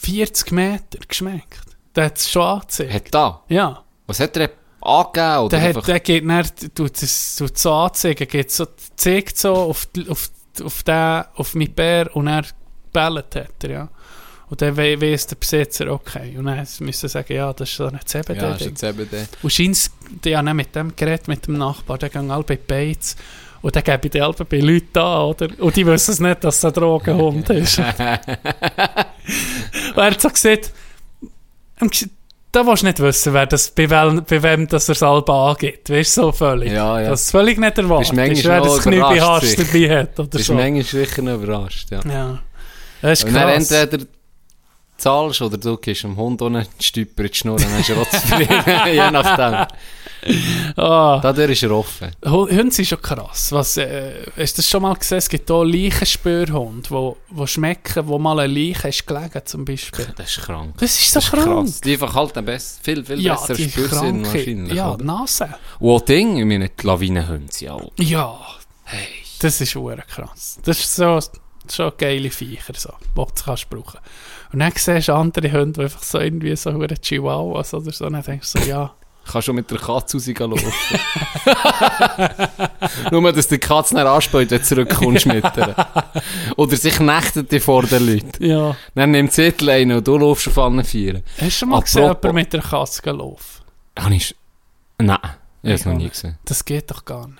40 0.00 0.52
Meter 0.52 0.98
geschmeckt. 1.06 1.60
Der 1.94 2.06
hat 2.06 2.18
es 2.18 2.30
schon 2.30 2.42
angezeigt. 2.42 2.92
Hat 2.92 3.14
da? 3.14 3.42
Ja. 3.48 3.85
Was 4.06 4.20
hat 4.20 4.36
er 4.36 4.50
angegeben? 4.80 5.38
Oder 5.38 5.48
Der, 5.58 5.66
einfach, 5.68 5.80
hat, 5.82 5.88
der 5.88 6.00
geht 6.00 6.28
dann, 6.28 6.46
tut 6.74 7.02
es 7.02 7.36
so 7.36 7.72
anzeigen, 7.72 8.28
geht 8.28 8.50
so, 8.52 8.66
zeigt 8.96 9.36
so 9.38 9.54
auf, 9.54 9.88
auf, 10.08 10.30
auf 10.64 10.82
den, 10.82 11.24
auf 11.34 11.54
mein 11.54 11.72
Bär 11.72 12.14
und 12.14 12.28
er 12.28 12.44
bellet 12.92 13.34
hat 13.34 13.64
er, 13.64 13.70
ja. 13.70 13.88
Und 14.48 14.62
dann 14.62 14.76
we- 14.76 15.00
weiss 15.00 15.26
der 15.26 15.34
Besitzer, 15.36 15.90
okay. 15.90 16.36
Und 16.38 16.44
dann 16.44 16.58
müssen 16.58 16.92
sie 16.92 17.08
sagen, 17.08 17.32
ja, 17.32 17.52
das 17.52 17.68
ist 17.68 17.76
so 17.78 17.86
ein 17.86 17.98
CBD. 18.04 18.40
ja, 18.40 18.52
ist 18.52 18.60
Ding. 18.60 18.68
ein 18.68 18.76
CBD. 18.76 19.26
Und 19.42 19.52
scheint 19.52 19.90
die 20.24 20.36
haben 20.36 20.46
dann 20.46 20.56
mit 20.56 20.72
dem 20.76 20.94
Gerät, 20.94 21.26
mit 21.26 21.48
dem 21.48 21.58
Nachbar, 21.58 21.98
der 21.98 22.10
gehen 22.10 22.30
alle 22.30 22.44
bei 22.44 22.54
Beiz. 22.56 23.16
Und 23.60 23.74
dann 23.74 23.82
gebe 23.82 24.06
ich 24.06 24.10
die 24.12 24.20
alle 24.22 24.32
bei 24.34 24.60
Leuten 24.60 24.98
an, 24.98 25.22
oder? 25.22 25.48
Und 25.58 25.74
die 25.74 25.84
wissen 25.84 26.12
es 26.12 26.20
nicht, 26.20 26.44
dass 26.44 26.58
es 26.58 26.64
ein 26.64 26.72
Drogenhund 26.74 27.50
ist. 27.50 27.78
und 27.80 27.86
er 27.88 28.26
hat 29.96 30.20
so 30.20 30.28
gesagt, 30.28 30.70
da 32.56 32.66
willst 32.66 32.82
du 32.82 32.86
nicht 32.86 33.00
wissen, 33.00 33.34
wer 33.34 33.46
das, 33.46 33.70
bei, 33.70 33.90
wem, 33.90 34.24
bei 34.24 34.42
wem 34.42 34.66
das 34.66 34.88
es 34.88 35.02
alle 35.02 35.26
angibt. 35.28 35.90
Weißt 35.90 36.16
du, 36.16 36.22
so 36.22 36.32
völlig. 36.32 36.72
Ja, 36.72 37.00
ja. 37.00 37.10
Das 37.10 37.22
ist 37.22 37.30
völlig 37.30 37.58
nicht 37.58 37.76
erwartet. 37.76 38.12
ist, 38.12 38.44
wer 38.44 38.60
das 38.60 38.86
Hasch 38.86 39.44
sich. 39.44 39.56
dabei 39.56 40.00
hat, 40.00 40.18
oder 40.18 40.28
Das 40.28 40.40
ist 40.40 40.46
so. 40.46 40.54
manchmal 40.54 40.82
sicher 40.82 41.34
überrascht, 41.34 41.90
ja. 41.90 42.00
Ja. 42.08 42.38
Das 43.02 43.22
ist 43.22 43.28
krass. 43.30 43.70
entweder 43.70 44.04
zahlst 44.96 45.42
oder 45.42 45.58
du 45.58 45.76
gibst 45.76 46.04
dem 46.04 46.16
Hund 46.16 46.40
ohne 46.40 46.66
Stüpper 46.80 47.24
in 47.24 47.30
die 47.30 47.36
Schnur, 47.36 47.58
dann 47.58 47.72
hast 47.74 47.90
du 47.90 47.94
auch 47.94 48.08
zufrieden. 48.08 48.64
Je 48.86 49.10
nachdem. 49.10 49.66
Ah. 50.76 51.20
Dadurch 51.22 51.52
ist 51.52 51.62
er 51.62 51.70
offen. 51.70 52.10
Hu- 52.24 52.48
Hunde 52.48 52.70
sind 52.70 52.86
schon 52.86 53.00
krass. 53.00 53.50
Was, 53.52 53.76
äh, 53.78 54.26
hast 54.36 54.54
du 54.58 54.62
das 54.62 54.68
schon 54.68 54.82
mal 54.82 54.94
gesehen? 54.94 55.18
Es 55.18 55.28
gibt 55.28 55.50
auch 55.50 55.64
Leichenspürhunde, 55.64 56.90
wo, 56.90 57.16
wo 57.30 57.46
schmecken, 57.46 58.06
wo 58.06 58.18
mal 58.18 58.38
eine 58.40 58.52
Leiche 58.52 58.88
ist 58.88 59.06
gelegen, 59.06 59.40
zum 59.44 59.64
Beispiel. 59.64 60.06
Das 60.16 60.30
ist 60.36 60.42
krank. 60.44 60.74
Das 60.78 60.90
ist 60.98 61.10
so 61.12 61.20
Das 61.20 61.24
ist 61.24 61.30
krank. 61.32 61.46
krass. 61.46 61.80
Die 61.80 61.96
verhalten 61.96 62.44
besser, 62.44 62.80
viel, 62.82 63.04
viel 63.04 63.20
Ja, 63.20 63.34
besser 63.34 63.54
Spürsinn 63.56 64.24
wahrscheinlich. 64.26 64.74
ja, 64.74 64.92
oder? 64.92 65.04
Nase. 65.04 65.48
Und 65.78 65.90
auch 65.90 66.00
Ding, 66.00 66.36
ich 66.38 66.44
meine, 66.44 66.68
die 66.68 66.86
Lawinenhunde 66.86 67.52
sind 67.52 67.70
auch. 67.70 67.92
Ja, 67.98 68.38
Hey. 68.84 69.06
das 69.40 69.60
ist 69.60 69.74
hure 69.74 70.02
krass. 70.08 70.58
Das 70.64 70.78
ist 70.78 70.94
so 70.94 71.18
schon 71.70 71.92
geile 71.98 72.30
Viecher, 72.30 72.74
so, 72.76 72.90
die 73.00 73.14
du 73.14 73.24
kannst 73.44 73.68
brauchen. 73.70 73.98
Und 74.52 74.60
dann 74.60 74.72
siehst 74.76 75.08
du 75.08 75.14
andere 75.14 75.50
Hunde, 75.52 75.72
die 75.72 75.80
einfach 75.82 76.02
so 76.02 76.20
irgendwie 76.20 76.54
so 76.54 76.72
hure 76.72 76.94
Chihuahuas 77.00 77.74
oder 77.74 77.90
so, 77.92 78.06
und 78.06 78.12
dann 78.12 78.22
denkst 78.22 78.52
du 78.52 78.60
so, 78.60 78.68
ja, 78.68 78.94
Kannst 79.30 79.46
schon 79.46 79.56
mit 79.56 79.70
der 79.70 79.78
Katze 79.78 80.18
rauslaufen. 80.18 81.00
Nur, 83.10 83.32
dass 83.32 83.48
die 83.48 83.58
Katze 83.58 83.94
nicht 83.94 84.06
anspielt, 84.06 84.50
wenn 84.50 84.58
du 84.58 84.64
zurückkommst 84.64 85.26
mit 85.26 85.44
ihr. 85.56 85.74
Oder 86.56 86.76
sich 86.76 87.00
nächtet 87.00 87.50
die 87.50 87.60
vor 87.60 87.82
den 87.84 88.06
Leuten. 88.06 88.44
ja. 88.44 88.76
Dann 88.94 89.10
nimmt 89.10 89.32
sie 89.32 89.52
die 89.52 89.64
Leine 89.64 89.98
und 89.98 90.06
du 90.06 90.16
laufst 90.16 90.48
auf 90.48 90.58
allen 90.58 90.84
Vieren. 90.84 91.22
Hast 91.38 91.42
du 91.46 91.50
schon 91.50 91.68
mal 91.70 91.80
gesehen, 91.80 92.04
Apropos- 92.04 92.22
jemanden 92.24 92.34
mit 92.36 92.52
der 92.52 92.62
Katze 92.62 93.10
laufen? 93.10 93.62
Habe 93.98 94.14
ich... 94.14 94.34
Nein, 94.98 95.18
ich 95.62 95.68
habe 95.70 95.74
es 95.74 95.84
noch 95.84 95.94
nie 95.94 96.08
gesehen. 96.08 96.38
Das 96.44 96.64
geht 96.64 96.90
doch 96.90 97.04
gar 97.04 97.26
nicht. 97.26 97.38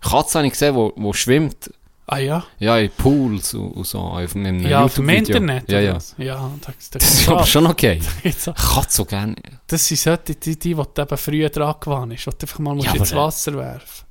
Katze 0.00 0.38
habe 0.38 0.46
ich 0.46 0.52
gesehen, 0.54 0.74
wo 0.74 1.12
schwimmt. 1.12 1.70
Ah 2.08 2.18
ja? 2.18 2.44
Ja, 2.60 2.78
in 2.78 2.90
Pools 2.90 3.54
und, 3.54 3.72
und 3.72 3.86
so. 3.86 3.98
Auf 3.98 4.36
einem 4.36 4.60
Ja, 4.60 4.84
auf 4.84 4.94
dem. 4.94 5.08
Internet? 5.08 5.70
Ja, 5.70 5.80
ja. 5.80 5.98
Ja, 6.18 6.50
da, 6.60 6.72
da, 6.92 6.98
Das 6.98 7.14
ist 7.14 7.28
aber 7.28 7.44
schon 7.44 7.66
okay. 7.66 8.00
Ich 8.22 8.36
kann 8.44 8.84
so 8.88 9.04
gerne. 9.04 9.34
Das 9.66 9.86
sind 9.86 9.98
solche, 9.98 10.22
die, 10.34 10.36
die, 10.36 10.56
die, 10.56 10.70
eben 10.70 11.16
früher 11.16 11.48
dran 11.50 11.74
gewann 11.80 12.12
ist, 12.12 12.24
die 12.26 12.30
du 12.30 12.36
einfach 12.42 12.58
mal 12.60 12.74
musst 12.76 12.86
Ja, 12.86 12.94
ins 12.94 13.14
Wasser 13.14 13.56
werfen 13.56 14.06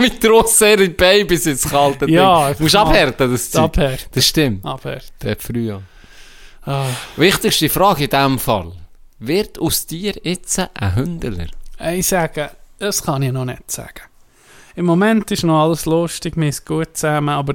Mit 0.00 0.22
der 0.22 0.30
Rossere 0.30 0.88
Babys 0.88 1.46
ins 1.46 1.68
kalte 1.68 2.10
Ja. 2.10 2.52
Du 2.52 2.64
musst 2.64 2.76
abhärten, 2.76 3.30
das 3.30 3.50
Zeug. 3.50 3.64
Abhärten. 3.64 4.10
Das 4.12 4.26
stimmt. 4.26 4.64
Abhärten. 4.64 5.12
Der 5.22 5.36
früher. 5.38 5.82
Ah. 6.66 6.86
Wichtigste 7.16 7.68
Frage 7.68 8.04
in 8.04 8.10
diesem 8.10 8.38
Fall. 8.38 8.72
Wird 9.18 9.58
aus 9.58 9.86
dir 9.86 10.14
jetzt 10.22 10.58
ein 10.58 10.96
Hündler? 10.96 11.46
Ich 11.92 12.06
sage, 12.06 12.50
das 12.78 13.02
kann 13.02 13.22
ich 13.22 13.32
noch 13.32 13.44
nicht 13.44 13.70
sagen. 13.70 14.02
Im 14.76 14.86
Moment 14.86 15.30
ist 15.30 15.44
noch 15.44 15.62
alles 15.62 15.84
lustig, 15.86 16.36
mir 16.36 16.48
ist 16.48 16.66
gut 16.66 16.88
zusammen, 16.96 17.28
aber 17.30 17.54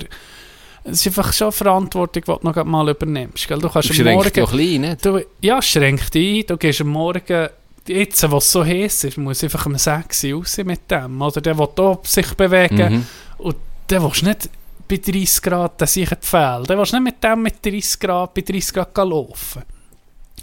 es 0.84 1.06
ist 1.06 1.08
einfach 1.08 1.34
schon 1.34 1.52
Verantwortung, 1.52 2.24
die 2.26 2.32
du 2.32 2.40
noch 2.50 2.64
mal 2.66 2.90
übernimmst. 2.90 3.48
Gell? 3.48 3.60
Du 3.60 3.70
kannst 3.70 3.90
Du 3.98 4.02
am 4.08 4.14
Morgen... 4.16 4.32
dich 4.32 4.46
klein, 4.50 4.82
nicht? 4.82 5.06
Du, 5.06 5.20
ja, 5.42 5.62
schränk 5.62 6.10
dich 6.12 6.42
ein. 6.42 6.48
Du 6.48 6.58
gehst 6.58 6.82
am 6.82 6.88
Morgen 6.88 7.50
jetzt, 7.88 8.32
was 8.32 8.52
so 8.52 8.64
heiß 8.64 9.04
ist, 9.06 9.18
muss 9.18 9.44
einfach 9.44 9.66
am 9.66 9.78
Sexy 9.78 10.32
raus 10.32 10.58
mit 10.64 10.90
dem. 10.90 11.22
Oder 11.22 11.42
der 11.42 11.58
will 11.58 11.68
auch 11.78 12.00
sich 12.06 12.34
bewegen. 12.36 12.94
Mhm. 12.94 13.06
Und 13.40 13.56
der 13.90 14.02
willst 14.04 14.24
nicht 14.24 14.50
bei 14.88 14.98
30 14.98 15.42
Grad, 15.42 15.80
der 15.82 15.88
sich 15.88 16.10
Pfeil. 16.22 16.64
Der 16.64 16.78
willst 16.78 16.94
nicht 16.94 17.04
mit 17.04 17.24
dem 17.24 17.44
mit 17.44 17.64
30 17.64 18.00
Grad, 18.00 18.34
bei 18.34 18.42
30 18.42 18.74
Grad 18.74 18.98
laufen. 18.98 19.64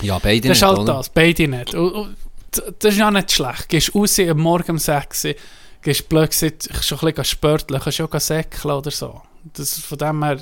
Ja, 0.03 0.19
beide 0.19 0.49
Das 0.49 0.59
ist 0.59 0.63
nicht, 0.63 0.69
halt 0.69 0.79
oder? 0.81 0.93
das, 0.95 1.09
beide 1.09 1.49
nicht. 1.49 1.75
Und, 1.75 1.93
und, 1.93 2.17
d- 2.57 2.63
das 2.79 2.93
ist 2.93 2.99
ja 2.99 3.11
nicht 3.11 3.33
schlecht. 3.33 3.69
Gehst 3.71 3.95
raus 3.95 4.19
am 4.21 4.39
Morgen 4.39 4.73
um 4.73 4.79
6 4.79 5.25
Uhr, 5.25 5.35
gehst 5.87 6.09
blöd 6.09 6.31
gesagt, 6.31 6.69
schon 6.83 6.99
ein 6.99 7.07
bisschen 7.07 7.25
spörteln, 7.25 7.81
kannst 7.81 8.01
auch 8.01 8.21
säckeln 8.21 8.75
oder 8.75 8.91
so. 8.91 9.23
Das, 9.55 9.79
von 9.79 9.99
dem 9.99 10.25
her 10.25 10.39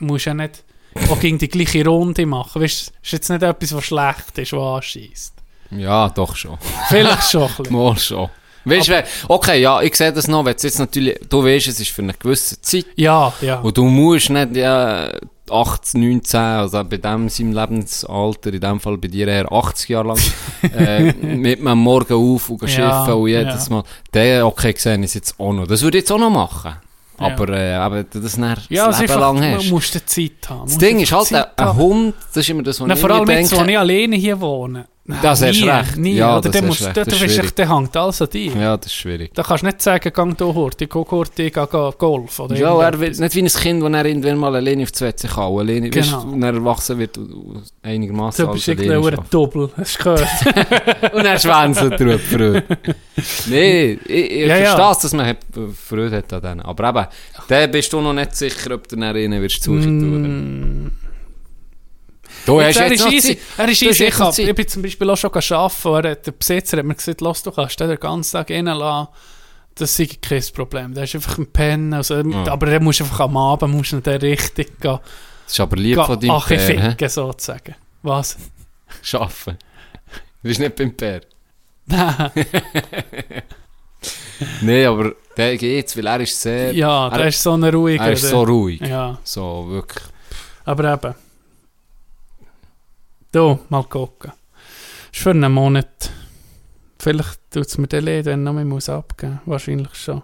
musst 0.00 0.26
du 0.26 0.30
ja 0.30 0.34
nicht 0.34 0.64
auch 1.08 1.20
gegen 1.20 1.38
die 1.38 1.48
gleiche 1.48 1.84
Runde 1.84 2.26
machen. 2.26 2.60
Weißt, 2.60 2.92
ist 3.02 3.12
jetzt 3.12 3.30
nicht 3.30 3.42
etwas, 3.42 3.74
was 3.74 3.84
schlecht 3.84 4.38
ist, 4.38 4.52
was 4.52 4.76
anschießt. 4.76 5.34
Ja, 5.70 6.08
doch 6.08 6.34
schon. 6.34 6.58
Vielleicht 6.88 7.30
schon 7.30 7.42
ein 7.42 7.48
bisschen. 7.56 7.72
Mal 7.76 7.98
schon. 7.98 8.28
Weißt 8.64 8.88
du, 8.88 9.04
okay, 9.28 9.60
ja, 9.60 9.80
ich 9.82 9.94
sehe 9.94 10.12
das 10.12 10.26
noch, 10.26 10.44
wenn 10.44 10.56
jetzt 10.60 10.78
natürlich, 10.80 11.16
du 11.28 11.44
weißt, 11.44 11.68
es 11.68 11.78
ist 11.78 11.90
für 11.90 12.02
eine 12.02 12.14
gewisse 12.14 12.60
Zeit 12.60 12.86
Ja, 12.96 13.32
ja. 13.40 13.60
und 13.60 13.76
du 13.76 13.84
musst 13.84 14.30
nicht 14.30 14.56
ja, 14.56 15.12
18, 15.50 16.00
19, 16.00 16.40
also 16.40 16.84
bei 16.84 16.96
dem 16.96 17.28
seinem 17.28 17.52
Lebensalter, 17.52 18.52
in 18.52 18.60
dem 18.60 18.80
Fall 18.80 18.98
bei 18.98 19.08
dir 19.08 19.28
eher 19.28 19.50
80 19.50 19.88
Jahre 19.88 20.08
lang, 20.08 20.18
äh, 20.76 21.12
mit 21.12 21.64
am 21.66 21.78
Morgen 21.78 22.14
auf 22.14 22.50
und 22.50 22.60
gehen 22.60 22.68
Ja, 22.68 23.04
schiffen 23.04 23.20
und 23.20 23.28
jedes 23.28 23.68
ja. 23.68 23.74
Mal, 23.74 23.82
der, 24.12 24.46
okay, 24.46 24.72
gesehen 24.72 25.02
ist 25.02 25.14
jetzt 25.14 25.38
auch 25.38 25.52
noch. 25.52 25.66
Das 25.66 25.82
würde 25.82 25.98
ich 25.98 26.02
jetzt 26.02 26.12
auch 26.12 26.18
noch 26.18 26.30
machen. 26.30 26.76
Ja. 27.18 27.26
Aber, 27.26 27.48
äh, 27.48 27.72
aber 27.74 28.04
das 28.04 28.36
dann 28.36 28.56
ja, 28.68 28.86
das 28.88 29.00
Leben 29.00 29.12
einfach, 29.12 29.20
lang 29.20 29.40
man 29.40 29.54
hast. 29.56 29.70
muss 29.70 29.90
die 29.90 30.04
Zeit 30.04 30.50
haben. 30.50 30.68
Das 30.68 30.78
Ding 30.78 31.00
ist 31.00 31.12
halt, 31.12 31.32
ein, 31.32 31.44
ein 31.56 31.76
Hund. 31.76 32.14
Das 32.28 32.36
ist 32.36 32.50
immer 32.50 32.62
das, 32.62 32.80
was 32.80 32.88
Na, 32.88 32.94
ich 32.94 33.00
vor 33.00 33.08
mir 33.08 33.14
allem 33.16 33.30
jetzt, 33.30 33.52
denke. 33.52 33.64
wo 33.64 33.70
ich 33.70 33.78
alleine 33.78 34.16
hier 34.16 34.40
wohne. 34.40 34.86
Nein, 35.08 35.18
Das 35.22 35.40
nie, 35.40 35.62
recht. 35.68 35.96
Nie. 35.96 36.14
Ja, 36.14 36.38
Oder 36.38 36.50
das 36.50 36.62
musst, 36.62 36.84
recht. 36.84 36.96
Das 36.96 37.06
ist 37.06 37.18
schwierig. 37.18 37.54
der 37.54 37.68
hängt 37.76 37.96
alles 37.96 38.20
an 38.22 38.28
dir. 38.28 38.52
Ja, 38.56 38.76
das 38.76 38.86
ist 38.86 38.94
schwierig. 38.94 39.30
Da 39.34 39.44
kannst 39.44 39.62
du 39.62 39.66
nicht 39.66 39.80
sagen, 39.80 40.12
gang 40.12 40.36
du 40.36 40.52
Horti, 40.52 40.86
geh 40.86 41.04
Horti, 41.08 41.50
geh 41.50 41.66
Golf. 41.96 42.40
Oder 42.40 42.56
Ja, 42.56 42.76
er 42.80 42.92
irgendetwas. 42.92 43.18
nicht 43.20 43.34
wie 43.36 43.42
ein 43.42 43.46
Kind, 43.48 43.82
das 43.84 43.92
er 43.92 44.04
irgendwann 44.04 44.36
mal 44.38 44.56
alleine 44.56 44.82
auf 44.82 44.90
die 44.90 45.00
WC 45.04 45.28
kann. 45.28 45.44
Alleine, 45.58 45.90
Genau. 45.90 46.06
weißt, 46.16 46.24
und 46.26 46.42
er 46.42 46.54
erwachsen 46.54 46.98
wird 46.98 47.18
einigermaßen 47.82 48.46
Du 48.46 48.52
bist 48.52 48.66
irgendwie 48.68 48.92
ein 48.92 49.18
Doppel. 49.30 49.70
Hast 49.76 49.98
du 50.00 50.02
gehört? 50.04 50.26
Und 51.14 51.24
er 51.24 51.38
schwänzelt 51.38 52.00
drauf, 52.00 52.20
Freude. 52.22 52.64
Nee, 53.46 53.98
ich, 54.06 54.10
ich 54.32 54.46
Ja, 54.48 54.56
verstehe 54.56 54.90
es, 54.90 54.98
dass 54.98 55.12
man 55.14 55.26
hat- 55.26 55.38
Freude 55.88 56.16
hat 56.16 56.32
an 56.32 56.42
denen. 56.42 56.60
Aber 56.62 56.88
eben, 56.88 57.06
da 57.48 57.66
bist 57.68 57.92
du 57.92 58.00
noch 58.00 58.12
nicht 58.12 58.34
sicher, 58.34 58.74
ob 58.74 58.88
du 58.88 58.96
dann 58.96 59.14
rein 59.16 59.30
wirst 59.40 59.62
suchen 59.62 60.00
tun. 60.00 60.92
Du 62.46 62.60
hast 62.60 62.76
er 62.76 62.92
ist 62.92 63.06
easy. 63.10 63.38
Er 63.58 63.68
ist 63.68 63.82
easy. 63.82 64.04
Ich, 64.04 64.18
hab, 64.18 64.38
ich 64.38 64.54
bin 64.54 64.68
zum 64.68 64.82
Beispiel 64.82 65.10
auch 65.10 65.16
schon 65.16 65.30
arbeiten 65.34 65.88
und 65.88 66.04
er 66.04 66.14
der 66.14 66.32
Besitzer 66.32 66.76
hat 66.78 66.84
mir 66.84 66.94
gesagt, 66.94 67.20
lass, 67.20 67.42
du 67.42 67.50
kannst 67.50 67.78
den 67.80 67.98
ganzen 67.98 68.32
Tag 68.32 68.50
reinlassen. 68.50 69.08
Das 69.74 69.98
ist 69.98 70.22
kein 70.22 70.42
Problem. 70.54 70.94
Der 70.94 71.04
ist 71.04 71.14
einfach 71.14 71.36
ein 71.38 71.46
Pennen. 71.52 71.92
Also, 71.92 72.14
Aber 72.48 72.68
er 72.68 72.80
muss 72.80 73.00
einfach 73.00 73.20
am 73.20 73.36
Abend 73.36 73.74
musst 73.74 73.92
du 73.92 74.00
dann 74.00 74.20
richtig 74.20 74.80
gehen, 74.80 74.98
Das 75.44 75.52
ist 75.52 75.60
aber 75.60 75.76
lieb 75.76 75.96
von 76.02 76.18
deinem 76.18 76.40
Pär, 76.40 76.58
ficken, 76.58 77.08
sozusagen. 77.08 77.74
Was? 78.02 78.38
Schaffen. 79.02 79.58
Du 80.42 80.48
bist 80.48 80.60
nicht 80.60 80.76
beim 80.76 80.96
Pär. 80.96 81.20
Nein. 84.62 84.86
Aber 84.86 85.12
der 85.36 85.56
geht's, 85.56 85.96
weil 85.96 86.06
er 86.06 86.20
ist 86.20 86.40
sehr... 86.40 86.72
Ja, 86.72 87.08
er, 87.08 87.18
der 87.18 87.26
ist 87.28 87.42
so 87.42 87.52
ein 87.52 87.64
ruhiger. 87.64 88.04
er 88.04 88.12
ist 88.12 88.28
so 88.28 88.42
ruhig. 88.44 88.80
Ja, 88.80 89.18
So, 89.24 89.66
wirklich. 89.68 90.04
aber 90.64 90.94
eben. 90.94 91.14
Du, 93.36 93.60
mal 93.68 93.84
gucken. 93.84 94.32
Ist 95.12 95.20
für 95.20 95.32
einen 95.32 95.52
Monat. 95.52 96.10
Vielleicht 96.98 97.38
tut 97.50 97.66
es 97.66 97.76
mir 97.76 97.86
den 97.86 98.06
leid, 98.06 98.24
wenn 98.24 98.42
noch 98.42 98.54
mehr 98.54 98.64
muss 98.64 98.88
abgeben 98.88 99.40
muss. 99.44 99.52
Wahrscheinlich 99.52 99.94
schon. 99.94 100.22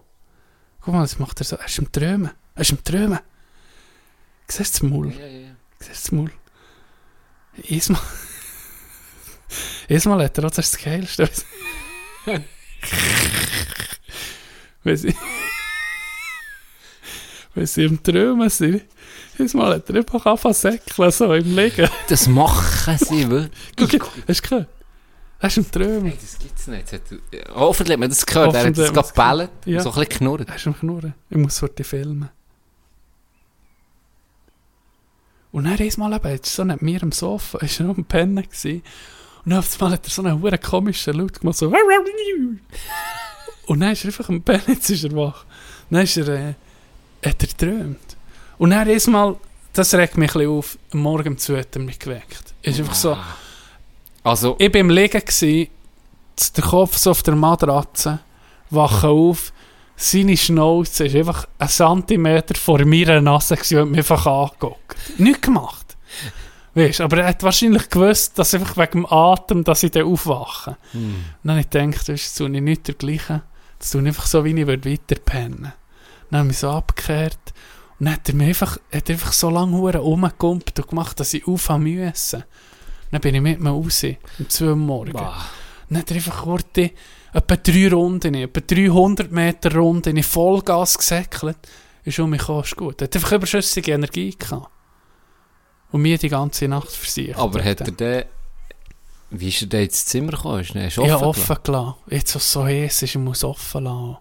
Guck 0.81 0.95
mal, 0.95 1.03
das 1.03 1.19
macht 1.19 1.39
er 1.39 1.45
so. 1.45 1.57
Er 1.57 1.67
ist 1.67 1.79
im 1.79 1.93
Träumen. 1.93 2.31
Er 2.55 2.61
ist 2.63 2.71
im 2.71 2.83
Träumen. 2.83 3.19
Siehst 4.49 4.81
du 4.81 4.87
das 4.87 4.91
Maul? 4.91 5.13
Ja, 5.13 5.27
ja, 5.27 5.41
ja. 5.41 5.55
Siehst 5.79 5.91
du 5.91 5.93
das 5.93 6.13
Maul? 6.13 6.31
Ismal. 7.65 8.01
Ismal 9.89 10.25
hat 10.25 10.39
er 10.39 10.47
auch 10.47 10.51
das 10.51 10.79
Geilste. 10.79 11.29
Wenn 14.85 14.97
sie. 14.97 15.15
Wenn 17.55 17.67
sie 17.67 17.85
im 17.85 18.03
Träumen 18.03 18.49
sind. 18.49 18.85
Ismal 19.39 19.75
hat 19.75 19.89
er 19.91 19.97
einfach 19.97 20.27
angefangen 20.27 20.55
zu 20.55 20.61
säckeln, 20.61 21.11
so 21.11 21.33
im 21.35 21.57
Liegen. 21.57 21.89
Das 22.09 22.27
machen 22.29 22.99
sie 22.99 23.29
wirklich. 23.29 24.01
Guck, 24.01 24.11
hast 24.29 24.45
du 24.45 24.49
gehört? 24.49 24.69
Er 25.41 25.49
ist 25.49 25.57
im 25.57 25.71
Träumen. 25.71 26.05
Hey, 26.07 26.19
das 26.21 26.39
gibt's 26.39 26.67
nicht. 26.69 26.93
Hat 26.93 27.01
Hoffentlich 27.55 27.95
hat 27.95 28.01
man 28.01 28.09
das 28.11 28.25
gehört. 28.25 28.55
Er 28.55 28.67
hat 28.67 28.79
das 28.79 28.93
gerade 28.93 29.09
gebellt 29.09 29.51
Ja. 29.65 29.81
so 29.81 29.91
ein 29.91 29.95
bisschen 29.97 30.19
knurrt. 30.19 30.49
Er 30.49 30.55
ist 30.57 30.67
am 30.69 30.79
Knurren. 30.79 31.15
Ich 31.31 31.37
muss 31.37 31.61
heute 31.63 31.83
filmen. 31.83 32.29
Und 35.51 35.65
dann 35.65 35.79
einmal 35.79 36.13
eben, 36.15 36.29
jetzt 36.29 36.55
so 36.55 36.63
neben 36.65 36.85
mir 36.85 37.03
am 37.03 37.11
Sofa, 37.13 37.59
ist 37.59 37.81
er 37.81 37.87
noch 37.87 37.97
am 37.99 38.05
Pennen 38.05 38.37
gewesen. 38.43 38.83
Und 39.45 39.51
dann 39.51 39.59
auf 39.59 39.75
einmal 39.81 39.95
hat 39.95 40.07
er 40.07 40.11
so 40.11 40.23
einen 40.23 40.41
huere 40.41 40.59
komischen 40.59 41.15
Laut 41.15 41.41
gemacht, 41.41 41.59
so 41.59 41.67
Und 43.67 43.81
dann 43.81 43.93
ist 43.93 44.05
er 44.05 44.09
einfach 44.09 44.29
am 44.29 44.43
Pennen, 44.43 44.63
jetzt 44.69 44.89
ist 44.91 45.05
er 45.05 45.13
wach. 45.17 45.45
Dann 45.91 46.03
ist 46.03 46.17
er, 46.17 46.29
äh, 46.29 46.55
hat 47.25 47.43
er 47.43 47.49
geträumt. 47.49 47.99
Und 48.63 48.71
dann 48.71 48.89
einmal, 48.89 49.35
das 49.73 49.93
regt 49.93 50.17
mich 50.17 50.37
ein 50.37 50.39
bisschen 50.39 50.57
auf, 50.57 50.79
am 50.93 51.01
Morgen 51.01 51.31
um 51.31 51.37
2 51.37 51.59
hat 51.59 51.75
er 51.75 51.83
mich 51.83 51.99
geweckt. 51.99 52.55
Ist 52.63 52.79
einfach 52.79 52.95
so, 52.95 53.17
Also, 54.23 54.55
ich 54.61 54.71
bin 54.71 54.83
im 54.83 54.91
Liegen 54.91 55.21
gsi, 55.21 55.69
der 56.57 56.63
Kopf 56.63 56.97
so 56.97 57.11
auf 57.11 57.25
der 57.25 57.35
Matratze, 57.35 58.21
wache 58.71 59.09
auf, 59.09 59.53
seine 59.97 60.37
Schnauze 60.37 61.07
ist 61.07 61.17
einfach 61.17 61.49
ein 61.59 61.67
Zentimeter 61.67 62.55
vor 62.55 62.85
meiner 62.85 63.21
Nase 63.21 63.57
gsi 63.57 63.79
und 63.79 63.91
mich 63.91 63.99
einfach 63.99 64.27
angeguckt. 64.27 64.97
Nichts 65.19 65.41
gemacht. 65.41 65.97
Weißt, 66.75 67.01
aber 67.01 67.19
er 67.19 67.27
hat 67.31 67.43
wahrscheinlich 67.43 67.91
gewusst, 67.91 68.39
dass 68.39 68.55
einfach 68.55 68.77
wegen 68.77 69.03
dem 69.03 69.07
Atem, 69.13 69.65
dass 69.65 69.83
ich 69.83 69.91
dann 69.91 70.05
aufwache. 70.07 70.77
hm. 70.93 71.25
Dann 71.43 71.57
habe 71.57 71.63
ich 71.63 71.69
gedacht, 71.69 72.09
das 72.09 72.11
ist 72.11 72.39
nicht 72.39 72.63
nicht 72.63 72.87
dergleichen. 72.87 73.43
Das 73.81 73.91
tue 73.91 74.03
ich 74.03 74.07
einfach 74.07 74.27
so, 74.27 74.45
wie 74.45 74.51
ich 74.51 74.67
würde. 74.69 74.79
Dann 74.79 75.73
habe 76.31 76.45
ich 76.45 76.45
mich 76.45 76.59
so 76.59 76.71
abgekehrt. 76.71 77.52
Und 77.99 78.07
dann 78.07 78.15
hat 78.15 78.29
er 78.29 78.35
mir 78.35 78.47
einfach, 78.47 78.79
hat 78.93 79.11
einfach 79.11 79.33
so 79.33 79.51
lange 79.51 79.77
Huren 79.77 80.01
rumgekumpelt 80.01 80.79
und 80.81 80.89
gemacht, 80.89 81.21
dass 81.21 81.35
ich 81.35 81.47
aufhören 81.47 81.83
müssen. 81.83 82.45
Dann 83.11 83.21
bin 83.21 83.35
ich 83.35 83.41
mit 83.41 83.61
ihm 83.61 83.67
raus, 83.67 84.05
um 84.39 84.49
2 84.49 84.65
Uhr 84.65 84.77
morgens. 84.77 85.21
Dann 85.89 85.99
hat 85.99 86.11
er 86.11 86.17
einfach 86.17 86.43
kurz 86.43 86.79
etwa 86.79 87.57
drei 87.57 87.89
Runden, 87.89 88.35
etwa 88.35 88.61
300 88.61 89.31
Meter 89.31 89.75
Runden 89.75 90.17
in 90.17 90.23
Vollgas 90.23 90.97
gesäckelt. 90.99 91.59
Ist 92.05 92.19
um 92.19 92.31
mich 92.31 92.41
gekommen, 92.41 92.65
gut. 92.77 93.01
Er 93.01 93.05
hat 93.05 93.15
einfach 93.15 93.33
überschüssige 93.33 93.93
Energie 93.93 94.35
gehabt. 94.37 94.71
Und 95.93 96.03
mir 96.03 96.19
die 96.19 96.31
ganze 96.31 96.67
Nacht 96.69 96.91
versichert. 96.91 97.39
aber 97.39 97.63
hat 97.63 97.83
er 97.83 97.93
den... 97.93 98.25
Wie 99.31 99.49
ist 99.49 99.63
er 99.63 99.69
denn 99.69 99.85
ins 99.85 100.05
Zimmer 100.07 100.33
gekommen? 100.33 100.61
Ist 100.61 100.75
er 100.75 100.87
offen 100.87 101.07
Ja, 101.07 101.17
offen 101.17 101.57
gelassen. 101.63 101.95
Jetzt, 102.09 102.35
was 102.35 102.53
so 102.53 102.65
heiß 102.65 103.03
ist, 103.03 103.03
ich 103.03 103.19
muss 103.19 103.45
offen 103.45 103.85
lassen. 103.85 104.17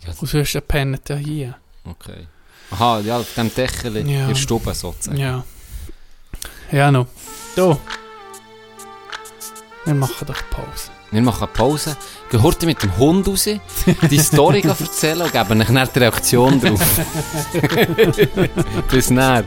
Ja. 0.00 0.14
Und 0.18 0.28
sonst 0.28 0.68
pennt 0.68 1.10
er 1.10 1.16
hier. 1.16 1.56
Okay. 1.84 2.26
Aha, 2.74 2.98
ja, 3.00 3.18
auf 3.18 3.32
dem 3.36 3.54
Deckel 3.54 3.96
in 3.98 4.08
Ja. 4.08 4.26
der 4.26 4.34
Stube 4.34 4.74
sozusagen. 4.74 5.16
Ja. 5.16 5.44
Ja, 6.72 6.90
noch. 6.90 7.06
Du. 7.54 7.78
Wir 9.84 9.94
machen 9.94 10.26
doch 10.26 10.42
Pause. 10.50 10.90
Wir 11.12 11.22
machen 11.22 11.46
Pause, 11.52 11.96
gehen 12.30 12.42
heute 12.42 12.66
mit 12.66 12.82
dem 12.82 12.96
Hund 12.96 13.28
raus, 13.28 13.44
die 14.10 14.18
Story 14.18 14.62
erzählen 14.62 15.22
und 15.22 15.32
geben 15.32 15.60
euch 15.60 15.68
dann 15.68 15.88
die 15.94 15.98
Reaktion 16.00 16.60
drauf. 16.60 16.80
Bis 18.90 19.14
war 19.14 19.44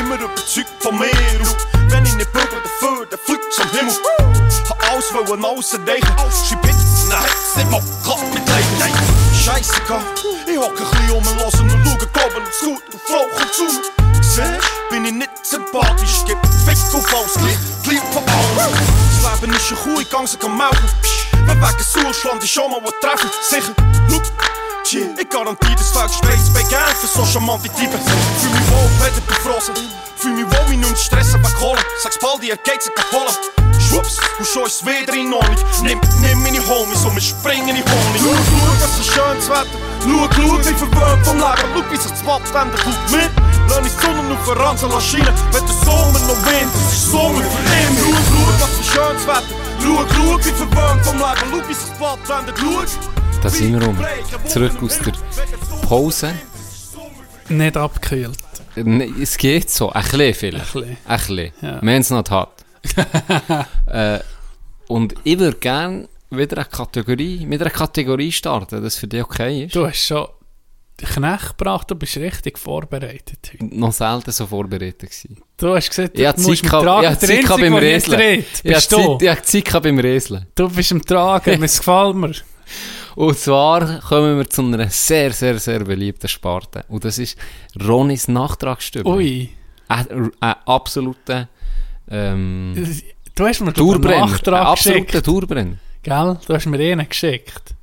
immer 0.00 0.14
überzeugt 0.16 0.70
von 0.80 0.98
mir. 0.98 1.06
Wenn 1.88 2.04
ich 2.04 2.14
nicht 2.14 2.32
bügel 2.32 2.48
dafür, 2.62 3.06
dann 3.10 3.18
fliegt 3.24 3.52
zum 3.52 3.70
Himmel. 3.70 3.94
Alles 4.98 5.14
wollen 5.14 5.44
alles 5.44 5.72
erreichen. 5.74 6.12
Schreib 6.48 6.66
Hits, 6.66 7.06
nein, 7.08 7.22
nicht 7.54 7.70
mal 7.70 7.80
klappt 8.02 8.34
mit 8.34 8.42
Scheisse 9.32 9.80
gehabt. 9.82 10.24
Ich 10.44 10.58
hocke 10.58 10.82
ein 10.82 10.90
bisschen 10.90 11.10
um 11.12 11.24
und 11.24 11.40
lasse 11.40 11.62
und 11.62 11.70
schaue 11.70 11.98
Gobel 11.98 12.42
und 12.42 12.52
Scoot 12.52 12.82
und 12.92 13.02
Frau 13.06 13.24
kommt 13.36 13.54
zu 13.54 13.62
mir. 14.42 14.58
Bin 14.90 15.04
ich 15.04 15.12
nicht 15.12 15.30
sympathisch, 15.44 16.24
gib 16.26 16.38
Fick 16.66 16.94
auf 16.96 17.14
alles, 17.14 17.36
Lieb 17.86 18.02
von 18.12 18.24
allem. 18.24 18.74
Das 19.22 19.40
Leben 19.40 19.54
ist 19.54 19.70
eine 19.70 19.80
Kuh, 19.94 20.00
ich 20.00 20.10
kann 20.10 20.26
sie 20.26 20.36
melken. 20.48 20.90
Wenn 21.46 21.60
wegen 21.62 21.84
Suchschland 21.84 22.42
ich 22.42 22.50
schon 22.50 22.68
mal 22.68 22.80
was 22.82 22.94
treffen, 23.00 23.30
sicher. 23.48 23.74
Look. 24.88 24.98
Chill. 25.04 25.14
Ich 25.20 25.28
garantiere, 25.28 25.74
das 25.76 25.90
Feld 25.90 26.10
Space 26.10 26.48
bei 26.54 26.62
Geld 26.62 26.96
für 26.96 28.48
mich 28.48 28.70
wohl, 28.70 28.88
Peter 28.98 29.20
befrossen. 29.26 29.74
Fühl 30.16 30.32
mich 30.32 30.46
wohl, 30.46 30.68
mich 30.70 30.78
nicht 30.78 30.98
stressen 30.98 31.44
wegholen. 31.44 31.82
Sag's 32.02 32.18
bald, 32.18 32.42
ihr 32.42 32.56
geht's 32.56 32.86
sich 32.86 32.94
holen. 33.12 33.36
Schwupps, 33.78 34.16
und 34.38 34.46
schon 34.46 34.64
ist 34.64 34.80
es 34.80 34.86
wieder 34.86 35.12
in 35.12 35.32
Ordnung. 35.34 35.56
Nimm, 35.82 36.00
nimm 36.20 36.42
meine 36.42 36.66
Homies 36.66 37.04
und 37.04 37.22
springen 37.22 37.76
in 37.76 37.84
Honig. 37.84 38.22
Wetter. 40.72 40.74
Verwöhnt 40.74 41.26
vom 41.26 41.36
Leben. 41.36 41.68
Schau, 41.74 41.90
wie 41.90 41.96
sich 41.96 42.10
das 42.10 42.24
Watt 42.24 42.42
ändert. 42.48 42.80
Schau 42.80 43.12
mit, 43.12 43.30
lass 43.68 43.84
ich 43.84 43.92
die 43.92 44.06
Sonne 44.06 44.32
auf 44.32 44.44
der 44.48 44.56
Ranse 44.56 44.88
schienen. 45.02 45.34
Wenn 45.52 45.66
der 45.66 45.76
Sommer 45.84 46.20
noch 46.24 46.40
Wind, 46.48 46.72
für 46.72 46.96
für 50.56 50.64
Wetter. 50.64 51.04
Vom 51.04 51.20
wie. 52.48 53.27
Da 53.42 53.48
sind 53.48 53.78
wir 53.78 53.86
rum. 53.86 53.96
Zurück 54.46 54.82
aus 54.82 54.98
der 54.98 55.12
Pause. 55.86 56.32
Nicht 57.48 57.76
abgekühlt. 57.76 58.36
Nee, 58.76 59.12
es 59.20 59.36
geht 59.36 59.70
so. 59.70 59.90
Ein 59.90 60.02
bisschen 60.02 60.34
vielleicht. 60.34 60.74
Ein 60.76 60.82
bisschen. 60.82 60.96
Ein 61.06 61.18
bisschen. 61.18 61.52
Ja. 61.62 61.82
Wir 61.82 61.92
haben 61.92 62.00
es 62.00 62.10
noch 62.10 62.30
hart. 62.30 62.64
äh, 63.86 64.18
und 64.88 65.14
ich 65.24 65.38
würde 65.38 65.56
gerne 65.58 66.08
wieder 66.30 66.58
eine 66.58 66.66
Kategorie, 66.66 67.44
mit 67.46 67.60
einer 67.60 67.70
Kategorie 67.70 68.30
starten, 68.32 68.82
das 68.82 68.96
für 68.96 69.06
dich 69.08 69.22
okay 69.22 69.64
ist. 69.64 69.74
Du 69.74 69.86
hast 69.86 70.04
schon 70.06 70.26
Knecht 70.96 71.56
gebracht, 71.56 71.90
du 71.90 71.94
bist 71.94 72.16
richtig 72.16 72.58
vorbereitet 72.58 73.38
heute. 73.52 73.64
Noch 73.74 73.92
selten 73.92 74.32
so 74.32 74.46
vorbereitet 74.46 74.98
gewesen. 75.10 75.38
Du 75.56 75.74
hast 75.74 75.88
gesagt, 75.90 76.14
Ich 76.14 76.22
du 76.22 76.28
hatte 76.28 76.40
musst 76.42 76.62
gehabt- 76.62 76.84
tragen. 76.84 77.02
Der 77.02 77.10
Einzige, 77.10 77.48
beim 77.48 77.72
nicht 77.72 77.82
Reseln. 77.82 78.20
redet, 78.20 78.46
Ich 78.64 78.74
bist 78.74 78.92
du. 78.92 79.18
Zeit, 79.18 79.46
Zeit 79.46 79.82
beim 79.82 79.98
Reseln. 80.00 80.46
Du 80.54 80.68
bist 80.68 80.90
im 80.90 81.04
Tragen, 81.04 81.62
es 81.62 81.78
gefällt 81.78 82.16
mir. 82.16 82.32
Und 83.18 83.36
zwar 83.36 83.98
kommen 83.98 84.38
wir 84.38 84.48
zu 84.48 84.62
einer 84.62 84.88
sehr, 84.90 85.32
sehr, 85.32 85.58
sehr 85.58 85.80
beliebten 85.80 86.28
Sparte. 86.28 86.84
Und 86.86 87.04
das 87.04 87.18
ist 87.18 87.36
Ronis 87.84 88.28
Nachtragsstübel. 88.28 89.12
Ui. 89.12 89.50
Ein, 89.88 90.30
ein 90.38 90.54
absoluter 90.64 91.48
ähm, 92.08 92.76
Du 93.34 93.44
hast 93.44 93.58
mir 93.58 93.66
einen 93.66 93.74
Tourbrenner. 93.74 94.22
Ein 94.22 94.30
Nachtrag 94.30 94.76
geschickt. 94.76 95.24
Tourbrenner. 95.24 95.78
Gell? 96.04 96.38
Du 96.46 96.54
hast 96.54 96.66
mir 96.66 96.78
einen 96.78 97.08
geschickt. 97.08 97.74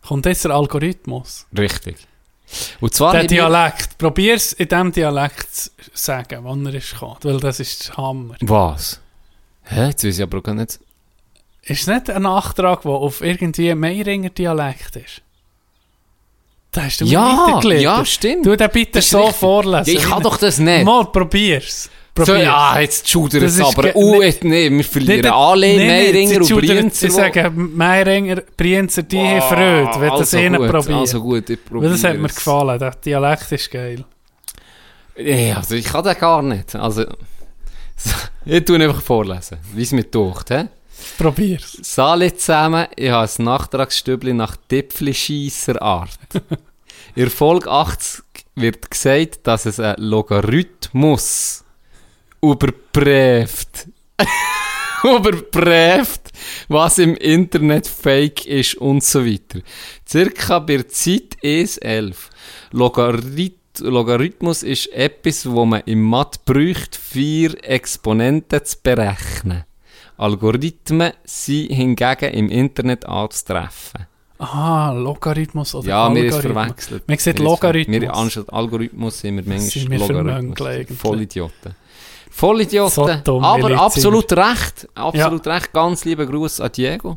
Kommt 0.00 0.24
jetzt 0.24 0.46
der 0.46 0.52
Algorithmus? 0.52 1.46
Richtig. 1.58 1.96
Und 2.80 2.94
zwar... 2.94 3.12
Der 3.12 3.26
Dialekt. 3.26 3.98
Probier's 3.98 4.54
in 4.54 4.68
diesem 4.68 4.92
Dialekt 4.92 5.54
zu 5.54 5.70
sagen, 5.92 6.38
wann 6.42 6.64
er 6.64 6.72
ist 6.72 6.92
gekommen. 6.92 7.18
Weil 7.20 7.38
das 7.38 7.60
ist 7.60 7.94
Hammer. 7.98 8.36
Was? 8.40 8.98
Hä? 9.64 9.88
Jetzt 9.88 10.04
weiß 10.04 10.16
ich 10.16 10.22
aber 10.22 10.40
gar 10.40 10.54
nicht... 10.54 10.80
Ist 11.66 11.82
es 11.82 11.86
nicht 11.86 12.10
ein 12.10 12.22
Nachtrag, 12.22 12.82
der 12.82 12.90
auf 12.90 13.20
irgendwie 13.22 13.74
Meiringer 13.74 14.30
Dialekt 14.30 14.96
ist? 14.96 15.22
Da 16.72 16.82
hast 16.84 17.00
du 17.00 17.04
Ja, 17.04 17.60
ja, 17.62 18.04
stimmt. 18.04 18.44
Du 18.46 18.56
den 18.56 18.68
bitte 18.70 18.92
Das 18.98 19.08
so 19.08 19.20
richtig. 19.20 19.36
vorlesen. 19.36 19.94
Ja, 19.94 20.00
ich 20.00 20.06
kann 20.06 20.22
doch 20.22 20.36
das 20.36 20.58
nicht. 20.58 20.84
Mal, 20.84 21.04
probier's. 21.06 21.84
So, 22.16 22.24
Probier's. 22.24 22.42
ja, 22.44 22.78
jetzt 22.78 23.08
schudert 23.08 23.42
Das 23.42 23.54
es 23.54 23.60
aber. 23.60 23.94
Uh, 23.96 24.22
jetzt, 24.22 24.44
nee, 24.44 24.70
wir 24.70 24.84
verlieren 24.84 25.26
alle 25.32 25.76
Meiringer 25.76 26.36
und 26.36 26.44
sie 26.44 26.52
schudern- 26.54 26.90
Brienzer. 26.90 27.50
Meiringer, 27.50 28.36
Brienzer, 28.56 29.02
die 29.02 29.18
haben 29.18 29.38
Ah, 29.38 29.40
Freude, 29.40 30.00
wenn 30.00 30.10
das 30.10 30.18
also 30.20 30.38
ihnen 30.38 30.56
gut, 30.58 30.70
probiert. 30.70 30.98
Also 30.98 31.20
gut, 31.20 31.50
ich 31.50 31.58
Weil 31.70 31.88
das 31.88 31.92
hat 32.04 32.10
probiere 32.12 32.18
mir 32.22 32.28
gefallen, 32.28 32.78
der 32.78 32.90
Dialekt 32.92 33.50
ist 33.52 33.70
geil. 33.70 34.04
Ja, 35.16 35.56
also 35.56 35.74
ich 35.74 35.84
kann 35.86 36.04
den 36.04 36.18
gar 36.18 36.42
nicht. 36.42 36.74
Also, 36.76 37.04
ich 38.44 38.64
tue 38.64 38.80
einfach 38.82 39.02
vorlesen, 39.02 39.58
wie 39.74 39.82
es 39.82 39.90
mir 39.92 40.08
taucht. 40.08 40.50
He? 40.50 40.64
Probier's. 41.18 41.78
Salut 41.82 42.40
zusammen, 42.40 42.86
ich 42.96 43.10
habe 43.10 43.28
ein 43.28 43.44
Nachtragsstübli 43.44 44.32
nach 44.32 44.56
Tipfli-Scheisser-Art. 44.68 46.18
In 47.14 47.30
Folge 47.30 47.70
80 47.70 48.24
wird 48.56 48.90
gesagt, 48.90 49.46
dass 49.46 49.66
es 49.66 49.80
ein 49.80 49.96
Logarithmus 49.98 51.64
überprüft. 52.42 53.88
überprüft, 55.02 56.32
was 56.68 56.98
im 56.98 57.14
Internet 57.16 57.86
fake 57.86 58.46
ist 58.46 58.76
und 58.76 59.04
so 59.04 59.24
weiter. 59.24 59.60
Circa 60.08 60.60
bei 60.60 60.76
der 60.78 60.88
Zeit 60.88 61.36
E11. 61.42 62.14
Logarith 62.72 63.58
Logarithmus 63.80 64.62
ist 64.62 64.92
etwas, 64.92 65.50
wo 65.50 65.64
man 65.64 65.82
im 65.86 66.02
Mathe 66.02 66.38
braucht, 66.44 66.94
vier 66.94 67.56
Exponenten 67.64 68.64
zu 68.64 68.76
berechnen. 68.82 69.64
Algorithmen 70.16 71.12
sind 71.24 71.68
hingegen 71.72 72.32
im 72.32 72.48
Internet 72.48 73.04
anzutreffen. 73.06 74.06
Ah, 74.38 74.92
Logarithmus 74.92 75.74
oder 75.74 75.86
Ja, 75.88 76.08
mir 76.08 76.24
ist 76.26 76.34
Algorithmus. 76.34 76.62
verwechselt. 76.64 77.08
Man 77.08 77.18
sieht 77.18 77.38
Logarithmus. 77.38 78.00
Wir, 78.00 78.14
anstatt 78.14 78.52
Algorithmus 78.52 79.20
sind 79.20 79.36
wir 79.36 79.44
manchmal 79.46 79.70
Sind 79.70 79.90
wir 79.90 79.98
Logarithmus. 79.98 80.98
Vollidioten. 81.00 81.74
Vollidioten. 82.30 82.90
So 82.94 83.14
dumm, 83.24 83.44
aber 83.44 83.80
absolut 83.80 84.32
recht. 84.32 84.88
Absolut 84.94 85.46
recht. 85.46 85.72
Ganz 85.72 86.04
lieben 86.04 86.28
Gruß 86.28 86.60
an 86.60 86.72
Diego. 86.72 87.16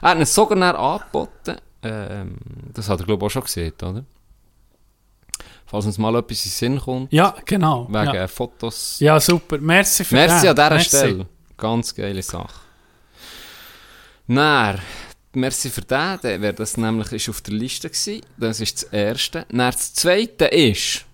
Er 0.00 0.10
hat 0.10 0.18
es 0.20 0.32
sogar 0.34 0.78
angeboten. 0.78 1.56
Ähm, 1.82 2.36
das 2.72 2.88
hat 2.88 3.00
er, 3.00 3.06
glaube 3.06 3.24
ich, 3.24 3.26
auch 3.26 3.30
schon 3.30 3.42
gesehen, 3.42 3.72
oder? 3.82 4.04
Falls 5.66 5.86
uns 5.86 5.98
mal 5.98 6.14
etwas 6.16 6.44
in 6.44 6.50
den 6.50 6.54
Sinn 6.54 6.80
kommt, 6.80 7.12
Ja, 7.12 7.34
genau. 7.44 7.88
wegen 7.88 8.14
Ja. 8.14 8.28
Fotos. 8.28 8.96
ja, 9.00 9.18
super. 9.18 9.58
Merci 9.58 10.04
für 10.04 10.14
Merci 10.14 10.42
den. 10.42 10.50
an 10.50 10.54
dieser 10.56 10.70
Merci. 10.70 10.88
Stelle. 10.88 11.26
Ganz 11.56 11.94
geile 11.94 12.22
Sache. 12.22 12.60
Dann, 14.26 14.80
merci 15.32 15.70
für 15.70 15.82
den, 15.82 16.18
wer 16.22 16.52
das 16.52 16.76
nämlich 16.76 17.12
ist 17.12 17.28
auf 17.28 17.40
der 17.42 17.54
Liste 17.54 17.90
war. 17.90 18.20
Das 18.36 18.60
ist 18.60 18.82
das 18.82 18.92
Erste. 18.92 19.46
Dann 19.50 19.70
das 19.70 19.94
Zweite 19.94 20.46
ist 20.46 21.04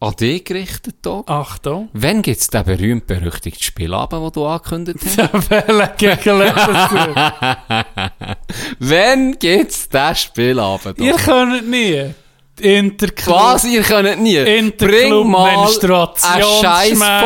an 0.00 0.14
dich 0.14 0.44
gerichtet, 0.44 0.96
hier. 1.04 1.24
Achtung. 1.26 1.88
Wann 1.92 2.22
gibt 2.22 2.40
es 2.40 2.46
den 2.48 2.64
berühmt-berüchtigten 2.64 3.62
Spielabend, 3.62 4.24
den 4.24 4.32
du 4.32 4.46
angekündigt 4.46 5.00
hast? 5.04 5.50
Welche 5.50 6.16
gegen 6.16 6.38
letztes 6.38 6.90
Wann 8.78 9.38
gibt 9.38 9.70
es 9.72 9.88
den 9.88 10.14
Spielabend? 10.14 10.98
Ihr 11.00 11.16
könnt 11.16 11.68
nie. 11.68 12.14
Interclub. 12.60 13.36
Was? 13.36 13.64
Ihr 13.64 13.82
könnt 13.82 14.22
nie? 14.22 14.36
Interclub 14.36 14.78
Bring 14.78 15.30
mal 15.30 15.48
einen. 15.48 15.66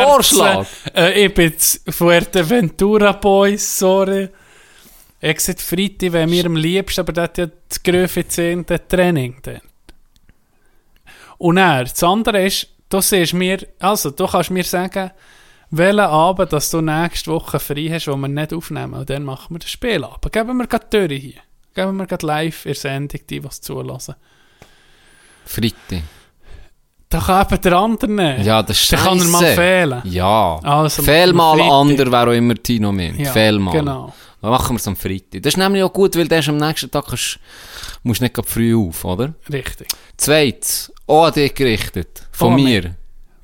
Vorschlag. 0.03 0.65
Äh, 0.95 1.25
ich 1.25 1.33
bin 1.33 1.53
Fuerteventura 1.89 3.13
Boys, 3.13 3.79
sorry. 3.79 4.29
Exit 5.19 5.61
Freitag 5.61 6.11
wäre 6.11 6.27
mir 6.27 6.45
am 6.45 6.55
liebsten, 6.55 7.01
aber 7.01 7.13
das 7.13 7.23
hat 7.23 7.37
ja 7.37 7.47
das 7.69 7.81
Gröfe 7.81 8.27
10. 8.27 8.65
Training 8.65 9.37
dort. 9.41 9.61
Und 11.37 11.55
dann, 11.55 11.85
das 11.85 12.03
andere 12.03 12.45
ist, 12.45 12.67
du 12.89 13.01
siehst 13.01 13.33
mir, 13.33 13.65
also 13.79 14.11
du 14.11 14.27
kannst 14.27 14.51
mir 14.51 14.63
sagen, 14.63 15.11
welchen 15.71 15.99
Abend, 15.99 16.53
dass 16.53 16.69
du 16.69 16.81
nächste 16.81 17.31
Woche 17.31 17.59
frei 17.59 17.89
hast, 17.91 18.07
wo 18.07 18.15
wir 18.15 18.27
nicht 18.27 18.53
aufnehmen. 18.53 18.93
Und 18.93 19.09
dann 19.09 19.23
machen 19.23 19.55
wir 19.55 19.59
das 19.59 19.71
Spielabend. 19.71 20.31
Geben 20.31 20.57
wir 20.57 20.67
gerade 20.67 20.85
die 20.91 21.07
Tür 21.07 21.17
hier. 21.17 21.41
Geben 21.73 21.97
wir 21.97 22.05
gerade 22.05 22.25
live 22.25 22.65
in 22.65 22.73
der 22.73 22.79
Sendung, 22.79 23.21
die 23.27 23.43
was 23.43 23.61
zulassen. 23.61 24.15
Freitag. 25.45 26.03
Da 27.09 27.19
kann 27.19 27.45
eben 27.45 27.61
der 27.61 27.73
andere 27.73 28.11
nehmen. 28.11 28.43
Ja, 28.43 28.63
das 28.63 28.81
ist 28.81 28.91
Dann 28.91 28.99
kann 29.01 29.19
er 29.19 29.27
mal 29.27 29.53
fehlen. 29.53 30.01
Ja. 30.05 30.59
Also, 30.63 31.03
Fehl 31.03 31.31
mal 31.31 31.61
ander 31.61 32.11
wäre 32.11 32.29
auch 32.29 32.33
immer 32.33 32.55
Tino 32.55 32.91
meint. 32.91 33.19
Ja, 33.19 33.31
Fehl 33.31 33.59
mal. 33.59 33.71
genau. 33.71 34.13
Dann 34.41 34.51
machen 34.51 34.75
wir 34.75 34.79
es 34.79 34.87
am 34.87 34.95
Freitag. 34.95 35.43
Das 35.43 35.53
ist 35.53 35.57
nämlich 35.57 35.83
auch 35.83 35.93
gut, 35.93 36.17
weil 36.17 36.29
ist 36.31 36.49
am 36.49 36.57
nächsten 36.57 36.89
Tag 36.89 37.05
kannst, 37.07 37.39
musst 38.01 38.19
nicht 38.19 38.35
früh 38.45 38.75
auf, 38.75 39.05
oder? 39.05 39.33
Richtig. 39.51 39.87
Zweites, 40.17 40.91
auch 41.07 41.25
an 41.25 41.33
dich 41.33 41.53
gerichtet. 41.53 42.27
Von 42.31 42.53
Von 42.53 42.63
mir. 42.63 42.95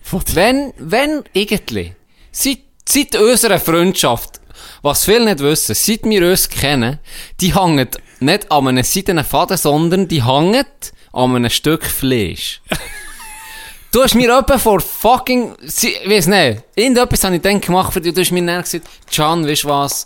Von 0.01 0.21
dir. 0.21 0.35
Wenn, 0.35 0.73
wenn 0.79 1.23
irgendwie, 1.33 1.93
seit, 2.31 2.59
seit 2.87 3.15
unserer 3.15 3.59
Freundschaft, 3.59 4.41
was 4.81 5.05
viele 5.05 5.25
nicht 5.25 5.39
wissen, 5.39 5.75
seit 5.75 6.03
wir 6.03 6.27
uns 6.27 6.49
kennen, 6.49 6.99
die 7.39 7.53
hängen 7.55 7.87
nicht 8.19 8.51
an 8.51 8.67
einem 8.67 8.83
seidenen 8.83 9.23
Faden, 9.23 9.57
sondern 9.57 10.07
die 10.07 10.25
hängen 10.25 10.65
an 11.13 11.35
einem 11.35 11.49
Stück 11.49 11.85
Fleisch. 11.85 12.61
Du 13.91 14.03
hast 14.03 14.13
mir 14.13 14.37
etwa 14.37 14.57
vor 14.59 14.79
fucking, 14.81 15.55
ich 15.63 15.99
weiss 16.05 16.27
nicht, 16.27 16.61
irgendetwas 16.75 17.23
habe 17.23 17.37
ich 17.37 17.41
dann 17.41 17.59
gemacht 17.59 17.91
für 17.91 17.99
dich, 17.99 18.13
du 18.13 18.21
hast 18.21 18.31
mir 18.31 18.45
dann 18.45 18.61
gesagt, 18.61 18.85
Can, 19.11 19.47
weißt 19.47 19.63
du 19.63 19.67
was, 19.69 20.05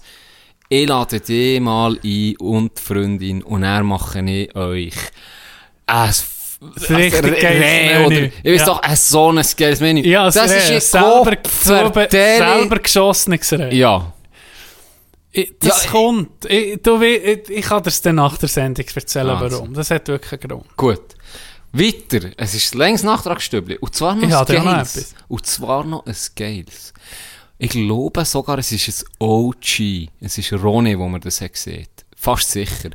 ich 0.69 0.87
lade 0.87 1.19
dich 1.19 1.59
mal 1.59 1.99
ein 2.01 2.35
und 2.37 2.71
die 2.77 2.81
Freundin 2.81 3.43
und 3.43 3.63
er 3.63 3.83
mache 3.83 4.21
ich 4.21 4.55
euch 4.55 4.93
ein 5.85 6.13
richtig 6.89 7.41
geiles 7.41 7.61
Menü. 7.61 8.05
oder, 8.05 8.29
ich 8.41 8.53
weiß 8.53 8.65
doch, 8.65 8.81
ein 8.81 8.95
so 8.95 9.29
ein 9.31 9.45
geiles 9.57 9.79
Menü. 9.81 10.07
Ja, 10.07 10.25
das 10.27 10.35
ist 10.37 10.69
Reh, 10.69 10.75
ein 10.75 10.81
selber, 10.81 12.07
selber, 12.09 12.79
geschossenes 12.79 13.51
Reh. 13.51 13.75
Ja. 13.75 14.13
Ich, 15.35 15.53
das 15.59 15.85
Ja, 15.85 15.91
kommt. 15.91 16.45
Ich, 16.45 16.79
du, 16.81 17.01
ich, 17.01 17.49
ich 17.49 17.65
kann 17.65 17.81
dir 17.81 17.89
es 17.89 18.01
dann 18.01 18.15
nach 18.15 18.37
der 18.37 18.47
Sendung 18.49 18.85
erzählen, 18.93 19.29
Also. 19.31 19.57
warum. 19.57 19.73
Das 19.73 19.89
hat 19.89 20.07
wirklich 20.07 20.31
einen 20.43 20.49
Grund. 20.51 20.77
Gut. 20.77 21.15
Weiter. 21.71 22.29
Es 22.37 22.53
ist 22.53 22.75
längst 22.75 23.03
Nachtragsstübli. 23.03 23.77
Und 23.79 23.95
zwar 23.95 24.13
noch 24.15 24.21
Ich 24.27 24.33
ein 24.35 24.39
noch 24.39 24.45
Geiles. 24.45 24.95
etwas. 24.95 25.15
Und 25.27 25.45
zwar 25.47 25.83
noch 25.85 26.05
ein 26.05 26.15
Geiles. 26.35 26.93
Ich 27.57 27.71
glaube 27.71 28.25
sogar, 28.25 28.59
es 28.59 28.71
ist 28.71 28.87
ein 29.03 29.07
OG. 29.19 30.09
Es 30.21 30.37
ist 30.37 30.53
Ronny, 30.53 30.97
wo 30.99 31.07
man 31.07 31.19
das 31.19 31.41
hat 31.41 31.53
gesehen. 31.53 31.87
Fast 32.15 32.51
sicher. 32.51 32.91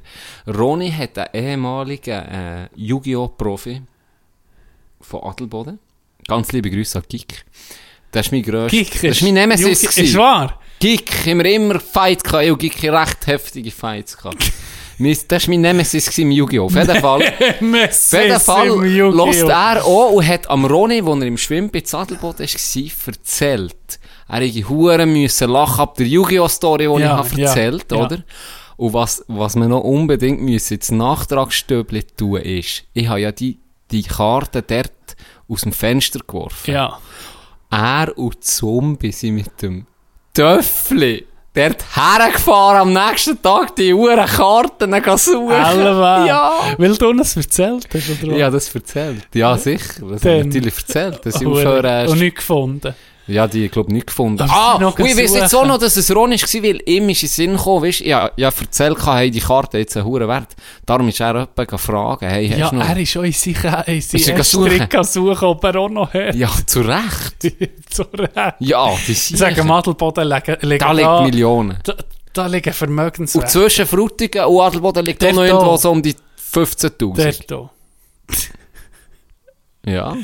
Ronny 0.47 0.93
hat 0.93 1.19
einen 1.19 1.29
ehemaligen 1.45 2.23
äh, 2.25 2.69
Yu-Gi-Oh! 2.77 3.35
von 5.01 5.23
Adelboden. 5.23 5.79
Ganz 6.27 6.53
liebe 6.53 6.71
Grüße 6.71 6.99
an 6.99 7.05
Gik. 7.09 7.45
Das 8.13 8.27
ist 8.27 8.33
mein 8.33 8.43
grösster. 8.43 8.77
Gik 8.77 8.93
das 8.95 9.03
ist 9.17 9.23
mein 9.23 9.35
Nemesis. 9.35 9.83
Ist 9.97 10.17
wahr? 10.17 10.61
Gik, 10.81 11.27
haben 11.27 11.39
wir 11.39 11.53
immer 11.53 11.81
Fight 11.81 12.23
gehabt. 12.23 12.45
Ich 12.45 12.59
Gik 12.59 12.93
recht 12.93 13.27
heftige 13.27 13.71
Fights 13.71 14.17
gehabt. 14.17 14.53
Das 14.99 15.47
war 15.47 15.51
mein 15.51 15.61
Nemesis 15.61 16.19
im 16.19 16.33
Yu-Gi-Oh! 16.33 16.65
Auf 16.65 16.75
jeden 16.75 17.01
Fall. 17.01 17.33
Messi 17.61 18.17
Auf 18.17 18.23
jeden 18.25 18.41
Fall 18.41 18.67
im 18.67 18.85
Yu-Gi-Oh! 18.85 19.11
lost 19.11 19.43
er 19.43 19.85
auch 19.85 20.11
und 20.11 20.27
hat 20.27 20.51
am 20.51 20.65
Ronny, 20.65 21.07
wo 21.07 21.15
er 21.15 21.23
im 21.23 21.39
Schwimmbad 21.39 21.87
Sadelboot 21.87 22.41
war, 22.41 22.47
erzählt. 23.07 24.01
Er 24.29 24.41
hätte 24.41 24.69
Huren 24.69 25.13
müssen 25.13 25.51
lachen 25.51 25.81
ab 25.83 25.95
der 25.95 26.07
Yu-Gi-Oh! 26.09 26.49
Story, 26.49 26.89
die 26.89 27.01
Ja, 27.01 27.21
ich 27.23 27.31
habe 27.31 27.41
ja, 27.41 27.47
erzählt, 27.47 27.93
ja. 27.93 27.97
oder? 27.99 28.25
Und 28.77 28.93
was, 28.93 29.25
was 29.29 29.55
wir 29.55 29.69
noch 29.69 29.83
unbedingt 29.83 30.41
müssen 30.41 30.75
ins 30.75 30.91
Nachtragsstöbli 30.91 32.03
tun 32.17 32.41
ist, 32.41 32.83
ich 32.93 33.07
habe 33.07 33.21
ja 33.21 33.31
die, 33.31 33.61
die 33.93 34.03
Karte 34.03 34.63
dort 34.63 35.17
aus 35.49 35.61
dem 35.61 35.73
Fenster 35.73 36.19
geworfen. 36.27 36.73
Ja. 36.73 36.99
Er 37.71 38.19
und 38.19 38.43
Zombie 38.43 39.13
sind 39.13 39.37
mit 39.37 39.63
dem 39.63 39.87
Töffli 40.39 41.25
dort 41.53 41.85
hergefahren 41.97 42.81
am 42.83 42.93
nächsten 42.93 43.43
Tag 43.43 43.75
die 43.75 43.93
Uhren 43.93 44.25
Karten 44.27 44.93
suchen. 45.19 45.51
Ja. 45.51 46.53
Weil 46.77 46.97
du 46.97 47.09
uns 47.09 47.37
erzählt 47.37 47.89
hast, 47.93 48.23
oder 48.23 48.37
Ja, 48.37 48.49
das 48.51 48.73
erzählt. 48.73 49.27
Ja, 49.35 49.57
sicher. 49.57 50.07
Das 50.09 50.21
Dann- 50.21 50.39
hat 50.39 50.47
natürlich 50.47 50.77
erzählt. 50.77 51.27
Dass 51.27 51.41
ich 51.41 51.47
aufhören 51.47 52.09
Und 52.09 52.21
nicht 52.21 52.37
gefunden. 52.37 52.95
Ja, 53.29 53.47
die, 53.47 53.67
ich 53.67 53.71
glaube, 53.71 53.93
nicht 53.93 54.07
gefunden. 54.07 54.43
Ah, 54.51 54.79
noch 54.81 54.99
und 54.99 55.05
ich 55.07 55.17
weiß 55.17 55.35
jetzt 55.35 55.55
auch 55.55 55.67
noch, 55.67 55.79
dass 55.79 55.97
es 55.97 56.11
Ron 56.15 56.31
war, 56.33 56.39
weil 56.63 56.81
ihm 56.87 57.09
ist 57.11 57.23
in 57.23 57.29
den 57.29 57.29
Sinn 57.29 57.57
gekommen, 57.57 57.85
weißt, 57.85 58.01
ja, 58.01 58.31
ja, 58.37 58.49
erzählt, 58.49 58.97
hey, 59.07 59.31
die 59.31 59.41
Karte 59.41 59.77
jetzt 59.79 59.97
einen 59.99 60.07
hohen 60.07 60.27
Wert. 60.27 60.49
Darum 60.87 61.09
ist 61.09 61.21
er 61.21 61.29
jemanden 61.35 61.67
gefragt, 61.67 62.23
hey, 62.23 62.49
hast 62.49 62.59
Ja, 62.59 62.71
du 62.71 62.77
noch? 62.77 62.89
er 62.89 62.97
ist 62.97 63.17
auch 63.19 63.23
in 63.23 63.33
sich 63.33 63.57
in 63.63 63.99
Ist 63.99 64.15
er 64.15 64.43
seinen 64.43 64.43
suchen? 64.45 65.05
Suchen, 65.05 65.45
ob 65.49 65.63
er 65.65 65.77
auch 65.77 65.89
noch 65.91 66.13
hat. 66.15 66.35
Ja, 66.35 66.51
zu 66.67 66.81
Recht. 66.81 67.55
Zu 67.91 68.03
Recht. 68.15 68.55
Ja, 68.61 68.91
die 69.07 69.13
Ich 69.13 69.29
sage, 69.29 69.63
Madelboden 69.63 70.27
liegen, 70.27 70.57
liegen 70.63 70.79
Da 70.79 70.93
liegt 70.93 71.23
Millionen. 71.23 71.79
Da, 71.85 71.95
da 72.33 72.47
liegen 72.47 72.69
Und 72.71 72.75
Vermögenswerte. 72.77 73.49
zwischen 73.49 73.87
Frutigen 73.87 74.45
und 74.47 74.61
Adelboden 74.61 75.05
liegt 75.05 75.23
auch 75.25 75.33
noch 75.33 75.43
irgendwo 75.45 75.77
so 75.77 75.91
um 75.91 76.03
die 76.03 76.15
15'000. 76.55 77.45
Dort 77.47 77.71
hier. 79.85 79.95
Ja. 79.95 80.17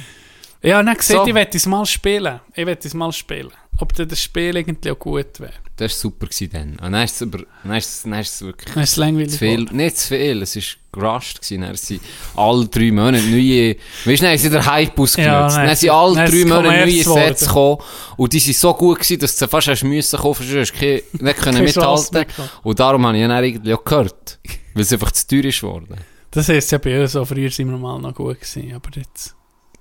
Ja, 0.64 0.82
dann 0.82 0.94
gesagt, 0.96 1.20
So. 1.20 1.26
ich 1.26 1.34
werde 1.34 1.56
es 1.56 1.66
mal 1.66 1.84
spielen. 1.86 2.40
Ich 2.54 2.66
werde 2.66 2.86
es 2.86 2.94
mal 2.94 3.12
spielen. 3.12 3.50
Ob 3.78 3.92
dann 3.94 4.08
das 4.08 4.20
Spiel 4.22 4.56
irgendwie 4.56 4.90
auch 4.90 4.98
gut 4.98 5.40
wäre. 5.40 5.52
Das 5.76 5.90
war 5.92 5.98
super 5.98 6.26
gewesen 6.26 6.50
dann. 6.52 6.70
Und 6.86 6.92
dann 6.92 7.04
ist 7.04 7.16
es, 7.16 7.20
über, 7.22 7.38
dann 7.64 7.74
ist 7.76 7.86
es, 7.86 8.02
dann 8.04 8.12
ist 8.14 8.34
es 8.34 8.42
wirklich 8.42 8.76
ist 8.76 8.96
langweilig. 8.96 9.32
zu 9.32 9.38
viel. 9.38 9.64
Nicht 9.72 9.98
zu 9.98 10.08
viel, 10.08 10.42
es 10.42 10.54
war 10.56 10.62
gerusht. 10.92 11.42
Gewesen. 11.42 11.60
Dann 11.62 11.74
sind 11.76 12.00
alle 12.36 12.66
drei 12.68 12.92
Monate 12.92 13.24
neue... 13.24 13.76
Weißt 14.04 14.22
du, 14.22 14.26
dann 14.26 14.38
sie 14.38 14.50
den 14.50 14.64
Hype 14.64 14.98
ausgenutzt. 14.98 15.18
Ja, 15.26 15.48
dann 15.48 15.66
dann 15.66 15.76
sind 15.76 15.90
alle 15.90 16.14
dann 16.14 16.30
drei 16.30 16.38
es 16.38 16.44
Monate 16.46 16.68
neue 16.68 17.02
Sets 17.02 17.46
gekommen. 17.46 17.78
Und 18.16 18.32
die 18.32 18.38
sind 18.38 18.56
so 18.56 18.74
gut 18.74 18.98
gewesen, 19.00 19.18
dass 19.18 19.36
du 19.36 19.48
fast 19.48 19.66
hast 19.68 19.82
müssen 19.84 20.18
kaufen, 20.18 20.46
hast 20.48 20.72
du 20.80 20.86
nicht 21.24 21.36
können 21.40 21.64
mithalten. 21.64 22.26
Und 22.62 22.78
darum 22.78 23.04
habe 23.06 23.16
ich 23.18 23.22
dann 23.24 23.32
eigentlich 23.32 23.74
auch 23.74 23.84
gehört. 23.84 24.38
Weil 24.72 24.82
es 24.82 24.92
einfach 24.92 25.10
zu 25.10 25.26
teuer 25.26 25.44
ist 25.46 25.60
geworden. 25.60 25.96
Das 26.30 26.48
heisst 26.48 26.70
ja 26.72 26.78
bei 26.78 27.00
uns 27.02 27.12
so, 27.12 27.24
früher 27.24 27.50
sind 27.50 27.68
wir 27.70 27.76
mal 27.78 27.98
noch 28.00 28.14
gut 28.14 28.40
gewesen, 28.40 28.72
aber 28.74 28.90
jetzt, 28.96 29.34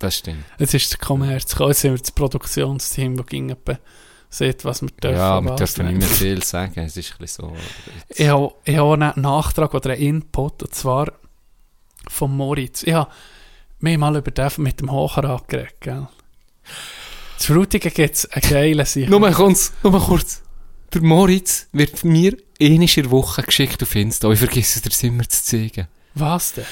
Das 0.03 0.17
stimmt. 0.17 0.43
jetzt 0.59 0.73
ist 0.73 0.91
der 0.91 0.99
Kommerz 0.99 1.55
jetzt 1.57 1.79
sind 1.79 1.93
wir 1.93 1.97
das 1.97 2.11
Produktionsteam, 2.11 3.15
das 3.15 3.25
ging 3.25 3.55
sieht, 4.29 4.65
was 4.65 4.81
wir 4.81 4.89
dürfen. 4.89 5.17
ja, 5.17 5.41
wir 5.41 5.55
dürfen 5.55 5.85
nicht 5.85 5.99
mehr 5.99 6.07
viel 6.07 6.43
sagen. 6.43 6.81
Es 6.81 6.97
ist 6.97 7.13
ein 7.13 7.17
bisschen 7.19 7.45
so... 7.45 7.55
Ich 8.09 8.27
habe, 8.27 8.53
ich 8.65 8.75
habe 8.75 8.93
einen 8.95 9.21
Nachtrag 9.21 9.73
oder 9.73 9.91
einen 9.91 10.01
Input, 10.01 10.63
und 10.63 10.75
zwar 10.75 11.13
von 12.09 12.35
Moritz. 12.35 12.83
Ich 12.83 12.93
habe 12.93 13.09
mich 13.79 13.97
mal 13.97 14.17
über 14.17 14.31
den 14.31 14.51
mit 14.57 14.81
dem 14.81 14.91
Hochrad 14.91 15.47
geredet, 15.47 15.75
gell? 15.79 16.07
Zu 17.37 17.53
Frutigen 17.53 17.93
gibt 17.93 18.15
es 18.15 18.29
einen 18.31 18.49
geilen 18.49 18.85
Sicht. 18.85 19.09
Nur 19.09 19.31
kurz, 19.31 19.71
nur 19.83 19.99
kurz. 20.01 20.41
Der 20.93 21.01
Moritz 21.01 21.67
wird 21.71 22.03
mir 22.03 22.35
einmal 22.59 22.87
in 22.89 23.03
der 23.03 23.11
Woche 23.11 23.43
geschickt 23.43 23.81
auf 23.81 23.95
Insta. 23.95 24.29
Ich 24.31 24.39
vergesse 24.39 24.81
es 24.85 24.97
dir 24.97 25.07
immer 25.07 25.27
zu 25.29 25.43
zeigen. 25.43 25.87
Was 26.15 26.53
denn? 26.53 26.65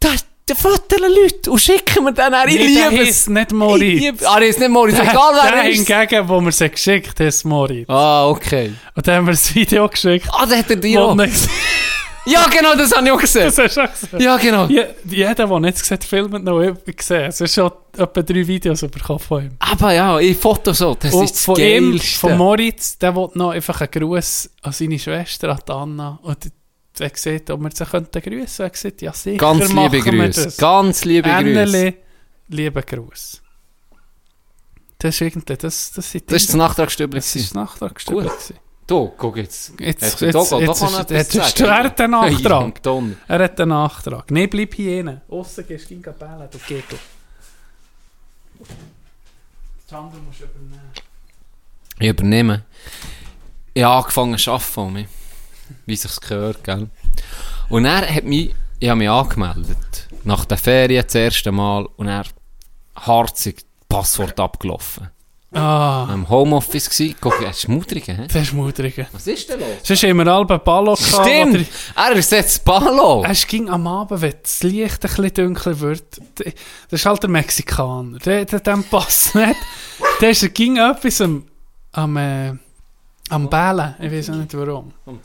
Da, 0.00 0.10
da 0.46 0.54
fotografieren 0.54 1.12
Leute 1.22 1.50
und 1.50 1.58
schicken 1.60 2.04
mir 2.04 2.12
dann 2.12 2.32
auch. 2.34 2.44
Ich 2.46 2.56
der 2.56 2.66
liebe 2.66 2.98
heisst 3.02 3.10
es. 3.22 3.28
nicht 3.28 3.50
Ich 3.50 3.56
Moritz. 3.56 4.00
liebe, 4.00 4.28
ah, 4.28 4.38
der 4.38 4.48
ist 4.48 4.60
nicht 4.60 4.70
Moritz. 4.70 4.94
Der, 4.96 5.04
Egal 5.04 5.32
wer 5.34 5.50
der 5.50 5.62
er 5.64 5.70
ist. 5.70 5.86
hingegen, 5.88 6.28
wo 6.28 6.40
wir 6.40 6.52
sie 6.52 6.68
geschickt 6.70 7.18
haben, 7.18 7.26
ist 7.26 7.44
Moritz. 7.44 7.88
Ah, 7.90 8.28
okay. 8.28 8.72
Und 8.94 9.06
dann 9.08 9.16
haben 9.16 9.26
wir 9.26 9.32
ein 9.34 9.54
Video 9.54 9.88
geschickt. 9.88 10.28
Ah, 10.32 10.46
der 10.46 10.58
hat 10.58 10.70
er 10.70 10.76
dir 10.76 11.00
wo 11.00 11.04
auch. 11.06 11.14
nicht- 11.16 11.34
Ja, 12.28 12.44
genau, 12.48 12.74
das 12.74 12.92
habe 12.92 13.06
ich 13.06 13.12
auch 13.12 13.20
gesehen. 13.20 13.44
Das 13.44 13.56
hast 13.58 13.76
du 13.76 13.82
auch 13.82 13.88
gesehen. 13.92 14.20
Ja, 14.20 14.36
genau. 14.36 14.66
Je- 14.66 14.86
Jeder, 15.04 15.46
der 15.46 15.60
nicht 15.60 15.78
gesehen 15.78 15.94
hat, 15.96 16.02
filmt 16.04 16.42
noch 16.44 16.60
gesehen. 16.84 17.26
Es 17.26 17.40
ist 17.40 17.54
schon 17.54 17.70
etwa 17.96 18.22
drei 18.22 18.44
Videos 18.48 18.80
bekommen 18.80 19.20
von 19.20 19.44
ihm. 19.44 19.50
Aber 19.60 19.92
ja, 19.92 20.18
ich 20.18 20.36
foto 20.36 20.72
so. 20.72 20.96
Das 20.98 21.14
Und 21.14 21.22
ist 21.22 21.34
das 21.36 21.44
von 21.44 21.56
ihm, 21.60 21.92
Geilste. 21.92 22.18
von 22.18 22.36
Moritz, 22.36 22.98
der 22.98 23.14
will 23.14 23.28
noch 23.34 23.50
einfach 23.50 23.80
einen 23.80 23.90
Gruß 23.92 24.50
an 24.62 24.72
seine 24.72 24.98
Schwester, 24.98 25.50
an 25.50 25.58
die 25.68 25.72
Anna. 25.72 26.18
Und 26.22 26.38
er 27.00 27.10
sieht, 27.14 27.50
ob 27.50 27.60
wir 27.60 27.70
sie 27.72 27.84
könnten 27.84 28.20
grüßen. 28.22 28.64
Er 28.66 28.74
sagt, 28.74 29.02
ja 29.02 29.12
sicher 29.12 29.36
Ganz 29.38 29.72
liebe 29.72 30.00
Grüße. 30.00 30.44
das. 30.44 30.56
Ganz 30.56 31.04
liebe 31.04 31.28
Grüße. 31.28 31.94
Lieben 32.48 32.82
Gruß. 32.86 33.42
Das 34.98 35.14
ist 35.14 35.20
irgendwie, 35.20 35.56
das, 35.56 35.92
das 35.92 36.10
sind 36.10 36.30
Das 36.30 36.42
ist 36.42 36.48
das 36.50 36.56
Nachtragsstübli. 36.56 37.18
das 37.18 37.36
ist 37.36 37.54
Nachtragsstück. 37.54 38.22
Gut. 38.22 38.54
Du, 38.86 39.12
guck 39.16 39.36
jetzt. 39.36 39.72
Jetzt, 39.80 40.02
Hast 40.02 40.20
jetzt, 40.20 40.20
du 40.20 40.26
jetzt, 40.26 40.52
da- 40.52 40.58
jetzt, 40.60 41.10
jetzt 41.10 41.34
ist 41.34 41.58
sagen? 41.58 41.70
er 41.70 41.84
hat 41.84 42.00
einen 42.00 42.10
Nachtrag. 42.42 42.80
Er 43.28 43.38
hat 43.40 43.60
einen 43.60 43.68
Nachtrag. 43.70 44.30
Nein, 44.30 44.48
bleib 44.48 44.74
hier 44.74 45.04
rein. 45.04 45.20
Aussen 45.28 45.66
gehst 45.66 45.90
du 45.90 45.96
gehen 46.00 46.14
bellen, 46.18 46.48
du 46.50 46.58
Gegel. 46.58 46.98
Das 49.88 49.98
andere 49.98 50.20
musst 50.22 50.40
du 50.40 50.44
übernehmen. 50.44 50.80
Ich 51.98 52.08
übernehme. 52.08 52.64
Ich 53.74 53.82
habe 53.82 53.96
angefangen 53.96 54.38
zu 54.38 54.52
arbeiten, 54.52 54.80
Omi. 54.80 55.08
Wie 55.86 55.96
sich's 55.96 56.20
gehört, 56.20 56.62
gell? 56.64 56.88
Und 57.68 57.84
er 57.84 58.06
hat 58.14 58.24
mich, 58.24 58.54
ich 58.78 58.88
habe 58.88 58.98
mich 58.98 59.08
angemeldet. 59.08 60.08
Nach 60.24 60.44
der 60.44 60.58
Ferien 60.58 61.04
das 61.04 61.14
erste 61.14 61.52
Mal 61.52 61.86
und 61.96 62.08
er 62.08 62.24
harzig 62.96 63.64
Passwort 63.88 64.38
abgelaufen. 64.40 65.10
Ah, 65.52 66.06
Am 66.12 66.28
Homeoffice 66.28 66.90
gsi. 66.90 67.14
Guck, 67.20 67.40
er 67.40 67.50
ist 67.50 67.68
mutig, 67.68 68.08
hä? 68.08 68.26
das 68.26 68.42
ist 68.42 68.52
mutig. 68.52 69.06
Was 69.12 69.26
ist 69.26 69.48
denn 69.48 69.60
los? 69.60 69.68
Sonst 69.84 70.02
haben 70.02 70.16
wir 70.18 70.26
alle 70.26 70.58
Ballo 70.58 70.94
gehabt. 70.94 71.26
Stimmt! 71.26 71.66
Er 71.94 72.12
ist 72.12 72.32
jetzt 72.32 72.64
Ballo! 72.64 73.24
Es 73.24 73.46
ging 73.46 73.70
am 73.70 73.86
Abend, 73.86 74.20
wenn 74.20 74.34
das 74.42 74.62
Licht 74.64 75.04
ein 75.04 75.10
bisschen 75.10 75.32
dunkler 75.34 75.80
wird. 75.80 76.20
Das 76.34 77.00
ist 77.00 77.06
halt 77.06 77.22
der 77.22 77.30
Mexikaner. 77.30 78.18
Der, 78.18 78.44
der, 78.44 78.60
dem 78.60 78.84
passt 78.84 79.34
nicht. 79.34 79.56
Der 80.20 80.30
ist, 80.30 80.52
ging 80.54 80.76
etwas 80.76 81.20
am, 81.20 81.44
am, 81.92 82.16
äh, 82.16 82.52
am 83.30 83.48
Bälen. 83.48 83.94
Ich 84.00 84.12
weiß 84.12 84.30
auch 84.30 84.34
nicht 84.34 84.52
warum. 84.52 84.92
Mir. 85.06 85.18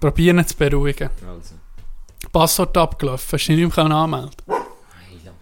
Probieren 0.00 0.46
zu 0.46 0.56
beruhigen. 0.56 1.10
Also. 1.26 1.54
Passwort 2.32 2.76
abgelaufen. 2.76 3.28
Hast 3.32 3.48
du 3.48 3.52
dich 3.52 3.64
nicht 3.64 3.76
mehr 3.76 3.86
anmelden 3.86 4.30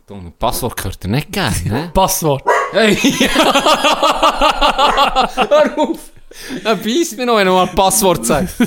dumm, 0.09 0.33
Passwort 0.39 0.77
gehört 0.77 1.03
dir 1.03 1.09
nicht 1.09 1.33
gern, 1.33 1.55
ne? 1.65 1.91
Passwort. 1.95 2.45
Hey! 2.73 2.97
Hör 5.37 5.79
auf! 5.79 6.11
Er 6.65 6.77
beißt 6.77 7.17
mich 7.17 7.27
noch, 7.27 7.37
wenn 7.37 7.47
er 7.47 7.53
mal 7.53 7.69
Passwort 7.69 8.27
sagt. 8.27 8.55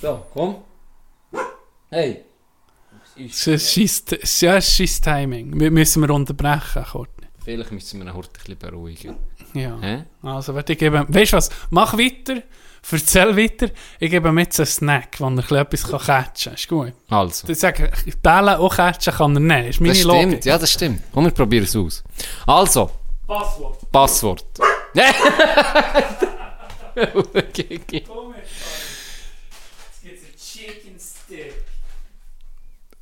So, 0.00 0.26
komm. 0.32 0.56
Hey! 1.90 2.24
Es 3.18 3.46
ist 3.46 4.40
ja, 4.40 4.60
scheiss 4.60 5.00
Timing. 5.00 5.58
Wir 5.60 5.70
müssen 5.70 6.00
wir 6.02 6.10
unterbrechen, 6.10 6.84
Courtney. 6.84 7.26
Vielleicht 7.44 7.72
müssen 7.72 7.98
wir 8.00 8.06
ihn 8.06 8.14
heute 8.14 8.28
ein 8.28 8.32
bisschen 8.32 8.58
beruhigen. 8.58 9.16
Ja. 9.52 9.76
Hä? 9.80 10.04
Also, 10.22 10.54
warte, 10.54 10.72
ich 10.72 10.78
gebe... 10.78 11.04
Weißt 11.08 11.32
du 11.32 11.36
was? 11.36 11.50
Mach 11.70 11.98
weiter. 11.98 12.42
Erzähl 12.90 13.36
weiter. 13.36 13.68
Ich 14.00 14.10
gebe 14.10 14.28
ihm 14.28 14.38
jetzt 14.38 14.58
einen 14.60 14.66
Snack, 14.66 15.18
wo 15.20 15.26
er 15.28 15.60
etwas 15.62 15.84
catchen 15.84 16.04
kann. 16.44 16.54
Ist 16.54 16.68
gut. 16.68 16.92
Also. 17.08 17.48
Ich 17.48 17.58
sage, 17.58 17.90
Bälle 18.22 18.58
auch 18.58 18.74
catchen 18.74 19.14
kann 19.14 19.36
er 19.36 19.40
nicht. 19.40 19.68
Ist 19.70 19.80
meine 19.80 19.94
Das 19.94 20.02
Logik. 20.02 20.22
stimmt, 20.22 20.44
ja, 20.44 20.58
das 20.58 20.72
stimmt. 20.72 21.02
Komm, 21.12 21.24
wir 21.24 21.30
probieren 21.30 21.64
es 21.64 21.74
aus. 21.76 22.02
Also, 22.46 22.90
Passwort. 23.26 23.90
Passwort. 23.90 24.44
Okay, 27.34 27.80
okay. 27.82 28.04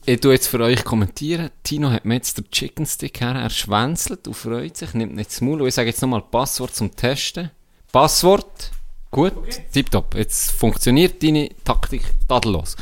Ich 0.07 0.21
tue 0.21 0.33
jetzt 0.33 0.47
für 0.47 0.61
euch 0.61 0.85
kommentieren. 0.85 1.51
Tino 1.63 1.91
hat 1.91 2.05
mir 2.05 2.15
jetzt 2.15 2.39
den 2.39 2.51
Chicken 2.51 2.87
Stick 2.87 3.21
her. 3.21 3.35
Er 3.35 3.51
schwänzelt 3.51 4.27
und 4.29 4.35
freut 4.35 4.77
sich, 4.77 4.95
nimmt 4.95 5.15
nicht 5.15 5.31
das 5.31 5.41
Maul. 5.41 5.61
Und 5.63 5.69
ich 5.69 5.75
sage 5.75 5.89
jetzt 5.89 6.01
nochmal 6.01 6.23
Passwort 6.23 6.75
zum 6.75 6.95
Testen. 6.95 7.51
Passwort. 7.93 8.71
Gut, 9.11 9.33
tipptopp. 9.73 10.15
Jetzt 10.15 10.53
funktioniert 10.53 11.23
deine 11.23 11.51
Taktik 11.65 12.03
tadellos. 12.29 12.77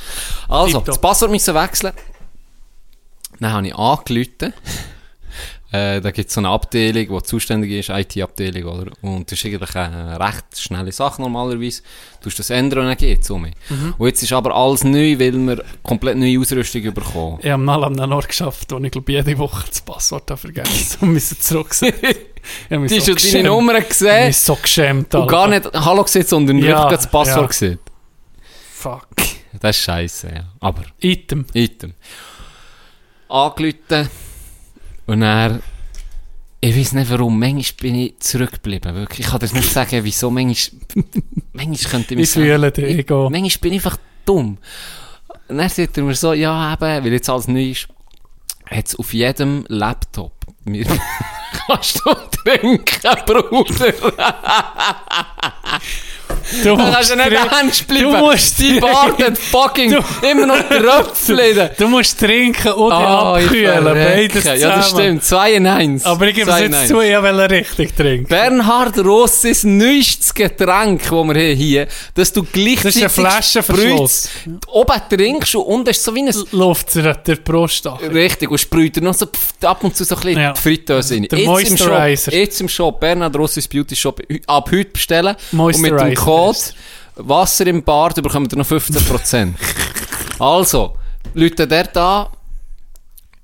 Also, 0.49 0.79
Tipptopp. 0.79 0.87
das 0.87 1.01
Passwort 1.01 1.31
müssen 1.31 1.55
wechseln. 1.55 1.95
Dann 3.41 3.53
habe 3.53 3.67
ich 3.69 3.75
angerufen. 3.75 4.53
Äh, 5.71 6.01
da 6.01 6.11
gibt 6.13 6.29
es 6.29 6.35
so 6.35 6.41
eine 6.41 6.49
Abteilung, 6.49 7.09
die 7.19 7.23
zuständig 7.25 7.71
ist, 7.73 7.91
IT-Abteilung, 7.91 8.65
oder? 8.65 8.91
Und 9.03 9.31
das 9.31 9.39
ist 9.39 9.45
eigentlich 9.45 9.77
eine 9.77 10.19
recht 10.19 10.59
schnelle 10.59 10.93
Sache 10.93 11.21
normalerweise. 11.21 11.83
Du 12.23 12.27
musst 12.29 12.39
das 12.39 12.49
ändern 12.49 12.81
und 12.81 12.87
dann 12.87 12.97
geht's 12.97 13.29
um 13.31 13.43
mich. 13.43 13.53
Und 13.99 14.07
jetzt 14.07 14.23
ist 14.23 14.33
aber 14.33 14.55
alles 14.57 14.83
neu, 14.85 15.19
weil 15.19 15.33
wir 15.35 15.63
komplett 15.83 16.17
neue 16.17 16.41
Ausrüstung 16.41 16.83
bekommen. 16.95 17.39
Ich 17.43 17.51
habe 17.51 17.63
mal 17.63 17.85
an 17.85 18.01
einem 18.01 18.13
Ort 18.13 18.29
geschafft, 18.29 18.73
wo 18.73 18.79
ich 18.79 18.91
glaube 18.91 19.13
jede 19.13 19.37
Woche 19.37 19.67
das 19.69 19.83
Passwort 19.83 20.31
habe 20.31 20.41
vergessen 20.41 20.99
und 21.03 21.09
müssen. 21.13 21.37
Ich 22.71 22.79
mich 22.79 22.91
Die 22.91 23.01
so 23.01 23.13
hast 23.15 23.21
schon 23.25 23.33
deine. 23.43 23.49
Nummer 23.51 23.79
Ich 23.79 23.89
gesehen 23.91 24.27
mich 24.29 24.39
so 24.39 24.55
geschämt. 24.57 25.15
und 25.15 25.21
Alter. 25.21 25.31
gar 25.31 25.49
nicht 25.49 25.71
Hallo 25.75 26.03
gesehen, 26.03 26.25
sondern 26.25 26.57
Ja, 26.59 26.79
wirklich 26.85 27.01
das 27.01 27.11
Passwort 27.11 27.41
ja. 27.43 27.47
gesehen. 27.47 27.79
Fuck. 28.73 29.07
Das 29.61 29.77
ist 29.77 29.83
scheiße, 29.83 30.29
ja. 30.35 30.45
Aber, 30.61 30.83
Item. 31.01 31.45
Item. 31.53 31.93
Angerufen 33.29 34.09
und 35.09 35.23
er, 35.23 35.61
ich 36.61 36.77
weiß 36.77 36.93
nicht 36.93 37.11
warum, 37.11 37.39
manchmal 37.39 37.81
bin 37.81 37.95
ich 37.95 38.19
zurückgeblieben, 38.21 38.95
wirklich. 38.95 39.21
Ich 39.21 39.27
kann 39.27 39.41
das 39.41 39.55
nicht 39.55 39.73
sagen, 39.73 40.05
wieso, 40.05 40.31
manchmal, 40.31 41.05
manchmal 41.53 41.91
könnte 41.91 42.15
ich 42.15 42.21
Ich 42.21 42.31
fühle 42.31 42.71
dich, 42.71 42.85
ich, 42.85 43.11
auch. 43.11 43.31
manchmal 43.31 43.61
bin 43.61 43.73
ich 43.73 43.85
einfach 43.85 43.99
dumm. 44.25 44.59
Und 45.49 45.57
dann 45.57 45.69
sagt 45.69 45.97
er 45.97 46.05
mir 46.05 46.15
so, 46.15 46.35
ja 46.35 46.73
eben, 46.75 47.05
weil 47.05 47.13
jetzt 47.13 47.31
alles 47.31 47.49
neu 47.49 47.71
ist, 47.71 47.89
hat 48.67 48.87
es 48.87 48.97
auf 48.97 49.15
jedem 49.15 49.65
Laptop, 49.69 50.33
mir, 50.65 50.85
kannst 51.67 52.03
du 52.05 52.13
trinken, 52.45 53.25
Bruder. 53.27 53.95
Du 56.65 56.77
du 56.77 57.17
nicht 57.17 57.33
ernst 57.53 57.87
bleiben. 57.87 58.11
Du 58.13 58.17
musst 58.19 58.59
Die 58.59 58.81
Bart 58.81 59.23
hat 59.23 59.39
fucking 59.39 59.97
immer 60.23 60.47
noch 60.47 60.69
Tröpfchen. 60.69 61.71
Du 61.79 61.89
musst 61.89 62.19
trinken 62.19 62.73
und 62.73 62.91
dich 62.91 62.99
Ah, 62.99 63.35
abkühlen. 63.35 63.85
Beides 63.85 64.43
zusammen. 64.43 64.61
Ja, 64.61 64.77
das 64.77 64.91
stimmt. 64.91 65.25
2 65.25 65.53
in 65.55 65.67
1. 65.67 66.05
Aber 66.05 66.27
ich 66.27 66.35
gebe 66.35 66.51
es 66.51 66.61
jetzt 66.61 66.89
zu, 66.89 67.01
ich 67.01 67.11
will 67.23 67.41
richtig 67.41 67.95
trinken. 67.95 68.29
Bernhard 68.29 68.99
Rossis 68.99 69.65
neuestes 69.65 70.33
Getränk, 70.35 71.03
das 71.03 71.11
wir 71.11 71.19
haben 71.19 71.35
hier, 71.57 71.87
dass 72.15 72.33
du 72.33 72.43
gleichzeitig 72.45 73.03
Das 73.03 73.13
Flaschenverschluss. 73.15 74.29
oben 74.69 75.01
trinkst 75.11 75.55
und 75.57 75.63
unten 75.63 75.91
ist 75.91 76.03
so 76.03 76.15
wie 76.15 76.23
ein... 76.23 76.35
Luft 76.53 76.95
der 76.95 77.37
Brust 77.37 77.87
an. 77.87 77.99
Richtig, 77.99 78.51
und 78.51 78.59
sprüht 78.59 78.97
noch 79.03 79.15
so 79.15 79.27
ab 79.63 79.85
und 79.85 79.95
zu 79.97 80.05
so 80.05 80.15
ein 80.17 80.21
bisschen 80.23 80.41
Ja. 80.41 80.53
die 80.53 80.61
Fritteuse 80.61 81.15
rein. 81.15 81.23
Der 81.31 81.39
Jetzt 81.39 81.71
im, 81.71 81.77
Shop, 81.77 81.89
Moisturizer. 81.89 82.33
jetzt 82.35 82.61
im 82.61 82.69
Shop, 82.69 83.01
Bernhard 83.01 83.37
Rossis 83.37 83.69
Beauty 83.69 83.95
Shop, 83.97 84.21
ab 84.47 84.71
heute 84.73 84.91
bestellen. 84.91 85.37
Und 85.53 85.59
mit 85.67 85.75
dem 85.77 85.81
Moisturizer 85.83 86.15
Code 86.15 86.38
heisst 86.47 86.75
Wasser 87.19 87.67
im 87.67 87.83
Bart 87.83 88.23
bekommt 88.23 88.53
ihr 88.53 88.59
noch 88.59 88.67
15%. 88.67 89.55
also, 90.39 90.95
Leute 91.35 91.67
dort 91.67 91.97
an. 91.97 92.27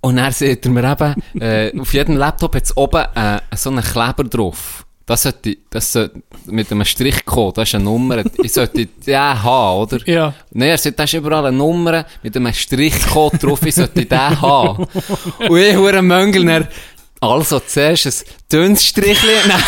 Und 0.00 0.16
dann 0.16 0.32
seht 0.32 0.64
ihr 0.66 0.70
mir 0.70 0.92
eben, 0.92 1.40
äh, 1.40 1.72
auf 1.80 1.92
jedem 1.94 2.16
Laptop 2.16 2.54
hat 2.54 2.64
es 2.64 2.76
oben 2.76 3.04
äh, 3.14 3.40
so 3.56 3.70
einen 3.70 3.82
Kleber 3.82 4.24
drauf. 4.24 4.84
Das 5.06 5.22
sollte, 5.22 5.56
das 5.68 5.92
sollte 5.92 6.22
mit 6.46 6.70
einem 6.70 6.84
Strichcode, 6.84 7.58
das 7.58 7.68
ist 7.68 7.74
eine 7.74 7.84
Nummer, 7.84 8.22
ich 8.42 8.52
sollte 8.52 8.86
den 8.86 9.42
haben, 9.42 9.80
oder? 9.80 9.98
Ja. 10.08 10.34
Nein, 10.50 10.70
er 10.70 10.78
sagt, 10.78 10.98
da 10.98 11.04
ist 11.04 11.12
überall 11.12 11.44
eine 11.44 11.56
Nummer 11.56 12.06
mit 12.22 12.34
einem 12.34 12.52
Strichcode 12.54 13.42
drauf, 13.42 13.64
ich 13.66 13.74
sollte 13.74 14.06
den 14.06 14.40
haben. 14.40 14.86
Und 15.48 15.58
ich 15.58 15.76
hure 15.76 16.00
Möngel, 16.00 16.68
also 17.30 17.60
zuerst 17.60 18.06
ein 18.06 18.12
dünnes 18.50 18.84
Strichli, 18.84 19.34
dann 19.42 19.52
ein 19.52 19.62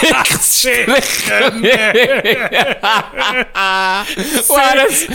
dickes 0.24 0.60
Strichli. 0.60 0.84
Und 4.48 4.58
er 4.58 4.86
ist, 4.88 5.08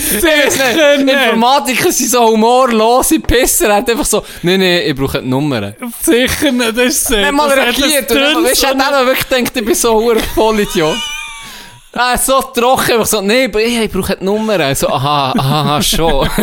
Informatiker 0.99 1.91
sind 1.91 2.09
so 2.09 2.27
humorlose 2.27 3.19
Pisser, 3.19 3.69
er 3.69 3.75
hat 3.77 3.89
einfach 3.89 4.05
so, 4.05 4.23
nein, 4.41 4.59
nein, 4.59 4.81
ich 4.85 4.95
brauche 4.95 5.21
die 5.21 5.27
Nummern. 5.27 5.75
Sicher 6.01 6.51
nicht, 6.51 6.77
das 6.77 6.85
ist 6.85 7.11
Er 7.11 7.27
hat 7.27 7.33
mal 7.33 7.49
reagiert 7.49 8.09
weißt 8.09 8.63
du, 8.63 8.67
hat 8.67 8.93
auch 8.93 9.05
wirklich 9.05 9.29
gedacht, 9.29 9.55
ich 9.55 9.65
bin 9.65 9.75
so 9.75 10.11
ein 10.11 10.19
Vollidiot. 10.35 10.97
Ah, 12.01 12.17
so 12.17 12.39
trocken, 12.41 12.93
einfach 12.93 13.05
so, 13.05 13.19
nee, 13.21 13.45
aber 13.45 13.61
ich, 13.61 13.77
ich 13.77 13.91
brauche 13.91 14.15
die 14.15 14.23
Nummer. 14.23 14.73
So, 14.73 14.87
aha, 14.87 15.33
aha, 15.37 15.81
schon. 15.81 16.29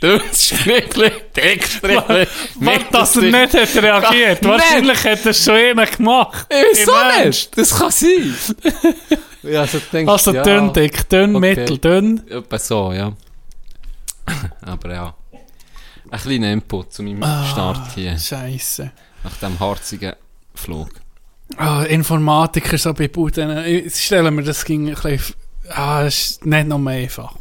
Dickes 0.00 0.42
Strichli, 0.44 2.26
Dass 2.90 3.16
er 3.16 3.22
nicht 3.22 3.54
hat 3.54 3.82
reagiert. 3.82 4.44
Wahrscheinlich 4.44 5.04
hat 5.04 5.24
er 5.26 5.34
schon 5.34 5.54
einer 5.54 5.86
gemacht. 5.86 6.46
Wieso 6.50 6.92
nicht? 7.24 7.56
Das 7.56 7.78
kann 7.78 7.90
sein. 7.90 8.34
ja, 9.42 9.60
also, 9.60 9.78
denkst, 9.92 10.10
Also 10.12 10.34
ja, 10.34 10.42
dünn, 10.42 10.72
dick, 10.72 11.08
dünn, 11.08 11.36
Okay. 11.36 11.54
mittel, 11.56 11.78
dünn. 11.78 12.22
Etwa 12.28 12.58
so, 12.58 12.92
ja. 12.92 13.12
Aber 14.66 14.92
ja. 14.92 15.14
Ein 16.10 16.20
kleiner 16.20 16.52
Input 16.52 16.92
zu 16.92 17.02
meinem 17.04 17.22
Ah. 17.22 17.44
Start 17.50 17.92
hier, 17.94 18.18
Scheiße. 18.18 18.90
nach 19.22 19.36
dem 19.36 19.58
harzigen 19.60 20.14
Flug. 20.54 20.88
Ah, 21.56 21.82
Informatiker 21.84 22.78
so 22.78 22.94
bei 22.94 23.08
Buden. 23.08 23.64
Ich 23.66 23.96
stelle 24.04 24.30
mir 24.30 24.42
das 24.42 24.64
ging 24.64 24.88
ein 24.88 24.94
bisschen... 24.94 25.34
Ah, 25.70 26.04
das 26.04 26.14
ist 26.14 26.46
nicht 26.46 26.66
noch 26.68 26.78
mehr 26.78 27.02
einfach. 27.02 27.34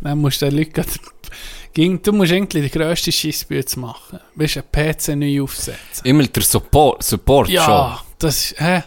Dann 0.00 0.18
musst 0.18 0.42
du 0.42 0.46
den 0.46 0.58
Leuten... 0.58 0.84
Ging, 1.72 2.00
du 2.00 2.12
musst 2.12 2.30
irgendwie 2.30 2.60
die 2.62 2.70
grösste 2.70 3.10
Scheissbüte 3.10 3.80
machen. 3.80 4.20
Willst 4.36 4.56
einen 4.58 4.66
PC 4.70 5.08
neu 5.16 5.42
aufsetzen? 5.42 6.04
Immer 6.04 6.22
der 6.28 6.42
Support, 6.44 7.02
Support 7.02 7.48
schon. 7.48 7.54
Ja, 7.56 8.00
das, 8.20 8.52
ist- 8.52 8.60
hä? 8.60 8.84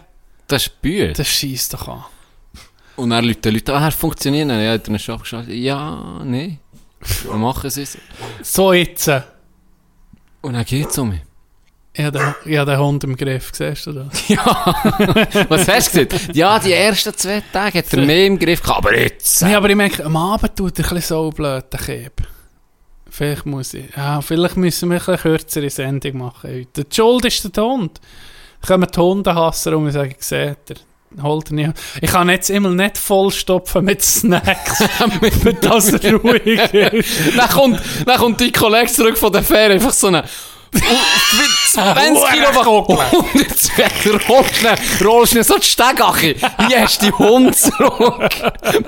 Das 0.47 0.67
ist 0.67 0.81
Bühne. 0.81 1.11
das 1.11 1.27
schießt 1.27 1.73
doch 1.73 1.87
an. 1.89 2.05
Und 2.95 3.09
dann 3.09 3.25
Leute, 3.25 3.49
Leute, 3.49 3.75
ah, 3.75 3.83
er 3.85 3.91
funktioniert 3.91 4.47
nicht. 4.47 4.61
Ja, 4.61 4.71
hat 4.71 4.87
er 4.87 4.99
schon 4.99 5.15
abgeschaltet. 5.15 5.53
Ja, 5.55 6.21
nee. 6.23 6.59
Wir 7.23 7.33
machen 7.33 7.67
es. 7.67 7.97
So 8.41 8.71
jetzt. 8.71 9.11
Und 10.41 10.53
dann 10.53 10.63
geht's 10.63 10.97
um 10.97 11.09
mich. 11.09 11.21
Habe 11.97 12.35
den, 12.45 12.57
habe 12.59 12.71
den 12.71 12.79
Hund 12.79 13.03
im 13.03 13.15
Griff, 13.15 13.51
siehst 13.53 13.87
du 13.87 13.93
das? 13.93 14.07
Ja. 14.29 14.75
Was 15.49 15.67
hast 15.67 15.95
du 15.95 16.05
gesagt? 16.05 16.35
Ja, 16.35 16.59
die 16.59 16.73
ersten 16.73 17.15
zwei 17.15 17.41
Tage 17.51 17.79
hat 17.79 17.93
er 17.93 18.05
mehr 18.05 18.25
im 18.25 18.37
Griff 18.37 18.61
gehabt, 18.61 18.77
aber 18.79 18.97
jetzt. 18.97 19.41
Nee, 19.41 19.55
aber 19.55 19.69
ich 19.69 19.75
merke, 19.75 20.05
am 20.05 20.15
Abend 20.15 20.55
tut 20.55 20.77
er 20.77 20.85
ein 20.85 20.95
bisschen 20.95 21.01
so 21.01 21.29
blöd, 21.31 21.65
der 21.71 21.79
Kieb. 21.79 22.27
Vielleicht 23.09 23.45
muss 23.45 23.73
ich, 23.73 23.85
ja, 23.95 24.21
vielleicht 24.21 24.57
müssen 24.57 24.89
wir 24.89 24.97
ein 24.97 25.05
bisschen 25.05 25.17
kürzere 25.17 25.69
Sendung 25.69 26.17
machen 26.17 26.51
heute. 26.51 26.83
Die 26.83 26.95
Schuld 26.95 27.25
ist 27.25 27.55
der 27.55 27.63
Hund. 27.63 27.99
Kommen 28.65 28.87
die 28.93 28.99
Hundehasser 28.99 29.75
um 29.75 29.85
und 29.85 29.91
sagen, 29.91 30.15
seht 30.19 30.57
ihr, 30.69 31.23
holt 31.23 31.49
er 31.49 31.53
nicht. 31.53 31.71
Ich 32.01 32.11
kann 32.11 32.29
jetzt 32.29 32.49
immer 32.49 32.69
nicht 32.69 32.97
vollstopfen 32.97 33.85
mit 33.85 34.03
Snacks, 34.03 34.83
damit 34.99 35.63
das 35.63 35.93
ruhig 36.03 36.73
ist. 36.73 37.37
dann, 37.37 37.49
kommt, 37.49 37.81
dann 38.05 38.17
kommt 38.17 38.41
dein 38.41 38.51
Kollege 38.51 38.91
zurück 38.91 39.17
von 39.17 39.31
der 39.31 39.43
Fähre, 39.43 39.73
einfach 39.73 39.93
so 39.93 40.07
eine 40.07 40.23
20 41.77 42.29
Kilo 42.31 42.47
Wach- 42.55 43.11
102 43.13 44.27
Rollst 44.27 44.65
rollst 45.05 45.35
du 45.35 45.43
so 45.43 45.57
die 45.57 45.65
Stegache. 45.67 46.35
Hier 46.67 46.81
hast 46.81 47.01
du 47.01 47.05
die 47.07 47.13
Hund 47.13 47.55
zurück. 47.55 48.29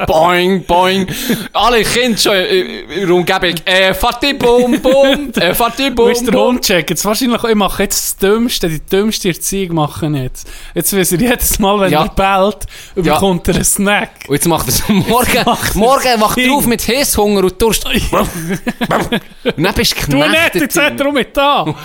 Boing, 0.07 0.63
boing. 0.65 1.07
Alle 1.53 1.83
Kinder 1.83 2.17
schon 2.17 2.33
in 2.35 2.87
der 3.07 3.09
Umgebung. 3.09 3.53
Äh, 3.65 3.93
Fatih, 3.93 4.33
bum, 4.33 4.79
bum. 4.81 5.31
Äh, 5.35 5.53
Fatih, 5.53 5.91
bum, 5.91 6.09
ist 6.09 6.25
der 6.25 6.31
bum. 6.31 6.47
Hund 6.55 6.65
checken? 6.65 6.89
Jetzt 6.89 7.05
wahrscheinlich, 7.05 7.43
ich 7.43 7.55
mache 7.55 7.83
jetzt 7.83 7.99
das 8.03 8.17
Dümmste, 8.17 8.69
die 8.69 8.79
dümmste 8.79 9.29
Erziehung 9.29 9.75
machen 9.75 10.15
jetzt. 10.15 10.47
Jetzt 10.73 10.95
weiß 10.95 11.11
er 11.13 11.19
jedes 11.19 11.59
Mal, 11.59 11.79
wenn 11.79 11.91
Ja. 11.91 12.03
er 12.05 12.09
bellt, 12.09 12.65
bekommt 12.95 13.47
er 13.49 13.55
einen 13.55 13.63
Snack. 13.63 14.09
Und 14.27 14.35
jetzt 14.35 14.47
macht 14.47 14.67
er 14.67 14.71
so, 14.73 14.91
morgen, 14.93 15.43
macht 15.45 15.75
morgen 15.75 16.21
wacht 16.21 16.37
er 16.37 16.51
auf 16.53 16.65
mit 16.65 16.87
Hesshunger 16.87 17.43
und 17.43 17.61
Durst. 17.61 17.85
Und 17.85 17.93
dann 19.57 19.73
bist 19.75 19.95
du 20.07 20.11
Du 20.11 20.17
nicht, 20.17 20.55
jetzt 20.55 20.77
hat 20.79 20.99
er 20.99 21.07
auch 21.07 21.11
mit 21.13 21.35
da. 21.37 21.65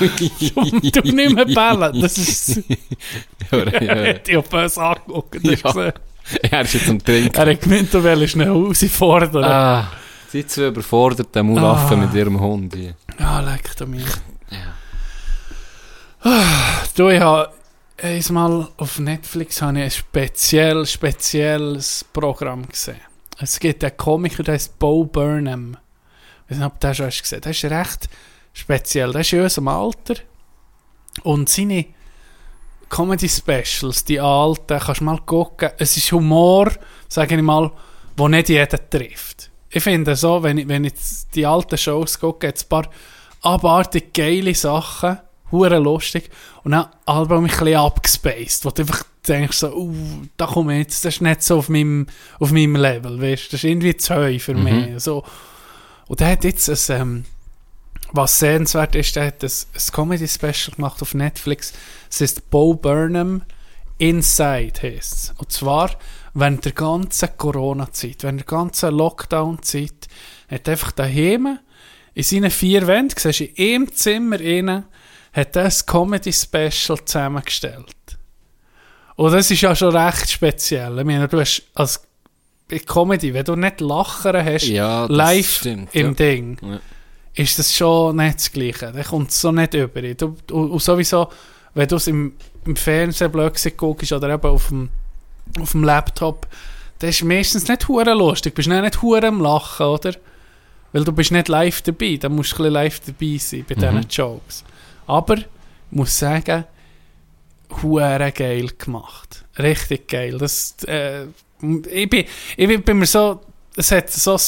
Du 0.94 1.00
nicht 1.12 1.34
mehr 1.34 1.44
bellen. 1.44 2.00
Das 2.00 2.16
ist... 2.18 2.56
ja, 3.50 3.58
Er 3.58 3.82
ja. 4.06 4.14
hat 4.14 4.26
dich 4.26 4.36
auf 4.36 4.48
böse 4.48 4.82
angeguckt. 4.82 5.36
hast 5.44 5.74
Ja. 5.76 5.92
Er 6.50 6.62
ist 6.62 6.72
jetzt 6.74 6.88
am 6.88 6.98
Trinken. 7.04 7.34
Er 7.34 7.50
hat 7.52 7.60
gemeint, 7.60 7.92
du 7.92 8.02
willst 8.02 8.34
ihn 8.34 8.40
herausfordern. 8.42 9.44
Ah, 9.44 9.80
Ah, 9.80 9.92
die 10.32 10.46
zwei 10.46 10.68
überforderten 10.68 11.46
Mulaffen 11.46 12.00
mit 12.00 12.14
ihrem 12.14 12.40
Hund 12.40 12.74
hier. 12.74 12.94
ah 13.18 13.40
leck 13.40 13.76
du 13.76 13.86
mich. 13.86 14.04
Ah, 16.22 16.42
Du, 16.96 17.08
ich 17.10 17.20
habe 17.20 17.50
einmal 18.02 18.68
auf 18.78 18.98
Netflix 18.98 19.60
habe 19.60 19.78
ich 19.78 19.84
ein 19.84 19.90
speziell, 19.90 20.86
spezielles 20.86 22.04
Programm 22.12 22.66
gesehen. 22.68 23.00
Es 23.38 23.58
gibt 23.60 23.84
einen 23.84 23.96
Komiker, 23.96 24.42
der 24.42 24.54
heißt 24.54 24.78
Bo 24.78 25.04
Burnham. 25.04 25.76
Ich 26.46 26.52
weiß 26.52 26.58
nicht, 26.58 26.66
ob 26.66 26.80
du 26.80 26.86
den 26.86 26.94
schon 26.94 27.06
hast 27.06 27.22
gesehen. 27.22 27.40
Der 27.42 27.50
ist 27.50 27.64
recht 27.64 28.08
speziell. 28.52 29.12
Der 29.12 29.20
ist 29.20 29.32
in 29.32 29.40
unserem 29.42 29.68
Alter. 29.68 30.14
Und 31.23 31.49
seine 31.49 31.86
Comedy-Specials, 32.89 34.05
die 34.05 34.20
alten, 34.20 34.78
kannst 34.78 35.01
du 35.01 35.05
mal 35.05 35.19
gucken. 35.19 35.70
Es 35.78 35.97
ist 35.97 36.12
Humor, 36.12 36.70
sage 37.09 37.36
ich 37.36 37.43
mal, 37.43 37.70
wo 38.16 38.28
nicht 38.28 38.49
jeder 38.49 38.91
trifft. 38.91 39.51
Ich 39.70 39.82
finde 39.82 40.15
so, 40.15 40.43
wenn 40.43 40.59
ich, 40.59 40.69
wenn 40.69 40.85
ich 40.85 40.93
die 41.35 41.47
alten 41.47 41.77
Shows 41.77 42.20
gucke, 42.20 42.47
jetzt 42.47 42.66
ein 42.66 42.69
paar 42.69 42.89
abartig 43.43 44.12
geile 44.15 44.55
Sachen, 44.55 45.19
hure 45.51 45.78
lustig, 45.78 46.31
und 46.62 46.73
dann 46.73 46.86
Album 47.07 47.45
ein 47.45 47.51
bisschen 47.51 47.74
abgespaced, 47.74 48.65
wo 48.65 48.70
du 48.70 48.82
einfach 48.82 49.03
denkst 49.27 49.59
so, 49.59 49.74
uh, 49.74 49.95
da 50.36 50.47
komme 50.47 50.74
ich 50.74 50.78
jetzt, 50.81 51.05
das 51.05 51.15
ist 51.15 51.20
nicht 51.20 51.43
so 51.43 51.59
auf 51.59 51.69
meinem, 51.69 52.07
auf 52.39 52.53
meinem 52.53 52.77
Level, 52.77 53.20
weißt 53.20 53.53
das 53.53 53.55
ist 53.55 53.65
irgendwie 53.65 53.97
zu 53.97 54.15
heu 54.15 54.39
für 54.39 54.55
mich, 54.55 55.03
so. 55.03 55.24
Und 56.07 56.20
der 56.20 56.28
hat 56.28 56.45
jetzt 56.45 56.69
ein, 56.91 57.01
ähm, 57.01 57.24
was 58.15 58.39
sehenswert 58.39 58.95
ist, 58.95 59.16
der 59.16 59.27
hat 59.27 59.43
ein, 59.43 59.51
ein 59.51 59.93
Comedy-Special 59.93 60.77
gemacht 60.77 61.03
auf 61.03 61.15
Netflix. 61.15 61.73
Es 62.09 62.20
ist 62.20 62.49
Bo 62.51 62.74
Burnham 62.74 63.43
Inside 63.99 64.82
heisst 64.82 65.35
Und 65.39 65.53
zwar 65.53 65.91
während 66.32 66.65
der 66.65 66.73
ganzen 66.73 67.28
Corona-Zeit, 67.36 68.23
während 68.23 68.41
der 68.41 68.47
ganzen 68.47 68.95
Lockdown-Zeit, 68.95 70.09
hat 70.49 70.69
einfach 70.69 70.93
daheim 70.93 71.59
in 72.15 72.23
seinen 72.23 72.51
vier 72.51 72.86
Wänden, 72.86 73.15
siehst 73.19 73.41
du, 73.41 73.45
in 73.45 73.74
einem 73.74 73.93
Zimmer 73.93 74.41
innen, 74.41 74.85
hat 75.32 75.57
er 75.57 75.65
ein 75.65 75.73
Comedy-Special 75.86 77.05
zusammengestellt. 77.05 77.95
Und 79.16 79.32
das 79.32 79.51
ist 79.51 79.61
ja 79.61 79.74
schon 79.74 79.97
recht 79.97 80.31
speziell. 80.31 80.99
Ich 80.99 81.05
meine, 81.05 81.28
du 81.28 81.41
hast 81.41 81.62
als 81.74 82.03
Comedy, 82.86 83.35
wenn 83.35 83.45
du 83.45 83.57
nicht 83.57 83.81
Lachen 83.81 84.36
hast, 84.45 84.66
Ja, 84.66 85.07
live 85.07 85.49
stimmt, 85.49 85.95
im 85.95 86.09
ja. 86.09 86.12
Ding, 86.15 86.59
Ja. 86.62 86.81
Ist 87.35 87.59
das 87.59 87.74
schon 87.74 88.16
nicht 88.16 88.36
das 88.36 88.52
Gleiche. 88.52 88.93
Dann 88.93 89.05
kommt 89.05 89.31
es 89.31 89.40
so 89.40 89.51
nicht 89.51 89.74
über. 89.74 90.02
Du, 90.15 90.36
und, 90.52 90.70
und 90.70 90.82
sowieso, 90.82 91.28
wenn 91.74 91.89
du 91.89 91.97
es 91.97 92.06
im, 92.06 92.35
im 92.65 92.77
Fernsehen 92.77 93.32
plötzlich 93.32 93.77
guckst 93.77 94.12
oder 94.12 94.31
eben 94.31 94.47
auf 94.47 94.69
dem, 94.69 94.89
auf 95.61 95.73
dem 95.73 95.85
Laptop, 95.85 96.47
dann 96.98 97.11
ist 97.11 97.24
meistens 97.24 97.69
nicht 97.69 97.89
hure 97.89 98.15
lustig. 98.15 98.55
Du 98.55 98.56
bist 98.56 98.70
dann 98.70 98.85
nicht 98.85 99.02
hure 99.02 99.27
am 99.27 99.40
Lachen, 99.40 99.86
oder? 99.86 100.15
Weil 100.93 101.05
du 101.05 101.12
bist 101.12 101.32
nicht 101.32 101.48
live 101.48 101.82
dabei. 101.82 102.16
Da 102.20 102.28
musst 102.28 102.52
du 102.52 102.56
ein 102.56 102.59
bisschen 102.59 102.73
live 102.73 103.01
dabei 103.01 103.39
sein 103.39 103.65
bei 103.69 103.74
diesen 103.74 104.09
Jokes. 104.09 104.65
Aber, 105.06 105.39
ich 105.39 105.47
muss 105.90 106.16
sagen, 106.16 106.65
hure 107.82 108.32
geil 108.32 108.70
gemacht. 108.78 109.44
Richtig 109.59 110.09
geil. 110.09 110.39
Das, 110.39 110.77
äh, 110.86 111.24
ich, 111.90 112.09
bin, 112.09 112.24
ich 112.56 112.85
bin, 112.85 112.98
mir 112.98 113.06
so, 113.06 113.40
es 113.77 113.90
hat 113.90 114.11
so 114.11 114.39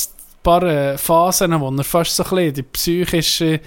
paar 0.47 0.62
äh, 0.62 0.97
Phasen, 0.97 1.60
wo 1.60 1.70
er 1.70 1.85
fast 1.85 2.14
so 2.14 2.23
ein 2.23 2.31
bisschen 2.31 2.55
die 2.55 2.62
psychische, 2.62 3.60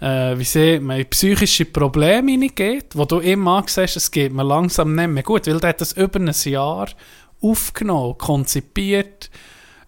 äh, 0.00 0.36
wie 0.36 0.44
sieht 0.44 0.82
man, 0.82 1.06
psychische 1.06 1.64
Probleme 1.66 2.32
hineingeht, 2.32 2.96
wo 2.96 3.04
du 3.04 3.20
immer 3.20 3.62
siehst, 3.66 3.96
es 3.96 4.10
geht 4.10 4.32
mir 4.32 4.42
langsam 4.42 4.96
nicht 4.96 5.08
mehr 5.08 5.22
gut, 5.22 5.46
weil 5.46 5.60
der 5.60 5.70
hat 5.70 5.80
das 5.80 5.92
über 5.92 6.18
ein 6.18 6.34
Jahr 6.44 6.88
aufgenommen, 7.40 8.18
konzipiert, 8.18 9.30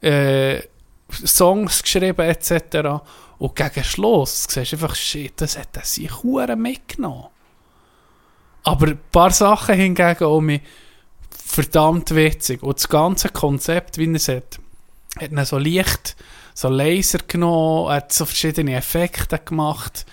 äh, 0.01 0.61
Songs 1.11 1.83
geschrieben 1.83 2.21
etc. 2.21 3.03
Und 3.39 3.57
gegen 3.57 3.83
Schluss 3.83 4.45
siehst 4.49 4.73
du 4.73 4.77
einfach, 4.77 4.95
shit, 4.95 5.33
das 5.41 5.59
hat 5.59 5.77
er 5.77 5.85
sich 5.85 6.13
mitgenommen. 6.23 7.27
Aber 8.63 8.87
ein 8.87 9.01
paar 9.11 9.31
Sachen 9.31 9.75
hingegen 9.75 10.25
auch 10.25 10.41
mich 10.41 10.61
verdammt 11.31 12.15
witzig. 12.15 12.63
Und 12.63 12.77
das 12.77 12.89
ganze 12.89 13.31
Konzept, 13.31 13.99
wie 13.99 14.13
er 14.13 14.37
hat, 14.37 14.61
hat 15.21 15.33
er 15.33 15.45
so 15.45 15.59
leicht, 15.59 16.17
so 16.55 16.69
Laser 16.69 17.19
genommen, 17.27 17.91
hat 17.91 18.13
so 18.13 18.25
verschiedene 18.25 18.77
Effekte 18.77 19.39
gemacht. 19.39 20.07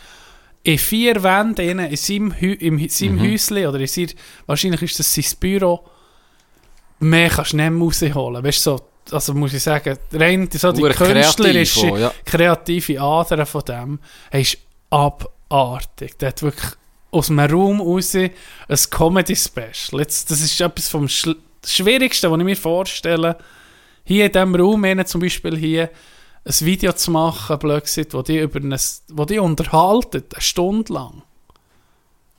In 0.63 0.77
vier 0.77 1.21
Wänden 1.21 1.79
in 1.79 1.95
seinem, 1.95 2.33
Hü 2.33 2.53
in 2.53 2.89
seinem 2.89 3.21
Häuschen, 3.21 3.65
oder 3.67 3.79
in 3.79 3.87
seiner, 3.87 4.09
wahrscheinlich 4.45 4.81
ist 4.81 4.99
das 4.99 5.13
sein 5.13 5.25
Büro, 5.39 5.85
mehr 6.99 7.29
kannst 7.29 7.53
du 7.53 7.57
nicht 7.57 7.69
mehr 7.69 7.81
rausholen. 7.81 8.43
Weißt 8.43 8.65
du, 8.65 8.77
so, 8.77 8.81
also 9.11 9.33
muss 9.33 9.53
ich 9.53 9.63
sagen, 9.63 9.97
rein 10.13 10.49
so 10.51 10.71
die 10.71 10.81
künstlerische, 10.81 11.87
ja. 11.87 12.13
kreative 12.25 12.99
Ader 12.99 13.45
von 13.45 13.61
dem, 13.65 13.99
hey, 14.31 14.41
ist 14.41 14.57
abartig. 14.89 16.17
Der 16.17 16.29
hat 16.29 16.41
wirklich 16.41 16.71
aus 17.11 17.29
einem 17.29 17.51
Raum 17.51 17.81
raus 17.81 18.15
ein 18.15 18.31
Comedy-Special. 18.89 20.03
Das 20.03 20.31
ist 20.31 20.61
etwas 20.61 20.89
vom 20.89 21.07
Schl 21.07 21.35
Schwierigsten, 21.67 22.29
was 22.29 22.37
ich 22.37 22.45
mir 22.45 22.55
vorstelle. 22.55 23.37
Hier 24.05 24.27
in 24.27 24.31
diesem 24.31 24.55
Raum, 24.55 25.05
zum 25.05 25.19
Beispiel 25.19 25.57
hier, 25.57 25.89
ein 26.45 26.65
Video 26.65 26.93
zu 26.93 27.11
machen, 27.11 27.57
blöd 27.57 27.83
gesagt, 27.83 28.13
wo 28.13 28.21
die, 28.21 28.37
über 28.37 28.59
eine, 28.59 28.77
wo 29.09 29.25
die 29.25 29.39
unterhalten, 29.39 30.23
eine 30.31 30.41
Stunde 30.41 30.93
lang. 30.93 31.23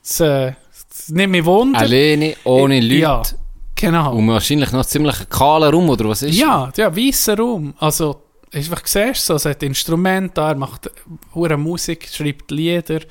Das, 0.01 0.19
äh, 0.21 0.53
das 0.89 1.09
nimmt 1.09 1.31
mich 1.31 1.43
Wunder. 1.43 1.79
Alleine, 1.79 2.35
ohne 2.45 2.79
Leute. 2.79 2.95
Ja, 2.95 3.21
genau. 3.75 4.15
Und 4.15 4.29
wahrscheinlich 4.29 4.71
noch 4.71 4.85
ziemlich 4.85 5.27
kahlen 5.29 5.73
Raum, 5.73 5.89
oder 5.89 6.07
was 6.07 6.21
ist 6.21 6.37
Ja, 6.37 6.71
ja, 6.77 6.95
weißer 6.95 7.37
Raum. 7.37 7.73
Also, 7.79 8.21
einfach 8.53 8.87
siehst 8.87 9.25
so, 9.25 9.35
es 9.35 9.43
hat 9.43 9.61
Instrumente 9.61 10.35
da, 10.35 10.49
er 10.49 10.55
macht 10.55 10.89
hure 11.35 11.57
Musik, 11.57 12.07
schreibt 12.09 12.49
Lieder 12.49 13.01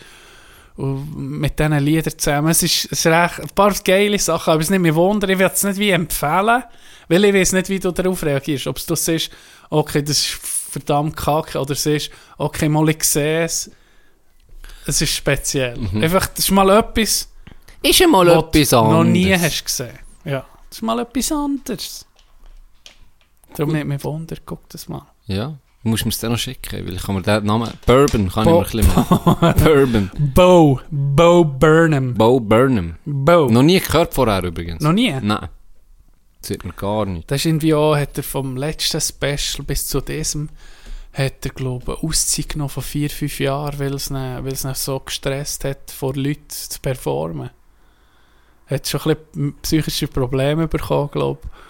und 0.77 1.17
mit 1.41 1.59
diesen 1.59 1.79
Liedern 1.79 2.19
zusammen. 2.19 2.49
Es 2.49 2.63
ist, 2.63 2.85
es 2.87 3.01
ist 3.01 3.07
recht, 3.07 3.41
ein 3.41 3.49
paar 3.55 3.73
geile 3.85 4.19
Sachen, 4.19 4.53
aber 4.53 4.61
es 4.63 4.71
nimmt 4.71 4.83
mich 4.83 4.95
wunder, 4.95 5.29
ich 5.29 5.39
will 5.39 5.51
es 5.53 5.63
nicht 5.65 5.79
wie 5.79 5.91
empfehlen, 5.91 6.65
weil 7.09 7.25
ich 7.25 7.35
weiß 7.35 7.53
nicht, 7.53 7.69
wie 7.69 7.79
du 7.79 7.91
darauf 7.93 8.23
reagierst. 8.23 8.67
Ob 8.67 8.85
du 8.87 8.95
siehst, 8.95 9.31
okay, 9.71 10.03
das 10.03 10.19
ist 10.19 10.27
verdammt 10.71 11.17
kacke, 11.17 11.59
oder 11.59 11.75
siehst, 11.75 12.11
okay, 12.39 12.69
mal 12.69 12.89
ich 12.91 13.03
sehe 13.05 13.45
es. 13.45 13.71
Es 14.87 15.01
ist 15.03 15.15
speziell. 15.15 15.79
Einfach, 15.95 16.27
das 16.29 16.41
ist 16.45 16.51
mal 16.51 16.69
etwas, 16.71 17.29
Ist 17.83 17.99
ja 17.99 18.07
mal 18.07 18.27
was 18.27 18.45
etwas 18.45 18.69
du 18.71 18.77
noch 18.77 19.05
nie 19.05 19.33
anderes. 19.33 19.53
hast 19.55 19.65
gesehen. 19.65 19.99
Ja, 20.25 20.45
das 20.69 20.79
ist 20.79 20.83
mal 20.83 20.99
etwas 21.01 21.33
anderes. 21.33 22.07
Darum 23.57 23.73
nimmt 23.73 23.89
mich 23.89 24.05
wunder, 24.05 24.37
guck 24.45 24.69
das 24.69 24.89
mal. 24.89 25.07
Ja, 25.27 25.57
du 25.87 25.91
musst 25.91 26.05
mir 26.05 26.11
es 26.11 26.19
dann 26.19 26.33
noch 26.33 26.39
schicken, 26.39 26.85
weil 26.85 26.95
ich 26.95 27.03
kann 27.03 27.15
mir 27.15 27.23
den 27.23 27.45
Namen... 27.45 27.71
Bourbon 27.87 28.29
kann 28.29 28.45
Bo- 28.45 28.63
ich 28.63 28.75
mir 28.75 28.83
ein 28.83 28.95
bisschen 28.95 29.39
mehr... 29.41 29.55
Bourbon. 29.55 30.11
Bo, 30.35 30.81
Bo 30.91 31.45
Burnham. 31.45 32.15
Bo 32.15 32.41
Burnham. 32.41 32.97
Bo. 33.05 33.47
Noch 33.49 33.63
nie 33.63 33.79
gehört 33.79 34.13
vorher 34.13 34.43
übrigens. 34.43 34.83
Noch 34.83 34.93
nie? 34.93 35.13
Nein. 35.13 35.49
Das 36.41 36.49
sieht 36.49 36.65
mir 36.65 36.73
gar 36.73 37.07
nicht. 37.07 37.31
Das 37.31 37.41
ist 37.41 37.47
irgendwie 37.47 37.73
auch, 37.73 37.97
hat 37.97 38.17
er 38.17 38.25
vom 38.25 38.57
letzten 38.57 39.01
Special 39.01 39.65
bis 39.65 39.87
zu 39.87 40.01
diesem, 40.01 40.49
hat 41.13 41.45
er, 41.45 41.51
glaube 41.51 41.93
ich, 41.93 42.03
Auszeit 42.03 42.49
genommen 42.49 42.71
von 42.71 42.83
vier, 42.83 43.09
fünf 43.09 43.39
Jahren, 43.39 43.79
weil 43.79 43.95
es 43.95 44.11
ihn, 44.11 44.17
weil 44.17 44.53
es 44.53 44.65
ihn 44.65 44.75
so 44.75 44.99
gestresst 44.99 45.65
hat, 45.65 45.91
vor 45.91 46.15
Leuten 46.15 46.49
zu 46.49 46.81
performen. 46.81 47.51
Er 48.67 48.75
hat 48.75 48.89
schon 48.89 49.01
ein 49.03 49.17
bisschen 49.17 49.55
psychische 49.63 50.09
Probleme 50.09 50.67
bekommen, 50.67 51.11
glaube 51.13 51.41
ich. 51.45 51.66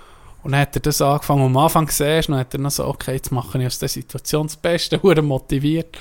Und 0.46 0.52
dann 0.52 0.60
hat 0.60 0.76
er 0.76 0.80
das 0.80 1.02
angefangen, 1.02 1.42
am 1.42 1.56
Anfang 1.56 1.86
gesehen, 1.86 2.22
dann 2.28 2.38
hat 2.38 2.54
er 2.54 2.60
noch 2.60 2.70
so, 2.70 2.86
okay, 2.86 3.14
jetzt 3.14 3.32
mache 3.32 3.58
ich 3.58 3.66
aus 3.66 3.80
der 3.80 3.88
Situation 3.88 4.46
das 4.46 4.56
Beste, 4.56 4.96
hure 5.02 5.20
motiviert. 5.20 5.98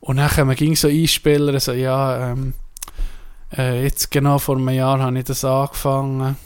Und 0.00 0.18
dann 0.18 0.54
ging 0.54 0.76
so 0.76 0.86
Einspieler, 0.86 1.58
so, 1.58 1.72
ja, 1.72 2.32
ähm, 2.32 2.52
äh, 3.56 3.84
jetzt 3.84 4.10
genau 4.10 4.38
vor 4.38 4.56
einem 4.56 4.68
Jahr 4.68 5.00
habe 5.00 5.18
ich 5.18 5.24
das 5.24 5.46
angefangen. 5.46 6.36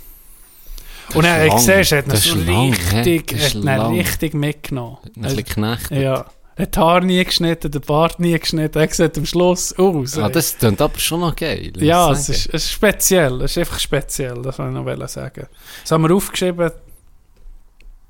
Und 1.12 1.24
dann 1.24 1.49
lang. 1.49 1.69
er 1.69 1.85
hat 1.85 2.12
Das 2.12 2.23
so 2.23 2.36
lang, 2.36 2.73
richtig, 2.73 3.27
Das 3.27 3.47
hat 3.47 3.55
ihn 3.57 3.69
richtig 3.69 4.35
mitgenommen. 4.35 4.99
Ein 5.16 5.23
bisschen 5.23 5.45
Knecht. 5.45 5.90
Ja. 5.90 6.24
Er 6.55 6.62
hat 6.62 6.77
die 6.77 6.78
Haare 6.78 7.05
nie 7.05 7.24
geschnitten, 7.24 7.69
den 7.69 7.81
Bart 7.81 8.20
nie 8.20 8.39
geschnitten, 8.39 8.78
er 8.78 8.89
sieht 8.95 9.19
am 9.19 9.27
Schluss 9.27 9.77
aus. 9.77 10.16
Ah, 10.19 10.28
das 10.28 10.57
klingt 10.57 10.81
aber 10.81 10.99
schon 11.01 11.19
noch 11.19 11.35
geil. 11.35 11.73
ja, 11.78 12.12
es 12.12 12.28
ist, 12.28 12.47
es 12.47 12.62
ist 12.62 12.70
speziell, 12.70 13.43
es 13.43 13.57
ist 13.57 13.59
einfach 13.59 13.81
speziell, 13.81 14.40
das 14.40 14.57
wollte 14.61 14.78
ich 14.78 14.99
noch 14.99 15.09
sagen. 15.09 15.49
Das 15.82 15.90
haben 15.90 16.03
wir 16.03 16.15
aufgeschrieben, 16.15 16.70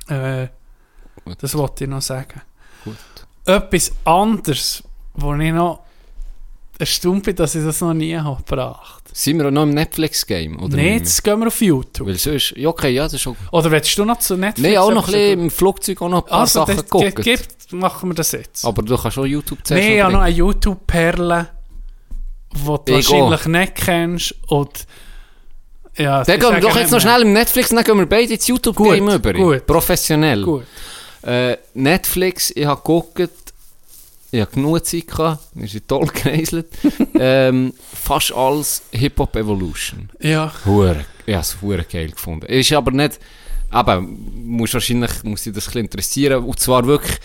äh, 0.09 0.49
das 1.41 1.55
wollte 1.57 1.85
ich 1.85 1.91
noch 1.91 2.03
sagen. 2.03 2.41
Gut. 2.85 2.97
Etwas 3.45 3.93
anderes, 4.05 4.83
wo 5.15 5.35
ich 5.35 5.53
noch 5.53 5.81
erstaunt 6.79 7.25
bin, 7.25 7.35
dass 7.37 7.55
ich 7.55 7.65
das 7.65 7.81
noch 7.81 7.93
nie 7.95 8.17
habe 8.17 8.37
gebracht. 8.43 9.03
Sind 9.13 9.39
wir 9.39 9.47
auch 9.49 9.51
noch 9.51 9.65
im 9.65 9.71
Netflix-Game? 9.71 10.59
Im- 10.59 10.79
jetzt 10.79 11.25
gehen 11.25 11.41
wir 11.41 11.49
auf 11.49 11.61
YouTube. 11.61 12.07
Weil 12.07 12.15
sonst... 12.17 12.55
Ja, 12.57 12.69
okay, 12.69 12.91
ja, 12.91 13.03
das 13.05 13.15
ist 13.15 13.23
schon... 13.23 13.37
Oder 13.51 13.71
willst 13.71 13.99
du 13.99 14.05
noch 14.05 14.19
zu 14.19 14.37
Netflix? 14.37 14.69
Nein, 14.69 14.79
auch 14.79 14.93
noch 14.93 15.09
ein 15.09 15.13
bisschen 15.13 15.41
im 15.41 15.51
Flugzeug 15.51 16.01
auch 16.03 16.09
noch 16.09 16.23
ein 16.25 16.29
paar 16.29 16.41
Also, 16.41 16.61
Sachen 16.61 16.77
das 16.77 16.89
gucken. 16.89 17.15
gibt, 17.25 17.73
machen 17.73 18.11
wir 18.11 18.15
das 18.15 18.31
jetzt. 18.33 18.65
Aber 18.65 18.83
du 18.83 18.97
kannst 18.97 19.19
auch 19.19 19.25
YouTube 19.27 19.59
zuerst 19.65 19.83
Nee, 19.83 19.97
ich 19.97 20.03
habe 20.03 20.13
noch 20.13 20.21
eine 20.21 20.35
YouTube-Perle, 20.37 21.49
die 22.55 22.59
du 22.65 22.75
Ich 22.87 23.11
wahrscheinlich 23.11 23.47
nicht 23.47 23.75
kennst. 23.75 24.35
Und 24.47 24.87
ja, 25.99 26.23
Dann 26.25 26.41
gehen 26.41 26.53
wir 26.53 26.61
doch 26.61 26.77
jetzt 26.77 26.91
noch 26.93 27.01
schnell 27.01 27.23
im 27.23 27.33
Netflix 27.33 27.71
dann 27.71 27.85
gehen 27.85 27.99
wir 27.99 28.07
beide 28.07 28.33
ins 28.33 28.47
YouTube-Game 28.47 29.09
über. 29.09 29.33
gut. 29.33 29.67
Professionell. 29.67 30.43
Gut. 30.43 30.65
Äh, 31.23 31.57
Netflix, 31.75 32.53
ich 32.55 32.65
habe 32.65 32.81
geguckt, 32.81 33.31
ich 34.31 34.41
habe 34.41 34.51
genug 34.53 34.85
Zeit 34.85 35.07
gehabt, 35.07 35.43
wir 35.55 35.69
sind 35.69 35.89
toll 35.89 36.07
gereiselt. 36.07 36.67
ähm, 37.19 37.73
fast 37.95 38.33
alles 38.33 38.83
Hip-Hop 38.93 39.35
Evolution. 39.37 40.11
Ja, 40.21 40.53
Hure, 40.65 41.05
ich 41.27 41.35
habe 41.35 41.43
es 41.43 41.61
hure 41.61 41.85
geil 41.85 42.11
gefunden. 42.11 42.47
Ist 42.47 42.73
aber 42.73 42.91
nicht, 42.93 43.19
aber 43.71 44.01
muss 44.01 44.75
wahrscheinlich, 44.75 45.25
muss 45.25 45.43
dich 45.43 45.53
das 45.53 45.65
ein 45.65 45.67
bisschen 45.67 45.85
interessieren, 45.85 46.45
und 46.45 46.61
zwar 46.61 46.87
wirklich, 46.87 47.19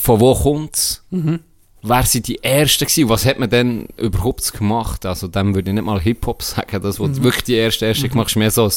von 0.00 0.20
wo 0.20 0.34
kommt's? 0.34 1.02
Mhm. 1.10 1.40
Wer 1.86 2.02
sind 2.04 2.28
die 2.28 2.42
Ersten 2.42 2.86
gewesen? 2.86 3.08
Was 3.10 3.26
hat 3.26 3.38
man 3.38 3.50
denn 3.50 3.86
überhaupt 3.98 4.52
gemacht? 4.54 5.04
Also, 5.04 5.28
dem 5.28 5.54
würde 5.54 5.68
ich 5.70 5.74
nicht 5.74 5.84
mal 5.84 6.00
Hip-Hop 6.00 6.42
sagen, 6.42 6.80
das, 6.82 6.98
was 6.98 7.10
Mhm. 7.10 7.24
wirklich 7.24 7.44
die 7.44 7.54
erste 7.56 7.84
Erste 7.86 8.08
gemacht 8.08 8.30
ist, 8.30 8.36
mehr 8.36 8.50
so 8.50 8.64
ein 8.66 8.72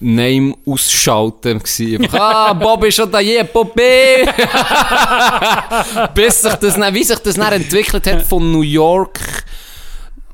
Name 0.00 0.54
ausschalten 0.66 1.58
gewesen. 1.60 2.02
Einfach, 2.04 2.20
ah, 2.20 2.52
Bob 2.52 2.84
ist 2.84 2.96
schon 2.96 3.10
da, 3.10 3.20
yeah, 3.20 3.42
Bobby! 3.44 4.26
Bis 6.14 6.42
sich 6.42 6.54
das, 6.54 6.76
wie 6.76 7.04
sich 7.04 7.18
das 7.20 7.36
dann 7.36 7.52
entwickelt 7.54 8.06
hat 8.06 8.22
von 8.26 8.52
New 8.52 8.60
York 8.62 9.18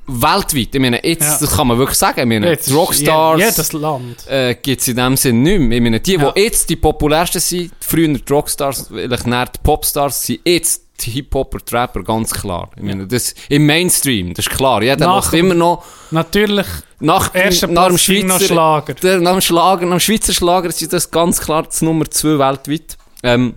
weltweit. 0.06 0.74
Ich 0.74 0.80
meine, 0.80 1.04
jetzt, 1.06 1.22
Ja. 1.22 1.38
das 1.40 1.56
kann 1.56 1.68
man 1.68 1.78
wirklich 1.78 1.98
sagen. 1.98 2.20
Ich 2.20 2.26
meine, 2.26 2.48
jetzt 2.50 2.72
Rockstars 2.74 3.38
je- 3.40 3.46
Jedes 3.46 3.72
Land. 3.72 4.26
äh, 4.28 4.56
gibt 4.56 4.80
es 4.80 4.88
in 4.88 4.96
dem 4.96 5.16
Sinn 5.16 5.42
nicht 5.42 5.60
mehr. 5.60 5.78
Ich 5.78 5.82
meine, 5.82 6.00
die, 6.00 6.14
Ja. 6.14 6.32
die 6.32 6.40
jetzt 6.40 6.68
die 6.68 6.76
populärsten 6.76 7.40
sind, 7.40 7.70
früher 7.78 8.08
die 8.08 8.22
Rockstars, 8.28 8.88
vielleicht 8.92 9.26
näher 9.26 9.46
die 9.46 9.60
Popstars, 9.62 10.24
sind 10.24 10.40
jetzt 10.44 10.82
Hip-Hopper, 11.10 11.58
Trapper, 11.64 12.02
ganz 12.02 12.30
klar. 12.32 12.70
Ich 12.76 12.82
meine, 12.82 13.06
das, 13.06 13.34
im 13.48 13.66
Mainstream, 13.66 14.34
das 14.34 14.46
ist 14.46 14.54
klar. 14.56 14.82
Jeder 14.82 15.06
Nach- 15.06 15.16
macht 15.24 15.34
immer 15.34 15.54
noch, 15.54 15.84
Natürlich, 16.10 16.66
nach, 17.00 17.34
erster 17.34 17.66
nach 17.68 17.88
dem 17.88 17.98
Schweizer, 17.98 18.40
Schlager. 18.40 18.94
der, 18.94 19.20
nach 19.20 19.32
dem 19.32 19.40
Schlager, 19.40 19.86
nach 19.86 19.96
dem 19.96 20.00
Schweizer 20.00 20.32
Schlager 20.32 20.68
ist 20.68 20.92
das 20.92 21.10
ganz 21.10 21.40
klar 21.40 21.64
das 21.64 21.82
Nummer 21.82 22.08
2 22.10 22.38
weltweit. 22.38 22.96
Ähm, 23.22 23.54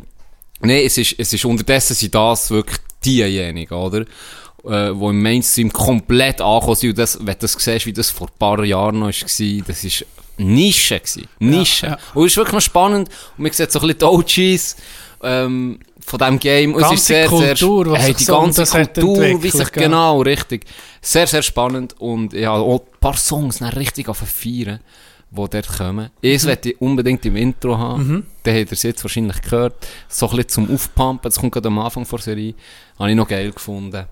Nein, 0.61 0.83
es 0.85 0.97
ist, 0.97 1.15
es 1.19 1.31
ist 1.33 1.45
unterdessen 1.45 1.93
sind 1.95 2.15
das 2.15 2.49
wirklich 2.49 2.77
diejenigen, 3.03 3.73
oder? 3.73 4.01
Äh, 4.63 4.97
wo 4.97 5.11
im 5.11 5.21
Mainstream 5.21 5.71
komplett 5.71 6.41
angekommen 6.41 6.75
sind. 6.75 6.89
Und 6.91 6.97
das, 6.97 7.17
wenn 7.19 7.33
du 7.33 7.39
das 7.41 7.53
siehst, 7.53 7.85
wie 7.85 7.93
das 7.93 8.09
vor 8.09 8.27
ein 8.27 8.33
paar 8.39 8.63
Jahren 8.63 8.99
noch 8.99 9.07
war, 9.07 9.63
das 9.67 9.83
ist 9.83 10.05
Nische 10.37 10.99
gewesen. 10.99 11.27
Nische. 11.39 11.85
ja. 11.87 11.97
Und 12.15 12.25
es 12.25 12.31
ist 12.31 12.37
wirklich 12.37 12.53
noch 12.53 12.61
spannend. 12.61 13.09
Und 13.37 13.43
man 13.43 13.51
sieht 13.51 13.71
so 13.71 13.79
ein 13.79 13.87
bisschen 13.87 13.99
die 13.99 14.05
OGs, 14.05 14.75
ähm, 15.23 15.79
von 16.05 16.19
diesem 16.19 16.39
Game. 16.39 16.73
Und 16.73 16.81
es 16.81 16.89
Ganze 16.89 16.95
ist 16.95 17.05
sehr, 17.07 17.27
Kultur, 17.27 17.85
sehr, 17.85 17.93
was 17.93 18.01
hey, 18.03 18.13
die 18.13 18.23
so 18.23 18.39
ganze 18.39 18.61
das 18.61 18.73
hat 18.73 18.93
Kultur, 18.93 19.43
wie 19.43 19.49
sich, 19.49 19.71
genau, 19.71 20.21
richtig. 20.21 20.65
Sehr, 21.01 21.27
sehr 21.27 21.41
spannend. 21.41 21.99
Und 21.99 22.33
ja, 22.33 22.51
auch 22.51 22.81
ein 22.81 22.99
paar 22.99 23.17
Songs 23.17 23.59
dann 23.59 23.69
richtig 23.69 24.07
auf 24.07 24.17
feiern, 24.17 24.79
die 25.31 25.35
dort 25.35 25.77
kommen. 25.77 26.11
Mhm. 26.21 26.27
ich 26.63 26.81
unbedingt 26.81 27.25
im 27.25 27.35
Intro 27.35 27.77
haben. 27.77 28.27
Den 28.45 28.61
habt 28.61 28.71
ihr 28.71 28.89
jetzt 28.89 29.03
wahrscheinlich 29.03 29.41
gehört. 29.41 29.87
So 30.07 30.29
ein 30.29 30.37
bisschen 30.37 30.49
zum 30.49 30.73
Aufpumpen. 30.73 31.23
Das 31.23 31.39
kommt 31.39 31.51
gerade 31.51 31.67
am 31.67 31.79
Anfang 31.79 32.05
der 32.07 32.19
Serie. 32.19 32.53
Habe 32.99 33.09
ich 33.09 33.15
noch 33.15 33.27
geil 33.27 33.51
gefunden. 33.51 34.05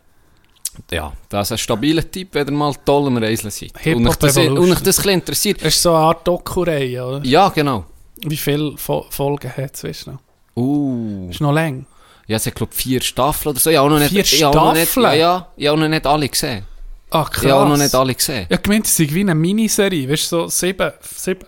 Ja, 0.92 1.14
das 1.30 1.48
ist 1.48 1.52
ein 1.52 1.58
stabiler 1.60 2.10
Typ, 2.10 2.30
wenn 2.32 2.48
ihr 2.48 2.54
mal 2.54 2.74
toll 2.84 3.06
am 3.06 3.18
Reiseln 3.18 3.52
seid. 3.52 3.74
Und 3.96 4.08
euch 4.08 4.16
das, 4.16 4.38
und 4.38 4.58
euch 4.58 4.80
das 4.80 5.06
ein 5.06 5.10
interessiert. 5.14 5.62
Es 5.62 5.76
ist 5.76 5.84
so 5.84 5.94
eine 5.94 6.06
Art 6.06 6.28
Doku-Reihe, 6.28 7.06
oder? 7.06 7.24
Ja, 7.24 7.50
genau. 7.50 7.86
Wie 8.18 8.38
viele 8.38 8.76
Fo 8.78 9.06
Folgen 9.12 9.56
hat 9.56 9.76
es, 9.76 9.84
weißt 9.84 10.08
du 10.08 10.12
noch? 10.14 10.20
Uh. 10.56 11.30
Ist 11.30 11.42
noch 11.42 11.52
lang. 11.52 11.86
Ja, 12.28 12.38
es 12.38 12.46
hat, 12.46 12.56
glaube 12.56 12.74
vier 12.74 13.02
Staffeln 13.02 13.52
oder 13.52 13.60
so. 13.60 13.70
Ich 13.70 13.78
habe 13.78 13.90
noch 13.90 14.00
nicht, 14.00 14.12
Vier 14.12 14.22
ich 14.22 14.46
auch 14.46 14.54
noch 14.54 14.74
nicht, 14.74 14.84
Staffeln? 14.92 15.06
ja, 15.06 15.14
ja, 15.14 15.48
ich 15.58 15.68
habe 15.68 15.80
noch 15.80 15.88
nicht 15.90 16.06
alle 16.08 16.30
gesehen. 16.30 16.64
Ah, 17.10 17.26
krass. 17.26 17.44
Ich 17.44 17.52
habe 17.52 17.70
noch 17.70 17.78
nicht 17.78 17.94
alle 17.94 18.16
gesehen. 18.16 18.48
Ich 18.50 18.62
gemeint, 18.62 18.86
es 18.86 18.96
sei 18.96 19.08
wie 19.12 19.20
eine 19.22 19.36
Miniserie, 19.36 20.10
weißt 20.10 20.32
du, 20.32 20.42
so 20.42 20.48
sieben, 20.48 20.92
sieben 21.16 21.46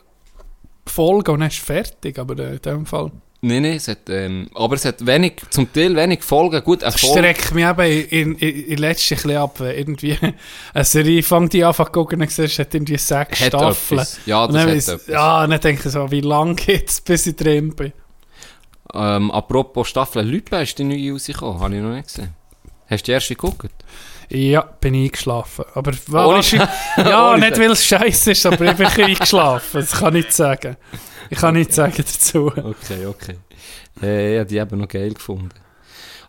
Folgen 0.88 1.32
und 1.32 1.40
dann 1.40 1.49
ist 1.49 1.57
es 1.57 1.64
fertig, 1.64 2.19
aber 2.19 2.38
äh, 2.40 2.53
in 2.56 2.61
dem 2.61 2.86
Fall. 2.86 3.11
Nein, 3.41 3.61
nein, 3.64 3.73
es 3.76 3.88
hat, 3.88 4.10
ähm, 4.10 4.49
aber 4.56 4.76
es 4.76 4.86
hat 4.86 5.06
wenig, 5.06 5.34
zum 5.52 5.72
Teil 5.72 5.95
wenig 5.95 6.23
Folgen. 6.23 6.64
Gut, 6.64 6.84
eine 6.84 6.91
Folge. 6.91 7.19
streckt 7.19 7.53
mich 7.53 7.65
eben 7.65 7.82
in, 8.10 8.36
in, 8.36 8.64
in 8.65 8.77
letzter 8.77 9.15
bisschen 9.15 9.38
ab, 9.38 9.60
wenn 9.60 9.76
irgendwie 9.77 10.18
eine 10.73 10.84
Serie 10.86 11.22
fängt 11.22 11.53
die 11.53 11.64
an 11.64 11.73
zu 11.73 11.84
gucken 11.86 12.22
und 12.22 12.32
siehst, 12.32 12.53
es 12.53 12.60
hat 12.60 12.73
irgendwie 12.73 12.98
sechs 12.98 13.40
Hat 13.41 13.48
Staffeln. 13.48 13.99
etwas. 13.99 14.19
Ja, 14.26 14.45
Und 14.45 14.53
das 14.53 14.61
dann 14.64 14.69
hat 14.72 14.76
weiss- 14.77 14.88
etwas. 14.88 15.07
Ja, 15.07 15.44
und 15.44 15.49
dann 15.52 15.60
denke 15.61 15.82
ich 15.88 15.91
so, 15.94 16.11
wie 16.11 16.22
lange 16.22 16.56
geht's, 16.56 17.02
bis 17.02 17.27
ich 17.27 17.36
drin 17.36 17.76
bin? 17.76 17.94
Ähm, 18.95 19.31
apropos 19.31 19.88
Staffel, 19.88 20.26
Lüppe 20.26 20.61
ist 20.61 20.77
die 20.80 20.84
neue 20.84 21.11
rausgekommen. 21.13 21.59
Habe 21.59 21.76
ich 21.76 21.81
noch 21.81 21.91
nicht 21.91 22.07
gesehen. 22.07 22.34
Hast 22.88 23.01
du 23.01 23.05
die 23.05 23.11
erste 23.11 23.35
geguckt? 23.35 23.72
Ja, 24.30 24.61
bin 24.61 24.93
ich 24.93 25.05
eingeschlafen. 25.09 25.65
Aber 25.73 25.91
Ohne- 25.91 26.35
wahrscheinlich, 26.38 26.69
ja, 26.97 27.31
Ohne 27.31 27.39
nicht 27.49 27.59
weil 27.59 27.72
es 27.72 27.85
scheiße 27.85 28.31
ist, 28.31 28.45
aber 28.45 28.65
ich 28.72 28.77
bin 28.77 28.88
eingeschlafen. 28.88 29.81
Das 29.81 29.91
kann 29.91 30.15
ich 30.15 30.26
nicht 30.26 30.34
sagen. 30.35 30.77
Ich 31.30 31.38
kann 31.39 31.55
nichts 31.55 31.76
sagen 31.76 31.93
dazu. 31.97 32.47
Okay, 32.47 33.05
okay. 33.07 33.38
Äh, 34.01 34.34
ich 34.35 34.39
habe 34.39 34.49
die 34.49 34.57
eben 34.57 34.80
noch 34.80 34.88
geil 34.88 35.13
gefunden. 35.13 35.49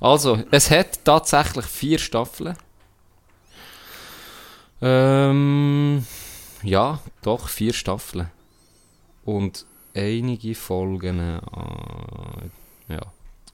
Also, 0.01 0.43
es 0.51 0.71
hat 0.71 1.05
tatsächlich 1.05 1.65
vier 1.67 1.99
Staffeln. 1.99 2.57
Ähm, 4.83 6.07
ja, 6.63 7.01
doch, 7.23 7.49
vier 7.49 7.73
Staffeln. 7.73 8.31
Und 9.25 9.67
einige 9.97 10.55
Folgen. 10.55 11.19
Äh, 11.19 12.93
ja. 12.93 13.01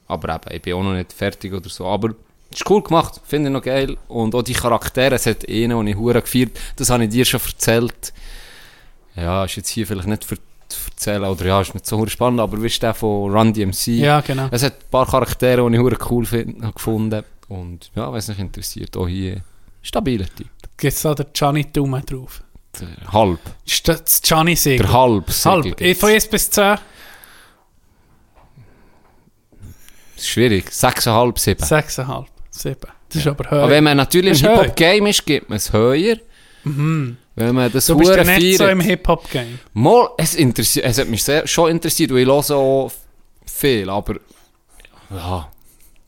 Aber 0.09 0.35
eben, 0.35 0.55
ich 0.55 0.63
bin 0.63 0.75
auch 0.75 0.83
noch 0.83 0.95
nicht 0.95 1.13
fertig 1.13 1.53
oder 1.53 1.69
so. 1.69 1.87
Aber 1.87 2.11
es 2.51 2.61
ist 2.61 2.71
cool 2.71 2.83
gemacht, 2.83 3.21
finde 3.25 3.49
ich 3.49 3.53
noch 3.53 3.63
geil. 3.63 3.97
Und 4.09 4.35
auch 4.35 4.43
die 4.43 4.53
Charaktere, 4.53 5.15
es 5.15 5.27
hat 5.27 5.49
einen, 5.49 5.71
den 5.71 5.87
ich 5.87 5.97
hure 5.97 6.21
gefeiert 6.21 6.59
das 6.77 6.91
habe 6.91 7.05
ich 7.05 7.11
dir 7.11 7.25
schon 7.25 7.41
erzählt. 7.41 8.13
Ja, 9.17 9.45
ist 9.45 9.57
jetzt 9.57 9.69
hier 9.69 9.87
vielleicht 9.87 10.09
nicht 10.09 10.25
für 10.25 10.37
erzählen, 10.89 11.25
oder 11.25 11.45
ja, 11.45 11.61
ist 11.61 11.75
nicht 11.75 11.87
so 11.87 12.07
spannend, 12.07 12.41
aber 12.41 12.63
wie 12.63 12.67
ist 12.67 12.83
der 12.83 12.95
von 12.95 13.31
Run 13.31 13.53
DMC? 13.53 13.89
Ja, 13.89 14.21
genau. 14.21 14.49
Es 14.51 14.63
hat 14.63 14.75
ein 14.75 14.91
paar 14.91 15.07
Charaktere, 15.07 15.69
die 15.69 15.77
ich 15.77 15.83
hure 15.83 15.99
cool 16.11 16.25
find, 16.25 16.63
habe 16.63 16.73
gefunden. 16.73 17.25
Und 17.49 17.91
ja, 17.95 18.11
wenn 18.11 18.19
es 18.19 18.29
nicht 18.29 18.41
interessiert, 18.41 18.97
auch 18.97 19.09
hier 19.09 19.43
stabiler 19.83 20.27
Typ. 20.27 20.49
Gibt 20.77 20.93
es 20.93 21.03
da 21.03 21.15
den 21.15 21.27
Johnny 21.35 21.67
Dumme 21.71 22.01
drauf? 22.03 22.43
Der 22.81 23.13
Halb. 23.13 23.41
Das 23.85 24.23
Segel? 24.63 24.87
Der 24.87 24.93
Halb. 24.93 25.31
Halb. 25.45 25.77
Gibt's. 25.77 26.01
Von 26.01 26.09
1 26.11 26.29
bis 26.29 26.51
10? 26.51 26.65
Das 26.65 26.81
ist 30.17 30.29
schwierig. 30.29 30.67
6,5, 30.69 31.39
7. 31.39 31.65
6,5. 31.65 32.27
7. 32.51 32.77
Das 33.09 33.17
ist 33.17 33.27
aber 33.27 33.47
Aber 33.47 33.57
höher. 33.57 33.69
wenn 33.71 33.85
man 33.85 33.97
natürlich 33.97 34.43
im 34.43 34.49
Hip-Hop-Game 34.51 35.07
ist, 35.07 35.27
gibt 35.27 35.51
man 35.51 35.57
es 35.57 35.73
höher. 35.73 36.17
Wenn 36.65 37.17
man 37.55 37.73
das 37.73 37.87
Du 37.87 37.97
bist 37.97 38.15
ja 38.15 38.25
nicht 38.25 38.59
so 38.59 38.67
im 38.67 38.81
Hip-Hop-Game. 38.81 39.59
Mal, 39.75 40.09
es, 40.17 40.35
interessiert, 40.35 40.87
es 40.87 40.99
hat 40.99 41.09
mich 41.09 41.23
sehr, 41.25 41.47
schon 41.47 41.71
interessiert, 41.71 42.11
weil 42.11 42.21
ich 42.21 42.27
höre 42.27 42.51
auch 42.57 42.93
viel, 43.47 43.91
aber 43.91 44.17
ja, 45.11 45.52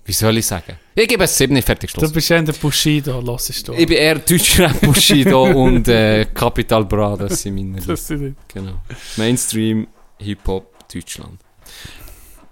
wie 0.04 0.12
soll 0.12 0.38
ich 0.38 0.46
sagen? 0.46 0.78
Ich 0.94 1.08
gebe 1.08 1.24
es 1.24 1.36
7 1.36 1.60
fertig 1.62 1.92
Du 1.92 2.00
Schluss. 2.00 2.12
bist 2.12 2.28
ja 2.28 2.36
in 2.36 2.44
der 2.46 2.52
Bushido, 2.52 3.22
hörst 3.26 3.68
du. 3.68 3.72
Ich 3.72 3.86
bin 3.86 3.96
eher 3.96 4.18
Deutschrap 4.18 4.80
Bushido 4.82 5.44
und 5.44 5.88
äh, 5.88 6.26
Capital 6.34 6.84
Bra, 6.84 7.16
das 7.16 7.42
sind 7.42 7.54
meine. 7.54 7.80
Das 7.80 8.06
sind 8.06 8.36
Genau. 8.52 8.80
Mainstream, 9.16 9.86
Hip-Hop, 10.18 10.88
Deutschland. 10.92 11.40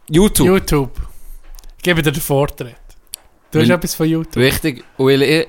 YouTube. 0.09 0.47
YouTube. 0.47 1.01
Ich 1.79 1.83
gebe 1.83 2.03
dir 2.03 2.13
den 2.13 2.21
Vortritt. 2.23 2.77
Du 3.51 3.61
hast 3.61 3.69
etwas 3.69 3.95
von 3.95 4.09
YouTube. 4.09 4.37
Richtig. 4.37 4.85
Weil 4.97 5.23
ich, 5.23 5.47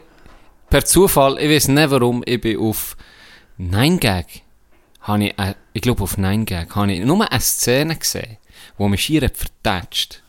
per 0.70 0.84
Zufall, 0.84 1.38
ich 1.40 1.50
weiß 1.50 1.70
nicht 1.70 1.90
warum, 1.92 2.22
ich 2.26 2.42
bin 2.42 2.58
auf 2.60 2.98
9gag, 3.60 4.26
habe 5.02 5.26
ich, 5.26 5.40
äh, 5.40 5.54
ich 5.74 5.82
glaube 5.82 6.04
auf 6.04 6.18
9gag, 6.18 6.70
habe 6.76 6.92
ich 6.94 7.00
nur 7.06 7.30
eine 7.32 7.40
Szene 7.40 7.96
gesehen, 7.96 8.38
wo 8.78 8.88
mich 8.88 9.08
hat 9.22 9.38
vertätscht. 9.38 10.23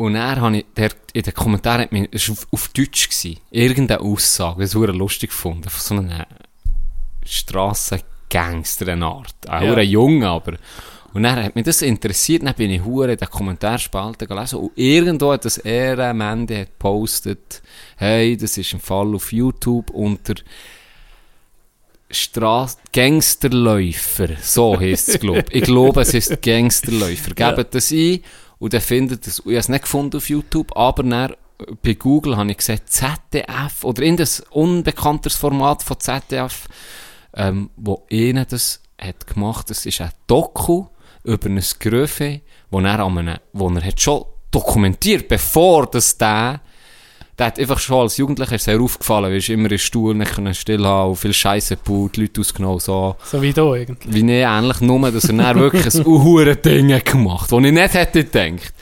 Und 0.00 0.14
dann 0.14 0.40
habe 0.40 0.56
ich, 0.56 0.64
der, 0.74 0.92
in 1.12 1.22
den 1.24 1.34
Kommentaren, 1.34 1.82
hat 1.82 1.92
mich, 1.92 2.08
es 2.10 2.26
war 2.26 2.32
auf, 2.32 2.46
auf 2.52 2.68
Deutsch, 2.68 3.10
gewesen, 3.10 3.38
irgendeine 3.50 4.00
Aussage, 4.00 4.62
das 4.62 4.74
wurde 4.74 4.92
lustig 4.92 5.28
gefunden, 5.28 5.68
von 5.68 5.80
so 5.80 5.94
einem 6.02 6.24
Strassengangster, 7.22 8.88
eine 8.88 9.04
Art. 9.04 9.34
Auch 9.46 9.60
Ja. 9.62 9.74
ein 9.74 9.86
Junge, 9.86 10.26
aber. 10.26 10.56
Und 11.12 11.24
dann 11.24 11.44
hat 11.44 11.54
mich 11.54 11.66
das 11.66 11.82
interessiert, 11.82 12.44
dann 12.46 12.54
bin 12.54 12.70
ich 12.70 12.82
hure 12.82 13.12
in 13.12 13.18
den 13.18 13.28
Kommentarspalten 13.28 14.26
gelesen 14.26 14.60
und 14.60 14.70
irgendwo 14.74 15.32
hat 15.32 15.44
das 15.44 15.58
er 15.58 15.98
am 15.98 16.22
Ende 16.22 16.60
hat 16.60 16.68
gepostet, 16.68 17.60
hey, 17.98 18.38
das 18.38 18.56
ist 18.56 18.72
ein 18.72 18.80
Fall 18.80 19.14
auf 19.14 19.32
YouTube 19.32 19.90
unter 19.90 20.34
Straß 22.10 22.78
Gangsterläufer, 22.90 24.28
so 24.40 24.80
heisst 24.80 25.10
es, 25.10 25.20
glaube 25.20 25.44
ich. 25.50 25.56
Ich 25.56 25.64
glaube, 25.64 26.00
es 26.00 26.14
ist 26.14 26.40
Gangsterläufer. 26.40 27.34
Gebt 27.34 27.74
das 27.74 27.90
ein 27.90 28.20
und 28.60 28.72
dann 28.72 28.80
findet 28.80 29.26
es, 29.26 29.40
ich 29.40 29.44
habe 29.46 29.56
es 29.56 29.68
nicht 29.68 29.82
gefunden 29.82 30.18
auf 30.18 30.28
YouTube, 30.28 30.76
aber 30.76 31.02
dann 31.02 31.34
bei 31.82 31.94
Google 31.94 32.36
habe 32.36 32.50
ich 32.50 32.58
gesehen, 32.58 32.80
ZDF 32.84 33.82
oder 33.82 34.02
in 34.02 34.16
das 34.16 34.40
unbekanntes 34.50 35.34
Format 35.34 35.82
von 35.82 35.98
ZDF, 35.98 36.68
ähm, 37.34 37.70
wo 37.76 38.06
einer 38.10 38.44
das 38.44 38.82
hat 39.00 39.26
gemacht, 39.26 39.70
das 39.70 39.86
ist 39.86 40.00
ein 40.00 40.10
Doku 40.26 40.86
über 41.24 41.48
ein 41.48 41.62
Gröfe, 41.78 42.42
wo 42.70 42.80
er, 42.80 43.00
an 43.00 43.18
einem, 43.18 43.38
wo 43.52 43.68
er 43.70 43.84
hat 43.84 44.00
schon 44.00 44.24
dokumentiert, 44.50 45.28
bevor 45.28 45.86
das 45.86 46.16
der 46.18 46.60
der 47.40 47.46
hat 47.46 47.58
einfach 47.58 47.78
schon 47.78 48.02
als 48.02 48.18
Jugendlicher 48.18 48.58
sehr 48.58 48.78
aufgefallen, 48.78 49.32
weil 49.32 49.40
er 49.40 49.48
immer 49.48 49.70
im 49.70 49.78
Stuhl 49.78 50.14
nicht 50.14 50.34
können 50.34 50.52
still 50.52 50.84
haben 50.84 51.10
und 51.10 51.16
viel 51.16 51.32
Scheiße 51.32 51.78
gebaut, 51.78 52.18
Leute 52.18 52.42
ausgenommen, 52.42 52.80
so. 52.80 53.16
So 53.24 53.40
wie 53.40 53.54
du 53.54 53.72
eigentlich. 53.72 54.12
Wie 54.12 54.18
ich 54.18 54.44
ähnlich 54.44 54.80
nur, 54.82 55.10
dass 55.10 55.24
er 55.24 55.32
dann 55.32 55.58
wirklich 55.58 55.94
ein 55.94 56.06
uhure 56.06 56.54
Ding 56.56 56.92
hat 56.92 57.06
gemacht, 57.06 57.50
das 57.50 57.58
ich 57.58 57.72
nicht 57.72 57.94
hätte 57.94 58.24
gedacht. 58.24 58.74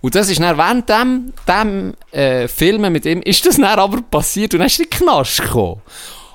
Und 0.00 0.14
das 0.14 0.30
ist 0.30 0.40
dann 0.40 0.56
während 0.56 0.88
dem, 0.88 1.32
dem 1.48 1.94
äh, 2.12 2.46
Filmen 2.46 2.92
mit 2.92 3.06
ihm, 3.06 3.22
ist 3.22 3.44
das 3.44 3.56
dann 3.56 3.64
aber 3.64 4.00
passiert 4.02 4.54
und 4.54 4.60
dann 4.60 4.68
ist 4.68 4.78
er 4.78 4.84
in 4.84 4.90
den 4.90 4.98
Knast 4.98 5.42
gekommen. 5.42 5.82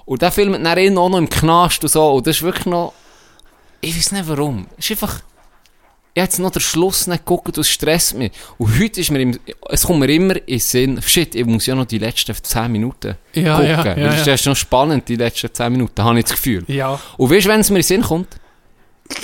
Und 0.04 0.22
der 0.22 0.32
filmt 0.34 0.64
dann 0.64 0.78
ihn 0.78 0.98
auch 0.98 1.10
noch 1.10 1.18
im 1.18 1.30
Knast 1.30 1.82
und 1.84 1.90
so, 1.90 2.16
und 2.16 2.28
das 2.28 2.36
ist 2.36 2.44
wirklich 2.44 2.66
noch, 2.66 2.94
ich 3.80 3.96
weiß 3.96 4.12
nicht 4.12 4.28
warum, 4.28 4.68
ist 4.78 4.92
einfach, 4.92 5.22
ich 6.18 6.22
habe 6.22 6.28
jetzt 6.28 6.40
noch 6.40 6.50
den 6.50 6.62
Schluss 6.62 7.08
nicht 7.08 7.26
geguckt 7.26 7.58
es 7.58 7.68
stresst 7.70 8.16
mich. 8.16 8.32
Und 8.58 8.80
heute 8.80 9.02
ist 9.02 9.12
mir, 9.12 9.20
im, 9.20 9.38
es 9.70 9.84
kommt 9.84 10.00
mir 10.00 10.10
immer 10.10 10.36
in 10.38 10.44
den 10.48 10.60
Sinn, 10.60 11.02
shit, 11.02 11.36
ich 11.36 11.46
muss 11.46 11.66
ja 11.66 11.76
noch 11.76 11.84
die 11.86 11.98
letzten 11.98 12.34
10 12.34 12.72
Minuten 12.72 13.16
Ja, 13.34 13.58
gucken. 13.58 13.70
ja, 13.70 13.98
ja, 13.98 14.08
das 14.16 14.26
ja. 14.26 14.34
ist 14.36 14.46
noch 14.46 14.56
spannend, 14.56 15.10
die 15.10 15.18
letzten 15.18 15.54
10 15.54 15.72
Minuten, 15.74 16.02
habe 16.02 16.18
ich 16.18 16.24
das 16.24 16.32
Gefühl. 16.36 16.64
Ja, 16.68 16.98
Und 17.18 17.30
weißt 17.30 17.46
du, 17.46 17.50
wenn 17.50 17.60
es 17.60 17.70
mir 17.70 17.76
in 17.80 17.82
den 17.82 17.88
Sinn 17.88 18.02
kommt? 18.02 18.30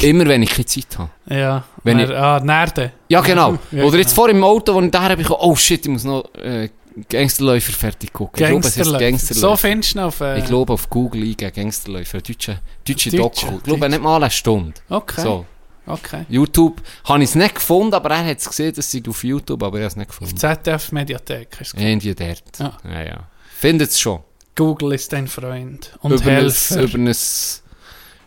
Immer 0.01 0.25
wenn 0.27 0.43
ich 0.43 0.49
keine 0.51 0.65
Zeit 0.65 0.97
habe. 0.97 1.09
ja. 1.29 1.63
Wenn 1.83 1.99
ich- 1.99 2.09
ah, 2.11 2.39
Nerde. 2.43 2.91
Ja, 3.07 3.21
genau. 3.21 3.57
Ja, 3.71 3.83
Oder 3.85 3.97
jetzt 3.97 4.09
genau. 4.09 4.15
vor 4.23 4.29
im 4.29 4.43
Auto, 4.43 4.73
wo 4.75 4.81
ich 4.81 4.91
da 4.91 5.01
habe, 5.03 5.21
ich 5.21 5.29
oh 5.29 5.55
shit, 5.55 5.83
ich 5.85 5.91
muss 5.91 6.03
noch 6.03 6.25
äh, 6.35 6.69
Gangsterläufer 7.09 7.71
fertig 7.71 8.11
gucken. 8.11 8.43
Ich 8.43 8.47
glaube, 8.49 8.59
es 8.59 8.67
ist 8.67 8.75
Gangsterläufer. 8.75 9.09
Gangsterläufer. 9.11 9.47
So 9.49 9.55
findest 9.55 9.95
du 9.95 9.99
auf... 10.01 10.19
Äh, 10.21 10.39
ich 10.39 10.45
glaube, 10.45 10.73
auf 10.73 10.89
Google 10.89 11.21
eingeben, 11.23 11.51
Gangsterläufer, 11.55 12.19
deutsche, 12.21 12.59
deutsche 12.85 13.09
Deutsche, 13.11 13.45
Doku. 13.45 13.57
Ich 13.57 13.63
glaube, 13.63 13.89
nicht 13.89 14.01
mal 14.03 14.17
eine 14.17 14.29
Stunde. 14.29 14.73
Okay, 14.89 15.21
So, 15.21 15.45
okay. 15.85 16.25
YouTube, 16.29 16.81
habe 17.05 17.23
ich 17.23 17.29
es 17.29 17.35
nicht 17.35 17.55
gefunden, 17.55 17.93
aber 17.93 18.11
er 18.11 18.25
hat 18.25 18.37
es 18.37 18.47
gesehen, 18.47 18.73
dass 18.73 18.89
sie 18.89 19.03
auf 19.07 19.23
YouTube, 19.23 19.61
aber 19.63 19.79
er 19.79 19.85
hat 19.85 19.91
es 19.91 19.97
nicht 19.97 20.07
gefunden. 20.07 20.37
ZDF-Mediathek 20.37 21.59
hast 21.59 21.73
du. 21.73 21.81
Irgendwie 21.81 22.15
dort. 22.15 22.59
Ja. 22.59 22.77
Ja, 22.83 23.03
ja. 23.03 23.27
Findet 23.57 23.91
es 23.91 23.99
schon. 23.99 24.21
Google 24.55 24.93
ist 24.93 25.11
dein 25.13 25.27
Freund. 25.27 25.97
Und 26.01 26.13
über, 26.13 26.25
ein, 26.25 26.37
Helfer. 26.37 26.81
über, 26.81 26.97
ein, 26.97 27.15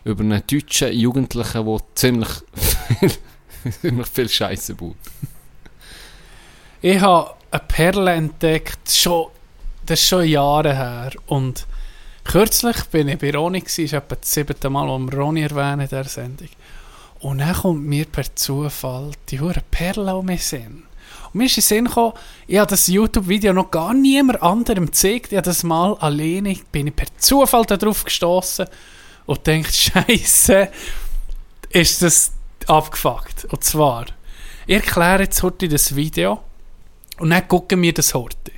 über 0.03 0.23
einen 0.23 0.43
deutschen 0.47 0.93
Jugendlichen, 0.93 1.65
der 1.65 1.79
ziemlich, 1.95 2.29
ziemlich 3.81 4.07
viel 4.07 4.29
Scheiße 4.29 4.75
baut. 4.75 4.95
Ich 6.81 6.99
habe 6.99 7.31
eine 7.51 7.61
Perle 7.67 8.11
entdeckt, 8.11 8.89
schon, 8.89 9.27
das 9.85 9.99
ist 9.99 10.07
schon 10.07 10.25
Jahre 10.25 10.75
her. 10.75 11.11
Und 11.27 11.65
Kürzlich 12.25 12.83
bin 12.85 13.07
ich 13.07 13.19
bei 13.19 13.31
Roni, 13.31 13.61
gewesen, 13.61 13.85
ist 13.85 13.93
etwa 13.93 14.15
das 14.15 14.31
siebte 14.31 14.69
Mal, 14.69 14.87
wo 14.87 14.97
wir 14.97 15.13
Roni 15.13 15.41
erwähnen 15.41 15.81
in 15.81 15.87
dieser 15.87 16.03
Sendung. 16.05 16.49
Und 17.25 17.39
dann 17.39 17.55
kommt 17.55 17.83
mir 17.83 18.05
per 18.05 18.35
Zufall 18.35 19.09
die 19.29 19.39
hure 19.39 19.63
Perle 19.71 20.15
um 20.15 20.27
mich 20.27 20.45
Sinn. 20.45 20.83
Und 21.33 21.33
mir 21.33 21.45
ist 21.45 21.57
in 21.57 21.61
den 21.61 21.67
Sinn 21.67 21.85
gekommen, 21.85 22.13
ich 22.45 22.59
habe 22.59 22.69
das 22.69 22.85
YouTube-Video 22.85 23.51
noch 23.51 23.71
gar 23.71 23.95
niemand 23.95 24.43
anderem 24.43 24.85
gezeigt. 24.85 25.31
Ich 25.31 25.37
habe 25.37 25.45
das 25.45 25.63
mal 25.63 25.95
alleine, 25.95 26.55
bin 26.71 26.85
ich 26.85 26.95
per 26.95 27.07
Zufall 27.17 27.65
darauf 27.65 28.03
gestoßen 28.03 28.67
und 29.25 29.47
denkt, 29.47 29.73
Scheiße, 29.75 30.69
ist 31.69 32.03
das 32.03 32.31
abgefuckt. 32.67 33.45
Und 33.45 33.63
zwar, 33.63 34.05
ich 34.67 34.75
erkläre 34.75 35.23
jetzt 35.23 35.41
heute 35.41 35.67
das 35.67 35.95
Video 35.95 36.43
und 37.17 37.31
dann 37.31 37.47
gucken 37.47 37.81
wir 37.81 37.95
das 37.95 38.13
heute. 38.13 38.51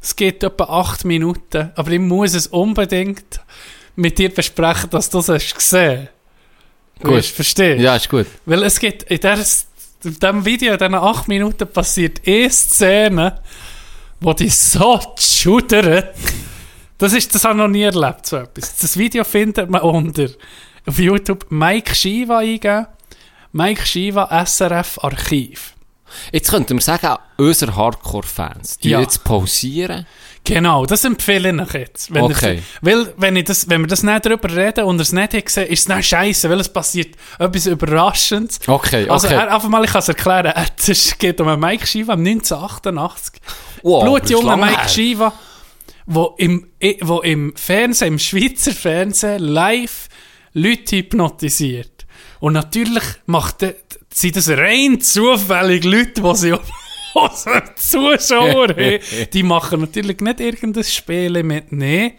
Es 0.00 0.14
geht 0.14 0.44
etwa 0.44 0.66
8 0.66 1.04
Minuten, 1.04 1.72
aber 1.74 1.90
ich 1.90 1.98
muss 1.98 2.34
es 2.34 2.46
unbedingt 2.46 3.40
mit 3.96 4.18
dir 4.18 4.32
besprechen, 4.32 4.90
dass 4.90 5.10
du 5.10 5.18
es 5.18 5.28
hast 5.28 5.56
gesehen 5.56 6.10
Gut. 7.02 7.12
Gut. 7.12 7.24
Verstehst 7.24 7.80
Ja, 7.82 7.96
ist 7.96 8.08
gut. 8.08 8.26
Weil 8.46 8.62
es 8.62 8.78
geht 8.78 9.02
in, 9.04 9.20
der, 9.20 9.34
in 9.38 10.14
diesem 10.14 10.44
Video, 10.44 10.72
in 10.72 10.78
diesen 10.78 10.94
8 10.94 11.28
Minuten 11.28 11.66
passiert 11.68 12.20
eine 12.26 12.50
Szene, 12.50 13.40
wo 14.20 14.32
die 14.32 14.48
so 14.48 15.00
schudert. 15.18 16.14
Das, 16.98 17.12
ist, 17.12 17.34
das 17.34 17.44
habe 17.44 17.54
ich 17.54 17.58
noch 17.58 17.68
nie 17.68 17.82
erlebt, 17.82 18.26
so 18.26 18.36
etwas. 18.36 18.76
Das 18.76 18.96
Video 18.96 19.24
findet 19.24 19.68
man 19.68 19.82
unter 19.82 20.28
auf 20.86 20.98
YouTube 20.98 21.46
Mike 21.50 21.94
Shiva 21.94 22.38
eingeben. 22.38 22.86
Mike 23.52 23.84
Shiva 23.86 24.44
SRF 24.46 24.98
Archiv. 25.02 25.74
Jetzt 26.32 26.50
könnten 26.50 26.76
wir 26.76 26.80
sagen, 26.82 27.16
unsere 27.36 27.74
Hardcore-Fans, 27.74 28.78
die 28.78 28.90
Ja. 28.90 29.00
jetzt 29.00 29.24
pausieren. 29.24 30.06
Genau, 30.46 30.84
das 30.84 31.04
empfehle 31.04 31.50
ich 31.54 31.60
euch 31.60 31.72
jetzt. 31.80 32.12
Wenn 32.12 32.24
Okay. 32.24 32.56
ihr, 32.56 32.62
weil, 32.82 33.14
wenn, 33.16 33.34
ich 33.36 33.44
das, 33.44 33.68
wenn 33.70 33.80
wir 33.80 33.88
das 33.88 34.02
nicht 34.02 34.26
darüber 34.26 34.54
reden 34.54 34.84
und 34.84 34.96
ihr 34.98 35.02
es 35.02 35.12
nicht 35.12 35.32
habt 35.32 35.46
gesehen, 35.46 35.68
ist 35.68 35.78
es 35.80 35.84
dann 35.86 36.02
scheiße, 36.02 36.50
weil 36.50 36.60
es 36.60 36.68
passiert 36.68 37.16
etwas 37.38 37.64
Überraschendes. 37.66 38.60
Okay, 38.66 39.08
Also, 39.08 39.26
okay. 39.28 39.36
er, 39.36 39.54
einfach 39.54 39.68
mal, 39.70 39.82
ich 39.84 39.90
kann 39.90 40.00
es 40.00 40.08
erklären. 40.08 40.46
Er- 40.46 40.66
Es 40.86 41.16
geht 41.18 41.40
um 41.40 41.48
einen 41.48 41.60
Mike 41.60 41.86
Shiva 41.86 42.12
1988. 42.12 43.40
Wow, 43.82 44.04
Blutjunger 44.04 44.56
Mike. 44.58 44.88
Shiva, 44.88 45.32
wo 46.06 46.34
im, 46.36 46.66
wo 47.00 47.20
im 47.20 47.56
Fernsehen, 47.56 48.08
im 48.14 48.18
Schweizer 48.18 48.72
Fernsehen, 48.72 49.38
live 49.42 50.08
Leute 50.52 50.96
hypnotisiert. 50.98 52.04
Und 52.40 52.52
natürlich 52.52 53.02
macht 53.24 53.62
der, 53.62 53.76
sind 54.12 54.36
das 54.36 54.48
rein 54.50 55.00
zufällig 55.00 55.84
Leute, 55.84 56.20
die 56.20 56.34
sie 56.36 56.54
also 57.14 57.50
Zuschauer 57.76 58.68
haben. 58.68 58.98
Die 59.32 59.42
machen 59.42 59.80
natürlich 59.80 60.20
nicht 60.20 60.40
irgendein 60.40 60.84
Spiel 60.84 61.42
mit, 61.42 61.72
nee. 61.72 62.14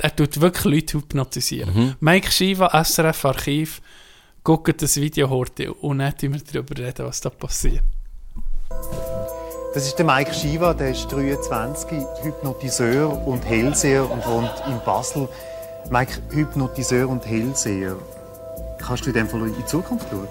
Er 0.00 0.14
tut 0.14 0.40
wirklich 0.40 0.64
Leute 0.64 0.98
hypnotisieren. 0.98 1.74
Mhm. 1.74 1.94
Mike 2.00 2.30
Shiva, 2.30 2.84
SRF 2.84 3.24
Archiv, 3.24 3.82
guckt 4.44 4.80
das 4.80 4.96
Video 4.96 5.28
heute 5.28 5.74
und 5.74 5.98
dann 5.98 6.16
tun 6.16 6.34
wir 6.34 6.40
darüber 6.40 6.78
reden, 6.78 7.06
was 7.06 7.20
da 7.20 7.30
passiert. 7.30 7.82
Das 9.74 9.86
ist 9.86 9.96
der 9.96 10.06
Mike 10.06 10.32
Shiva, 10.32 10.72
der 10.72 10.90
ist 10.90 11.08
23, 11.08 11.98
Hypnotiseur 12.22 13.26
und 13.26 13.44
Hellseher 13.44 14.10
und 14.10 14.26
wohnt 14.26 14.50
in 14.66 14.80
Basel. 14.84 15.28
Mike, 15.90 16.20
Hypnotiseur 16.30 17.08
und 17.08 17.26
Hellseher. 17.26 17.96
Kannst 18.78 19.04
du 19.04 19.10
in 19.10 19.14
dem 19.14 19.28
Fall 19.28 19.46
in 19.46 19.54
die 19.54 19.64
Zukunft 19.66 20.06
schauen? 20.10 20.28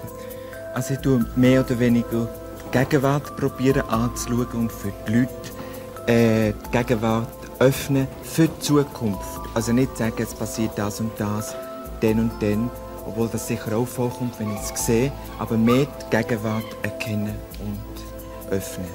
Also 0.74 0.94
ich 0.94 1.00
tue 1.00 1.24
mehr 1.36 1.64
oder 1.64 1.78
weniger 1.78 2.28
Gegenwart 2.70 3.36
probieren 3.36 3.82
anzuschauen 3.88 4.46
und 4.52 4.72
für 4.72 4.92
die 5.06 5.12
Leute 5.12 6.12
äh, 6.12 6.52
die 6.52 6.70
Gegenwart 6.70 7.28
öffnen 7.58 8.06
für 8.22 8.48
die 8.48 8.60
Zukunft. 8.60 9.40
Also 9.54 9.72
nicht 9.72 9.96
sagen, 9.96 10.22
es 10.22 10.34
passiert 10.34 10.72
das 10.76 11.00
und 11.00 11.12
das, 11.18 11.54
dann 12.00 12.20
und 12.20 12.42
dann, 12.42 12.70
obwohl 13.06 13.28
das 13.28 13.46
sicher 13.46 13.76
auch 13.76 13.86
vorkommt, 13.86 14.38
wenn 14.38 14.54
ich 14.54 14.60
es 14.60 14.86
sehe, 14.86 15.12
aber 15.38 15.56
mehr 15.56 15.86
die 15.86 16.16
Gegenwart 16.16 16.64
erkennen 16.82 17.34
und 17.60 18.52
öffnen. 18.52 18.88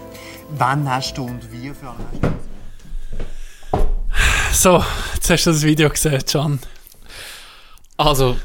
Wann 0.58 0.90
hast 0.90 1.18
du 1.18 1.26
und 1.26 1.52
wie 1.52 1.70
für 1.70 1.90
einen 1.90 2.40
So, 4.52 4.84
jetzt 5.16 5.30
hast 5.30 5.46
du 5.46 5.52
das 5.52 5.64
Video 5.64 5.90
gesehen, 5.90 6.24
Can. 6.26 6.60
Also. 7.98 8.38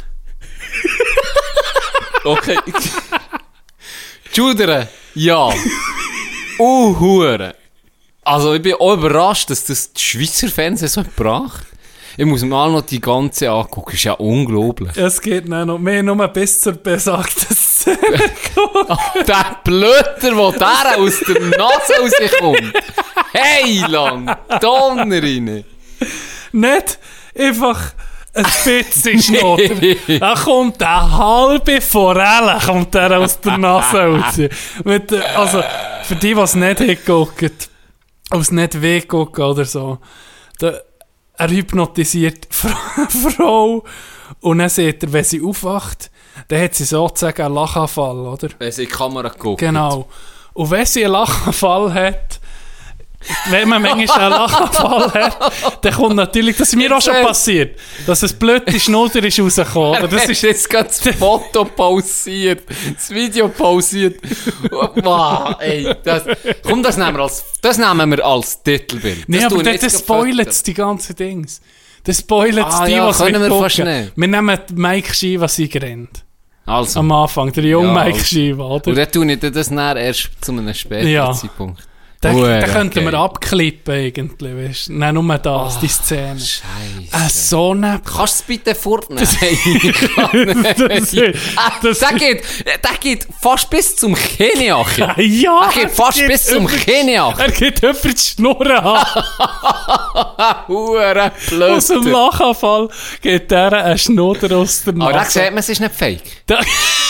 okay. 2.25 2.59
Judere, 4.33 4.89
ja. 5.19 5.51
Uh, 6.59 6.97
Hure. 7.01 7.55
Also, 8.23 8.55
ich 8.55 8.63
bin 8.63 8.75
auch 8.75 8.95
überrascht, 8.95 9.51
dass 9.51 9.65
das 9.65 9.93
die 9.93 10.01
Schweizer 10.01 10.49
Fernsehen 10.49 10.89
so 10.89 11.03
gebracht. 11.03 11.67
Ich 12.17 12.27
muss 12.27 12.43
mir 12.43 12.49
mal 12.49 12.71
noch 12.71 12.83
die 12.83 13.01
ganze 13.01 13.51
angucken. 13.51 13.95
Ist 13.95 14.05
ja 14.05 14.15
unglaublich. 14.15 14.97
Es 14.97 15.21
geht 15.21 15.51
dann 15.51 15.69
noch 15.69 15.79
mehr 15.79 16.03
nur 16.03 16.27
bis 16.29 16.61
zur 16.61 16.73
besagten 16.73 17.55
Szene. 17.55 17.97
Der 19.27 19.61
Blöder, 19.63 20.17
der 20.21 20.53
der 20.53 20.99
aus 20.99 21.21
der 21.21 21.41
Nase 21.41 21.93
rauskommt. 22.01 22.73
Hey, 23.33 23.85
lang. 23.87 24.37
Donner 24.61 25.23
rein. 25.23 25.65
Nicht 26.53 26.99
einfach 27.39 27.93
ein 28.39 28.83
bisschen 28.85 29.23
Schnotter. 29.23 29.75
Da 30.19 30.35
kommt 30.35 30.83
eine 30.83 31.19
halbe 31.19 31.81
Forelle 31.81 32.59
kommt 32.65 32.95
der 32.95 33.19
aus 33.19 33.41
der 33.41 33.59
Nase 33.59 33.99
raus. 33.99 34.39
Mit, 34.85 35.13
also, 35.13 35.63
für 36.03 36.17
die, 36.17 36.35
die 36.35 36.41
es 36.41 36.55
nicht 36.55 36.79
hingucken, 36.79 37.51
es 38.31 38.51
nicht 38.51 38.81
wehgucken 38.81 39.45
oder 39.45 39.65
so, 39.65 39.99
da, 40.59 40.75
er 41.37 41.51
hypnotisiert 41.51 42.49
Frau 42.51 43.85
und 44.41 44.59
dann 44.59 44.69
sieht 44.69 45.03
er, 45.03 45.13
wenn 45.13 45.25
sie 45.25 45.43
aufwacht, 45.43 46.11
dann 46.49 46.63
hat 46.63 46.75
sie 46.75 46.85
sozusagen 46.85 47.43
einen 47.43 47.55
Lachanfall, 47.55 48.19
oder? 48.19 48.49
Wenn 48.59 48.73
sie 48.73 48.85
in 48.85 48.89
die 48.89 48.95
Kamera 48.95 49.29
guckt. 49.29 49.61
Genau. 49.61 50.09
Und 50.53 50.71
wenn 50.71 50.87
sie 50.87 51.05
einen 51.05 51.13
Lachanfall 51.13 51.93
hat, 51.95 52.41
wenn 53.51 53.69
man 53.69 53.83
manchmal 53.83 54.21
einen 54.21 54.31
Lachanfall 54.33 55.13
hat, 55.13 55.85
dann 55.85 55.93
kommt 55.95 56.17
natürlich, 56.17 56.57
das 56.57 56.69
ist 56.69 56.77
mir 56.77 56.97
auch 56.97 57.03
schon 57.03 57.15
passiert, 57.15 57.79
dass 58.07 58.23
ein 58.23 58.39
blöde 58.39 58.79
Schnudder 58.79 59.23
ist 59.25 59.41
rausgekommen. 59.41 59.97
Aber 59.99 60.09
das 60.09 60.23
Das 60.23 60.31
ist 60.31 60.43
jetzt 60.43 60.71
gerade 60.71 60.89
das 60.89 61.01
Foto 61.19 61.65
pausiert, 61.65 62.63
das 62.95 63.11
Video 63.11 63.49
pausiert. 63.49 64.21
Wow, 64.71 65.57
ey, 65.61 65.95
das, 66.05 66.23
komm, 66.63 66.83
das 66.83 66.97
nehmen 66.97 67.17
wir 67.17 67.23
als, 67.25 67.45
das 67.61 67.79
nehmen 67.79 68.11
wir 68.11 68.25
als 68.25 68.63
Titelbild. 68.63 69.29
Nee, 69.29 69.45
aber 69.45 69.57
wir 69.57 69.73
das, 69.73 69.81
das 69.81 69.99
spoilert 70.01 70.47
fördern. 70.47 70.63
die 70.67 70.75
ganzen 70.75 71.17
Dings. 71.17 71.61
Das 72.05 72.19
spoilert 72.21 72.67
Ah, 72.73 72.87
die, 72.87 72.93
ja, 72.93 73.07
was 73.07 73.19
können 73.19 73.43
wir 73.43 73.49
gucken. 73.49 73.65
fast 73.65 73.79
nicht. 73.79 74.13
Wir 74.17 74.29
nehmen 74.29 74.59
Mike 74.75 75.13
Shiva 75.15 75.49
Siegerin. 75.49 76.09
Also, 76.65 77.01
Am 77.01 77.11
Anfang, 77.13 77.51
der 77.53 77.65
junge 77.65 77.89
Ja, 77.89 77.93
Mike 77.95 78.13
also. 78.19 78.25
Shiva, 78.25 78.65
oder? 78.65 78.87
und 78.91 78.97
dann 78.97 79.11
tue 79.11 79.33
ich 79.33 79.41
das 79.41 79.71
erst 79.71 80.31
zu 80.41 80.53
einem 80.53 80.73
späteren 80.75 81.09
Ja. 81.09 81.33
Zeitpunkt. 81.33 81.83
Den, 82.21 82.33
Hure 82.35 82.59
den 82.59 82.71
könnten 82.73 83.05
wir 83.05 83.15
abklippen, 83.15 83.95
eigentlich, 83.95 84.57
weißt 84.71 84.89
du? 84.89 84.93
Nein, 84.95 85.15
nur 85.15 85.39
das, 85.39 85.79
die 85.79 85.87
Szene. 85.87 86.37
Scheiße. 86.41 86.65
Äh, 87.13 87.29
so 87.29 87.71
eine... 87.71 88.01
Kannst 88.05 88.19
du 88.19 88.23
es 88.23 88.43
bitte 88.43 88.75
fortnehmen? 88.75 89.23
Ich 89.41 90.15
kann 90.17 90.31
nicht. 90.33 90.81
Das 90.81 91.13
ist- 91.13 91.35
Ah, 91.55 91.73
das- 91.81 92.01
der, 92.01 92.13
geht, 92.19 92.43
der 92.67 92.97
geht 92.99 93.25
fast 93.41 93.71
bis 93.71 93.95
zum 93.95 94.17
Keniachi. 94.17 95.05
Ja, 95.43 95.69
Er 95.69 95.73
geht 95.73 95.91
fast 95.93 96.27
bis 96.27 96.47
zum 96.47 96.67
Keniachi. 96.67 97.41
Er 97.41 97.53
geht 97.53 97.83
über 97.85 97.95
die 97.95 98.17
Schnurren 98.19 98.73
an. 98.73 99.07
Hure 100.67 101.31
blöd. 101.49 101.71
Aus 101.71 101.87
dem 101.87 102.03
Lachanfall 102.03 102.89
geht 103.23 103.49
der 103.51 103.73
ein 103.85 103.97
Schnurren 103.97 104.53
aus 104.55 104.83
der 104.83 104.95
Aber 104.95 105.13
da 105.13 105.19
Nase. 105.21 105.31
sieht 105.39 105.51
man, 105.51 105.59
es 105.59 105.69
ist 105.69 105.81
nicht 105.81 105.95
fake. 105.95 106.23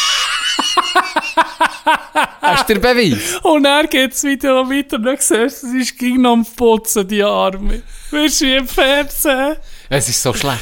Hast 2.40 2.68
du 2.68 2.74
den 2.74 2.82
Beweis? 2.82 3.36
Und 3.42 3.64
er 3.64 3.86
geht 3.86 4.22
Video 4.22 4.62
noch 4.62 4.70
weiter 4.70 4.96
und 4.96 5.04
dann 5.04 5.16
siehst 5.18 5.62
du, 5.62 5.70
sie 5.70 5.78
ist 5.80 5.98
gegen 5.98 6.26
am 6.26 6.44
Putzen, 6.44 7.06
die 7.06 7.22
Arme. 7.22 7.82
Weißt 8.10 8.40
du, 8.40 8.44
wie 8.46 8.56
im 8.56 8.68
Fernsehen? 8.68 9.56
Es 9.88 10.08
ist 10.08 10.22
so 10.22 10.32
schlecht. 10.34 10.60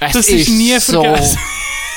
Es 0.00 0.12
Das 0.12 0.28
ist 0.28 0.48
nie 0.48 0.78
so 0.78 1.02
vergessen. 1.02 1.38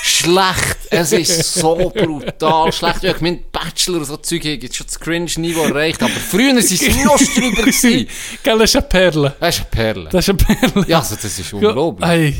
schlecht. 0.03 0.77
Es 0.91 1.11
ist 1.11 1.53
so 1.55 1.75
brutal 1.75 2.71
schlecht. 2.71 3.03
Ich 3.03 3.21
mein 3.21 3.43
Bachelor 3.51 4.05
so 4.05 4.17
Zeug 4.17 4.43
jetzt 4.45 4.75
schon 4.75 4.87
das 4.87 4.99
Cringe-Niveau 4.99 5.63
erreicht, 5.63 6.01
aber 6.01 6.11
früher 6.11 6.53
waren 6.53 6.61
sie 6.61 6.89
noch 7.03 7.17
drüber. 7.17 7.63
Gell, 7.63 8.57
das 8.57 8.69
ist 8.69 8.75
eine 8.75 8.85
Perle. 8.87 9.35
Das 9.39 9.55
ist 9.55 9.61
eine 9.61 9.69
Perle. 9.71 10.09
Das 10.11 10.27
ist 10.27 10.29
eine 10.29 10.37
Perle. 10.37 10.85
Ja, 10.87 10.99
also 10.99 11.15
das 11.15 11.39
ist 11.39 11.53
unglaublich. 11.53 12.09
Ey. 12.09 12.35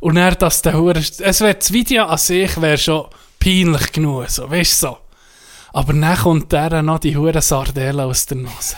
Und 0.00 0.16
er, 0.16 0.34
dass 0.34 0.62
der 0.62 0.74
Hure, 0.74 0.98
es 0.98 1.40
wär, 1.40 1.54
das 1.54 1.72
Video 1.72 2.04
an 2.06 2.18
sich 2.18 2.60
wäre 2.60 2.78
schon 2.78 3.06
peinlich 3.38 3.92
genug, 3.92 4.28
so, 4.30 4.50
weißt 4.50 4.82
du, 4.82 4.86
so. 4.86 4.98
Aber 5.72 5.92
dann 5.92 6.16
kommt 6.18 6.52
der 6.52 6.82
noch 6.82 6.98
die 6.98 7.16
Hure 7.16 7.40
Sardelle 7.40 8.04
aus 8.04 8.26
der 8.26 8.36
Nase. 8.38 8.76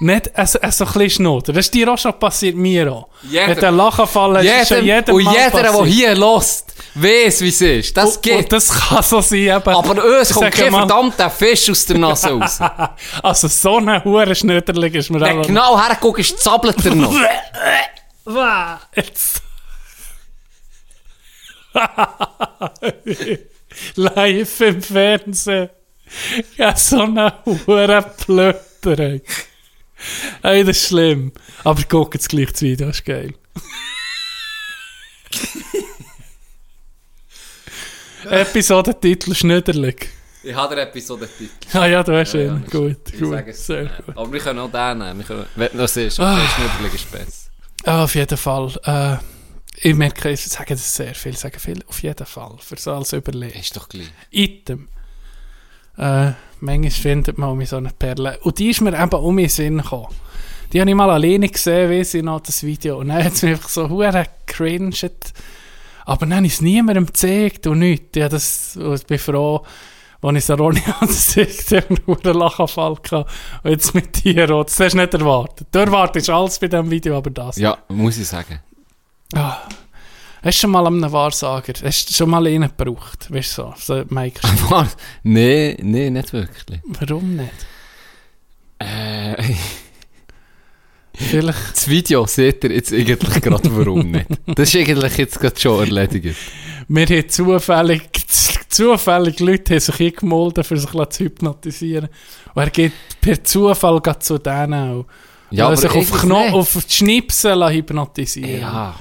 Nicht 0.00 0.36
ein, 0.36 0.40
ein 0.40 0.46
so 0.46 0.58
ein 0.58 0.92
bisschen 0.92 1.10
Schnurren. 1.10 1.44
Das 1.54 1.56
ist 1.58 1.72
dir 1.74 1.88
auch 1.92 1.96
schon 1.96 2.18
passiert, 2.18 2.56
mir 2.56 2.92
auch. 2.92 3.08
Jeder- 3.22 3.46
Mit 3.48 3.62
dem 3.62 3.76
Lachenfall 3.76 4.44
ist 4.44 4.68
schon 4.68 4.78
Jedem, 4.84 4.86
jedem 4.96 5.14
und 5.14 5.22
Mal 5.24 5.34
jeder, 5.34 5.62
der 5.62 5.84
hier 5.84 6.14
lost, 6.16 6.74
weiss, 6.96 7.40
wie 7.40 7.48
es 7.50 7.60
ist. 7.60 7.96
Das 7.96 8.16
Und- 8.16 8.22
geht. 8.22 8.36
Und 8.36 8.52
das 8.52 8.68
kann 8.68 9.02
so 9.04 9.20
sein, 9.20 9.38
eben. 9.38 9.68
aber 9.68 10.04
uns 10.18 10.32
kommt 10.34 10.50
kein 10.50 10.72
verdammter 10.72 11.30
Fisch 11.30 11.70
aus 11.70 11.86
der 11.86 11.98
Nase 11.98 12.30
raus. 12.32 12.58
Also 13.22 13.46
so 13.46 13.76
eine 13.76 14.02
hure 14.02 14.34
Schnöderling 14.34 14.92
ist 14.94 15.08
mir 15.10 15.20
Wenn 15.20 15.38
auch... 15.38 15.46
genau 15.46 15.80
herguckst, 15.80 16.36
zappelt 16.40 16.84
er 16.84 16.94
noch. 16.96 17.14
Jetzt. 18.96 19.40
Live 23.96 24.60
im 24.60 24.82
Fernsehen. 24.82 25.70
Ja, 26.56 26.76
so 26.76 27.02
eine 27.02 27.34
hure 27.44 28.14
Plötter, 28.18 28.98
ey. 28.98 29.22
Das 30.42 30.68
ist 30.68 30.88
schlimm. 30.88 31.32
Aber 31.64 31.82
guck 31.88 32.14
jetzt 32.14 32.28
gleich 32.28 32.52
das 32.52 32.62
Video, 32.62 32.88
das 32.88 32.98
ist 32.98 33.04
geil. 33.04 33.34
Episodentitel 38.30 39.34
Schnöderlig. 39.34 40.08
Ich 40.44 40.54
habe 40.54 40.74
den 40.74 40.86
Episodentitel. 40.88 41.76
Ah 41.76 41.86
ja, 41.86 42.02
du 42.02 42.16
hast 42.18 42.32
Ja, 42.34 42.40
ihn. 42.40 42.62
ist- 42.64 42.70
gut, 42.72 42.96
ich 43.12 43.20
gut. 43.20 43.44
es. 43.46 43.66
Sehr 43.66 43.84
Ja. 43.84 43.90
gut. 44.04 44.16
Aber 44.16 44.32
wir 44.32 44.40
können 44.40 44.58
auch 44.58 44.70
den 44.70 44.98
nehmen. 44.98 45.18
Wir 45.18 45.24
können, 45.26 45.46
wenn 45.56 45.68
du 45.72 45.76
noch 45.78 45.88
siehst, 45.88 46.18
okay, 46.18 46.28
Ah. 46.28 46.48
Schnürbelig 46.48 46.94
ist 46.94 47.10
besser. 47.12 47.50
Ah, 47.84 48.04
auf 48.04 48.14
jeden 48.14 48.36
Fall. 48.38 48.72
Äh, 48.84 49.16
ich 49.76 49.94
merke, 49.94 50.30
ich 50.30 50.44
sage 50.44 50.74
das 50.74 50.94
sehr 50.94 51.14
viel, 51.14 51.36
sagen 51.36 51.58
viel. 51.58 51.82
Auf 51.88 52.02
jeden 52.02 52.26
Fall. 52.26 52.56
Für 52.58 52.76
so 52.76 52.92
als 52.92 53.12
Überlegen. 53.12 53.58
Ist 53.58 53.76
doch 53.76 53.88
gleich. 53.88 54.12
Item. 54.30 54.88
Äh, 55.96 56.32
manchmal 56.60 56.90
findet 56.90 57.38
man 57.38 57.50
um 57.50 57.64
so 57.64 57.76
eine 57.76 57.90
Perle. 57.90 58.38
Und 58.42 58.58
die 58.58 58.70
ist 58.70 58.80
mir 58.80 59.00
eben 59.00 59.14
um 59.14 59.36
den 59.36 59.48
Sinn 59.48 59.78
gekommen. 59.78 60.08
Die 60.72 60.80
habe 60.80 60.88
ich 60.88 60.96
mal 60.96 61.10
alleine 61.10 61.48
gesehen, 61.48 61.90
weiss 61.90 62.14
ich 62.14 62.22
noch, 62.22 62.40
das 62.40 62.62
Video. 62.62 62.98
Und 62.98 63.08
dann 63.08 63.24
hat 63.24 63.34
es 63.34 63.42
mich 63.42 63.52
einfach 63.52 63.68
so 63.68 63.88
hure 63.88 64.24
cringed. 64.46 65.32
Aber 66.04 66.26
dann 66.26 66.36
habe 66.36 66.46
ich 66.46 66.54
es 66.54 66.60
niemandem 66.60 67.06
gezeigt 67.06 67.66
und 67.66 67.80
nichts. 67.80 68.16
Ja, 68.16 68.28
das, 68.28 68.76
und 68.76 68.94
ich 68.94 69.06
bin 69.06 69.18
froh, 69.18 69.64
als 70.22 70.38
ich 70.38 70.48
es 70.48 70.58
Ronny 70.58 70.82
angezeigt 71.00 71.72
habe, 71.72 72.20
einen 72.24 72.38
Lachanfall 72.38 72.96
gehabt. 73.02 73.30
Und 73.62 73.70
jetzt 73.70 73.94
mit 73.94 74.24
dir. 74.24 74.46
Das 74.46 74.80
hast 74.80 74.92
du 74.94 74.98
nicht 74.98 75.14
erwartet. 75.14 75.68
Du 75.70 75.78
erwartest 75.78 76.30
alles 76.30 76.58
bei 76.58 76.68
diesem 76.68 76.90
Video, 76.90 77.16
aber 77.16 77.30
das. 77.30 77.56
Ja, 77.56 77.78
muss 77.88 78.18
ich 78.18 78.28
sagen. 78.28 78.60
Ah. 79.34 79.58
Hast 80.42 80.58
du 80.58 80.60
schon 80.62 80.70
mal 80.72 80.86
einen 80.86 81.12
Wahrsager, 81.12 81.72
hast 81.84 82.10
du 82.10 82.14
schon 82.14 82.30
mal 82.30 82.46
einen 82.46 82.72
gebraucht? 82.76 83.32
Weißt 83.32 83.58
du 83.58 83.62
so, 83.62 83.74
so 83.76 84.04
Mike, 84.08 84.40
nee, 85.22 85.76
nee, 85.80 86.10
nicht 86.10 86.32
wirklich. 86.32 86.80
warum 86.84 87.36
nicht? 87.36 87.52
Äh, 88.80 89.36
Vielleicht, 91.14 91.72
das 91.72 91.88
Video 91.88 92.26
seht 92.26 92.64
ihr 92.64 92.72
jetzt 92.72 92.92
eigentlich 92.92 93.40
gerade 93.42 93.76
warum 93.76 94.10
nicht. 94.10 94.26
Das 94.46 94.74
ist 94.74 94.76
eigentlich 94.80 95.16
jetzt 95.18 95.38
gerade 95.38 95.60
schon 95.60 95.80
erledigt. 95.80 96.36
wir 96.88 97.06
haben 97.06 97.28
zufällig, 97.28 98.02
zufällig 98.68 99.40
Leute 99.40 99.74
haben 99.74 99.80
sich 99.80 100.00
eingemolden, 100.00 100.64
für 100.64 100.78
sich 100.78 100.90
zu 100.90 101.24
hypnotisieren. 101.24 102.08
Und 102.54 102.62
er 102.62 102.70
geht 102.70 102.92
per 103.20 103.44
Zufall 103.44 104.00
zu 104.20 104.38
denen 104.38 104.74
auch. 104.74 105.06
Ja, 105.50 105.66
Weil 105.66 105.74
er 105.74 105.76
sich 105.76 105.90
auf, 105.90 105.96
eigentlich 105.96 106.20
Kno 106.22 106.44
nicht. 106.44 106.54
auf 106.54 106.72
die 106.72 106.92
Schnipsel 106.94 107.70
hypnotisieren. 107.70 108.60
Ja, 108.60 108.94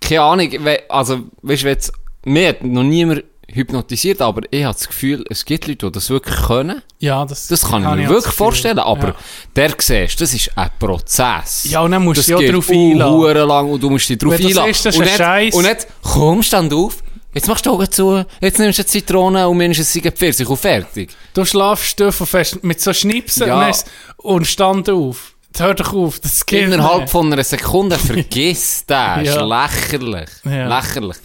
keine 0.00 0.22
Ahnung. 0.22 0.50
Also, 0.88 1.20
weißt 1.42 1.62
du, 1.64 1.68
jetzt, 1.68 1.92
mir 2.24 2.48
hat 2.48 2.62
noch 2.64 2.82
niemand 2.82 3.24
hypnotisiert, 3.48 4.22
aber 4.22 4.40
ich 4.50 4.64
habe 4.64 4.72
das 4.72 4.88
Gefühl, 4.88 5.24
es 5.28 5.44
gibt 5.44 5.66
Leute, 5.66 5.84
die 5.86 5.92
das 5.92 6.08
wirklich 6.08 6.36
können. 6.46 6.80
Ja, 7.00 7.26
das, 7.26 7.48
Das 7.48 7.60
kann 7.62 7.82
ich 7.82 7.86
habe 7.86 7.96
mir 8.00 8.08
wirklich 8.08 8.24
Gefühl. 8.24 8.36
vorstellen, 8.38 8.78
aber 8.78 9.08
Ja. 9.08 9.14
der 9.56 9.74
siehst, 9.78 10.20
das 10.22 10.32
ist 10.32 10.50
ein 10.56 10.70
Prozess. 10.78 11.64
Ja, 11.64 11.80
und 11.82 11.90
dann 11.90 12.02
musst 12.02 12.20
das 12.20 12.26
du 12.26 12.38
geht 12.38 12.54
drauf 12.54 12.70
einlassen. 12.70 13.14
Uhren 13.14 13.48
lang 13.48 13.70
und 13.70 13.82
du 13.82 13.90
musst 13.90 14.08
dich 14.08 14.16
drauf 14.16 14.32
einlassen. 14.32 14.64
siehst, 14.64 14.86
das 14.86 14.94
ist 14.94 15.00
und, 15.02 15.20
ein 15.20 15.44
nicht, 15.44 15.54
und 15.54 15.62
nicht, 15.64 15.86
komm, 16.02 16.42
stand 16.42 16.72
auf, 16.72 16.96
jetzt 17.34 17.46
machst 17.46 17.66
du 17.66 17.72
Augen 17.72 17.90
zu, 17.92 18.24
jetzt 18.40 18.58
nimmst 18.58 18.78
du 18.78 18.82
eine 18.82 18.86
Zitrone 18.86 19.46
und 19.48 19.58
nimmst 19.58 19.96
eine 19.96 20.12
Pfirsich 20.12 20.48
und 20.48 20.56
fertig. 20.58 21.10
Du 21.34 21.44
schlafst 21.44 22.00
auf 22.00 22.20
und 22.22 22.26
fest 22.28 22.64
mit 22.64 22.80
so 22.80 22.94
Schnipseln 22.94 23.48
Ja. 23.48 23.70
und 24.16 24.46
stand 24.46 24.88
auf. 24.88 25.34
Hör 25.56 25.74
doch 25.74 25.92
auf, 25.92 26.18
das 26.20 26.44
geht 26.46 26.64
Innerhalb 26.64 27.02
nicht. 27.02 27.10
von 27.10 27.32
einer 27.32 27.44
Sekunde 27.44 27.98
vergiss 27.98 28.84
das. 28.86 29.22
ist 29.22 29.34
Ja. 29.34 29.44
lächerlich. 29.44 30.30
Ja. 30.44 30.66
Lächerlich. 30.78 31.16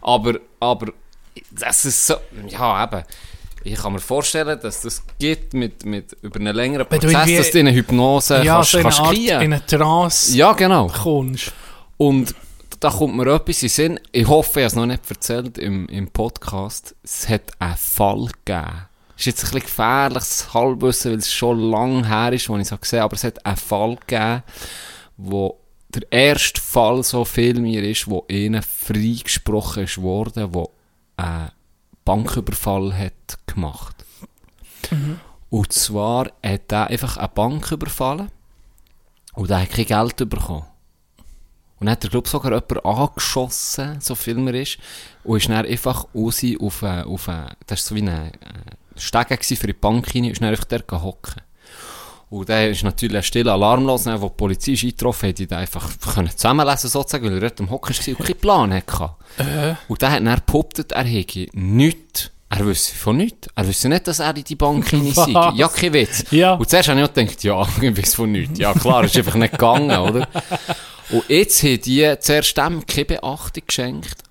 Aber, 0.00 0.34
aber, 0.60 0.92
das 1.50 1.84
ist 1.84 2.06
so, 2.06 2.14
ja, 2.48 2.84
eben. 2.84 3.02
Ich 3.64 3.76
kann 3.80 3.92
mir 3.92 4.00
vorstellen, 4.00 4.58
dass 4.60 4.80
das 4.82 5.02
geht 5.20 5.54
mit, 5.54 5.84
mit, 5.84 6.16
über 6.22 6.40
einen 6.40 6.54
längeren 6.54 6.84
Prozess, 6.86 7.12
dass 7.12 7.50
du 7.52 7.60
in 7.60 7.68
eine 7.68 7.76
Hypnose 7.76 8.42
ja, 8.42 8.54
kannst, 8.56 8.70
so 8.72 8.78
in 8.78 8.82
kannst 8.82 9.00
Art, 9.00 9.08
kriegen. 9.10 9.40
in 9.40 9.52
eine 9.52 9.64
Trance 9.66 10.36
Ja, 10.36 10.52
genau. 10.52 10.88
kommst. 10.88 11.52
Und 11.96 12.34
da 12.80 12.90
kommt 12.90 13.14
mir 13.16 13.32
etwas 13.32 13.62
in 13.62 13.68
Sinn. 13.68 14.00
Ich 14.10 14.26
hoffe, 14.26 14.50
ich 14.60 14.64
habe 14.64 14.66
es 14.66 14.74
noch 14.74 14.86
nicht 14.86 15.08
erzählt 15.08 15.58
im, 15.58 15.86
im 15.86 16.08
Podcast. 16.08 16.96
Es 17.04 17.28
hat 17.28 17.42
einen 17.60 17.76
Fall 17.76 18.26
gegeben. 18.44 18.86
Ist 19.22 19.26
jetzt 19.26 19.44
ein 19.44 19.50
bisschen 19.52 19.60
gefährliches 19.60 20.52
Halbwissen, 20.52 21.12
weil 21.12 21.18
es 21.20 21.32
schon 21.32 21.60
lang 21.70 22.04
her 22.08 22.32
ist, 22.32 22.50
als 22.50 22.66
ich 22.66 22.72
es 22.72 22.80
gesehen 22.80 22.98
habe. 22.98 23.04
Aber 23.04 23.14
es 23.14 23.22
hat 23.22 23.46
einen 23.46 23.56
Fall 23.56 23.94
gegeben, 23.94 24.42
wo 25.16 25.60
der 25.94 26.10
erste 26.10 26.60
Fall 26.60 27.04
so 27.04 27.24
viel 27.24 27.60
mir 27.60 27.88
ist, 27.88 28.10
wo 28.10 28.24
ihnen 28.26 28.64
freigesprochen 28.64 29.84
ist 29.84 30.02
worden, 30.02 30.52
wo 30.52 30.72
einen 31.16 31.52
Banküberfall 32.04 32.98
hat 32.98 33.38
gemacht. 33.46 34.04
Und 35.50 35.72
zwar 35.72 36.32
hat 36.44 36.72
er 36.72 36.88
einfach 36.88 37.16
eine 37.16 37.28
Bank 37.28 37.70
überfallen 37.70 38.28
und 39.34 39.50
er 39.50 39.62
hat 39.62 39.70
kein 39.70 39.86
Geld 39.86 40.16
bekommen. 40.28 40.66
Und 41.78 41.86
dann 41.86 41.90
hat 41.90 42.02
er, 42.02 42.10
glaube 42.10 42.26
ich, 42.26 42.32
sogar 42.32 42.54
jemanden 42.54 42.84
angeschossen, 42.84 44.00
so 44.00 44.16
viel 44.16 44.34
mir 44.34 44.60
ist. 44.60 44.78
Und 45.22 45.36
ist 45.36 45.48
dann 45.48 45.64
einfach 45.64 46.06
raus 46.12 46.42
auf, 46.60 46.82
äh, 46.82 47.02
auf 47.02 47.28
äh, 47.28 47.46
das 47.68 47.84
war 47.84 47.88
so 47.88 47.94
wie 47.94 48.02
ein 48.02 48.32
äh, 49.02 49.06
Stege 49.06 49.36
gewesen 49.36 49.56
für 49.56 49.66
die 49.66 49.72
Bank 49.72 50.14
rein, 50.14 50.24
und 50.24 50.30
ist 50.30 50.40
dann 50.40 50.48
einfach 50.50 50.64
dort 50.64 50.90
hocken. 50.92 51.42
Und 52.30 52.48
dann 52.48 52.70
ist 52.70 52.82
natürlich 52.82 53.16
ein 53.18 53.22
stiller 53.22 53.52
Alarm 53.52 53.84
los, 53.84 54.04
dann, 54.04 54.20
wo 54.20 54.28
die 54.28 54.34
Polizei 54.36 54.72
ist 54.72 54.84
eingetroffen 54.84 55.28
hat, 55.28 55.38
die 55.38 55.46
den 55.46 55.58
einfach 55.58 55.86
können 56.14 56.30
zusammenlesen 56.30 56.88
sozusagen, 56.88 57.26
weil 57.26 57.34
er 57.34 57.40
dort 57.40 57.60
am 57.60 57.70
Hocken 57.70 57.94
war 57.94 58.18
und 58.18 58.26
keinen 58.26 58.38
Plan 58.38 58.72
hatte. 58.72 59.76
Und 59.88 60.00
dann 60.00 60.12
hat 60.12 60.22
er 60.22 60.40
behauptet, 60.40 60.92
er 60.92 61.04
hätte 61.04 61.48
nichts, 61.52 62.30
er 62.48 62.66
wüsste 62.66 62.94
von 62.94 63.16
nichts. 63.18 63.48
Er 63.54 63.66
wüsste 63.66 63.88
nicht, 63.88 64.06
dass 64.06 64.18
er 64.18 64.36
in 64.36 64.44
die 64.44 64.56
Bank 64.56 64.88
hinein 64.88 65.12
sei. 65.12 65.32
Ja, 65.54 65.68
kein 65.68 65.92
Witz. 65.92 66.24
Ja. 66.30 66.54
Und 66.54 66.68
zuerst 66.68 66.88
habe 66.88 67.00
ich 67.00 67.06
auch 67.06 67.12
gedacht, 67.12 67.44
ja, 67.44 67.66
ich 67.82 67.98
weiß 67.98 68.14
von 68.14 68.32
nichts. 68.32 68.58
Ja, 68.58 68.72
klar, 68.74 69.04
ist 69.04 69.16
einfach 69.16 69.34
nicht 69.34 69.52
gegangen, 69.52 69.98
oder? 69.98 70.28
Und 71.10 71.28
jetzt 71.28 71.62
haben 71.62 71.80
die 71.80 72.14
zuerst 72.20 72.56
dem 72.56 72.86
keine 72.86 73.04
Beachtung 73.04 73.62
geschenkt, 73.66 74.22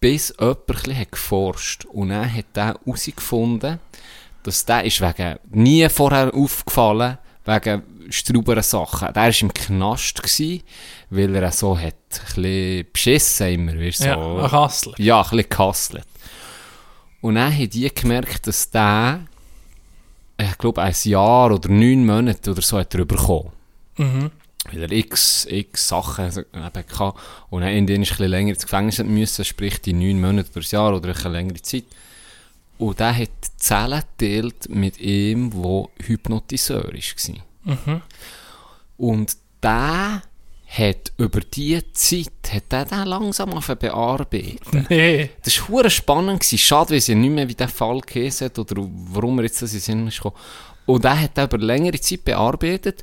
bis 0.00 0.34
jemand 0.38 0.98
hat 0.98 1.12
geforscht. 1.12 1.84
Und 1.86 2.10
dann 2.10 2.32
hat 2.32 2.44
der 2.54 2.76
herausgefunden, 2.84 3.78
dass 4.46 4.64
der 4.64 4.84
ist 4.84 5.00
wegen, 5.00 5.38
nie 5.50 5.88
vorher 5.88 6.32
aufgefallen, 6.34 7.18
wegen 7.44 7.82
strauberen 8.10 8.62
Sachen. 8.62 9.12
Der 9.12 9.22
war 9.22 9.40
im 9.42 9.52
Knast, 9.52 10.22
gewesen, 10.22 10.62
weil 11.10 11.34
er 11.34 11.52
so 11.52 11.78
hat, 11.78 11.94
ein 12.10 12.42
bisschen 12.42 12.86
beschissen 12.92 13.48
immer, 13.48 13.74
weißt 13.78 14.04
Ja, 14.04 14.14
so. 14.14 14.38
ein 14.38 14.50
Kassler. 14.50 14.94
Ja, 14.98 15.22
ein 15.22 15.30
bisschen 15.30 15.48
gehustelt. 15.48 16.06
Und 17.20 17.34
dann 17.34 17.52
haben 17.52 17.70
die 17.70 17.92
gemerkt, 17.92 18.46
dass 18.46 18.70
der, 18.70 19.20
ich 20.40 20.58
glaube, 20.58 20.82
ein 20.82 20.94
Jahr 21.02 21.52
oder 21.52 21.68
neun 21.68 22.06
Monate 22.06 22.50
oder 22.50 22.62
so 22.62 22.78
hat 22.78 22.94
er 22.94 23.04
bekommen. 23.04 23.50
Mhm. 23.96 24.30
Weil 24.72 24.82
er 24.82 24.92
x, 24.92 25.46
x 25.48 25.88
Sachen 25.88 26.26
eben 26.26 26.62
hatte. 26.62 27.14
Und 27.50 27.62
dann 27.62 27.70
in 27.70 27.86
denen 27.86 28.02
ist 28.02 28.12
ein 28.12 28.16
bisschen 28.16 28.30
länger 28.30 28.50
ins 28.50 28.62
Gefängnis 28.62 28.98
müssen, 28.98 29.44
sprich 29.44 29.80
die 29.80 29.92
neun 29.92 30.20
Monate 30.20 30.50
oder 30.50 30.60
ein 30.60 30.70
Jahr 30.70 30.94
oder 30.96 31.14
eine 31.14 31.28
längere 31.32 31.62
Zeit. 31.62 31.84
Und 32.78 33.00
der 33.00 33.16
hat 33.16 33.30
Zellen 33.56 34.02
geteilt 34.18 34.68
mit 34.68 34.98
ihm, 35.00 35.50
der 35.50 35.88
Hypnotiseur 36.06 36.84
war. 36.84 38.02
Und 38.98 39.36
der 39.62 40.22
hat 40.68 41.12
über 41.16 41.40
diese 41.40 41.92
Zeit, 41.92 42.52
hat 42.52 42.72
der 42.72 42.84
den 42.84 43.06
langsam 43.06 43.50
bearbeiten. 43.50 44.86
Nee. 44.90 45.30
Das 45.42 45.68
war 45.70 45.88
spannend. 45.88 46.40
Gewesen. 46.40 46.58
Schade, 46.58 46.90
weil 46.90 47.00
sie 47.00 47.14
nicht 47.14 47.30
mehr 47.30 47.48
wie 47.48 47.54
der 47.54 47.68
Fall 47.68 48.00
geheißen 48.00 48.46
hat 48.46 48.58
oder 48.58 48.82
warum 49.10 49.38
er 49.38 49.44
jetzt 49.44 49.62
das 49.62 49.74
in 49.74 49.80
Sinn 49.80 50.08
ist 50.08 50.16
gekommen. 50.16 50.36
Und 50.86 51.04
er 51.04 51.20
hat 51.20 51.38
er 51.38 51.44
über 51.44 51.58
längere 51.58 52.00
Zeit 52.00 52.24
bearbeitet. 52.24 53.02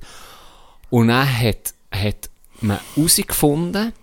Und 0.89 1.07
dann 1.07 1.27
hat, 1.27 1.73
hat 1.91 2.29
man 2.61 2.79
herausgefunden, 2.95 3.93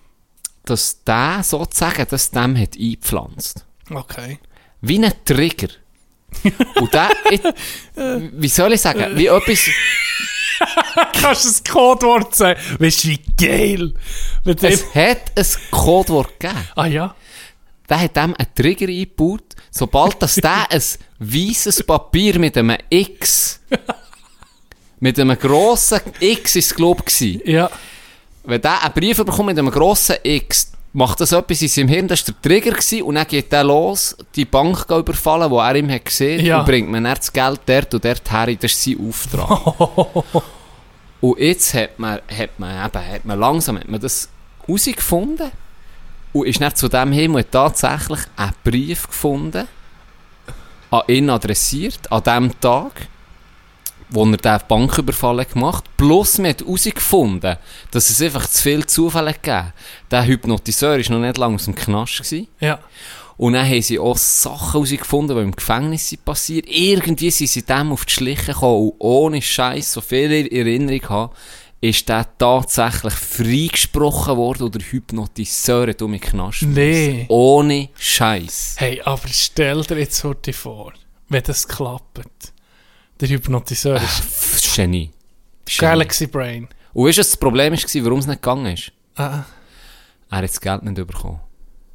dass 0.65 1.03
der 1.05 1.43
sozusagen 1.43 2.07
das 2.11 2.31
dem 2.31 2.59
hat 2.59 2.77
eingepflanzt. 2.77 3.65
Okay. 3.91 4.39
Wie 4.81 4.99
ein 5.05 5.13
Trigger. 5.25 5.69
Und 6.77 6.95
der, 6.95 7.11
ich, 7.31 7.41
wie 8.33 8.49
soll 8.49 8.73
ich 8.73 8.81
sagen, 8.81 9.17
wie 9.17 9.27
etwas, 9.27 9.69
Kannst 11.21 11.45
du 11.45 11.49
das 11.49 11.65
Codewort 11.65 12.35
sagen? 12.35 12.61
Weißt 12.79 13.05
du, 13.05 13.09
wie 13.09 13.21
geil? 13.39 13.95
Mit 14.45 14.63
dem, 14.63 14.73
es 14.73 14.95
hat 14.95 15.33
ein 15.37 15.47
Codewort 15.71 16.39
gegeben. 16.39 16.69
ah 16.77 16.87
ja? 16.87 17.15
der 17.89 18.01
hat 18.03 18.15
dem 18.17 18.35
einen 18.37 18.55
Trigger 18.55 18.87
eingebaut, 18.87 19.57
sobald 19.71 20.23
das 20.23 20.37
der 20.37 20.67
ein 20.71 20.83
weißes 21.19 21.83
Papier 21.83 22.39
mit 22.39 22.57
einem 22.57 22.77
X, 22.89 23.61
mit 25.01 25.19
einem 25.19 25.37
grossen 25.37 26.01
X 26.21 26.57
ist 26.57 26.71
es 26.71 26.75
glaube 26.77 27.03
ich, 27.09 27.41
Ja. 27.47 27.69
wenn 28.45 28.61
der 28.61 28.85
einen 28.85 28.95
Brief 28.95 29.17
bekommt 29.17 29.47
mit 29.47 29.59
einem 29.59 29.71
grossen 29.71 30.17
X, 30.23 30.71
macht 30.93 31.21
das 31.21 31.33
etwas 31.33 31.63
in 31.63 31.69
seinem 31.69 31.89
Hirn, 31.89 32.09
das 32.09 32.27
war 32.27 32.35
der 32.35 32.43
Trigger 32.51 32.73
gewesen, 32.73 33.03
und 33.03 33.15
dann 33.15 33.27
geht 33.27 33.53
der 33.53 33.63
los, 33.65 34.17
die 34.35 34.45
Bank 34.45 34.87
überfallen, 34.91 35.51
die 35.51 35.57
er 35.57 35.75
ihm 35.77 35.91
hat 35.91 36.05
gesehen, 36.05 36.45
Ja. 36.45 36.61
und 36.61 36.67
bringt 36.67 36.91
man 36.91 37.05
dann 37.05 37.15
das 37.17 37.33
Geld 37.33 37.61
dort 37.67 37.95
und 37.95 38.05
dort 38.05 38.31
her, 38.31 38.57
das 38.57 38.73
ist 38.73 38.83
sein 38.83 38.97
Auftrag. 39.09 39.75
und 41.21 41.39
jetzt 41.39 41.75
hat 41.75 41.99
man, 41.99 42.19
hat 42.37 42.59
man 42.59 42.87
eben, 42.87 43.09
hat 43.13 43.25
man 43.25 43.39
langsam, 43.39 43.79
hat 43.79 43.89
man 43.89 44.01
das 44.01 44.29
herausgefunden 44.67 45.51
und 46.33 46.47
ist 46.47 46.61
dann 46.61 46.75
zu 46.75 46.89
dem 46.89 47.13
hin 47.13 47.31
und 47.33 47.39
hat 47.39 47.53
tatsächlich 47.53 48.21
einen 48.37 48.53
Brief 48.65 49.07
gefunden, 49.07 49.69
an 50.91 51.03
ihn 51.07 51.31
adressiert, 51.31 52.11
an 52.11 52.23
dem 52.25 52.61
Tag, 52.61 53.07
wo 54.11 54.25
er 54.25 54.37
den 54.37 54.61
Banküberfall 54.69 55.45
gemacht 55.45 55.85
hat. 55.85 55.97
Plus, 55.97 56.39
man 56.39 56.51
hat 56.51 56.61
herausgefunden, 56.61 57.57
dass 57.91 58.11
es 58.11 58.21
einfach 58.21 58.47
zu 58.49 58.63
viel 58.63 58.87
Zufall 58.87 59.29
hat 59.29 59.43
gegeben. 59.43 59.73
Der 60.11 60.27
Hypnotiseur 60.27 60.99
war 60.99 61.19
noch 61.19 61.27
nicht 61.27 61.39
lange 61.39 61.55
aus 61.55 61.65
dem 61.65 61.75
Knast. 61.75 62.19
Gewesen. 62.19 62.49
Ja. 62.61 62.79
Und 63.37 63.55
dann 63.55 63.67
haben 63.67 63.81
sie 63.81 63.99
auch 63.99 64.19
Sachen 64.19 64.73
herausgefunden, 64.73 65.35
die 65.35 65.43
im 65.43 65.57
Gefängnis 65.57 66.11
sind 66.11 66.25
passiert. 66.27 66.67
Irgendwie 66.69 67.31
sind 67.31 67.49
sie 67.49 67.63
dem 67.63 67.91
auf 67.91 68.05
die 68.05 68.13
Schliche 68.13 68.53
gekommen 68.53 68.91
und 68.91 68.95
ohne 68.99 69.41
Scheiß, 69.41 69.95
so 69.95 70.03
viel 70.03 70.31
in 70.31 70.53
Erinnerung 70.53 71.09
habe, 71.09 71.35
ist 71.81 72.07
der 72.09 72.27
tatsächlich 72.37 73.15
freigesprochen 73.15 74.37
worden 74.37 74.65
oder 74.65 74.81
Hypnotiseur 74.81 75.89
hat 75.89 76.03
um 76.03 76.13
den 76.13 76.21
Knast 76.21 76.63
Nee. 76.63 77.25
Ohne 77.29 77.89
Scheiß. 77.99 78.75
Hey, 78.77 79.01
aber 79.03 79.29
stell 79.29 79.83
dir 79.85 79.99
jetzt 79.99 80.23
heute 80.23 80.53
vor, 80.53 80.93
wenn 81.31 81.43
das 81.43 81.67
klappt. 81.67 82.53
Der 83.21 83.29
Hypnotiseur 83.29 83.97
ist 84.01 84.75
Genie. 84.75 85.11
Galaxy 85.79 86.27
Brain. 86.27 86.69
Und 86.93 87.07
weißt 87.07 87.19
du, 87.19 87.23
das 87.23 87.37
Problem 87.37 87.73
war, 87.73 88.05
warum 88.05 88.19
es 88.19 88.27
nicht 88.27 88.43
gegangen 88.43 88.73
ist? 88.75 88.93
Ah, 89.17 89.45
Er 90.31 90.39
hat 90.39 90.45
das 90.45 90.61
Geld 90.61 90.83
nicht 90.83 90.95
bekommen. 91.07 91.41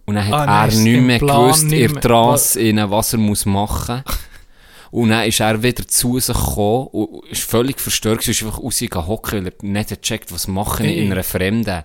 Und 0.05 0.15
dann 0.15 0.27
hat 0.27 0.33
Ah, 0.33 0.41
er 0.41 0.45
nein, 0.45 0.69
ist 0.69 0.77
nicht 0.79 1.01
mehr 1.01 1.19
Plan 1.19 1.41
gewusst, 1.41 1.63
nicht 1.65 1.91
in 1.91 2.01
Trance, 2.01 2.59
innen, 2.61 2.91
was 2.91 3.13
er 3.13 3.19
muss 3.19 3.45
machen 3.45 4.03
muss. 4.05 4.17
Und 4.91 5.09
dann 5.09 5.27
ist 5.27 5.39
er 5.41 5.61
wieder 5.61 5.85
zu 5.87 6.19
sich 6.19 6.37
gekommen 6.37 6.87
und 6.87 7.25
ist 7.29 7.41
völlig 7.43 7.81
verstört. 7.81 8.19
gewesen, 8.21 8.31
ist 8.31 8.43
einfach 8.43 8.63
rausgegangen 8.63 9.07
hocken, 9.07 9.45
weil 9.45 9.47
er 9.59 9.65
nicht 9.65 9.91
hat 9.91 10.01
gecheckt, 10.01 10.31
was 10.31 10.47
machen 10.47 10.85
Hey. 10.85 11.03
in 11.03 11.11
einer 11.11 11.23
fremden 11.23 11.83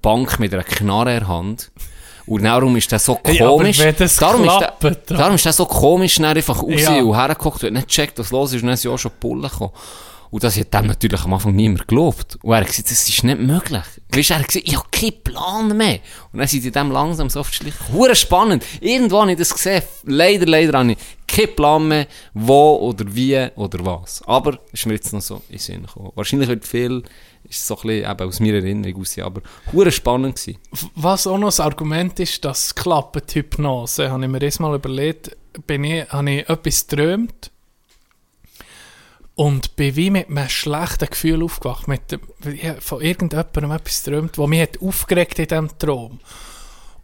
Bank 0.00 0.38
mit 0.38 0.54
einer 0.54 0.62
Knarre 0.62 1.12
in 1.14 1.18
der 1.18 1.28
Hand. 1.28 1.70
Und 2.26 2.42
darum 2.44 2.76
ist 2.76 2.90
der 2.90 2.98
so 2.98 3.14
komisch. 3.16 3.78
wenn 3.78 3.94
das 3.96 4.16
darum, 4.16 4.42
klappt, 4.42 4.84
ist 4.84 5.00
dann- 5.10 5.16
darum 5.18 5.34
ist 5.36 5.44
der 5.44 5.52
so 5.52 5.64
komisch 5.66 6.14
schnell 6.14 6.36
einfach 6.36 6.62
raus 6.62 6.80
Ja. 6.80 7.00
und 7.00 7.14
hergeguckt 7.16 7.62
und 7.64 7.72
nicht 7.74 7.88
gecheckt, 7.88 8.18
was 8.18 8.30
los 8.30 8.52
ist. 8.52 8.62
Und 8.62 8.68
dann 8.68 8.76
sind 8.76 8.90
auch 8.90 8.98
schon 8.98 9.12
die 9.14 9.20
Bullen 9.20 9.42
gekommen. 9.42 9.70
Und 10.28 10.42
das 10.42 10.58
hat 10.58 10.74
dem 10.74 10.86
natürlich 10.88 11.22
am 11.24 11.34
Anfang 11.34 11.54
niemand 11.54 11.86
geglaubt. 11.86 12.36
Und 12.42 12.52
er 12.52 12.58
hat 12.60 12.66
gesagt, 12.66 12.90
das 12.90 13.08
ist 13.08 13.22
nicht 13.22 13.38
möglich. 13.40 13.84
Weißt 14.10 14.30
du, 14.30 14.34
er 14.34 14.40
hat 14.40 14.48
gesagt, 14.48 14.66
ich 14.68 14.76
habe 14.76 14.88
keinen 14.90 15.22
Plan 15.22 15.76
mehr. 15.76 16.00
Und 16.32 16.40
dann 16.40 16.48
sind 16.48 16.64
die 16.64 16.70
dem 16.72 16.90
langsam 16.90 17.30
so 17.30 17.40
auf 17.40 17.50
die 17.50 17.56
Schliche. 17.56 18.14
Spannend. 18.16 18.64
Irgendwo 18.80 19.20
habe 19.20 19.30
ich 19.32 19.38
das 19.38 19.54
gesehen. 19.54 19.82
Leider, 20.04 20.46
leider 20.46 20.78
habe 20.80 20.92
ich 20.92 20.98
keinen 21.28 21.54
Plan 21.54 21.86
mehr, 21.88 22.06
wo 22.34 22.74
oder 22.76 23.04
wie 23.08 23.38
oder 23.54 23.86
was. 23.86 24.20
Aber 24.26 24.58
es 24.72 24.80
ist 24.80 24.86
mir 24.86 24.94
jetzt 24.94 25.12
noch 25.12 25.22
so 25.22 25.42
in 25.48 25.58
Sinn 25.58 25.82
gekommen. 25.86 26.10
Wahrscheinlich 26.16 26.48
wird 26.48 26.66
viel, 26.66 27.04
ist 27.48 27.66
so 27.66 27.76
ein 27.76 27.82
bisschen 27.82 28.10
eben 28.10 28.28
aus 28.28 28.40
meiner 28.40 28.54
Erinnerung 28.54 28.96
raus, 28.98 29.18
aber 29.18 29.42
hure 29.72 29.92
spannend 29.92 30.36
gewesen. 30.36 30.58
Was 30.94 31.26
auch 31.26 31.38
noch 31.38 31.48
das 31.48 31.60
Argument 31.60 32.18
ist, 32.20 32.44
dass 32.44 32.74
klappt, 32.74 33.34
Hypnose, 33.34 34.10
habe 34.10 34.24
ich 34.24 34.30
mir 34.30 34.42
erst 34.42 34.60
mal 34.60 34.74
überlegt, 34.74 35.36
bin 35.66 35.84
ich, 35.84 36.08
habe 36.10 36.30
ich 36.30 36.48
etwas 36.48 36.86
geträumt 36.86 37.50
und 39.34 39.76
bin 39.76 39.96
wie 39.96 40.10
mit 40.10 40.28
einem 40.28 40.48
schlechten 40.48 41.08
Gefühl 41.08 41.42
aufgewacht. 41.42 41.88
Mit 41.88 42.18
von 42.80 43.00
irgendjemandem 43.00 43.70
etwas 43.70 44.02
geträumt, 44.02 44.38
was 44.38 44.48
mich 44.48 44.62
hat 44.62 44.82
aufgeregt 44.82 45.38
in 45.38 45.46
diesem 45.46 45.78
Traum. 45.78 46.20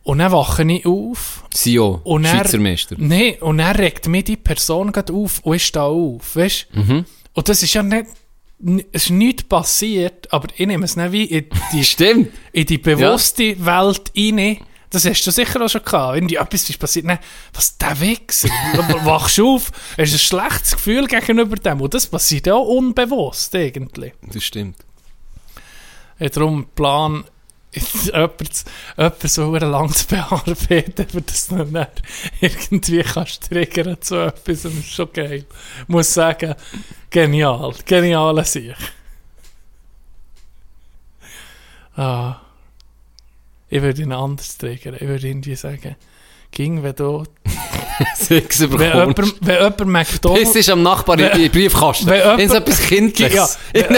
Und 0.05 0.19
dann 0.19 0.33
wache 0.33 0.65
ich 0.65 0.85
auf 0.85 1.45
Sio, 1.55 2.01
und 2.03 2.25
er, 2.25 2.31
Schweizer 2.31 2.59
Meister. 2.59 2.97
Nee, 2.99 3.39
und 3.41 3.61
er 3.61 3.79
regt 3.79 4.09
mich 4.09 4.25
die 4.25 4.37
Person 4.37 4.91
gerade 4.91 5.13
auf 5.13 5.39
und 5.45 5.55
ich 5.55 5.67
stehe 5.67 5.85
auf, 5.85 6.35
weißt 6.35 6.67
Mhm. 6.73 7.05
Und 7.35 7.49
das 7.49 7.63
ist 7.63 7.73
ja 7.75 7.83
nicht, 7.83 8.07
es 8.93 9.05
ist 9.05 9.11
nichts 9.11 9.45
passiert, 9.45 10.33
aber 10.33 10.49
ich 10.57 10.67
nehme 10.67 10.85
es 10.85 10.97
nicht 10.97 11.13
wie 11.13 11.25
in 11.25 11.47
die, 11.73 11.85
Stimmt. 11.85 12.31
in 12.53 12.67
die 12.67 12.79
bewusste 12.79 13.65
Welt 13.65 14.13
rein. 14.17 14.59
Das 14.91 15.07
hast 15.07 15.27
du 15.27 15.31
sicher 15.31 15.61
auch 15.65 15.71
schon 15.71 15.83
gehabt. 15.83 16.17
Irgendwie 16.17 16.37
etwas 16.37 16.69
ist 16.69 16.79
passiert. 16.79 17.07
Nein, 17.07 17.19
was 17.55 17.79
der 17.79 17.99
Wichser? 17.99 18.49
Wachst 19.05 19.39
du 19.39 19.55
auf, 19.55 19.73
hast 19.97 20.13
ein 20.13 20.19
schlechtes 20.19 20.73
Gefühl 20.73 21.07
gegenüber 21.07 21.57
dem. 21.57 21.81
Und 21.81 21.95
das 21.95 22.07
passiert 22.07 22.47
ja 22.47 22.55
auch 22.55 22.69
unbewusst 22.69 23.55
irgendwie. 23.55 24.13
Das 24.31 24.45
stimmt. 24.45 24.77
Ja, 26.19 26.29
darum 26.29 26.67
Plan, 26.75 27.25
jemanden 27.73 28.53
jemand 28.97 29.23
so 29.23 29.51
verdammt 29.51 29.73
lang 29.73 29.93
zu 29.93 30.07
bearbeiten, 30.07 31.09
für 31.09 31.21
das 31.23 31.47
du 31.49 31.65
dann 31.65 31.87
irgendwie 32.41 33.03
kannst 33.03 33.49
triggern 33.49 33.97
zu 34.01 34.17
etwas. 34.17 34.63
Das 34.63 34.73
ist 34.73 34.93
schon 34.93 35.13
geil. 35.13 35.45
Ich 35.83 35.89
muss 35.89 36.13
sagen, 36.13 36.55
genial. 37.11 37.75
Geniale 37.87 38.45
Sicht. 38.45 38.77
Ah. 41.97 42.37
Ich 43.69 43.81
würde 43.81 44.03
ihn 44.03 44.13
anders 44.13 44.59
triggern. 44.59 44.95
Ich 44.95 45.07
würde 45.09 45.27
irgendwie 45.29 45.55
sagen, 45.57 45.97
ging, 46.51 46.83
wenn 46.83 46.95
du, 46.95 47.25
Sechs 48.17 48.61
wenn 48.61 48.81
jemand, 48.81 49.19
wenn 49.47 49.55
jemand 49.55 49.81
Das 49.81 49.87
McDonalds, 49.87 50.57
ist 50.57 50.69
am 50.71 50.83
Nachbar 50.83 51.19
in 51.19 51.41
in 51.45 51.51
Briefkasten. 51.51 52.07
wenn 52.07 52.19
jemand- 52.19 52.41
Irgendetwas 52.41 52.81
Kindliches. 52.87 53.35
ja, 53.35 53.49
wenn, 53.73 53.95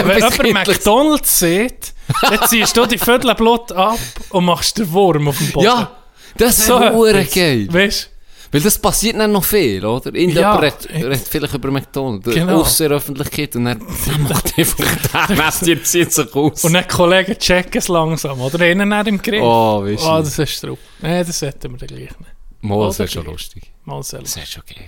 jemand. 0.47 0.67
McDonalds 0.67 1.39
sieht, 1.39 1.93
dann 2.21 2.47
ziehst 2.47 2.75
du 2.77 2.85
die 2.85 2.97
Viertelblut 2.97 3.71
ab 3.71 3.99
und 4.29 4.45
machst 4.45 4.77
den 4.77 4.91
Wurm 4.91 5.27
auf 5.27 5.37
dem 5.37 5.51
Boden. 5.51 5.65
Ja, 5.65 5.91
das 6.37 6.65
So 6.65 6.79
hure 6.79 7.11
etwas. 7.19 7.33
geil. 7.33 7.67
Weißt 7.71 8.09
Weil 8.51 8.61
das 8.61 8.77
passiert 8.77 9.17
dann 9.17 9.31
noch 9.31 9.43
viel, 9.43 9.83
oder? 9.85 10.13
Irgendjemand 10.13 10.35
Ja, 10.37 10.55
redet, 10.55 10.89
redet 10.89 11.27
vielleicht 11.27 11.53
über 11.53 11.71
McDonalds, 11.71 12.25
Genau. 12.33 12.61
aus 12.61 12.77
der 12.77 12.91
Öffentlichkeit, 12.91 13.55
und 13.55 13.65
dann, 13.65 13.79
dann 14.05 14.23
macht 14.23 14.57
einfach 14.57 15.27
der 15.29 15.35
Messer, 15.35 15.83
zieht 15.83 16.11
sich 16.13 16.35
aus. 16.35 16.63
Und 16.63 16.73
dann 16.73 16.87
Kollegen 16.87 17.37
checken 17.37 17.79
es 17.79 17.87
langsam, 17.87 18.39
oder? 18.39 18.59
Einen 18.63 18.89
nicht 18.89 19.07
im 19.07 19.21
Griff. 19.21 19.41
oh, 19.41 19.83
weißt 19.83 20.03
du. 20.03 20.07
Ah, 20.07 20.19
das 20.19 20.37
ist 20.39 20.63
drauf. 20.63 20.77
Nein, 21.01 21.25
das 21.25 21.41
hätten 21.41 21.71
wir 21.71 21.77
dann 21.79 21.87
gleich 21.87 22.01
nicht. 22.19 22.31
Mal, 22.61 22.87
das 22.87 22.99
wäre 22.99 23.09
schon 23.09 23.25
lustig. 23.25 23.63
Mal 23.83 24.01
selber. 24.03 24.23
Das 24.23 24.35
wäre 24.37 24.45
schon 24.47 24.63
geil. 24.67 24.85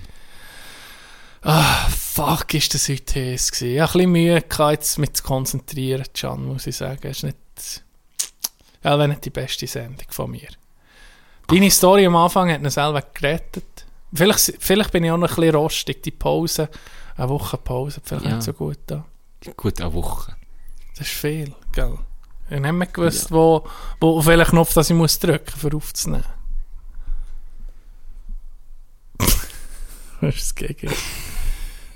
Ah, 1.42 1.88
fuck, 1.90 2.54
ist 2.54 2.74
das 2.74 2.90
heute 2.90 3.20
heiß 3.34 3.52
gewesen. 3.52 3.74
Ich 3.76 3.80
habe 3.80 3.90
ein 3.90 3.94
bisschen 3.94 4.12
Mühe 4.12 4.44
jetzt 4.72 4.98
mit 4.98 5.16
zu 5.18 5.24
konzentrieren, 5.24 6.06
Can, 6.14 6.46
muss 6.46 6.68
ich 6.68 6.76
sagen. 6.78 7.00
Es 7.08 7.18
ist 7.18 7.24
nicht, 7.24 7.38
ja, 8.84 8.98
wäre 8.98 9.08
nicht 9.08 9.24
die 9.26 9.30
beste 9.30 9.68
Sendung 9.68 10.08
von 10.10 10.32
mir. 10.32 10.50
Deine 11.48 11.72
Story 11.72 12.06
am 12.06 12.16
Anfang 12.16 12.52
hat 12.52 12.62
ihn 12.62 12.70
selber 12.70 13.02
gerettet. 13.14 13.86
Vielleicht, 14.14 14.54
vielleicht 14.60 14.92
bin 14.92 15.04
ich 15.04 15.12
auch 15.12 15.18
noch 15.18 15.30
ein 15.30 15.36
bisschen 15.36 15.56
rostig, 15.56 16.02
die 16.04 16.12
Pause, 16.12 16.70
eine 17.16 17.30
Woche 17.30 17.58
Pause, 17.58 18.02
vielleicht 18.04 18.26
Ja. 18.26 18.36
nicht 18.36 18.44
so 18.44 18.54
gut 18.54 18.80
da. 18.88 19.06
Gut, 19.56 19.80
eine 19.80 19.94
Woche. 19.94 20.36
Das 20.98 21.08
ist 21.08 21.16
viel, 21.16 21.54
gell? 21.74 21.98
Ich 22.50 22.54
habe 22.56 22.62
nicht 22.62 22.72
mehr 22.74 22.88
gewusst, 22.88 23.32
wo, 23.32 23.68
wo, 24.00 24.18
auf 24.18 24.26
welchen 24.26 24.50
Knopf 24.52 24.74
das 24.74 24.90
ich 24.90 24.96
muss 24.96 25.20
drücken 25.20 25.54
muss, 25.62 25.64
um 25.74 25.78
aufzunehmen. 25.78 26.24
Was 30.22 30.36
ist 30.36 30.44
das 30.44 30.56
gegen? 30.56 30.92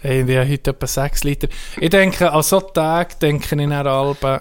Hey, 0.04 0.24
ich 0.28 0.36
habe 0.36 0.50
heute 0.50 0.72
etwa 0.72 0.88
6 0.88 1.24
Liter. 1.26 1.48
Ich 1.80 1.90
denke, 1.92 2.32
an 2.32 2.42
solchen 2.42 2.74
Tagen 2.74 3.14
denke 3.22 3.44
ich 3.44 3.50
dann 3.52 3.72
Alben, 3.72 4.40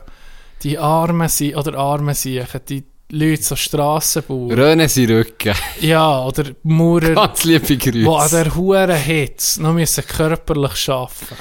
die 0.62 0.78
Armen 0.78 1.28
sind, 1.28 1.54
oder 1.54 1.76
Armen 1.76 2.14
sind, 2.14 2.46
die 2.68 2.82
Leute 3.10 3.42
so 3.42 3.56
Strassenbauer. 3.56 4.56
Röne 4.56 4.88
sie 4.88 5.04
Rücken. 5.04 5.54
Ja, 5.80 6.24
oder 6.24 6.44
Maurer, 6.62 7.14
Ganz 7.14 7.44
liebe 7.44 7.76
Grüße. 7.76 7.92
die 7.92 8.06
an 8.06 8.30
der 8.30 8.54
huren 8.54 8.96
Hitze 8.96 9.62
noch 9.62 9.74
müssen 9.74 10.06
körperlich 10.06 10.88
arbeiten 10.88 11.36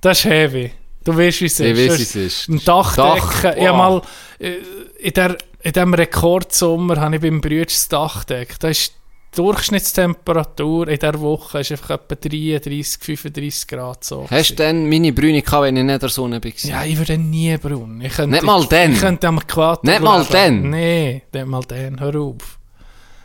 Das 0.00 0.20
ist 0.20 0.24
heavy. 0.24 0.72
Du 1.04 1.16
weißt, 1.16 1.40
wie 1.42 1.46
es 1.46 1.60
ist. 1.60 1.66
Ich 1.66 1.76
weiß, 1.76 1.88
Das 1.88 1.98
wie 1.98 2.02
es 2.02 2.16
ist. 2.16 2.48
Ein 2.48 2.64
Dachdecken. 2.64 3.42
Dach, 3.42 3.56
wow. 3.56 3.76
mal 3.76 4.02
äh, 4.38 4.54
in, 5.00 5.12
der, 5.12 5.36
in 5.62 5.72
diesem 5.72 5.94
Rekordsommer 5.94 7.00
habe 7.00 7.16
ich 7.16 7.22
beim 7.22 7.40
Brüder 7.42 7.64
das 7.66 7.88
Dach 7.88 8.24
gedeckt. 8.26 8.62
Da 8.62 8.68
ist 8.68 8.94
Durchschnittstemperatur 9.38 10.88
in 10.88 10.98
dieser 10.98 11.20
Woche 11.20 11.60
ist 11.60 11.70
einfach 11.70 11.90
etwa 11.90 12.14
33, 12.16 12.98
35 13.04 13.68
Grad 13.68 14.02
so. 14.02 14.26
Hast 14.28 14.50
du 14.50 14.54
denn 14.56 14.88
meine 14.88 15.12
Brüne 15.12 15.42
gehabt, 15.42 15.62
wenn 15.62 15.76
ich 15.76 15.84
nicht 15.84 15.92
in 15.94 16.00
der 16.00 16.08
Sonne 16.08 16.42
war? 16.42 16.52
ja, 16.62 16.84
ich 16.84 16.98
würde 16.98 17.16
nie 17.18 17.56
braun. 17.56 18.00
Ich 18.00 18.14
könnte, 18.14 18.32
Nicht 18.32 18.42
mal 18.42 18.66
dann? 18.66 18.92
Ich 18.92 19.00
könnte 19.00 19.28
am 19.28 19.38
Äquator 19.38 19.88
Nicht 19.88 20.02
mal 20.02 20.18
leben. 20.22 20.32
dann? 20.32 20.70
Nee, 20.70 21.22
nicht 21.32 21.46
mal 21.46 21.62
dann. 21.68 22.00
Hör 22.00 22.14
auf. 22.16 22.58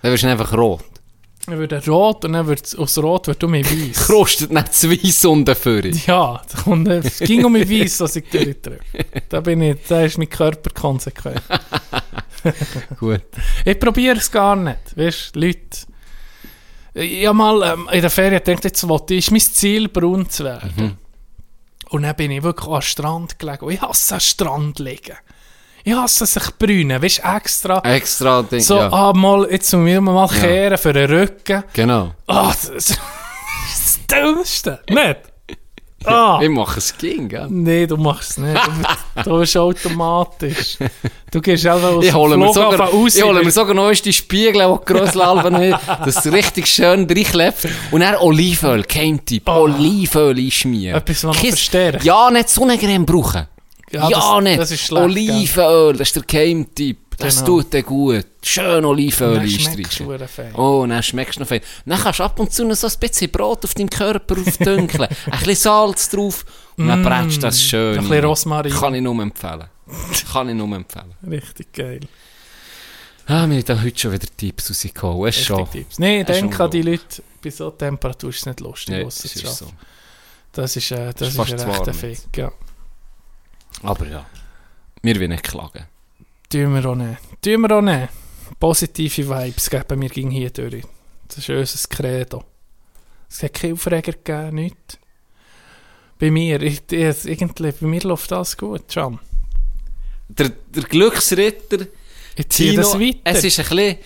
Dann 0.03 0.11
wirst 0.11 0.23
du 0.23 0.27
einfach 0.27 0.53
rot. 0.55 0.83
Ich 1.45 1.57
würde 1.57 1.83
rot 1.87 2.23
und 2.25 2.33
dann 2.33 2.47
wird 2.47 2.77
aus 2.77 2.97
rot 2.99 3.27
wird 3.27 3.43
um 3.43 3.53
weiß. 3.53 4.05
Krostet 4.07 4.51
nicht 4.51 4.73
zwei 4.73 5.09
Sonden 5.09 5.55
für 5.55 5.85
Ja, 5.87 6.41
da 6.49 6.61
kommt, 6.61 6.87
es 6.87 7.19
ging 7.19 7.43
um 7.43 7.55
weiss, 7.55 7.97
dass 7.97 8.15
ich 8.15 8.29
durchdrücke. 8.29 8.79
Da 9.29 9.41
bin 9.41 9.61
ich, 9.61 9.77
da 9.89 10.03
ist 10.03 10.17
mein 10.17 10.29
Körper 10.29 10.69
konsequent. 10.69 11.41
Gut. 12.99 13.23
Ich 13.65 13.79
probiere 13.79 14.17
es 14.17 14.31
gar 14.31 14.55
nicht. 14.55 14.95
Weißt 14.95 15.35
du, 15.35 15.39
Leute. 15.39 15.92
Ich 16.93 17.25
habe 17.25 17.37
mal 17.37 17.73
ähm, 17.73 17.89
in 17.91 18.01
der 18.01 18.09
Ferien 18.09 18.43
gedacht, 18.43 18.63
jetzt 18.65 18.87
wollte 18.87 19.15
ich, 19.15 19.25
ist 19.25 19.31
mein 19.31 19.41
Ziel, 19.41 19.89
braun 19.89 20.29
zu 20.29 20.43
werden. 20.43 20.97
Und 21.89 22.03
dann 22.03 22.15
bin 22.15 22.31
ich 22.31 22.43
wirklich 22.43 22.67
am 22.67 22.81
Strand 22.81 23.39
gelegen. 23.39 23.65
Und 23.65 23.73
ich 23.73 23.81
hasse 23.81 24.15
am 24.15 24.19
Strand 24.19 24.79
liegen. 24.79 25.17
Ich 25.83 25.93
hasse 25.93 26.25
sich 26.25 26.57
brünen, 26.57 27.01
weißt 27.01 27.19
du, 27.19 27.35
extra. 27.35 27.79
Extra 27.83 28.41
Ding. 28.43 28.61
So, 28.61 28.77
ja. 28.77 28.91
ah, 28.91 29.13
mal, 29.13 29.47
jetzt 29.51 29.73
müssen 29.73 29.85
wir 29.85 30.01
mal 30.01 30.29
kehren 30.29 30.77
für 30.77 30.93
den 30.93 31.09
Rücken. 31.09 31.63
Genau. 31.73 32.13
Ah, 32.27 32.47
das, 32.47 32.71
das 32.71 32.89
ist 32.89 32.99
das 33.75 33.99
Dümmste. 34.07 34.79
Nicht? 34.89 35.32
Ah! 36.05 36.39
Ich 36.41 36.49
mache 36.49 36.79
es 36.79 36.97
ging, 36.97 37.27
gell? 37.29 37.47
Nein, 37.49 37.87
du 37.87 37.97
machst 37.97 38.31
es 38.31 38.37
nicht. 38.37 38.59
Du, 39.17 39.23
du 39.29 39.39
bist 39.39 39.57
automatisch. 39.57 40.77
Du 41.31 41.41
gehst 41.41 41.65
einfach 41.65 41.91
aus 41.91 42.05
Ich 42.05 42.13
hole, 42.13 42.37
mir 42.37 42.53
sogar, 42.53 42.79
raus. 42.89 43.15
ich 43.15 43.23
hole 43.23 43.43
mir 43.43 43.51
sogar 43.51 43.73
noch 43.73 43.91
die 43.91 44.13
Spiegel, 44.13 44.53
die 44.85 44.93
Grossalben 44.93 45.55
haben, 45.55 45.75
dass 46.05 46.25
es 46.25 46.31
richtig 46.31 46.67
schön 46.67 47.07
reinklebt. 47.09 47.67
Und 47.91 48.01
dann 48.01 48.15
Olivenöl, 48.17 48.83
Keimtipp. 48.83 49.43
Oh. 49.47 49.61
Olivenöl 49.63 50.37
einschmieren. 50.37 50.97
Etwas, 50.97 51.23
was 51.23 51.37
Kiss- 51.37 51.49
verstärkt. 51.55 52.03
Ja, 52.03 52.29
nicht 52.31 52.49
Sonnencreme 52.49 53.05
brauchen. 53.05 53.47
Ja, 53.91 54.09
das, 54.09 54.43
nicht. 54.43 54.59
Das 54.59 54.71
ist 54.71 54.81
schlecht. 54.87 55.03
Olivenöl, 55.03 55.93
das 55.93 56.07
ist 56.09 56.15
der 56.15 56.23
Keimtipp. 56.23 56.97
Das 57.17 57.35
Genau. 57.35 57.45
tut 57.47 57.73
dir 57.73 57.83
gut. 57.83 58.25
Schön 58.43 58.85
Olivenöl 58.85 59.39
einstreichen. 59.39 60.07
Oh, 60.55 60.85
dann 60.87 61.01
schmeckst 61.03 61.35
du 61.37 61.41
noch 61.41 61.47
fein. 61.47 61.61
Dann 61.85 61.99
kannst 61.99 62.19
du 62.19 62.23
ab 62.23 62.39
und 62.39 62.51
zu 62.51 62.65
noch 62.65 62.75
so 62.75 62.87
ein 62.87 62.93
bisschen 62.99 63.31
Brot 63.31 63.63
auf 63.65 63.73
deinem 63.73 63.89
Körper 63.89 64.35
aufdünkeln. 64.39 65.07
ein 65.25 65.39
bisschen 65.39 65.55
Salz 65.55 66.09
drauf. 66.09 66.45
Und 66.77 66.87
dann 66.87 67.03
brätst 67.03 67.37
du 67.37 67.41
das 67.41 67.61
schön. 67.61 67.95
Mm. 67.95 67.99
Ein 67.99 68.03
bisschen. 68.09 68.25
Rosmarin. 68.25 68.73
Kann 68.73 68.95
ich 68.95 69.01
nur 69.01 69.21
empfehlen. 69.21 69.65
Kann 70.31 70.49
ich 70.49 70.55
nur 70.55 70.75
empfehlen. 70.75 71.13
Richtig 71.29 71.71
geil. 71.73 71.99
Ah, 73.25 73.47
mir 73.47 73.61
sind 73.61 73.81
heute 73.83 73.97
schon 73.99 74.11
wieder 74.11 74.27
Tipps 74.35 74.69
rausgekommen. 74.69 75.27
Ist 75.29 75.39
schon. 75.45 75.69
Tipps. 75.71 75.99
Nein, 75.99 76.25
Das 76.25 76.35
ist 76.37 76.41
denk 76.41 76.59
an 76.59 76.71
die. 76.71 76.81
Leute, 76.81 77.23
bei 77.41 77.49
so 77.49 77.69
Temperatur 77.71 78.29
ist 78.31 78.39
es 78.39 78.45
nicht 78.45 78.59
lustig, 78.59 79.03
raus 79.05 79.19
das 79.21 79.31
zu 79.33 79.39
ist 79.45 79.57
so. 79.57 79.67
Das 80.51 80.75
ist, 80.75 80.91
äh, 80.91 81.13
das 81.13 81.29
ist 81.29 81.33
ist, 81.33 81.35
fast 81.37 81.53
ein 81.53 81.67
warm 81.67 81.93
Fick, 81.93 82.19
ja. 82.37 82.51
Aber 83.81 84.05
ja, 84.07 84.25
wir 85.01 85.15
wollen 85.15 85.29
nicht 85.31 85.43
klagen. 85.43 85.85
Tun 86.53 86.73
wir 86.75 86.85
auch 86.85 86.95
nicht. 86.95 87.17
Tun 87.41 87.61
wir 87.61 87.71
auch 87.77 87.81
nicht. 87.81 88.09
Positive 88.59 89.27
Vibes 89.29 89.69
geben 89.69 90.01
wir 90.01 90.09
gegen 90.09 90.29
hier 90.31 90.51
durch. 90.51 90.83
Das 91.27 91.37
ist 91.39 91.49
unser 91.49 91.87
Credo. 91.89 92.43
Es 93.29 93.41
hat 93.41 93.53
keine 93.55 93.73
Aufreger 93.73 94.11
gegeben, 94.11 94.55
nichts. 94.55 94.99
Bei 96.19 96.29
mir, 96.29 96.61
ich, 96.61 96.81
ich, 96.91 97.25
irgendwie, 97.25 97.71
bei 97.71 97.87
mir 97.87 98.01
läuft 98.01 98.31
alles 98.31 98.55
gut, 98.55 98.93
schon. 98.93 99.19
Der, 100.29 100.49
der 100.49 100.83
Glücksritter, 100.83 101.87
Ich 102.35 102.49
ziehe 102.49 102.71
Tino, 102.71 102.83
das 102.83 102.99
weiter. 102.99 103.17
es 103.23 103.43
ist 103.43 103.59
ein 103.59 103.65
bisschen, 103.75 103.97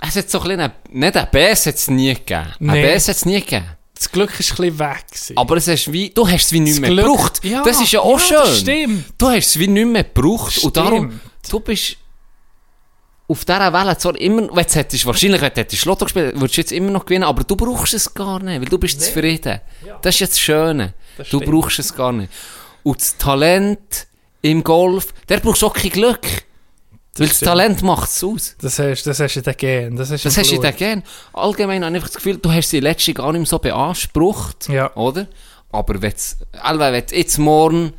es 0.00 0.16
hat 0.16 0.30
so 0.30 0.38
ein 0.40 0.44
bisschen, 0.44 0.60
einen- 0.60 0.72
nicht 0.90 1.16
ein 1.16 1.28
Bass 1.30 1.66
hat 1.66 1.74
es 1.74 1.88
nie 1.88 2.14
gegeben. 2.14 2.48
Ein. 2.60 2.82
Bass 2.82 3.08
hat 3.08 3.16
es 3.16 3.24
nie 3.26 3.40
gegeben. 3.40 3.66
das 3.94 4.10
Glück 4.10 4.40
ist 4.40 4.50
ein 4.52 4.56
bisschen 4.56 4.78
weg. 4.78 5.06
gewesen. 5.10 5.36
Aber 5.36 5.56
es 5.58 5.68
ist 5.68 5.92
wie, 5.92 6.08
du 6.10 6.26
hast 6.26 6.46
es 6.46 6.52
wie 6.52 6.60
nicht 6.60 6.74
Das 6.76 6.80
mehr 6.80 6.90
Glück- 6.90 7.04
gebraucht. 7.04 7.44
Ja, 7.44 7.62
das 7.62 7.80
ist 7.82 7.92
ja 7.92 8.00
auch 8.00 8.18
ja, 8.30 8.44
schön. 8.46 8.56
stimmt. 8.56 9.04
Du 9.18 9.28
hast 9.28 9.46
es 9.48 9.58
wie 9.58 9.68
nicht 9.68 9.86
mehr 9.86 10.04
gebraucht. 10.04 10.58
Und 10.64 10.76
darum, 10.76 11.10
Stimmt. 11.10 11.20
Du 11.48 11.60
bist 11.60 11.96
auf 13.28 13.44
dieser 13.44 13.72
Welle 13.72 13.96
zwar 13.96 14.16
immer, 14.20 14.42
wenn 14.54 14.66
du 14.66 14.74
hättest, 14.74 15.06
wahrscheinlich, 15.06 15.40
wenn 15.40 15.54
du 15.54 15.60
hättest 15.60 15.84
Lotto 15.84 16.04
gespielt, 16.04 16.34
würdest 16.34 16.56
du 16.56 16.60
jetzt 16.60 16.72
immer 16.72 16.90
noch 16.90 17.06
gewinnen, 17.06 17.24
aber 17.24 17.44
du 17.44 17.56
brauchst 17.56 17.94
es 17.94 18.12
gar 18.12 18.40
nicht, 18.42 18.60
weil 18.60 18.68
du 18.68 18.78
bist 18.78 19.00
zufrieden. 19.00 19.60
Das 20.02 20.16
ist 20.16 20.20
jetzt 20.20 20.32
das 20.32 20.40
Schöne. 20.40 20.94
Das 21.16 21.28
du 21.30 21.40
brauchst 21.40 21.78
es 21.78 21.94
gar 21.94 22.12
nicht. 22.12 22.32
Und 22.82 23.00
das 23.00 23.16
Talent 23.16 24.06
im 24.42 24.62
Golf, 24.62 25.14
der 25.28 25.38
brauchst 25.40 25.64
auch 25.64 25.72
kein 25.72 25.90
Glück. 25.90 26.26
weil 27.16 27.28
das 27.28 27.36
stimmt. 27.36 27.48
Talent 27.48 27.82
macht 27.82 28.10
es 28.10 28.24
aus. 28.24 28.56
Das 28.60 28.78
hast, 28.78 29.04
das 29.04 29.20
hast 29.20 29.34
du 29.34 29.40
in 29.40 29.44
den 29.44 29.56
Gen. 29.56 29.96
Das, 29.96 30.10
hast 30.10 30.24
Das 30.24 30.36
hast 30.36 30.50
du 30.50 30.58
dann 30.58 30.76
gern. 30.76 31.02
Allgemein 31.32 31.84
habe 31.84 31.92
ich 31.92 32.02
einfach 32.02 32.08
das 32.08 32.16
Gefühl, 32.16 32.38
du 32.38 32.50
hast 32.52 32.70
sie 32.70 32.80
letzte 32.80 33.14
gar 33.14 33.30
nicht 33.32 33.40
mehr 33.40 33.46
so 33.46 33.58
beansprucht. 33.58 34.68
Ja. 34.68 34.94
Oder? 34.96 35.28
Aber 35.70 36.02
wenn 36.02 36.12
du 36.12 37.16
jetzt 37.16 37.38
morgen 37.38 37.94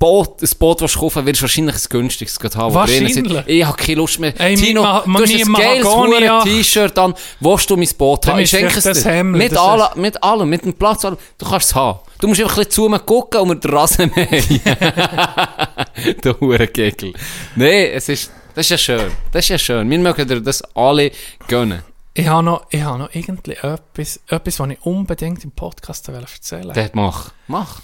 Boot, 0.00 0.42
ein 0.42 0.48
Boot 0.58 0.80
willst 0.80 0.96
kaufen 0.96 1.26
wirst 1.26 1.40
du 1.40 1.42
wahrscheinlich 1.42 1.74
das 1.74 1.88
günstigste 1.90 2.40
gerade 2.40 2.56
haben. 2.56 2.74
Wahrscheinlich. 2.74 3.12
sind. 3.12 3.44
Ich 3.46 3.64
habe 3.64 3.76
keine 3.76 3.96
Lust 3.96 4.18
mehr. 4.18 4.32
Ey, 4.40 4.56
Tino, 4.56 4.82
Ma- 4.82 5.02
Ma- 5.04 5.18
du 5.18 5.24
hast 5.26 5.34
ein 5.46 5.52
geiles. 5.52 6.44
T-Shirt 6.44 6.98
an. 6.98 7.14
Willst 7.38 7.68
du 7.68 7.76
mein 7.76 7.88
Boot 7.98 8.26
haben? 8.26 8.38
Ich 8.40 8.48
schenke 8.48 8.78
es 8.78 8.84
das 8.84 9.02
dir. 9.02 9.22
Mit, 9.22 9.52
das 9.52 9.58
alle, 9.58 9.90
mit 9.96 10.22
allem, 10.24 10.48
mit 10.48 10.64
dem 10.64 10.72
Platz, 10.72 11.04
allem. 11.04 11.18
Du 11.36 11.46
kannst 11.46 11.66
es 11.66 11.74
haben. 11.74 11.98
Du 12.18 12.28
musst 12.28 12.40
einfach 12.40 12.54
ein 12.54 12.64
bisschen 12.64 12.70
zu 12.72 12.88
mir 12.88 12.98
gucken 13.00 13.40
und 13.42 13.48
mir 13.48 13.56
den 13.56 13.70
Rasen 13.72 14.10
mähen. 14.16 14.60
Der 16.24 16.40
Hurengegel. 16.40 17.12
Nein, 17.56 17.90
es 17.92 18.08
ist, 18.08 18.30
das 18.54 18.66
ist 18.66 18.70
ja 18.70 18.78
schön. 18.78 19.10
Das 19.32 19.44
ist 19.44 19.48
ja 19.50 19.58
schön. 19.58 19.90
Wir 19.90 19.98
mögen 19.98 20.26
dir 20.26 20.40
das 20.40 20.62
alle 20.74 21.12
gönnen. 21.46 21.82
Ich 22.14 22.26
habe 22.26 22.42
noch, 22.42 22.64
ich 22.70 22.82
habe 22.82 22.98
noch 22.98 23.10
irgendwie 23.14 23.52
etwas, 23.52 24.18
etwas, 24.28 24.58
was 24.60 24.70
ich 24.70 24.78
unbedingt 24.82 25.44
im 25.44 25.50
Podcast 25.52 26.08
erzählen 26.08 26.64
will. 26.64 26.72
Dort 26.74 26.94
mach. 26.94 27.32
Mach. 27.46 27.80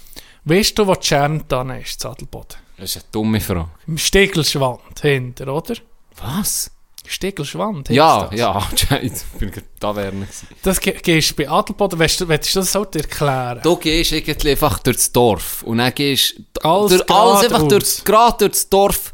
Weißt 0.48 0.78
du, 0.78 0.86
wo 0.86 0.94
die 0.94 1.04
Scherntanne 1.06 1.80
ist, 1.80 2.00
Zadelboden? 2.00 2.56
Das 2.78 2.90
ist 2.90 2.96
eine 2.96 3.04
dumme 3.10 3.40
Frage. 3.40 3.68
Im 3.88 3.98
Stegelschwand 3.98 5.00
hinter, 5.00 5.48
oder? 5.48 5.74
Was? 6.22 6.70
Stegelschwand 7.04 7.88
Ja, 7.88 8.28
ja, 8.32 8.52
bin 8.90 9.48
ich 9.48 9.54
gerade 9.54 9.66
da 9.80 9.94
wären. 9.96 10.26
Das 10.62 10.80
ge 10.80 10.92
gehst 11.02 11.30
du 11.30 11.34
bei 11.36 11.48
Adelboden, 11.48 11.98
willst 11.98 12.20
du, 12.20 12.28
willst 12.28 12.54
du 12.54 12.60
das 12.60 12.72
so 12.72 12.84
erklären? 12.84 13.60
Du 13.62 13.76
gehst 13.76 14.12
irgendwie 14.12 14.50
einfach 14.50 14.78
durchs 14.80 15.10
Dorf 15.12 15.62
und 15.64 15.78
dann 15.78 15.94
gehst 15.94 16.36
Alles 16.62 16.90
durch, 16.98 17.10
alles 17.10 17.44
einfach 17.44 17.68
durchs, 17.68 18.04
gerade 18.04 18.48
durchs 18.48 18.68
Dorf. 18.68 19.12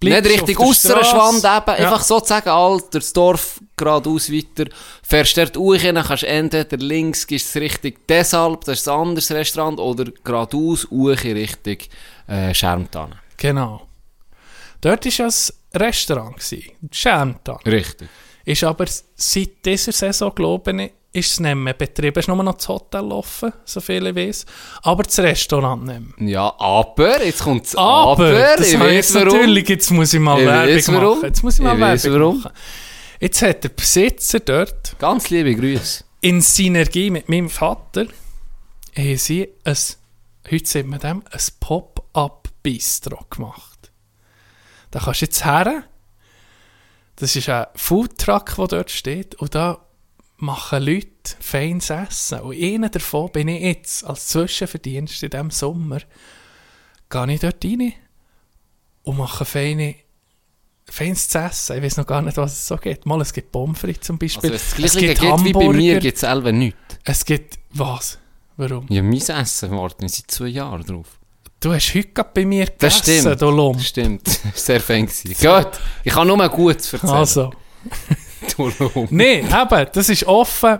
Bleibst 0.00 0.30
nicht 0.30 0.40
richtig 0.40 0.58
auf 0.58 0.64
der 0.64 0.70
aus 0.70 0.82
der 0.82 1.04
Strasse. 1.04 1.10
Schwand 1.10 1.36
eben, 1.68 1.82
Ja. 1.82 1.86
einfach 1.90 2.02
sozusagen 2.02 2.48
all 2.48 2.80
durchs 2.90 3.12
Dorf 3.12 3.60
geradeaus 3.76 4.30
weiter. 4.32 4.70
Fährst 5.10 5.36
dort 5.36 5.56
hoch, 5.56 5.76
dann 5.76 6.04
kannst 6.04 6.22
du 6.22 6.26
entweder 6.28 6.76
links 6.76 7.26
gehst 7.26 7.56
Richtung 7.56 7.94
Desalb, 8.08 8.64
das 8.64 8.78
ist 8.78 8.88
ein 8.88 8.94
anderes 8.94 9.30
Restaurant, 9.32 9.80
oder 9.80 10.04
geradeaus 10.22 10.86
hoch 10.88 11.24
Richtung 11.24 11.78
äh, 12.28 12.54
Schermtanne. 12.54 13.16
Genau. 13.36 13.88
Dort 14.80 15.04
war 15.04 15.12
ja 15.12 15.26
ein 15.26 15.80
Restaurant, 15.80 16.36
gewesen, 16.36 16.70
Scherntan. 16.92 17.58
Richtig. 17.66 18.08
Ist 18.44 18.62
aber 18.62 18.86
seit 19.16 19.64
dieser 19.64 19.90
Saison, 19.92 20.32
glaube 20.34 20.70
ich, 20.80 20.92
ist 21.12 21.32
es 21.32 21.40
nicht 21.40 21.56
mehr 21.56 21.74
betrieben. 21.74 22.16
Es 22.16 22.24
ist 22.24 22.28
nur 22.28 22.42
noch 22.42 22.54
das 22.54 22.68
Hotel 22.68 23.02
offen, 23.10 23.52
so 23.64 23.80
viel 23.80 24.06
ich 24.06 24.14
weiß. 24.14 24.46
Aber 24.82 25.02
das 25.02 25.18
Restaurant 25.18 25.86
nicht 25.86 26.18
mehr. 26.18 26.28
Ja, 26.28 26.54
aber, 26.56 27.24
jetzt 27.24 27.42
kommt 27.42 27.64
das 27.66 27.74
Aber, 27.74 28.12
Aber, 28.12 28.30
das 28.56 28.72
ich 28.72 28.78
weiß 28.78 28.92
jetzt 28.92 29.14
warum. 29.16 29.28
natürlich, 29.28 29.68
jetzt 29.68 29.90
muss 29.90 30.14
ich 30.14 30.20
mal 30.20 30.38
Ich 30.38 30.46
Werbung 30.86 31.10
machen. 31.10 31.24
Jetzt 31.24 31.42
muss 31.42 31.58
ich 31.58 31.64
mal 31.64 31.74
Ich 31.96 32.04
Werbung 32.04 32.20
warum. 32.20 32.36
machen. 32.42 32.52
Jetzt 33.22 33.42
hat 33.42 33.64
der 33.64 33.68
Besitzer 33.68 34.40
dort 34.40 34.98
Ganz 34.98 35.28
liebe 35.28 35.54
Grüße. 35.54 36.04
in 36.22 36.40
Synergie 36.40 37.10
mit 37.10 37.28
meinem 37.28 37.50
Vater 37.50 38.06
haben 38.96 39.16
sie 39.18 39.46
ein, 39.62 39.76
heute 40.50 40.66
sieht 40.66 40.86
man 40.86 41.00
dem, 41.00 41.22
ein 41.30 41.40
Pop-Up-Bistro 41.60 43.26
gemacht. 43.28 43.92
Da 44.90 45.00
kannst 45.00 45.20
du 45.20 45.26
jetzt 45.26 45.44
her, 45.44 45.84
das 47.16 47.36
ist 47.36 47.50
ein 47.50 47.66
Foodtruck, 47.74 48.56
der 48.56 48.66
dort 48.68 48.90
steht, 48.90 49.34
und 49.34 49.54
da 49.54 49.84
machen 50.38 50.82
Leute 50.82 51.36
feines 51.40 51.90
Essen. 51.90 52.40
Und 52.40 52.56
einer 52.56 52.88
davon 52.88 53.30
bin 53.32 53.48
ich 53.48 53.60
jetzt, 53.60 54.02
als 54.02 54.28
Zwischenverdienst 54.28 55.22
in 55.22 55.28
diesem 55.28 55.50
Sommer, 55.50 56.00
gehe 57.10 57.34
ich 57.34 57.40
dort 57.40 57.62
rein 57.62 57.92
und 59.02 59.18
mache 59.18 59.44
feine 59.44 59.96
feines 60.92 61.28
zu 61.28 61.38
essen. 61.38 61.76
Ich 61.78 61.82
weiß 61.82 61.96
noch 61.98 62.06
gar 62.06 62.22
nicht, 62.22 62.36
was 62.36 62.52
es 62.52 62.66
so 62.66 62.76
gibt. 62.76 63.06
Mal, 63.06 63.20
es 63.20 63.32
gibt 63.32 63.52
Pommes 63.52 63.78
frites 63.78 64.06
zum 64.06 64.16
Also, 64.20 64.40
Beispiel. 64.40 64.50
wenn 64.50 64.56
es 64.56 64.70
das 64.92 64.96
gibt 65.00 65.20
gibt 65.20 65.44
wie 65.44 65.52
bei 65.52 65.60
mir, 65.60 65.66
Hamburger. 65.68 66.00
gibt 66.00 66.14
es 66.14 66.20
selber 66.20 66.52
nichts. 66.52 66.78
Es 67.04 67.24
gibt 67.24 67.58
was? 67.72 68.18
Warum? 68.56 68.86
Ja, 68.88 69.02
mein 69.02 69.14
Essen 69.18 69.70
warten 69.70 70.08
seit 70.08 70.30
zwei 70.30 70.48
Jahren 70.48 70.82
drauf. 70.84 71.06
Du 71.60 71.72
hast 71.72 71.94
heute 71.94 72.08
gerade 72.08 72.30
bei 72.34 72.44
mir 72.46 72.66
Das 72.78 73.00
gegessen, 73.02 73.20
stimmt. 73.20 73.42
du 73.42 73.50
Lump. 73.50 73.76
Das 73.78 73.86
stimmt. 73.86 74.40
Sehr 74.54 74.80
fein 74.80 75.06
gewesen. 75.06 75.34
Gut, 75.40 75.70
ich 76.04 76.12
kann 76.12 76.26
nur 76.26 76.36
mal 76.36 76.48
Gutes 76.48 76.92
erzählen. 76.92 77.12
Also. 77.12 77.52
Du 78.56 78.70
Lump. 78.78 79.10
Nein, 79.12 79.46
eben, 79.46 79.86
das 79.92 80.08
ist 80.08 80.24
offen, 80.24 80.78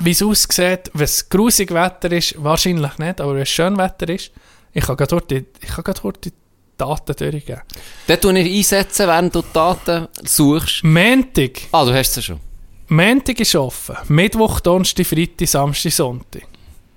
wie 0.00 0.10
es 0.12 0.22
aussieht, 0.22 0.90
wenn 0.94 1.04
es 1.04 1.28
grusig 1.28 1.70
Wetter 1.72 2.10
ist, 2.12 2.42
wahrscheinlich 2.42 2.96
nicht, 2.98 3.20
aber 3.20 3.34
wenn 3.34 3.42
es 3.42 3.50
schön 3.50 3.76
Wetter 3.76 4.08
ist, 4.08 4.30
ich 4.72 4.84
kann 4.84 4.96
gerade 4.96 5.10
dort 5.10 5.30
die, 5.30 5.44
ich 5.60 5.68
kann 5.68 5.84
gerade 5.84 6.00
dort 6.00 6.24
die 6.24 6.32
Daten 6.78 7.14
durchgeben. 7.16 7.60
Dort 8.06 8.22
tue 8.22 8.38
ich 8.40 8.56
einsetzen, 8.58 9.06
während 9.06 9.34
du 9.34 9.42
die 9.42 9.52
Daten 9.52 10.08
suchst. 10.24 10.84
Montag, 10.84 11.60
Ah, 11.72 11.84
du 11.84 11.92
hast 11.92 12.14
sie 12.14 12.22
schon. 12.22 12.40
Montag 12.88 13.38
ist 13.40 13.54
offen, 13.54 13.96
Mittwoch, 14.08 14.60
Donnerstag, 14.60 15.06
Freitag, 15.06 15.46
Samstag, 15.48 15.92
Sonntag. 15.92 16.42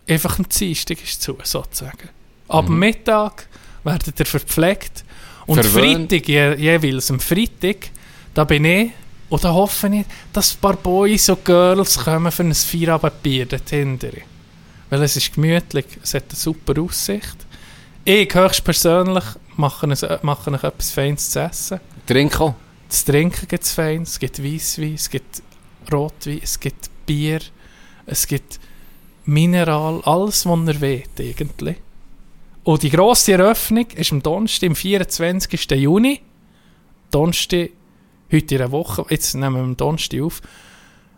Einfach 0.08 0.40
am 0.40 0.48
Dienstag 0.48 1.04
ist 1.04 1.22
zu, 1.22 1.38
sozusagen. 1.44 2.10
Ab 2.48 2.70
Mhm. 2.70 2.80
Mittag 2.80 3.48
werdet 3.84 4.20
ihr 4.20 4.26
verpflegt 4.26 5.04
und 5.48 5.62
Verwöhnt. 5.64 6.10
Freitag, 6.12 6.28
je, 6.28 6.56
jeweils 6.56 7.12
am 7.12 7.20
Freitag, 7.20 7.90
da 8.34 8.44
bin 8.46 8.66
ich, 8.66 8.92
und 9.30 9.44
da 9.44 9.54
hoffe 9.54 9.88
ich, 9.94 10.06
dass 10.34 10.54
ein 10.56 10.60
paar 10.60 10.76
Boys 10.76 11.30
und 11.30 11.44
Girls 11.46 11.98
kommen 12.00 12.32
für 12.32 12.44
ein 12.44 12.54
Feierabendbier 12.54 13.46
dort 13.46 13.70
hinten. 13.70 14.12
Weil 14.90 15.04
es 15.04 15.16
ist 15.16 15.34
gemütlich, 15.34 15.86
es 16.04 16.14
hat 16.14 16.26
eine 16.30 16.36
super 16.38 16.82
Aussicht. 16.82 17.38
Ich 18.04 18.34
höchstpersönlich 18.34 19.24
mache, 19.58 19.86
es, 19.92 20.04
mache 20.24 20.52
euch 20.52 20.64
etwas 20.64 20.90
Feines 20.90 21.30
zu 21.30 21.40
essen. 21.42 21.80
Trink 22.08 22.42
auch. 22.42 22.56
Das 22.90 23.06
Trinken 23.06 23.48
gibt 23.48 23.64
es 23.64 23.74
fein, 23.74 24.02
es 24.02 24.18
gibt 24.18 24.44
Weisswein, 24.44 24.96
es 24.96 25.08
gibt 25.08 25.44
Rotwein, 25.94 26.40
es 26.42 26.60
gibt 26.60 26.90
Bier, 27.06 27.42
es 28.08 28.26
gibt 28.26 28.60
Mineral, 29.26 30.02
alles, 30.04 30.48
was 30.48 30.68
ihr 30.68 30.82
wollt, 30.82 31.20
eigentlich. 31.20 31.78
Und 32.64 32.82
die 32.82 32.90
grosse 32.90 33.34
Eröffnung 33.34 33.86
ist 33.92 34.12
am 34.12 34.24
Donnerstag, 34.24 34.70
am 34.70 34.76
24. 34.76 35.72
Juni. 35.72 36.22
Donnerstag, 37.12 37.70
heute 38.32 38.56
in 38.56 38.62
einer 38.62 38.72
Woche, 38.72 39.06
jetzt 39.10 39.36
nehmen 39.36 39.56
wir 39.56 39.62
am 39.62 39.78
Donnerstag 39.78 40.22
auf, 40.22 40.42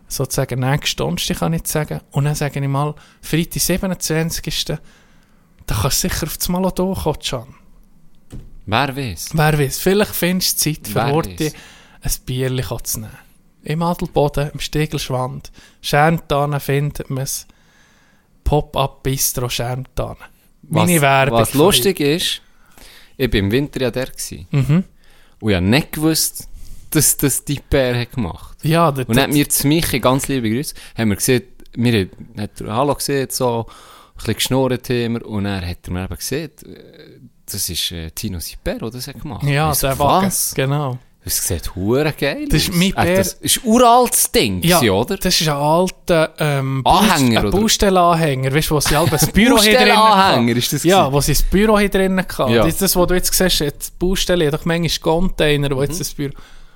sozusagen 0.06 0.60
nächste 0.60 0.96
Donnerstag 0.96 1.38
kann 1.38 1.54
ich 1.54 1.66
sagen. 1.66 2.02
Und 2.10 2.26
dann 2.26 2.34
sage 2.34 2.60
ich 2.60 2.68
mal, 2.68 2.94
Freitag 3.22 3.62
27. 3.62 4.78
Da 5.66 5.74
kannst 5.80 6.04
du 6.04 6.08
sicher 6.08 6.26
auf 6.26 6.36
das 6.36 6.48
Malodor 6.48 6.94
kommen, 7.02 7.18
Can. 7.20 7.54
Wer 8.66 8.96
weiß? 8.96 9.30
Wer 9.34 9.58
weiß, 9.58 9.78
vielleicht 9.78 10.14
findest 10.14 10.64
du 10.66 10.72
Zeit 10.72 10.88
für 10.88 10.94
Wer 10.94 11.04
ein 12.02 12.12
Bierchen 12.26 12.84
zu 12.84 13.00
nehmen. 13.00 13.18
Im 13.62 13.82
Adelboden, 13.82 14.50
im 14.52 14.60
Stiegelschwand, 14.60 15.50
Schärmtanen 15.80 16.60
findet 16.60 17.08
man 17.08 17.24
es. 17.24 17.46
Pop-up 18.44 19.02
Bistro 19.02 19.48
Schärmtanen. 19.48 20.18
Meine 20.68 20.96
was, 20.96 21.00
Werbung. 21.02 21.38
was 21.40 21.54
lustig 21.54 22.00
ist, 22.00 22.42
ich 23.16 23.32
war 23.32 23.38
im 23.38 23.50
Winter 23.50 23.80
ja 23.80 23.90
der. 23.90 24.06
Gewesen. 24.06 24.46
Mhm. 24.50 24.84
Und 25.40 25.50
ich 25.50 25.56
habe 25.56 25.66
nicht 25.66 25.92
gewusst, 25.92 26.48
dass 26.90 27.16
das 27.16 27.44
die 27.44 27.60
Bär 27.68 27.98
hat 27.98 28.12
gemacht 28.12 28.62
dich. 28.62 28.70
Ja, 28.70 28.90
das, 28.92 29.06
Und 29.06 29.16
dann 29.16 29.24
hat 29.24 29.32
mir 29.32 29.48
zu 29.48 29.66
Michi, 29.66 29.98
ganz 30.00 30.28
liebe 30.28 30.48
Grüße, 30.50 30.74
haben 30.96 31.08
wir 31.10 31.16
gesehen, 31.16 31.42
wir 31.74 32.00
haben- 32.00 32.40
hat 32.40 32.50
Hallo 32.66 32.94
gesehen, 32.94 33.28
so, 33.30 33.66
bisschen 34.16 34.34
geschnurrt 34.34 34.88
haben 34.88 35.12
wir, 35.14 35.26
und 35.26 35.44
dann 35.44 35.66
hat 35.66 35.78
er 35.86 35.92
mir 35.92 36.04
eben 36.04 36.16
gesehen, 36.16 36.50
äh, 36.66 37.20
das 37.50 37.68
ist 37.68 37.92
äh, 37.92 38.10
Tino 38.10 38.38
Siper, 38.40 38.78
der 38.78 38.90
das 38.90 39.06
hat 39.08 39.20
gemacht. 39.20 39.42
ja, 39.44 39.70
Ich 39.72 39.78
der 39.78 39.98
Wagen. 39.98 40.26
Was? 40.26 40.54
Genau. 40.54 40.98
Das 41.26 41.46
sieht 41.48 41.74
hure 41.74 42.12
geil 42.12 42.46
Das 42.50 42.64
ist 42.64 42.74
mein 42.74 42.90
Äh, 42.90 43.04
Bär. 43.04 43.16
Das 43.16 43.32
ist 43.34 43.64
ein 43.64 43.68
uraltes 43.70 44.30
Ding, 44.30 44.62
Ja, 44.62 44.78
gewesen, 44.78 44.90
oder? 44.94 45.16
das 45.16 45.40
ist 45.40 45.48
ein 45.48 45.54
alter 45.56 46.34
ähm, 46.38 46.82
Anhänger, 46.84 47.40
ein 47.40 47.46
oder? 47.46 47.58
Baustellenanhänger, 47.60 48.52
weißt 48.54 48.70
du, 48.70 48.74
wo 48.74 48.80
sie 48.80 48.94
ein 48.94 49.06
Büro 49.08 49.16
hier 49.58 49.78
drin 49.78 49.88
Baustellenanhänger 49.88 50.56
ist 50.56 50.72
das 50.74 50.84
Ja, 50.84 51.00
gewesen? 51.04 51.12
wo 51.14 51.20
sie 51.22 51.32
das 51.32 51.42
Büro 51.44 51.78
hier 51.78 51.88
drin 51.88 52.18
hatten. 52.20 52.52
Ja. 52.52 52.58
Das 52.64 52.74
ist 52.74 52.82
das, 52.82 52.94
was 52.96 53.06
du 53.06 53.14
jetzt 53.14 53.32
siehst, 53.32 53.60
die 53.60 53.70
Baustelle 53.98 54.50
doch 54.50 54.66
manchmal 54.66 54.98
Container, 55.00 55.70
wo 55.70 55.76
Mhm. 55.76 55.82
jetzt 55.84 56.00
das 56.00 56.12
Büro... 56.12 56.34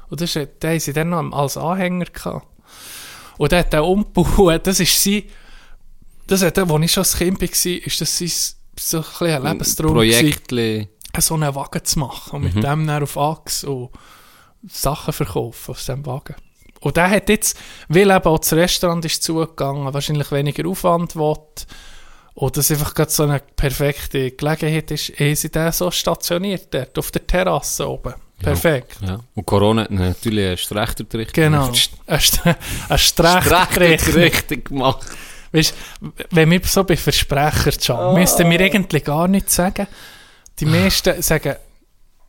Und 0.09 0.19
das 0.23 0.35
ist, 0.35 0.49
den 0.63 0.71
haben 0.71 0.81
sie 0.81 0.93
dann 0.95 1.11
noch 1.11 1.33
als 1.33 1.59
Anhänger 1.59 2.07
gehabt. 2.07 2.47
Und 3.37 3.53
der 3.53 3.59
hat 3.59 3.73
den 3.75 3.81
umgebaut, 3.81 4.67
das 4.67 4.81
ist 4.81 5.03
sie... 5.03 5.29
Das 6.29 6.43
hat, 6.43 6.59
als 6.59 6.83
ich 6.83 6.93
schon 6.93 7.01
als 7.03 7.17
Kind 7.17 7.41
war, 7.41 7.49
ist 7.87 8.01
das 8.01 8.19
sein 8.19 8.31
so 8.81 8.99
ein 8.99 9.03
bisschen 9.03 9.27
ein 9.29 9.43
Lebenstraum 9.43 9.93
Projektli. 9.95 10.89
so 11.19 11.35
einen 11.35 11.53
Wagen 11.55 11.85
zu 11.85 11.99
machen 11.99 12.37
und 12.37 12.45
mit 12.45 12.55
Mhm. 12.55 12.61
dem 12.61 12.87
dann 12.87 13.03
auf 13.03 13.19
Achse 13.19 13.69
und 13.69 13.91
Sachen 14.69 15.13
verkaufen 15.13 15.73
aus 15.73 15.79
diesem 15.85 16.07
Wagen. 16.07 16.37
Und 16.81 16.97
der 16.97 17.11
hat 17.11 17.29
jetzt, 17.29 17.59
weil 17.89 18.09
eben 18.11 18.25
auch 18.27 18.39
das 18.39 18.53
Restaurant 18.53 19.05
ist 19.05 19.23
zugegangen, 19.25 19.93
wahrscheinlich 19.93 20.31
weniger 20.31 20.69
Aufwand 20.69 21.17
will 21.17 21.35
und 22.35 22.57
das 22.57 22.71
einfach 22.71 22.95
gerade 22.95 23.11
so 23.11 23.25
eine 23.25 23.41
perfekte 23.57 24.31
Gelegenheit 24.31 24.93
ist, 24.93 25.09
haben 25.19 25.35
sie 25.35 25.51
den 25.51 25.73
so 25.73 25.91
stationiert 25.91 26.73
dort, 26.73 26.97
auf 26.99 27.11
der 27.11 27.27
Terrasse 27.27 27.89
oben. 27.89 28.15
Perfekt. 28.41 28.99
Ja. 29.05 29.19
Und 29.35 29.45
Corona 29.45 29.83
hat 29.83 29.91
natürlich 29.91 30.47
einen 30.47 30.57
Strechtertricht 30.57 31.33
Genau. 31.35 31.67
Ein, 31.67 31.75
St 31.75 31.91
ein 32.07 32.99
Strechtertricht. 32.99 34.03
Strechtertricht 34.05 34.65
gemacht. 34.67 35.05
Weißt, 35.53 35.75
wenn 36.31 36.51
wir 36.51 36.61
so 36.65 36.85
bei 36.85 36.97
Versprecher 36.97 37.73
schauen, 37.81 38.19
müssten 38.19 38.51
wir 38.51 38.61
eigentlich 38.61 39.05
gar 39.05 39.29
nichts 39.29 39.55
sagen. 39.55 39.87
Die 40.61 40.67
meisten 40.67 41.23
sagen, 41.23 41.57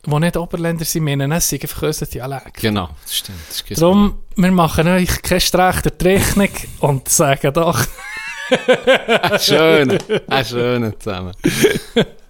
die 0.06 0.18
nicht 0.18 0.36
Oberländer 0.36 0.84
sind, 0.84 1.04
meinen 1.04 1.32
es, 1.32 1.48
sind 1.48 1.62
einfach 1.62 1.82
unser 1.82 2.06
Dialekt. 2.06 2.56
Genau, 2.56 2.88
das 3.02 3.16
stimmt. 3.16 3.38
Das 3.48 3.78
Darum, 3.78 4.22
wir 4.36 4.52
machen 4.52 4.88
euch 4.88 5.20
keine 5.20 5.40
Strechter 5.40 5.92
Rechnung 6.02 6.48
und 6.80 7.08
sagen 7.08 7.52
doch, 7.52 7.84
Ein 8.50 9.38
schöner, 9.38 9.98
ein 10.26 10.44
schöner 10.44 10.98
zusammen. 10.98 11.34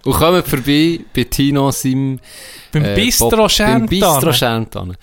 Und 0.03 0.13
kommt 0.13 0.47
vorbei 0.47 0.99
bei 1.13 1.23
Tino 1.23 1.71
seinem 1.71 2.19
beim 2.71 2.85
äh, 2.85 2.95
Bistro 2.95 3.49
Schärmtan. 3.49 3.87
Bistro 3.87 4.33
Schärmtan. 4.33 4.97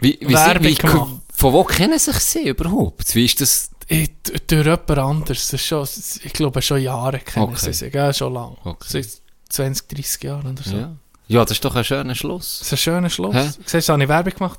Wie, 0.00 0.18
wie, 0.20 0.36
sie, 0.36 0.60
wie, 0.60 0.76
von 0.76 1.52
wo 1.52 1.64
kennen 1.64 1.98
sich 1.98 2.16
sie 2.16 2.48
überhaupt? 2.48 3.14
Wie 3.14 3.24
ist 3.24 3.40
das? 3.40 3.70
Ich- 3.88 4.10
Durch 4.48 4.64
jemand 4.66 4.90
anderes. 4.90 5.48
Das 5.48 5.60
ist 5.60 5.66
schon, 5.66 5.86
ich 6.24 6.32
glaube, 6.32 6.60
schon 6.62 6.80
Jahre 6.82 7.18
kennen 7.20 7.46
Okay. 7.50 7.56
sie 7.58 7.72
sich. 7.72 7.94
Ja, 7.94 8.12
schon 8.12 8.34
lange. 8.34 8.56
Okay. 8.64 8.86
Seit 8.88 9.06
20, 9.50 9.88
30 9.88 10.22
Jahren 10.24 10.52
oder 10.52 10.62
so. 10.62 10.76
Ja. 10.76 10.92
ja, 11.28 11.42
das 11.44 11.52
ist 11.52 11.64
doch 11.64 11.74
ein 11.76 11.84
schöner 11.84 12.14
Schluss. 12.14 12.58
Das 12.58 12.66
ist 12.68 12.72
ein 12.72 12.78
schöner 12.78 13.10
Schluss. 13.10 13.34
Hä? 13.34 13.48
Siehst 13.64 13.88
du, 13.88 13.92
habe 13.92 14.02
ich 14.02 14.08
Werbung 14.08 14.32
gemacht. 14.34 14.58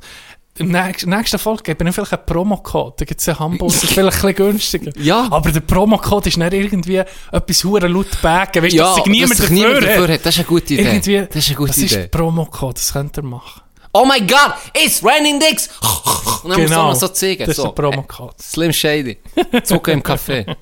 Im 0.59 0.69
nächsten, 0.69 1.11
nächsten 1.11 1.37
Folge 1.37 1.61
geben 1.61 1.85
wir 1.85 1.93
vielleicht 1.93 2.13
einen 2.13 2.25
Promocode. 2.25 2.95
Da 2.97 3.05
gibt 3.05 3.21
es 3.21 3.29
einen 3.29 3.37
Hamburger, 3.37 3.73
vielleicht 3.77 3.97
ein 4.23 4.33
bisschen 4.33 4.35
günstiger. 4.35 4.91
Ja. 4.99 5.27
Aber 5.29 5.51
der 5.51 5.59
Promocode 5.59 6.27
ist 6.27 6.37
nicht 6.37 6.53
irgendwie 6.53 6.95
etwas 7.31 7.63
hure 7.63 7.87
laut 7.87 8.19
bagen. 8.23 8.63
Weißt 8.63 8.73
du, 8.73 8.77
ja, 8.77 8.85
dass 8.85 8.95
sich 8.95 9.05
niemand 9.05 9.31
dass 9.33 9.37
sich 9.37 9.49
dafür, 9.49 9.67
niemand 9.67 9.83
dafür 9.85 10.03
hat. 10.03 10.09
hat. 10.11 10.25
Das 10.25 10.33
ist 10.35 10.39
eine 10.39 10.47
gute 10.47 10.73
Idee. 10.73 10.83
Irgendwie, 10.83 11.27
das 11.27 11.35
ist 11.35 11.47
eine 11.49 11.55
gute 11.57 11.67
das 11.67 11.77
Idee. 11.77 12.01
ist 12.03 12.11
Promocode, 12.11 12.75
das 12.77 12.91
könnt 12.93 13.17
ihr 13.17 13.23
machen. 13.23 13.61
Oh 14.01 14.05
my 14.05 14.19
God, 14.19 14.53
it's 14.75 15.03
raining 15.03 15.39
dicks! 15.39 15.69
Und 16.43 16.51
dann 16.51 16.61
muss 16.61 16.69
man 16.69 16.95
so 16.95 17.07
zeigen. 17.09 17.39
das 17.39 17.49
ist 17.49 17.55
so. 17.57 17.63
der 17.65 17.71
Promocode. 17.71 18.33
Äh, 18.37 18.41
Slim 18.41 18.73
Shady. 18.73 19.17
Zucker 19.63 19.91
im 19.93 20.03
Kaffee. 20.03 20.45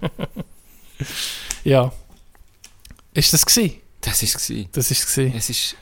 Ja. 1.64 1.91
Ist 3.14 3.34
das 3.34 3.45
gsi? 3.45 3.82
Das 4.02 4.22
war 4.22 4.28
es. 4.28 4.52
Das 4.72 4.91
ist 4.91 5.06
gsi. 5.07 5.34
Es 5.36 5.49
ist, 5.49 5.76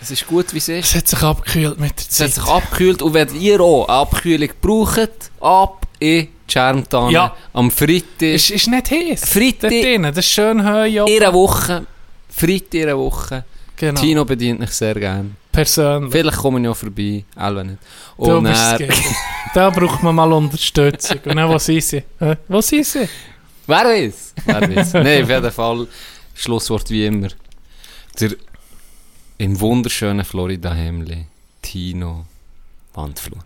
es 0.00 0.10
ist 0.10 0.26
gut, 0.26 0.52
wie 0.52 0.58
es 0.58 0.68
ist. 0.68 0.90
Es 0.90 0.94
hat 0.94 1.08
sich 1.08 1.22
abgekühlt 1.22 1.80
mit 1.80 1.90
der 1.98 1.98
Es 1.98 2.20
hat 2.20 2.30
Zeit. 2.30 2.34
sich 2.34 2.44
abgekühlt 2.44 3.02
und 3.02 3.14
wenn 3.14 3.34
ihr 3.40 3.60
auch 3.60 3.88
Abkühlung 3.88 4.50
braucht, 4.60 5.30
ab 5.40 5.86
in 5.98 6.26
die 6.26 6.52
Schermtanne 6.52 7.12
Ja. 7.12 7.36
am 7.52 7.70
Freitag. 7.70 8.04
ist, 8.20 8.50
ist 8.50 8.66
nicht 8.68 8.90
heiß. 8.90 9.20
Freitag- 9.24 9.70
drinnen, 9.70 10.14
das 10.14 10.24
ist 10.26 10.32
schön 10.32 10.62
heu. 10.64 10.86
in 10.86 11.22
einer 11.22 11.32
Woche. 11.32 11.86
Freitag 12.28 12.74
in 12.74 12.82
einer 12.82 12.98
Woche. 12.98 13.44
Genau. 13.76 14.00
Tino 14.00 14.24
bedient 14.24 14.60
mich 14.60 14.70
sehr 14.70 14.94
gerne. 14.94 15.30
Persönlich. 15.52 16.10
Vielleicht 16.10 16.38
kommen 16.38 16.64
ja 16.64 16.72
vorbei, 16.72 17.24
Elva 17.36 17.62
nicht. 17.62 17.78
Du 18.16 18.24
Und 18.24 18.44
dann, 18.44 18.76
skeptisch. 18.76 19.06
Da 19.54 19.68
braucht 19.68 20.02
man 20.02 20.14
mal 20.14 20.32
Unterstützung. 20.32 21.18
Und 21.26 21.36
dann, 21.36 21.48
wo 21.48 21.58
sind 21.58 21.82
sie? 21.82 22.02
Wo 22.48 22.60
sind 22.62 22.86
sie? 22.86 23.06
wer 23.66 23.84
weiß? 23.84 24.34
Wer 24.46 24.76
weiß? 24.76 24.92
Nein, 24.94 25.22
auf 25.24 25.28
jeden 25.28 25.50
Fall, 25.52 25.86
Schlusswort 26.34 26.88
wie 26.90 27.06
immer. 27.06 27.28
Der 28.18 28.30
im 29.38 29.58
wunderschönen 29.60 30.24
Florida-Hemli, 30.24 31.26
Tino 31.60 32.26
Wandflur. 32.94 33.44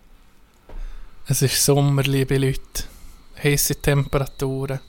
Es 1.26 1.42
ist 1.42 1.64
Sommer, 1.64 2.02
liebe 2.02 2.38
Leute. 2.38 2.84
Heiße 3.42 3.76
Temperaturen. 3.80 4.80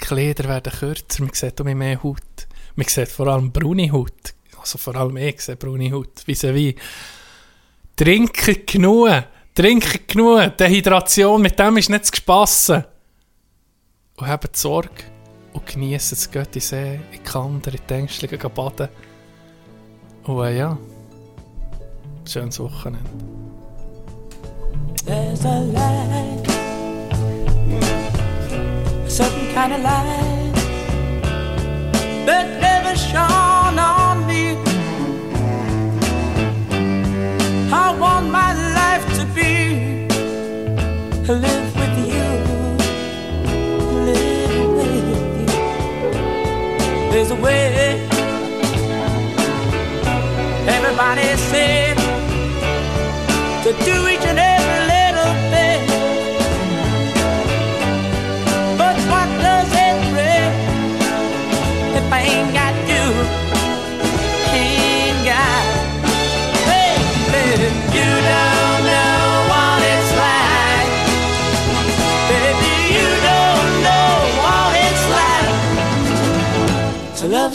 Die 0.00 0.04
Kleider 0.04 0.44
werden 0.48 0.72
kürzer, 0.72 1.22
man 1.22 1.32
sieht 1.32 1.60
auch 1.60 1.64
mehr 1.64 2.02
Haut. 2.02 2.46
Man 2.76 2.86
sieht 2.86 3.08
vor 3.08 3.28
allem 3.28 3.52
braune 3.52 3.90
Haut. 3.90 4.34
Also 4.64 4.78
vor 4.78 4.96
allem 4.96 5.18
ich 5.18 5.42
sehe 5.42 5.56
braune 5.56 5.92
Haut. 5.92 6.22
Wie. 6.24 6.74
Trinken 7.94 8.56
genug. 8.64 9.10
Trinken 9.54 10.00
genug. 10.06 10.56
Dehydration, 10.56 11.42
mit 11.42 11.58
dem 11.58 11.76
ist 11.76 11.90
nicht 11.90 12.06
zu 12.06 12.16
spassen. 12.16 12.84
Und 14.16 14.26
habt 14.26 14.56
Sorge 14.56 15.04
und 15.52 15.66
genießen 15.66 16.16
es. 16.16 16.30
Geht 16.30 16.56
in 16.56 16.62
See, 16.62 17.00
in 17.12 17.22
Kander, 17.22 17.74
in 17.74 17.80
die 17.86 17.92
Ängstlichen, 17.92 18.38
gehen 18.38 18.54
baden. 18.54 18.88
Und 20.22 20.46
äh, 20.46 20.56
ja, 20.56 20.78
schönes 22.26 22.58
Wochenende. 22.58 23.10
There's 25.04 25.44
a 25.44 25.58
light, 25.58 26.48
a 29.04 29.10
certain 29.10 29.52
kind 29.52 29.74
of 29.74 29.82
light 29.82 30.53
that 32.26 32.46
never 32.60 32.94
shone 32.96 33.78
on 33.78 34.26
me. 34.26 34.56
I 37.72 37.96
want 37.98 38.30
my 38.30 38.52
life 38.80 39.04
to 39.18 39.24
be 39.34 39.52
live 41.28 41.70
with 41.80 41.96
you, 42.12 42.28
live 44.08 44.66
with 44.78 44.94
you. 45.08 45.46
There's 47.12 47.30
a 47.30 47.36
way. 47.36 47.62
Everybody 50.66 51.28
said 51.36 51.96
to 53.64 53.72
do 53.84 54.08
each 54.08 54.24
and 54.24 54.38
every 54.38 54.43